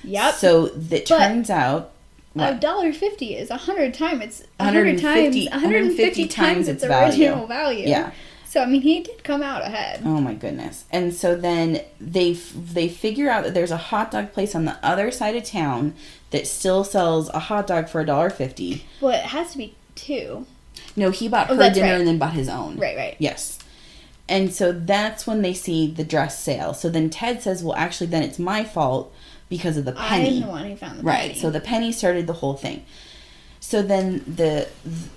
Yep. 0.04 0.34
So 0.36 0.70
But- 0.90 1.06
turns 1.06 1.50
out 1.50 1.92
A 2.36 2.56
dollar 2.56 2.92
fifty 2.94 3.36
is 3.36 3.50
a 3.52 3.58
hundred 3.58 3.94
times. 3.94 4.24
It's 4.24 4.44
hundred 4.60 5.00
times. 5.00 5.36
One 5.36 5.60
hundred 5.60 5.84
and 5.84 5.96
fifty 5.96 6.28
times 6.28 6.36
times 6.56 6.68
its 6.68 6.84
its 6.84 6.88
value. 6.90 7.26
original 7.28 7.48
value. 7.48 7.88
Yeah. 7.88 8.12
So 8.48 8.62
I 8.62 8.66
mean, 8.68 8.82
he 8.82 9.02
did 9.02 9.24
come 9.24 9.42
out 9.42 9.64
ahead. 9.64 10.02
Oh 10.06 10.20
my 10.22 10.34
goodness. 10.34 10.86
And 10.92 11.14
so 11.14 11.36
then 11.36 11.82
they 12.00 12.32
f- 12.34 12.54
they 12.56 12.88
figure 12.88 13.30
out 13.30 13.44
that 13.44 13.54
there's 13.54 13.72
a 13.72 13.78
hot 13.78 14.12
dog 14.12 14.32
place 14.34 14.54
on 14.56 14.66
the 14.66 14.78
other 14.84 15.10
side 15.12 15.36
of 15.36 15.44
town 15.44 15.94
that 16.32 16.46
still 16.48 16.84
sells 16.84 17.30
a 17.30 17.40
hot 17.40 17.68
dog 17.68 17.88
for 17.90 18.02
a 18.02 18.06
dollar 18.06 18.30
fifty. 18.30 18.86
Well, 19.02 19.14
it 19.14 19.26
has 19.26 19.52
to 19.54 19.58
be 19.58 19.76
two. 19.96 20.46
No, 20.96 21.10
he 21.12 21.28
bought 21.28 21.50
Oh, 21.50 21.56
her 21.56 21.70
dinner 21.72 21.92
right. 21.92 22.00
and 22.00 22.08
then 22.08 22.18
bought 22.20 22.34
his 22.34 22.50
own. 22.50 22.78
Right, 22.78 22.96
right. 22.98 23.16
Yes. 23.20 23.58
And 24.30 24.54
so 24.54 24.72
that's 24.72 25.28
when 25.28 25.42
they 25.42 25.54
see 25.54 25.86
the 25.92 26.04
dress 26.04 26.40
sale. 26.40 26.74
So 26.74 26.90
then 26.90 27.10
Ted 27.10 27.42
says, 27.44 27.64
"Well, 27.64 27.76
actually, 27.76 28.08
then 28.08 28.24
it's 28.24 28.40
my 28.40 28.64
fault 28.64 29.12
because 29.50 29.78
of 29.78 29.86
the 29.86 29.92
penny." 29.94 30.38
I'm 30.38 30.42
the 30.42 30.48
one 30.48 30.66
who 30.70 30.76
found 30.76 31.00
the 31.00 31.04
right. 31.04 31.30
penny. 31.30 31.40
So 31.40 31.50
the 31.50 31.60
penny 31.60 31.92
started 31.92 32.28
the 32.28 32.34
whole 32.34 32.56
thing. 32.56 32.84
So 33.60 33.82
then 33.82 34.24
the 34.28 34.68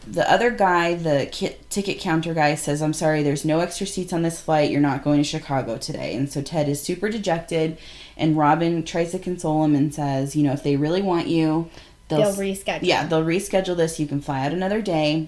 the 0.06 0.30
other 0.30 0.50
guy, 0.52 0.94
the 0.94 1.28
ki- 1.32 1.56
ticket 1.68 1.98
counter 1.98 2.32
guy, 2.32 2.54
says, 2.54 2.80
"I'm 2.80 2.92
sorry, 2.92 3.22
there's 3.24 3.44
no 3.44 3.58
extra 3.58 3.86
seats 3.88 4.12
on 4.12 4.22
this 4.22 4.40
flight. 4.40 4.70
You're 4.70 4.80
not 4.80 5.02
going 5.02 5.18
to 5.18 5.24
Chicago 5.24 5.76
today." 5.78 6.14
And 6.14 6.30
so 6.32 6.42
Ted 6.42 6.68
is 6.68 6.80
super 6.80 7.08
dejected, 7.08 7.76
and 8.16 8.36
Robin 8.36 8.84
tries 8.84 9.10
to 9.12 9.18
console 9.18 9.64
him 9.64 9.74
and 9.74 9.92
says, 9.92 10.36
"You 10.36 10.44
know, 10.44 10.52
if 10.52 10.62
they 10.62 10.76
really 10.76 11.02
want 11.02 11.26
you, 11.26 11.68
they'll 12.08 12.22
s- 12.22 12.38
reschedule. 12.38 12.78
yeah, 12.82 13.04
they'll 13.06 13.24
reschedule 13.24 13.76
this. 13.76 13.98
You 13.98 14.06
can 14.06 14.20
fly 14.20 14.46
out 14.46 14.52
another 14.52 14.80
day." 14.80 15.26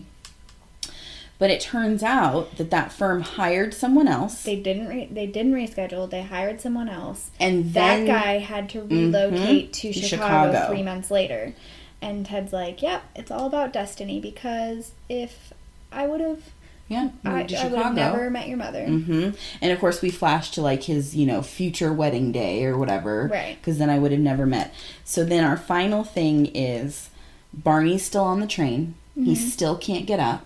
But 1.39 1.51
it 1.51 1.61
turns 1.61 2.03
out 2.03 2.57
that 2.57 2.70
that 2.70 2.93
firm 2.93 3.22
hired 3.22 3.72
someone 3.72 4.09
else, 4.09 4.43
They 4.43 4.57
didn't. 4.57 4.89
Re- 4.89 5.09
they 5.11 5.26
didn't 5.26 5.53
reschedule. 5.55 6.11
They 6.11 6.22
hired 6.22 6.61
someone 6.61 6.89
else. 6.89 7.30
and 7.39 7.72
That 7.74 8.07
guy 8.07 8.39
had 8.39 8.68
to 8.70 8.82
relocate 8.82 9.72
to 9.74 9.93
To 9.93 10.01
Chicago, 10.01 10.53
Chicago. 10.53 10.72
three 10.72 10.82
months 10.82 11.11
later, 11.12 11.55
and 12.03 12.26
Ted's 12.26 12.53
like, 12.53 12.82
"Yep, 12.82 13.03
it's 13.14 13.30
all 13.30 13.47
about 13.47 13.72
destiny." 13.72 14.18
Because 14.20 14.91
if 15.09 15.53
I 15.93 16.09
would 16.09 16.20
have, 16.20 16.41
yeah, 16.89 17.11
I, 17.24 17.43
I 17.43 17.68
would 17.68 17.78
have 17.78 17.95
never 17.95 18.30
met 18.30 18.49
your 18.49 18.57
mother. 18.57 18.84
hmm 18.86 19.30
And 19.62 19.70
of 19.72 19.78
course, 19.78 20.03
we 20.03 20.11
flash 20.11 20.51
to 20.53 20.61
like 20.61 20.82
his, 20.84 21.14
you 21.14 21.24
know, 21.24 21.41
future 21.43 21.93
wedding 21.93 22.32
day 22.32 22.64
or 22.64 22.76
whatever. 22.76 23.28
Right. 23.32 23.57
Because 23.61 23.78
then 23.78 23.91
I 23.91 24.01
would 24.01 24.11
have 24.11 24.20
never 24.20 24.45
met. 24.45 24.74
So 25.05 25.24
then 25.24 25.45
our 25.45 25.57
final 25.57 26.03
thing 26.03 26.47
is 26.47 27.11
Barney's 27.55 28.05
still 28.05 28.24
on 28.24 28.41
the 28.41 28.47
train. 28.49 28.95
He 29.14 29.20
Mm-hmm. 29.20 29.34
still 29.34 29.76
can't 29.76 30.07
get 30.07 30.18
up. 30.20 30.45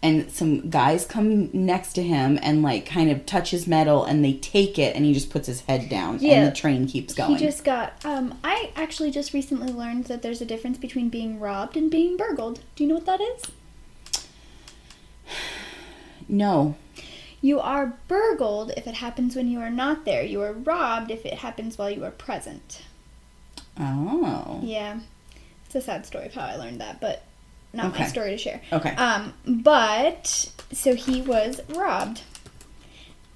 And 0.00 0.30
some 0.30 0.70
guys 0.70 1.04
come 1.04 1.50
next 1.52 1.94
to 1.94 2.02
him 2.04 2.38
and 2.40 2.62
like 2.62 2.86
kind 2.86 3.10
of 3.10 3.26
touch 3.26 3.50
his 3.50 3.66
metal 3.66 4.04
and 4.04 4.24
they 4.24 4.34
take 4.34 4.78
it 4.78 4.94
and 4.94 5.04
he 5.04 5.12
just 5.12 5.28
puts 5.28 5.48
his 5.48 5.62
head 5.62 5.88
down 5.88 6.18
Yeah. 6.20 6.34
and 6.34 6.46
the 6.46 6.56
train 6.56 6.86
keeps 6.86 7.14
going. 7.14 7.36
He 7.36 7.44
just 7.44 7.64
got. 7.64 8.04
Um, 8.04 8.38
I 8.44 8.70
actually 8.76 9.10
just 9.10 9.32
recently 9.32 9.72
learned 9.72 10.04
that 10.04 10.22
there's 10.22 10.40
a 10.40 10.46
difference 10.46 10.78
between 10.78 11.08
being 11.08 11.40
robbed 11.40 11.76
and 11.76 11.90
being 11.90 12.16
burgled. 12.16 12.60
Do 12.76 12.84
you 12.84 12.88
know 12.88 12.94
what 12.94 13.06
that 13.06 13.20
is? 13.20 13.42
no. 16.28 16.76
You 17.40 17.60
are 17.60 17.94
burgled 18.08 18.72
if 18.76 18.86
it 18.86 18.94
happens 18.94 19.36
when 19.36 19.48
you 19.48 19.60
are 19.60 19.70
not 19.70 20.04
there. 20.04 20.22
You 20.22 20.42
are 20.42 20.52
robbed 20.52 21.10
if 21.10 21.24
it 21.24 21.34
happens 21.34 21.78
while 21.78 21.90
you 21.90 22.04
are 22.04 22.10
present. 22.10 22.82
Oh. 23.78 24.60
Yeah. 24.62 25.00
It's 25.66 25.74
a 25.74 25.80
sad 25.80 26.04
story 26.06 26.26
of 26.26 26.34
how 26.34 26.42
I 26.46 26.56
learned 26.56 26.80
that, 26.80 27.00
but 27.00 27.22
not 27.78 27.98
my 27.98 28.06
story 28.06 28.30
to 28.32 28.38
share. 28.38 28.60
Okay. 28.72 28.90
Um, 28.96 29.32
but 29.46 30.50
so 30.72 30.94
he 30.94 31.22
was 31.22 31.60
robbed. 31.70 32.20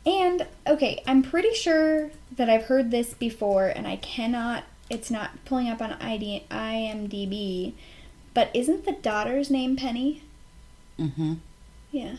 And 0.05 0.47
okay, 0.67 1.03
I'm 1.07 1.23
pretty 1.23 1.55
sure 1.55 2.11
that 2.37 2.51
I've 2.51 2.65
heard 2.65 2.91
this 2.91 3.15
before, 3.15 3.69
and 3.69 3.87
I 3.87 3.97
cannot. 3.97 4.65
It's 4.91 5.11
not 5.11 5.31
pulling 5.45 5.69
up 5.69 5.81
on 5.81 5.93
ID, 5.95 6.45
IMDb. 6.51 7.73
But 8.35 8.51
isn't 8.55 8.85
the 8.85 8.93
daughter's 8.93 9.51
name 9.51 9.77
Penny? 9.77 10.23
Mm-hmm. 10.99 11.35
Yeah. 11.91 12.17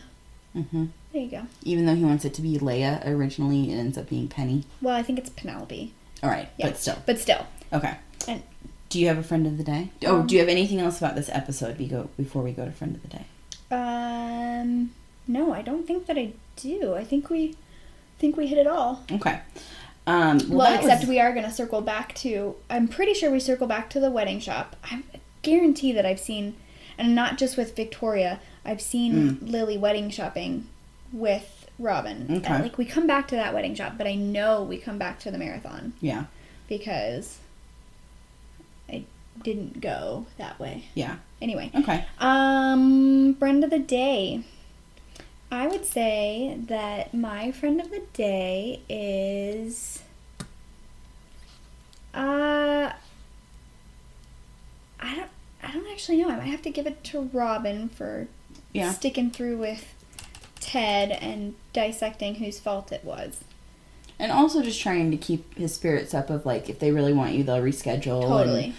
Mm-hmm. 0.56 0.86
There 1.12 1.22
you 1.22 1.30
go. 1.30 1.42
Even 1.62 1.86
though 1.86 1.94
he 1.94 2.04
wants 2.04 2.24
it 2.24 2.32
to 2.34 2.42
be 2.42 2.58
Leia, 2.58 3.06
originally 3.06 3.70
it 3.72 3.76
ends 3.76 3.98
up 3.98 4.08
being 4.08 4.28
Penny. 4.28 4.64
Well, 4.80 4.94
I 4.96 5.02
think 5.02 5.18
it's 5.18 5.30
Penelope. 5.30 5.92
All 6.22 6.30
right, 6.30 6.48
Yeah. 6.56 6.68
but 6.68 6.78
still. 6.78 6.98
But 7.06 7.18
still. 7.18 7.46
Okay. 7.72 7.96
And 8.28 8.42
Do 8.94 9.00
you 9.00 9.08
have 9.08 9.18
a 9.18 9.24
friend 9.24 9.44
of 9.44 9.58
the 9.58 9.64
day? 9.64 9.88
Oh, 10.06 10.20
Um, 10.20 10.26
do 10.28 10.36
you 10.36 10.40
have 10.40 10.48
anything 10.48 10.78
else 10.78 10.98
about 10.98 11.16
this 11.16 11.28
episode 11.32 11.80
we 11.80 11.88
go, 11.88 12.10
before 12.16 12.44
we 12.44 12.52
go 12.52 12.64
to 12.64 12.70
friend 12.70 12.94
of 12.94 13.02
the 13.02 13.08
day? 13.08 13.24
um 13.72 14.92
no, 15.26 15.52
I 15.52 15.62
don't 15.62 15.84
think 15.84 16.06
that 16.06 16.16
I 16.16 16.32
do. 16.54 16.94
I 16.94 17.02
think 17.02 17.28
we 17.28 17.56
think 18.20 18.36
we 18.36 18.46
hit 18.46 18.56
it 18.58 18.68
all. 18.68 19.02
Okay. 19.10 19.40
Um, 20.06 20.38
well, 20.48 20.58
Well, 20.58 20.74
except 20.78 21.00
was- 21.00 21.08
we 21.08 21.18
are 21.18 21.32
going 21.32 21.44
to 21.44 21.50
circle 21.50 21.80
back 21.80 22.14
to. 22.16 22.54
I'm 22.70 22.86
pretty 22.86 23.14
sure 23.14 23.32
we 23.32 23.40
circle 23.40 23.66
back 23.66 23.90
to 23.90 23.98
the 23.98 24.12
wedding 24.12 24.38
shop. 24.38 24.76
I 24.84 25.02
guarantee 25.42 25.90
that 25.90 26.06
I've 26.06 26.20
seen, 26.20 26.54
and 26.96 27.16
not 27.16 27.36
just 27.36 27.56
with 27.56 27.74
Victoria. 27.74 28.38
I've 28.64 28.80
seen 28.80 29.38
Lily 29.42 29.76
wedding 29.76 30.08
shopping 30.08 30.68
with 31.12 31.68
Robin. 31.80 32.28
Mm. 32.28 32.36
Okay. 32.36 32.46
And, 32.54 32.62
like 32.62 32.78
we 32.78 32.84
come 32.84 33.08
back 33.08 33.26
to 33.28 33.34
that 33.34 33.54
wedding 33.54 33.74
shop, 33.74 33.94
but 33.98 34.06
I 34.06 34.14
know 34.14 34.62
we 34.62 34.76
come 34.78 34.98
back 34.98 35.18
to 35.20 35.32
the 35.32 35.38
marathon 35.38 35.94
Yeah. 36.00 36.26
because 36.68 37.38
didn't 39.44 39.80
go 39.80 40.26
that 40.38 40.58
way. 40.58 40.84
Yeah. 40.94 41.16
Anyway, 41.40 41.70
Okay. 41.74 42.04
um, 42.18 43.34
friend 43.36 43.62
of 43.62 43.70
the 43.70 43.78
day. 43.78 44.42
I 45.52 45.68
would 45.68 45.84
say 45.86 46.56
that 46.66 47.14
my 47.14 47.52
friend 47.52 47.80
of 47.80 47.90
the 47.90 48.02
day 48.12 48.80
is. 48.88 50.02
Uh, 52.12 52.92
I 55.00 55.14
don't. 55.14 55.30
I 55.62 55.72
don't 55.72 55.86
actually 55.90 56.18
know. 56.18 56.28
I 56.30 56.36
might 56.36 56.46
have 56.46 56.62
to 56.62 56.70
give 56.70 56.86
it 56.86 57.02
to 57.04 57.30
Robin 57.32 57.88
for 57.88 58.28
Yeah. 58.72 58.92
sticking 58.92 59.30
through 59.30 59.56
with 59.58 59.94
Ted 60.60 61.10
and 61.10 61.54
dissecting 61.72 62.36
whose 62.36 62.58
fault 62.60 62.92
it 62.92 63.04
was. 63.04 63.40
And 64.18 64.30
also 64.30 64.62
just 64.62 64.80
trying 64.80 65.10
to 65.10 65.16
keep 65.16 65.56
his 65.56 65.74
spirits 65.74 66.14
up 66.14 66.30
of 66.30 66.44
like 66.46 66.68
if 66.68 66.78
they 66.78 66.90
really 66.92 67.12
want 67.12 67.32
you, 67.34 67.42
they'll 67.44 67.62
reschedule. 67.62 68.22
Totally. 68.28 68.64
And, 68.66 68.74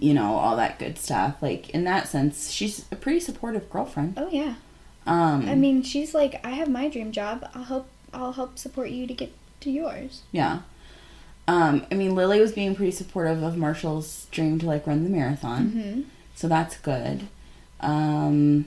you 0.00 0.14
know, 0.14 0.34
all 0.34 0.56
that 0.56 0.78
good 0.78 0.98
stuff. 0.98 1.36
Like 1.42 1.70
in 1.70 1.84
that 1.84 2.08
sense, 2.08 2.50
she's 2.50 2.86
a 2.90 2.96
pretty 2.96 3.20
supportive 3.20 3.68
girlfriend. 3.70 4.14
Oh 4.16 4.28
yeah. 4.30 4.54
Um 5.06 5.48
I 5.48 5.54
mean, 5.54 5.82
she's 5.82 6.14
like, 6.14 6.44
I 6.44 6.50
have 6.50 6.68
my 6.68 6.88
dream 6.88 7.12
job. 7.12 7.48
I'll 7.54 7.64
help. 7.64 7.86
I'll 8.12 8.32
help 8.32 8.58
support 8.58 8.90
you 8.90 9.06
to 9.06 9.14
get 9.14 9.32
to 9.60 9.70
yours. 9.70 10.22
yeah. 10.32 10.60
Um, 11.48 11.84
I 11.90 11.94
mean 11.96 12.14
Lily 12.14 12.40
was 12.40 12.52
being 12.52 12.74
pretty 12.76 12.92
supportive 12.92 13.42
of 13.42 13.56
Marshall's 13.56 14.26
dream 14.30 14.58
to 14.60 14.66
like 14.66 14.86
run 14.86 15.04
the 15.04 15.10
marathon. 15.10 15.70
Mm-hmm. 15.70 16.00
So 16.34 16.48
that's 16.48 16.76
good. 16.78 17.28
Um 17.80 18.66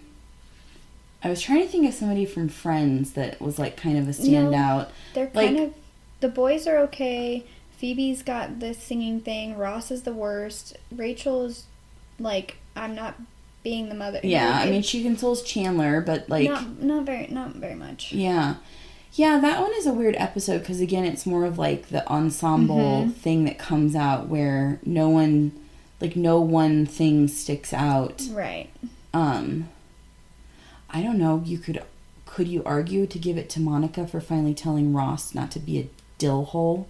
I 1.23 1.29
was 1.29 1.41
trying 1.41 1.61
to 1.61 1.67
think 1.69 1.87
of 1.87 1.93
somebody 1.93 2.25
from 2.25 2.49
Friends 2.49 3.13
that 3.13 3.39
was 3.41 3.57
like 3.57 3.77
kind 3.77 3.97
of 3.97 4.07
a 4.07 4.11
standout. 4.11 4.89
They're 5.13 5.31
Like- 5.33 5.47
kind 5.55 5.59
of 5.61 5.73
the 6.19 6.27
boys 6.29 6.67
are 6.67 6.77
okay. 6.79 7.45
Phoebe's 7.83 8.21
got 8.23 8.61
this 8.61 8.77
singing 8.81 9.19
thing. 9.19 9.57
Ross 9.57 9.91
is 9.91 10.03
the 10.03 10.13
worst. 10.13 10.77
Rachel 10.89 11.43
is 11.43 11.65
like 12.17 12.55
I'm 12.77 12.95
not 12.95 13.15
being 13.61 13.89
the 13.89 13.95
mother. 13.95 14.21
Yeah, 14.23 14.51
Like, 14.51 14.67
I 14.67 14.71
mean 14.71 14.83
she 14.83 15.03
consoles 15.03 15.43
Chandler, 15.43 15.99
but 15.99 16.29
like 16.29 16.47
not 16.49 16.81
not 16.81 17.03
very 17.05 17.27
not 17.27 17.55
very 17.55 17.75
much. 17.75 18.13
Yeah. 18.13 18.55
Yeah, 19.15 19.37
that 19.41 19.59
one 19.59 19.73
is 19.75 19.85
a 19.85 19.91
weird 19.91 20.15
episode 20.17 20.59
because 20.59 20.79
again, 20.79 21.03
it's 21.03 21.25
more 21.25 21.43
of 21.43 21.57
like 21.59 21.89
the 21.89 22.07
ensemble 22.09 23.03
Mhm. 23.07 23.13
thing 23.15 23.43
that 23.43 23.59
comes 23.59 23.97
out 23.97 24.29
where 24.29 24.79
no 24.85 25.09
one, 25.09 25.51
like 25.99 26.15
no 26.15 26.39
one 26.39 26.85
thing 26.85 27.27
sticks 27.27 27.73
out. 27.73 28.23
Right. 28.31 28.69
Um, 29.13 29.67
I 30.89 31.01
don't 31.03 31.17
know. 31.19 31.43
You 31.45 31.57
could, 31.57 31.83
could 32.25 32.47
you 32.47 32.63
argue 32.65 33.05
to 33.07 33.19
give 33.19 33.37
it 33.37 33.49
to 33.51 33.59
Monica 33.59 34.07
for 34.07 34.21
finally 34.21 34.53
telling 34.53 34.93
Ross 34.93 35.35
not 35.35 35.51
to 35.51 35.59
be 35.59 35.79
a 35.79 35.89
dill 36.17 36.45
hole? 36.45 36.87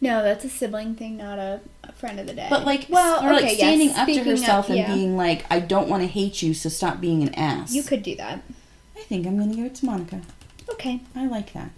No, 0.00 0.22
that's 0.22 0.44
a 0.44 0.48
sibling 0.48 0.94
thing, 0.96 1.16
not 1.16 1.38
a, 1.38 1.60
a 1.82 1.92
friend 1.92 2.20
of 2.20 2.26
the 2.26 2.34
day. 2.34 2.46
But 2.50 2.64
like, 2.64 2.86
well, 2.88 3.24
or 3.24 3.32
like 3.32 3.44
okay, 3.44 3.48
yes, 3.50 3.58
standing 3.58 3.90
up 3.90 4.06
to 4.06 4.14
speaking 4.14 4.24
herself 4.24 4.68
and 4.68 4.78
yeah. 4.78 4.94
being 4.94 5.16
like, 5.16 5.46
"I 5.50 5.60
don't 5.60 5.88
want 5.88 6.02
to 6.02 6.08
hate 6.08 6.42
you, 6.42 6.52
so 6.52 6.68
stop 6.68 7.00
being 7.00 7.22
an 7.22 7.34
ass." 7.34 7.74
You 7.74 7.82
could 7.82 8.02
do 8.02 8.14
that. 8.16 8.42
I 8.96 9.00
think 9.00 9.26
I'm 9.26 9.38
gonna 9.38 9.54
give 9.54 9.66
it 9.66 9.74
to 9.76 9.86
Monica. 9.86 10.20
Okay. 10.70 11.00
I 11.14 11.26
like 11.26 11.52
that. 11.52 11.70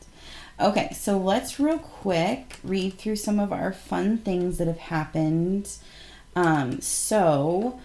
Okay, 0.58 0.90
so 0.94 1.18
let's 1.18 1.60
real 1.60 1.78
quick 1.78 2.58
read 2.64 2.94
through 2.94 3.16
some 3.16 3.38
of 3.38 3.52
our 3.52 3.72
fun 3.72 4.16
things 4.18 4.56
that 4.56 4.66
have 4.66 4.78
happened. 4.78 5.70
Um, 6.34 6.80
so 6.80 7.78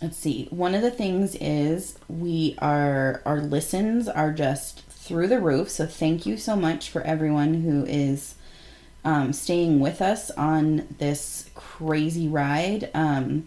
let's 0.00 0.16
see. 0.16 0.46
One 0.50 0.74
of 0.74 0.80
the 0.80 0.90
things 0.90 1.34
is 1.36 1.98
we 2.08 2.56
are 2.58 3.20
our 3.26 3.40
listens 3.40 4.08
are 4.08 4.32
just 4.32 4.84
through 4.84 5.28
the 5.28 5.40
roof. 5.40 5.68
So 5.68 5.86
thank 5.86 6.24
you 6.24 6.38
so 6.38 6.56
much 6.56 6.88
for 6.88 7.02
everyone 7.02 7.62
who 7.62 7.84
is 7.84 8.34
um, 9.08 9.32
staying 9.32 9.80
with 9.80 10.02
us 10.02 10.30
on 10.32 10.86
this 10.98 11.48
crazy 11.54 12.28
ride. 12.28 12.90
Um, 12.92 13.46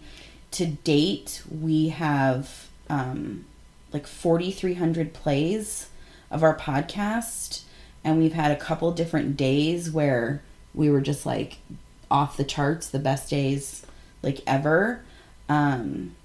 to 0.49 0.65
date, 0.65 1.43
we 1.51 1.89
have 1.89 2.67
um, 2.89 3.45
like 3.93 4.07
4,300 4.07 5.13
plays 5.13 5.89
of 6.31 6.41
our 6.41 6.57
podcast, 6.57 7.61
and 8.03 8.17
we've 8.17 8.33
had 8.33 8.49
a 8.49 8.55
couple 8.55 8.91
different 8.91 9.37
days 9.37 9.91
where 9.91 10.41
we 10.73 10.89
were 10.89 10.99
just 10.99 11.27
like 11.27 11.59
off 12.09 12.37
the 12.37 12.43
charts, 12.43 12.89
the 12.89 12.97
best 12.97 13.29
days 13.29 13.85
like 14.23 14.41
ever. 14.47 15.03
Um, 15.47 16.15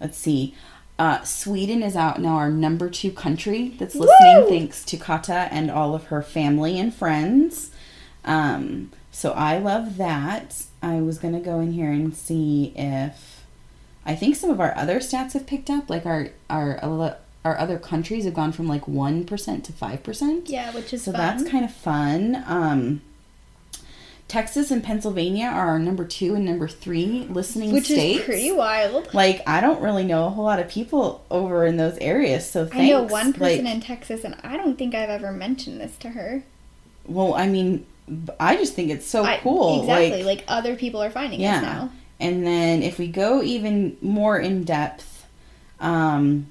let's 0.00 0.18
see. 0.18 0.54
Uh, 0.98 1.22
Sweden 1.22 1.82
is 1.82 1.96
out 1.96 2.20
now, 2.20 2.36
our 2.36 2.50
number 2.50 2.90
two 2.90 3.10
country 3.10 3.70
that's 3.78 3.94
listening, 3.94 4.42
Woo! 4.42 4.48
thanks 4.50 4.84
to 4.84 4.98
Kata 4.98 5.48
and 5.50 5.70
all 5.70 5.94
of 5.94 6.08
her 6.08 6.20
family 6.20 6.78
and 6.78 6.94
friends. 6.94 7.70
Um, 8.24 8.90
so 9.10 9.32
I 9.32 9.58
love 9.58 9.96
that. 9.96 10.64
I 10.82 11.00
was 11.00 11.18
gonna 11.18 11.40
go 11.40 11.60
in 11.60 11.72
here 11.72 11.90
and 11.90 12.16
see 12.16 12.72
if 12.76 13.44
I 14.06 14.14
think 14.14 14.36
some 14.36 14.50
of 14.50 14.60
our 14.60 14.76
other 14.76 14.98
stats 15.00 15.32
have 15.34 15.46
picked 15.46 15.70
up, 15.70 15.88
like 15.90 16.06
our 16.06 16.28
our 16.50 17.16
our 17.44 17.58
other 17.58 17.78
countries 17.78 18.24
have 18.24 18.34
gone 18.34 18.52
from 18.52 18.68
like 18.68 18.86
one 18.86 19.24
percent 19.24 19.64
to 19.64 19.72
five 19.72 20.02
percent. 20.02 20.48
Yeah, 20.48 20.72
which 20.74 20.92
is 20.92 21.02
So 21.04 21.12
fun. 21.12 21.20
that's 21.20 21.50
kind 21.50 21.64
of 21.64 21.72
fun. 21.72 22.42
Um, 22.46 23.02
Texas 24.28 24.70
and 24.70 24.82
Pennsylvania 24.82 25.44
are 25.46 25.68
our 25.68 25.78
number 25.78 26.06
two 26.06 26.34
and 26.34 26.44
number 26.46 26.66
three 26.66 27.26
listening 27.28 27.70
which 27.70 27.84
states. 27.84 28.20
Which 28.20 28.20
is 28.20 28.24
pretty 28.24 28.52
wild. 28.52 29.12
Like 29.12 29.42
I 29.46 29.60
don't 29.60 29.82
really 29.82 30.04
know 30.04 30.26
a 30.26 30.30
whole 30.30 30.44
lot 30.44 30.58
of 30.58 30.68
people 30.68 31.22
over 31.30 31.66
in 31.66 31.76
those 31.76 31.98
areas, 31.98 32.48
so 32.50 32.64
thanks. 32.64 32.76
I 32.76 32.88
know 32.88 33.02
one 33.02 33.32
person 33.34 33.64
Like, 33.66 33.74
in 33.74 33.80
Texas, 33.82 34.24
and 34.24 34.36
I 34.42 34.56
don't 34.56 34.78
think 34.78 34.94
I've 34.94 35.10
ever 35.10 35.32
mentioned 35.32 35.80
this 35.80 35.96
to 35.98 36.10
her. 36.10 36.44
Well, 37.04 37.34
I 37.34 37.46
mean, 37.46 37.84
I 38.40 38.56
just 38.56 38.74
think 38.74 38.90
it's 38.90 39.06
so 39.06 39.24
I- 39.24 39.38
cool. 39.38 39.80
Exactly. 39.80 40.22
Like, 40.24 40.38
Like, 40.38 40.44
other 40.48 40.76
people 40.76 41.02
are 41.02 41.10
finding 41.10 41.40
yeah. 41.40 41.56
us 41.56 41.62
now. 41.62 41.90
And 42.20 42.46
then 42.46 42.82
if 42.82 42.98
we 42.98 43.08
go 43.08 43.42
even 43.42 43.96
more 44.00 44.38
in 44.38 44.64
depth, 44.64 45.26
um, 45.80 46.46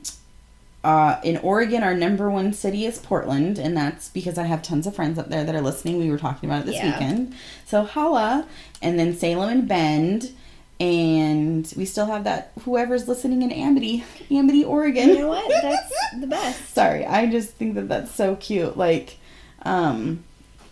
uh, 0.84 1.18
in 1.24 1.38
Oregon, 1.38 1.84
our 1.84 1.93
number 1.93 2.30
one 2.30 2.52
city 2.54 2.86
is 2.86 2.97
Portland, 2.99 3.60
and 3.60 3.78
that's 3.78 4.10
because 4.10 4.38
I 4.38 4.43
have 4.43 4.62
tons 4.64 4.88
of 4.88 4.95
friends 4.95 5.20
up 5.20 5.30
there 5.30 5.43
that 5.43 5.54
are 5.56 5.62
listening. 5.62 5.99
We 5.99 6.10
were 6.10 6.18
talking 6.18 6.49
about 6.49 6.62
it 6.64 6.66
this 6.66 6.76
Yeah. 6.76 6.91
weekend. 6.93 7.36
So 7.66 7.84
holla, 7.84 8.45
and 8.82 8.97
then 8.99 9.16
Salem 9.16 9.49
and 9.49 9.68
Bend, 9.68 10.32
and 10.80 11.72
we 11.78 11.86
still 11.86 12.08
have 12.08 12.24
that 12.24 12.52
whoever's 12.66 13.08
listening 13.08 13.43
in 13.43 13.52
Amity, 13.52 14.04
Amity, 14.32 14.64
Oregon. 14.64 15.10
You 15.10 15.20
know 15.20 15.28
what? 15.28 15.50
That's 15.62 15.93
the 16.20 16.28
best. 16.36 16.74
Sorry, 16.74 17.05
I 17.05 17.28
just 17.28 17.51
think 17.51 17.76
that 17.76 17.88
that's 17.88 18.12
so 18.13 18.36
cute. 18.38 18.76
Like, 18.76 19.17
um, 19.63 20.24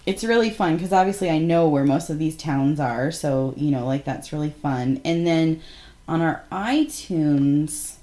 it's 0.06 0.24
really 0.24 0.50
fun 0.50 0.76
because 0.76 0.94
obviously 0.94 1.30
I 1.30 1.38
know 1.38 1.68
where 1.68 1.86
most 1.86 2.10
of 2.10 2.20
these 2.20 2.36
towns 2.36 2.80
are, 2.80 3.12
so 3.12 3.54
you 3.58 3.72
know, 3.72 3.86
like 3.86 4.06
that's 4.06 4.34
really 4.34 4.50
fun. 4.50 5.02
And 5.06 5.26
then 5.28 5.62
on 6.08 6.22
our 6.22 6.44
iTunes, 6.52 7.96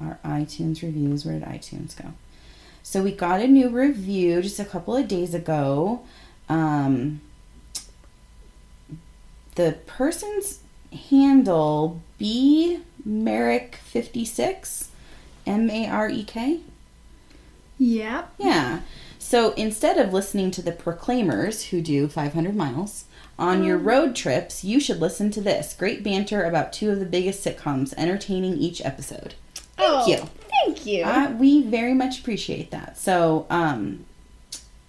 our 0.00 0.18
iTunes 0.24 0.82
reviews, 0.82 1.24
where 1.24 1.38
did 1.38 1.48
iTunes 1.48 1.96
go? 1.96 2.12
So 2.82 3.02
we 3.02 3.12
got 3.12 3.40
a 3.40 3.46
new 3.46 3.68
review 3.68 4.42
just 4.42 4.58
a 4.58 4.64
couple 4.64 4.96
of 4.96 5.06
days 5.06 5.34
ago. 5.34 6.02
Um, 6.48 7.20
the 9.54 9.78
person's 9.86 10.60
handle 11.10 12.00
B 12.18 12.80
Marek 13.04 13.76
fifty 13.76 14.24
six, 14.24 14.88
M 15.46 15.70
A 15.70 15.86
R 15.86 16.08
E 16.08 16.24
K. 16.24 16.60
Yep. 17.78 18.34
Yeah. 18.38 18.80
So 19.30 19.52
instead 19.52 19.96
of 19.96 20.12
listening 20.12 20.50
to 20.50 20.60
the 20.60 20.72
Proclaimers, 20.72 21.66
who 21.66 21.80
do 21.80 22.08
500 22.08 22.56
miles, 22.56 23.04
on 23.38 23.62
your 23.62 23.78
road 23.78 24.16
trips, 24.16 24.64
you 24.64 24.80
should 24.80 24.98
listen 24.98 25.30
to 25.30 25.40
this. 25.40 25.72
Great 25.78 26.02
banter 26.02 26.42
about 26.42 26.72
two 26.72 26.90
of 26.90 26.98
the 26.98 27.06
biggest 27.06 27.44
sitcoms, 27.44 27.94
entertaining 27.96 28.54
each 28.54 28.84
episode. 28.84 29.34
Thank 29.54 29.68
oh, 29.78 30.06
you. 30.08 30.16
Thank 30.16 30.30
Thank 30.64 30.86
you. 30.86 31.04
Uh, 31.04 31.30
we 31.38 31.62
very 31.62 31.94
much 31.94 32.18
appreciate 32.18 32.72
that. 32.72 32.98
So, 32.98 33.46
um, 33.50 34.04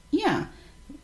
yeah, 0.09 0.47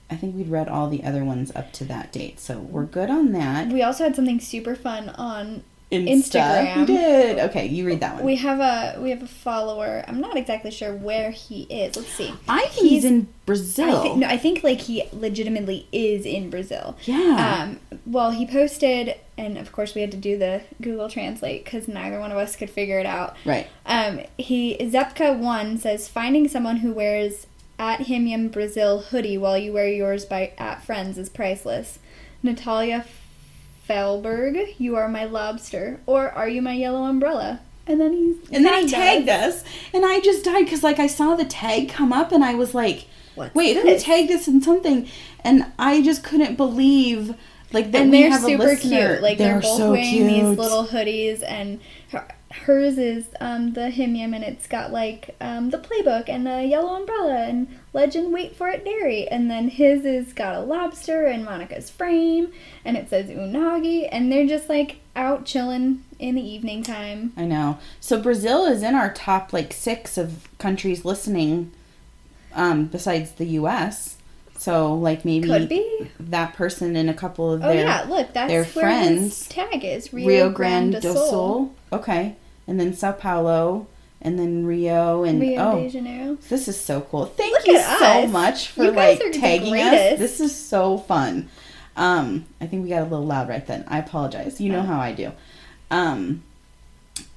I 0.09 0.15
think 0.15 0.35
we'd 0.35 0.49
read 0.49 0.67
all 0.67 0.89
the 0.89 1.03
other 1.03 1.23
ones 1.23 1.55
up 1.55 1.71
to 1.73 1.85
that 1.85 2.11
date. 2.11 2.39
So 2.39 2.57
we're 2.57 2.85
good 2.85 3.11
on 3.11 3.33
that. 3.33 3.67
we 3.67 3.83
also 3.83 4.05
had 4.05 4.15
something 4.15 4.39
super 4.39 4.75
fun 4.75 5.09
on 5.09 5.63
Insta. 5.91 6.41
Instagram. 6.41 6.79
We 6.79 6.85
did. 6.85 7.39
Okay, 7.39 7.67
you 7.67 7.85
read 7.85 8.01
that 8.01 8.15
one. 8.15 8.25
We 8.25 8.35
have 8.35 8.59
a 8.59 9.01
we 9.01 9.09
have 9.09 9.23
a 9.23 9.27
follower. 9.27 10.03
I'm 10.07 10.19
not 10.19 10.35
exactly 10.35 10.71
sure 10.71 10.93
where 10.93 11.31
he 11.31 11.63
is. 11.63 11.95
Let's 11.95 12.09
see. 12.09 12.33
I 12.47 12.65
think 12.67 12.89
he's, 12.89 13.05
in 13.05 13.29
Brazil. 13.45 13.97
I 13.97 14.01
think, 14.01 14.17
no, 14.17 14.27
I 14.27 14.37
think 14.37 14.63
like 14.63 14.81
he 14.81 15.03
legitimately 15.13 15.87
is 15.93 16.25
in 16.25 16.49
Brazil. 16.49 16.97
Yeah. 17.03 17.61
Um. 17.61 17.99
Well, 18.05 18.31
he 18.31 18.45
posted, 18.45 19.15
and 19.37 19.57
of 19.57 19.71
course 19.71 19.95
we 19.95 20.01
had 20.01 20.11
to 20.11 20.17
do 20.17 20.37
the 20.37 20.63
Google 20.81 21.09
Translate 21.09 21.63
because 21.63 21.87
neither 21.87 22.19
one 22.19 22.31
of 22.31 22.37
us 22.37 22.57
could 22.57 22.69
figure 22.69 22.99
it 22.99 23.05
out. 23.05 23.37
right. 23.45 23.67
Um. 23.85 24.21
He 24.37 24.75
Zepka 24.77 25.37
one 25.37 25.77
says 25.77 26.09
finding 26.09 26.49
someone 26.49 26.77
who 26.77 26.91
wears 26.91 27.47
at 27.79 28.01
HIMYM 28.01 28.51
Brazil 28.51 28.99
hoodie 28.99 29.37
while 29.37 29.57
you 29.57 29.71
wear 29.71 29.87
yours 29.87 30.25
by 30.25 30.51
at 30.57 30.83
Friends 30.83 31.17
is 31.17 31.29
priceless. 31.29 31.99
Natalia 32.43 33.05
Felberg, 33.87 34.75
you 34.77 34.95
are 34.95 35.07
my 35.07 35.25
lobster, 35.25 35.99
or 36.05 36.29
are 36.31 36.47
you 36.49 36.61
my 36.61 36.73
yellow 36.73 37.03
umbrella? 37.03 37.61
And 37.85 38.01
then 38.01 38.13
he's 38.13 38.49
And 38.51 38.65
then 38.65 38.83
he 38.85 38.89
tagged 38.91 39.29
us, 39.29 39.63
and 39.93 40.05
I 40.05 40.19
just 40.19 40.43
died 40.43 40.65
because 40.65 40.83
like 40.83 40.99
I 40.99 41.07
saw 41.07 41.35
the 41.35 41.45
tag 41.45 41.89
come 41.89 42.11
up, 42.11 42.31
and 42.31 42.43
I 42.43 42.53
was 42.53 42.73
like, 42.75 43.07
What's 43.35 43.55
"Wait, 43.55 43.75
who 43.77 43.83
this? 43.83 44.03
tagged 44.03 44.31
us 44.31 44.47
in 44.47 44.61
something?" 44.61 45.07
And 45.43 45.67
I 45.79 46.01
just 46.01 46.23
couldn't 46.23 46.55
believe 46.57 47.35
like 47.71 47.91
that 47.91 48.01
and 48.03 48.11
we 48.11 48.23
they're 48.23 48.31
have 48.31 48.43
a 48.43 48.47
super 48.47 48.75
cute. 48.75 49.21
Like 49.21 49.37
they're, 49.37 49.53
They're 49.53 49.61
both 49.61 49.77
so 49.77 49.91
wearing 49.91 50.09
cute. 50.09 50.27
these 50.29 50.57
little 50.57 50.85
hoodies, 50.87 51.43
and 51.47 51.79
her, 52.11 52.27
hers 52.59 52.97
is 52.97 53.29
um, 53.39 53.73
the 53.73 53.89
HIMYM, 53.91 54.33
and 54.35 54.43
it's 54.43 54.67
got 54.67 54.91
like 54.91 55.35
um, 55.39 55.69
the 55.69 55.77
playbook 55.77 56.29
and 56.29 56.45
the 56.45 56.63
yellow 56.63 56.95
umbrella 56.95 57.45
and 57.47 57.67
legend. 57.93 58.33
Wait 58.33 58.55
for 58.55 58.67
it, 58.69 58.83
dairy. 58.83 59.27
And 59.27 59.49
then 59.49 59.69
his 59.69 60.05
is 60.05 60.33
got 60.33 60.55
a 60.55 60.59
lobster 60.61 61.25
and 61.25 61.45
Monica's 61.45 61.89
frame, 61.89 62.51
and 62.85 62.97
it 62.97 63.09
says 63.09 63.29
unagi, 63.29 64.07
and 64.11 64.31
they're 64.31 64.47
just 64.47 64.69
like 64.69 64.97
out 65.15 65.45
chilling 65.45 66.03
in 66.19 66.35
the 66.35 66.41
evening 66.41 66.83
time. 66.83 67.33
I 67.35 67.45
know. 67.45 67.79
So 67.99 68.21
Brazil 68.21 68.65
is 68.65 68.83
in 68.83 68.95
our 68.95 69.13
top 69.13 69.53
like 69.53 69.73
six 69.73 70.17
of 70.17 70.47
countries 70.57 71.05
listening, 71.05 71.71
um, 72.53 72.85
besides 72.85 73.31
the 73.33 73.45
U.S. 73.45 74.17
So 74.57 74.93
like 74.93 75.23
maybe 75.23 75.47
Could 75.47 75.69
be. 75.69 76.09
that 76.19 76.53
person 76.53 76.95
and 76.95 77.09
a 77.09 77.13
couple 77.13 77.51
of 77.53 77.63
Oh 77.63 77.67
their 77.67 77.85
yeah, 77.85 78.05
look, 78.09 78.33
that's 78.33 78.49
their 78.51 78.65
friends, 78.65 79.47
tag 79.47 79.83
is. 79.85 80.11
Rio, 80.11 80.27
Rio 80.27 80.49
Grande, 80.49 80.91
Grande 80.91 81.03
do 81.03 81.09
do 81.09 81.13
Sul, 81.13 81.29
Sul. 81.29 81.75
Okay, 81.93 82.35
and 82.67 82.79
then 82.79 82.93
Sao 82.93 83.13
Paulo, 83.13 83.87
and 84.21 84.37
then 84.37 84.65
Rio, 84.65 85.23
and 85.23 85.39
Rio 85.39 85.71
oh, 85.71 85.79
de 85.79 85.89
Janeiro. 85.89 86.37
This 86.49 86.67
is 86.67 86.79
so 86.79 87.01
cool. 87.01 87.25
Thank 87.25 87.53
Look 87.53 87.67
you 87.67 87.79
so 87.79 88.23
us. 88.23 88.31
much 88.31 88.67
for 88.69 88.91
like 88.91 89.19
tagging 89.33 89.75
us. 89.75 90.19
This 90.19 90.39
is 90.39 90.55
so 90.55 90.97
fun. 90.97 91.49
Um, 91.95 92.45
I 92.61 92.67
think 92.67 92.83
we 92.83 92.89
got 92.89 93.01
a 93.01 93.05
little 93.05 93.25
loud 93.25 93.49
right 93.49 93.65
then. 93.65 93.83
I 93.87 93.99
apologize. 93.99 94.61
You 94.61 94.71
know 94.71 94.83
how 94.83 94.99
I 94.99 95.13
do. 95.13 95.31
Um, 95.89 96.43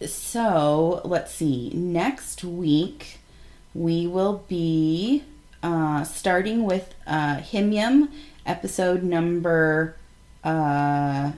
so 0.04 1.00
let's 1.04 1.32
see. 1.32 1.70
Next 1.70 2.44
week 2.44 3.18
we 3.74 4.06
will 4.06 4.44
be 4.48 5.24
uh, 5.62 6.04
starting 6.04 6.64
with 6.64 6.94
uh, 7.06 7.36
HIMYM 7.38 8.08
episode 8.44 9.02
number 9.02 9.96
uh, 10.44 11.32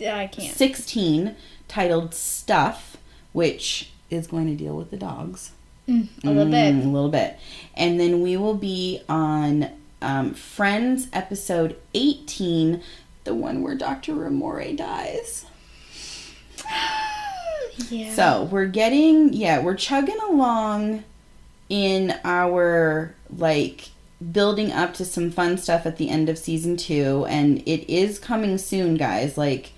I 0.00 0.26
can't. 0.26 0.56
16 0.56 1.36
titled 1.68 2.14
Stuff, 2.14 2.96
which 3.32 3.90
is 4.10 4.26
going 4.26 4.46
to 4.46 4.54
deal 4.54 4.76
with 4.76 4.90
the 4.90 4.96
dogs. 4.96 5.52
Mm, 5.88 6.08
a 6.24 6.28
little 6.28 6.50
bit. 6.50 6.74
Mm, 6.74 6.84
a 6.84 6.88
little 6.88 7.10
bit. 7.10 7.38
And 7.74 7.98
then 7.98 8.20
we 8.22 8.36
will 8.36 8.54
be 8.54 9.02
on 9.08 9.70
um, 10.00 10.34
Friends 10.34 11.08
episode 11.12 11.76
18, 11.94 12.82
the 13.24 13.34
one 13.34 13.62
where 13.62 13.74
Dr. 13.74 14.14
Ramoray 14.14 14.76
dies. 14.76 15.46
Yeah. 17.88 18.12
So 18.12 18.48
we're 18.50 18.66
getting, 18.66 19.32
yeah, 19.32 19.62
we're 19.62 19.76
chugging 19.76 20.18
along 20.28 21.04
in 21.70 22.14
our 22.22 23.14
like 23.34 23.88
building 24.30 24.70
up 24.70 24.92
to 24.94 25.04
some 25.06 25.30
fun 25.30 25.56
stuff 25.56 25.86
at 25.86 25.96
the 25.96 26.10
end 26.10 26.28
of 26.28 26.38
season 26.38 26.76
two, 26.76 27.24
and 27.28 27.58
it 27.66 27.90
is 27.92 28.18
coming 28.18 28.58
soon, 28.58 28.96
guys. 28.96 29.38
Like, 29.38 29.72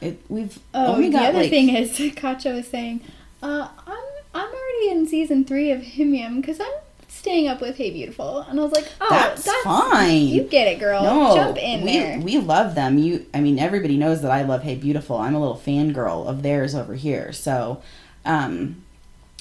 it, 0.00 0.20
we've 0.28 0.58
Oh, 0.74 1.00
the 1.00 1.10
got 1.10 1.30
other 1.30 1.38
like 1.40 1.50
thing 1.50 1.70
is, 1.74 1.90
Kacho 1.98 2.54
was 2.54 2.68
saying, 2.68 3.00
uh, 3.42 3.68
I'm 3.86 4.04
I'm 4.34 4.48
already 4.48 4.90
in 4.90 5.06
season 5.06 5.44
three 5.44 5.70
of 5.70 5.80
HIMYM 5.80 6.40
because 6.40 6.60
I'm 6.60 6.72
staying 7.08 7.48
up 7.48 7.60
with 7.60 7.76
Hey 7.76 7.90
Beautiful, 7.90 8.40
and 8.40 8.60
I 8.60 8.62
was 8.62 8.72
like, 8.72 8.86
oh, 9.00 9.08
That's 9.10 9.62
fine. 9.62 10.26
You 10.28 10.42
get 10.44 10.68
it, 10.68 10.78
girl. 10.78 11.02
No, 11.02 11.34
Jump 11.34 11.56
in 11.56 11.82
we, 11.82 11.92
there. 11.92 12.20
We 12.20 12.38
love 12.38 12.74
them. 12.74 12.98
You, 12.98 13.26
I 13.34 13.40
mean, 13.40 13.58
everybody 13.58 13.96
knows 13.96 14.22
that 14.22 14.30
I 14.30 14.42
love 14.42 14.62
Hey 14.62 14.74
Beautiful. 14.74 15.16
I'm 15.16 15.34
a 15.34 15.40
little 15.40 15.56
fangirl 15.56 16.26
of 16.26 16.42
theirs 16.42 16.74
over 16.74 16.94
here. 16.94 17.32
So, 17.32 17.82
um, 18.24 18.84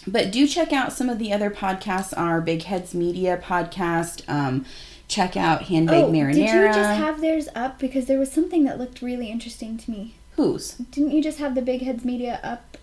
but 0.08 0.32
do 0.32 0.48
check 0.48 0.72
out 0.72 0.94
some 0.94 1.10
of 1.10 1.20
the 1.20 1.34
other 1.34 1.50
podcasts 1.50 2.18
our 2.18 2.42
Big 2.42 2.64
Heads 2.64 2.94
Media 2.94 3.42
podcast. 3.44 4.28
Um, 4.30 4.66
check 5.08 5.36
out 5.36 5.64
Handbag 5.64 6.06
oh, 6.06 6.12
Marinara. 6.12 6.34
did 6.34 6.50
you 6.50 6.66
just 6.68 6.98
have 6.98 7.22
theirs 7.22 7.48
up? 7.56 7.80
Because 7.80 8.06
there 8.06 8.20
was 8.20 8.32
something 8.32 8.64
that 8.64 8.80
looked 8.80 9.02
really 9.02 9.30
interesting 9.30 9.78
to 9.78 9.92
me. 9.92 10.16
Whose? 10.36 10.74
Didn't 10.74 11.12
you 11.12 11.22
just 11.24 11.40
have 11.40 11.56
the 11.56 11.62
Big 11.62 11.82
Heads 11.82 12.04
Media 12.06 12.40
up? 12.44 12.78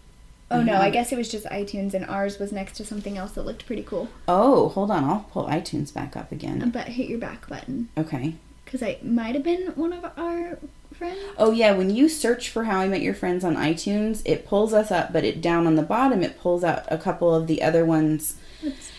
Oh 0.51 0.63
no, 0.63 0.75
Uh-huh. 0.75 0.83
I 0.83 0.91
guess 0.91 1.13
it 1.13 1.17
was 1.19 1.31
just 1.31 1.47
iTunes, 1.47 1.95
and 1.95 2.05
ours 2.07 2.39
was 2.39 2.53
next 2.53 2.77
to 2.77 2.85
something 2.85 3.17
else 3.17 3.33
that 3.33 3.45
looked 3.47 3.65
pretty 3.67 3.83
cool. 3.83 4.09
Oh, 4.29 4.69
hold 4.71 4.91
on. 4.91 5.05
I'll 5.05 5.27
pull 5.31 5.47
iTunes 5.47 5.93
back 5.93 6.17
up 6.17 6.31
again. 6.33 6.71
But 6.71 6.89
hit 6.89 7.09
your 7.09 7.19
back 7.19 7.49
button 7.49 7.89
Okay. 7.97 8.35
because 8.65 8.83
I 8.83 8.99
might 9.03 9.35
have 9.35 9.45
been 9.45 9.69
one 9.77 9.93
of 9.95 10.05
our 10.19 10.59
friends. 10.93 11.19
Oh 11.39 11.53
yeah, 11.53 11.73
when 11.73 11.89
you 11.89 12.09
search 12.09 12.51
for 12.51 12.65
How 12.65 12.81
I 12.81 12.89
Met 12.89 13.01
Your 13.01 13.15
Friends 13.15 13.45
on 13.45 13.57
iTunes, 13.57 14.21
it 14.27 14.47
pulls 14.47 14.75
us 14.75 14.91
up, 14.91 15.11
but 15.13 15.25
it 15.25 15.41
down 15.41 15.67
on 15.67 15.77
the 15.77 15.83
bottom 15.83 16.23
it 16.23 16.39
pulls 16.39 16.63
out 16.65 16.85
a 16.89 16.99
couple 16.99 17.35
of 17.35 17.47
the 17.47 17.63
other 17.63 17.85
ones. 17.87 18.37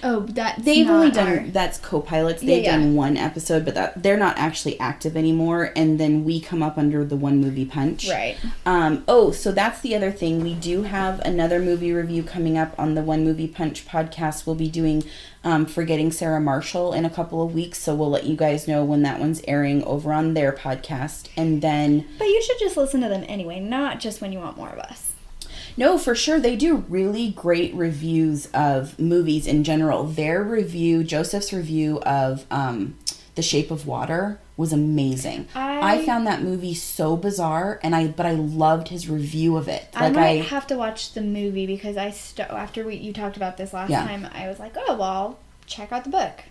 Oh, 0.03 0.21
that 0.21 0.63
They've 0.63 0.89
only 0.89 1.11
done 1.11 1.27
our- 1.27 1.47
that's 1.47 1.77
co-pilots. 1.79 2.41
They've 2.41 2.63
yeah. 2.63 2.77
done 2.77 2.95
one 2.95 3.15
episode, 3.17 3.65
but 3.65 3.75
that 3.75 4.03
they're 4.03 4.17
not 4.17 4.37
actually 4.37 4.79
active 4.79 5.15
anymore. 5.15 5.71
And 5.75 5.99
then 5.99 6.23
we 6.23 6.39
come 6.41 6.61
up 6.61 6.77
under 6.77 7.05
the 7.05 7.15
one 7.15 7.39
movie 7.39 7.65
punch. 7.65 8.09
right. 8.09 8.35
Um, 8.65 9.03
oh, 9.07 9.31
so 9.31 9.51
that's 9.51 9.79
the 9.81 9.95
other 9.95 10.11
thing. 10.11 10.41
We 10.41 10.53
do 10.55 10.83
have 10.83 11.19
another 11.21 11.59
movie 11.59 11.91
review 11.93 12.23
coming 12.23 12.57
up 12.57 12.73
on 12.77 12.95
the 12.95 13.01
One 13.01 13.23
Movie 13.23 13.47
Punch 13.47 13.87
podcast. 13.87 14.45
We'll 14.45 14.55
be 14.55 14.69
doing 14.69 15.03
um, 15.43 15.65
Forgetting 15.65 16.11
Sarah 16.11 16.39
Marshall 16.41 16.93
in 16.93 17.05
a 17.05 17.09
couple 17.09 17.41
of 17.41 17.53
weeks, 17.53 17.79
so 17.79 17.95
we'll 17.95 18.09
let 18.09 18.25
you 18.25 18.35
guys 18.35 18.67
know 18.67 18.83
when 18.83 19.01
that 19.03 19.19
one's 19.19 19.41
airing 19.47 19.83
over 19.83 20.11
on 20.13 20.33
their 20.33 20.51
podcast. 20.51 21.27
And 21.37 21.61
then, 21.61 22.05
But 22.17 22.25
you 22.27 22.41
should 22.41 22.59
just 22.59 22.77
listen 22.77 23.01
to 23.01 23.09
them 23.09 23.23
anyway, 23.27 23.59
not 23.59 23.99
just 23.99 24.21
when 24.21 24.31
you 24.31 24.39
want 24.39 24.57
more 24.57 24.69
of 24.69 24.79
us. 24.79 25.12
No, 25.77 25.97
for 25.97 26.15
sure, 26.15 26.39
they 26.39 26.55
do 26.55 26.77
really 26.89 27.29
great 27.31 27.73
reviews 27.73 28.47
of 28.53 28.97
movies 28.99 29.47
in 29.47 29.63
general. 29.63 30.03
Their 30.05 30.43
review, 30.43 31.03
Joseph's 31.03 31.51
review 31.53 31.99
of 32.01 32.45
um, 32.51 32.97
The 33.35 33.41
Shape 33.41 33.71
of 33.71 33.85
Water, 33.87 34.39
was 34.55 34.71
amazing. 34.71 35.47
I, 35.55 35.95
I- 36.01 36.05
found 36.05 36.27
that 36.27 36.41
movie 36.43 36.73
so 36.75 37.17
bizarre, 37.17 37.79
and 37.81 37.95
I 37.95 38.07
but 38.07 38.25
I 38.25 38.31
loved 38.33 38.89
his 38.89 39.09
review 39.09 39.57
of 39.57 39.67
it. 39.67 39.87
I 39.95 40.09
might 40.11 40.45
have 40.45 40.67
to 40.67 40.75
watch 40.77 41.13
the 41.13 41.21
movie 41.21 41.65
because 41.65 41.97
I 41.97 42.11
st- 42.11 42.49
after 42.49 42.83
we 42.85 42.95
you 42.95 43.13
talked 43.13 43.35
about 43.37 43.57
this 43.57 43.73
last 43.73 43.89
Yeah. 43.89 44.05
time, 44.05 44.27
I 44.33 44.47
was 44.47 44.59
like, 44.59 44.73
oh 44.77 44.95
well, 44.97 45.01
I'll 45.03 45.39
check 45.65 45.91
out 45.91 46.03
the 46.03 46.09
book. 46.11 46.43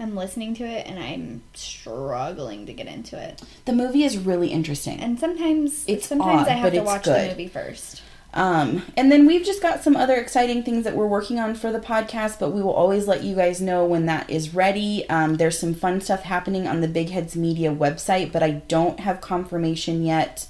I'm 0.00 0.14
listening 0.14 0.54
to 0.54 0.64
it 0.64 0.86
and 0.86 0.96
I'm 1.00 1.42
struggling 1.54 2.66
to 2.66 2.72
get 2.72 2.86
into 2.86 3.20
it. 3.20 3.42
the 3.64 3.72
movie 3.72 4.04
is 4.04 4.16
really 4.16 4.48
interesting. 4.48 5.00
And 5.00 5.18
sometimes 5.18 5.84
It's 5.88 6.06
sometimes 6.06 6.42
odd, 6.42 6.48
I 6.48 6.52
have 6.52 6.72
to 6.72 6.80
watch 6.82 7.02
good. 7.02 7.24
the 7.24 7.28
movie 7.32 7.48
first. 7.48 8.02
Um, 8.38 8.84
and 8.96 9.10
then 9.10 9.26
we've 9.26 9.44
just 9.44 9.60
got 9.60 9.82
some 9.82 9.96
other 9.96 10.14
exciting 10.14 10.62
things 10.62 10.84
that 10.84 10.94
we're 10.94 11.08
working 11.08 11.40
on 11.40 11.56
for 11.56 11.72
the 11.72 11.80
podcast, 11.80 12.38
but 12.38 12.50
we 12.50 12.62
will 12.62 12.72
always 12.72 13.08
let 13.08 13.24
you 13.24 13.34
guys 13.34 13.60
know 13.60 13.84
when 13.84 14.06
that 14.06 14.30
is 14.30 14.54
ready. 14.54 15.08
Um, 15.08 15.38
there's 15.38 15.58
some 15.58 15.74
fun 15.74 16.00
stuff 16.00 16.22
happening 16.22 16.68
on 16.68 16.80
the 16.80 16.86
Big 16.86 17.10
Heads 17.10 17.34
Media 17.34 17.74
website, 17.74 18.30
but 18.30 18.44
I 18.44 18.52
don't 18.52 19.00
have 19.00 19.20
confirmation 19.20 20.04
yet 20.04 20.46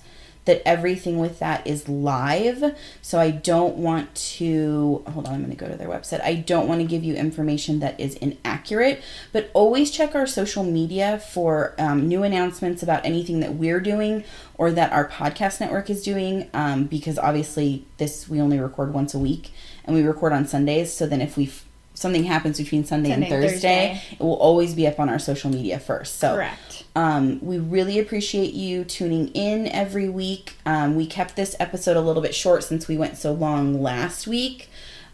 that 0.49 0.67
everything 0.67 1.19
with 1.19 1.39
that 1.41 1.65
is 1.67 1.91
live. 1.91 2.75
So 3.03 3.21
I 3.21 3.31
don't 3.31 3.77
want 3.77 4.15
to 4.15 5.05
hold 5.09 5.27
on, 5.27 5.35
I'm 5.35 5.41
going 5.41 5.51
to 5.51 5.57
go 5.57 5.69
to 5.69 5.77
their 5.77 5.89
website. 5.89 6.23
I 6.23 6.37
don't 6.37 6.67
want 6.67 6.81
to 6.81 6.87
give 6.87 7.05
you 7.05 7.15
information 7.15 7.81
that 7.81 8.01
is 8.01 8.15
inaccurate, 8.15 9.03
but 9.31 9.51
always 9.53 9.91
check 9.91 10.15
our 10.15 10.27
social 10.27 10.65
media 10.65 11.19
for 11.19 11.75
um, 11.79 12.09
new 12.09 12.23
announcements 12.23 12.83
about 12.83 13.05
anything 13.05 13.41
that 13.41 13.55
we're 13.55 13.79
doing 13.79 14.25
or 14.55 14.73
that 14.73 14.91
our 14.91 15.07
podcast 15.07 15.61
network 15.61 15.91
is 15.91 16.03
doing. 16.03 16.49
Um, 16.55 16.85
because 16.85 17.19
obviously, 17.19 17.85
this 17.99 18.27
we 18.27 18.41
only 18.41 18.59
record 18.59 18.95
once 18.95 19.13
a 19.13 19.19
week 19.19 19.53
and 19.85 19.95
we 19.95 20.03
record 20.03 20.33
on 20.33 20.47
Sundays. 20.47 20.95
So 20.95 21.07
then 21.07 21.21
if 21.21 21.37
we 21.37 21.53
something 21.93 22.25
happens 22.25 22.57
between 22.57 22.85
Sunday, 22.85 23.11
Sunday 23.11 23.27
and 23.27 23.43
Thursday, 23.43 23.89
Thursday. 23.95 24.17
it 24.19 24.23
will 24.23 24.37
always 24.37 24.75
be 24.75 24.87
up 24.87 24.99
on 24.99 25.11
our 25.11 25.19
social 25.19 25.51
media 25.51 25.79
first. 25.79 26.19
So 26.19 26.35
Correct. 26.35 26.68
Um, 26.99 27.39
we 27.41 27.59
really 27.59 28.01
appreciate 28.01 28.55
you 28.55 28.83
tuning 28.83 29.29
in 29.29 29.69
every 29.69 30.09
week. 30.09 30.57
Um, 30.67 30.97
we 30.97 31.07
kept 31.07 31.37
this 31.37 31.55
episode 31.61 31.97
a 31.97 32.01
little 32.01 32.21
bit 32.21 32.35
short 32.35 32.65
since 32.65 32.89
we 32.89 32.97
went 32.97 33.17
so 33.17 33.33
long 33.33 33.81
last 33.81 34.27
week. 34.27 34.69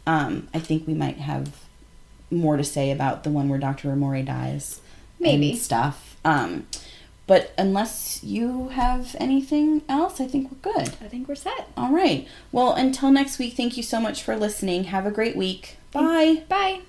Um, 0.06 0.48
I 0.54 0.60
think 0.60 0.86
we 0.86 0.94
might 0.94 1.18
have 1.18 1.54
more 2.30 2.56
to 2.56 2.64
say 2.64 2.90
about 2.90 3.22
the 3.22 3.28
one 3.28 3.50
where 3.50 3.58
Dr. 3.58 3.88
Ramoray 3.88 4.24
dies. 4.24 4.80
Maybe. 5.20 5.54
Stuff. 5.56 6.16
Um, 6.24 6.66
but 7.26 7.52
unless 7.58 8.24
you 8.24 8.68
have 8.68 9.14
anything 9.20 9.82
else, 9.86 10.22
I 10.22 10.26
think 10.26 10.50
we're 10.50 10.72
good. 10.72 10.88
I 11.02 11.08
think 11.08 11.28
we're 11.28 11.34
set. 11.34 11.68
All 11.76 11.92
right. 11.92 12.26
Well, 12.50 12.72
until 12.72 13.10
next 13.10 13.38
week, 13.38 13.58
thank 13.58 13.76
you 13.76 13.82
so 13.82 14.00
much 14.00 14.22
for 14.22 14.36
listening. 14.36 14.84
Have 14.84 15.04
a 15.04 15.10
great 15.10 15.36
week. 15.36 15.76
Bye. 15.92 16.44
Bye. 16.48 16.80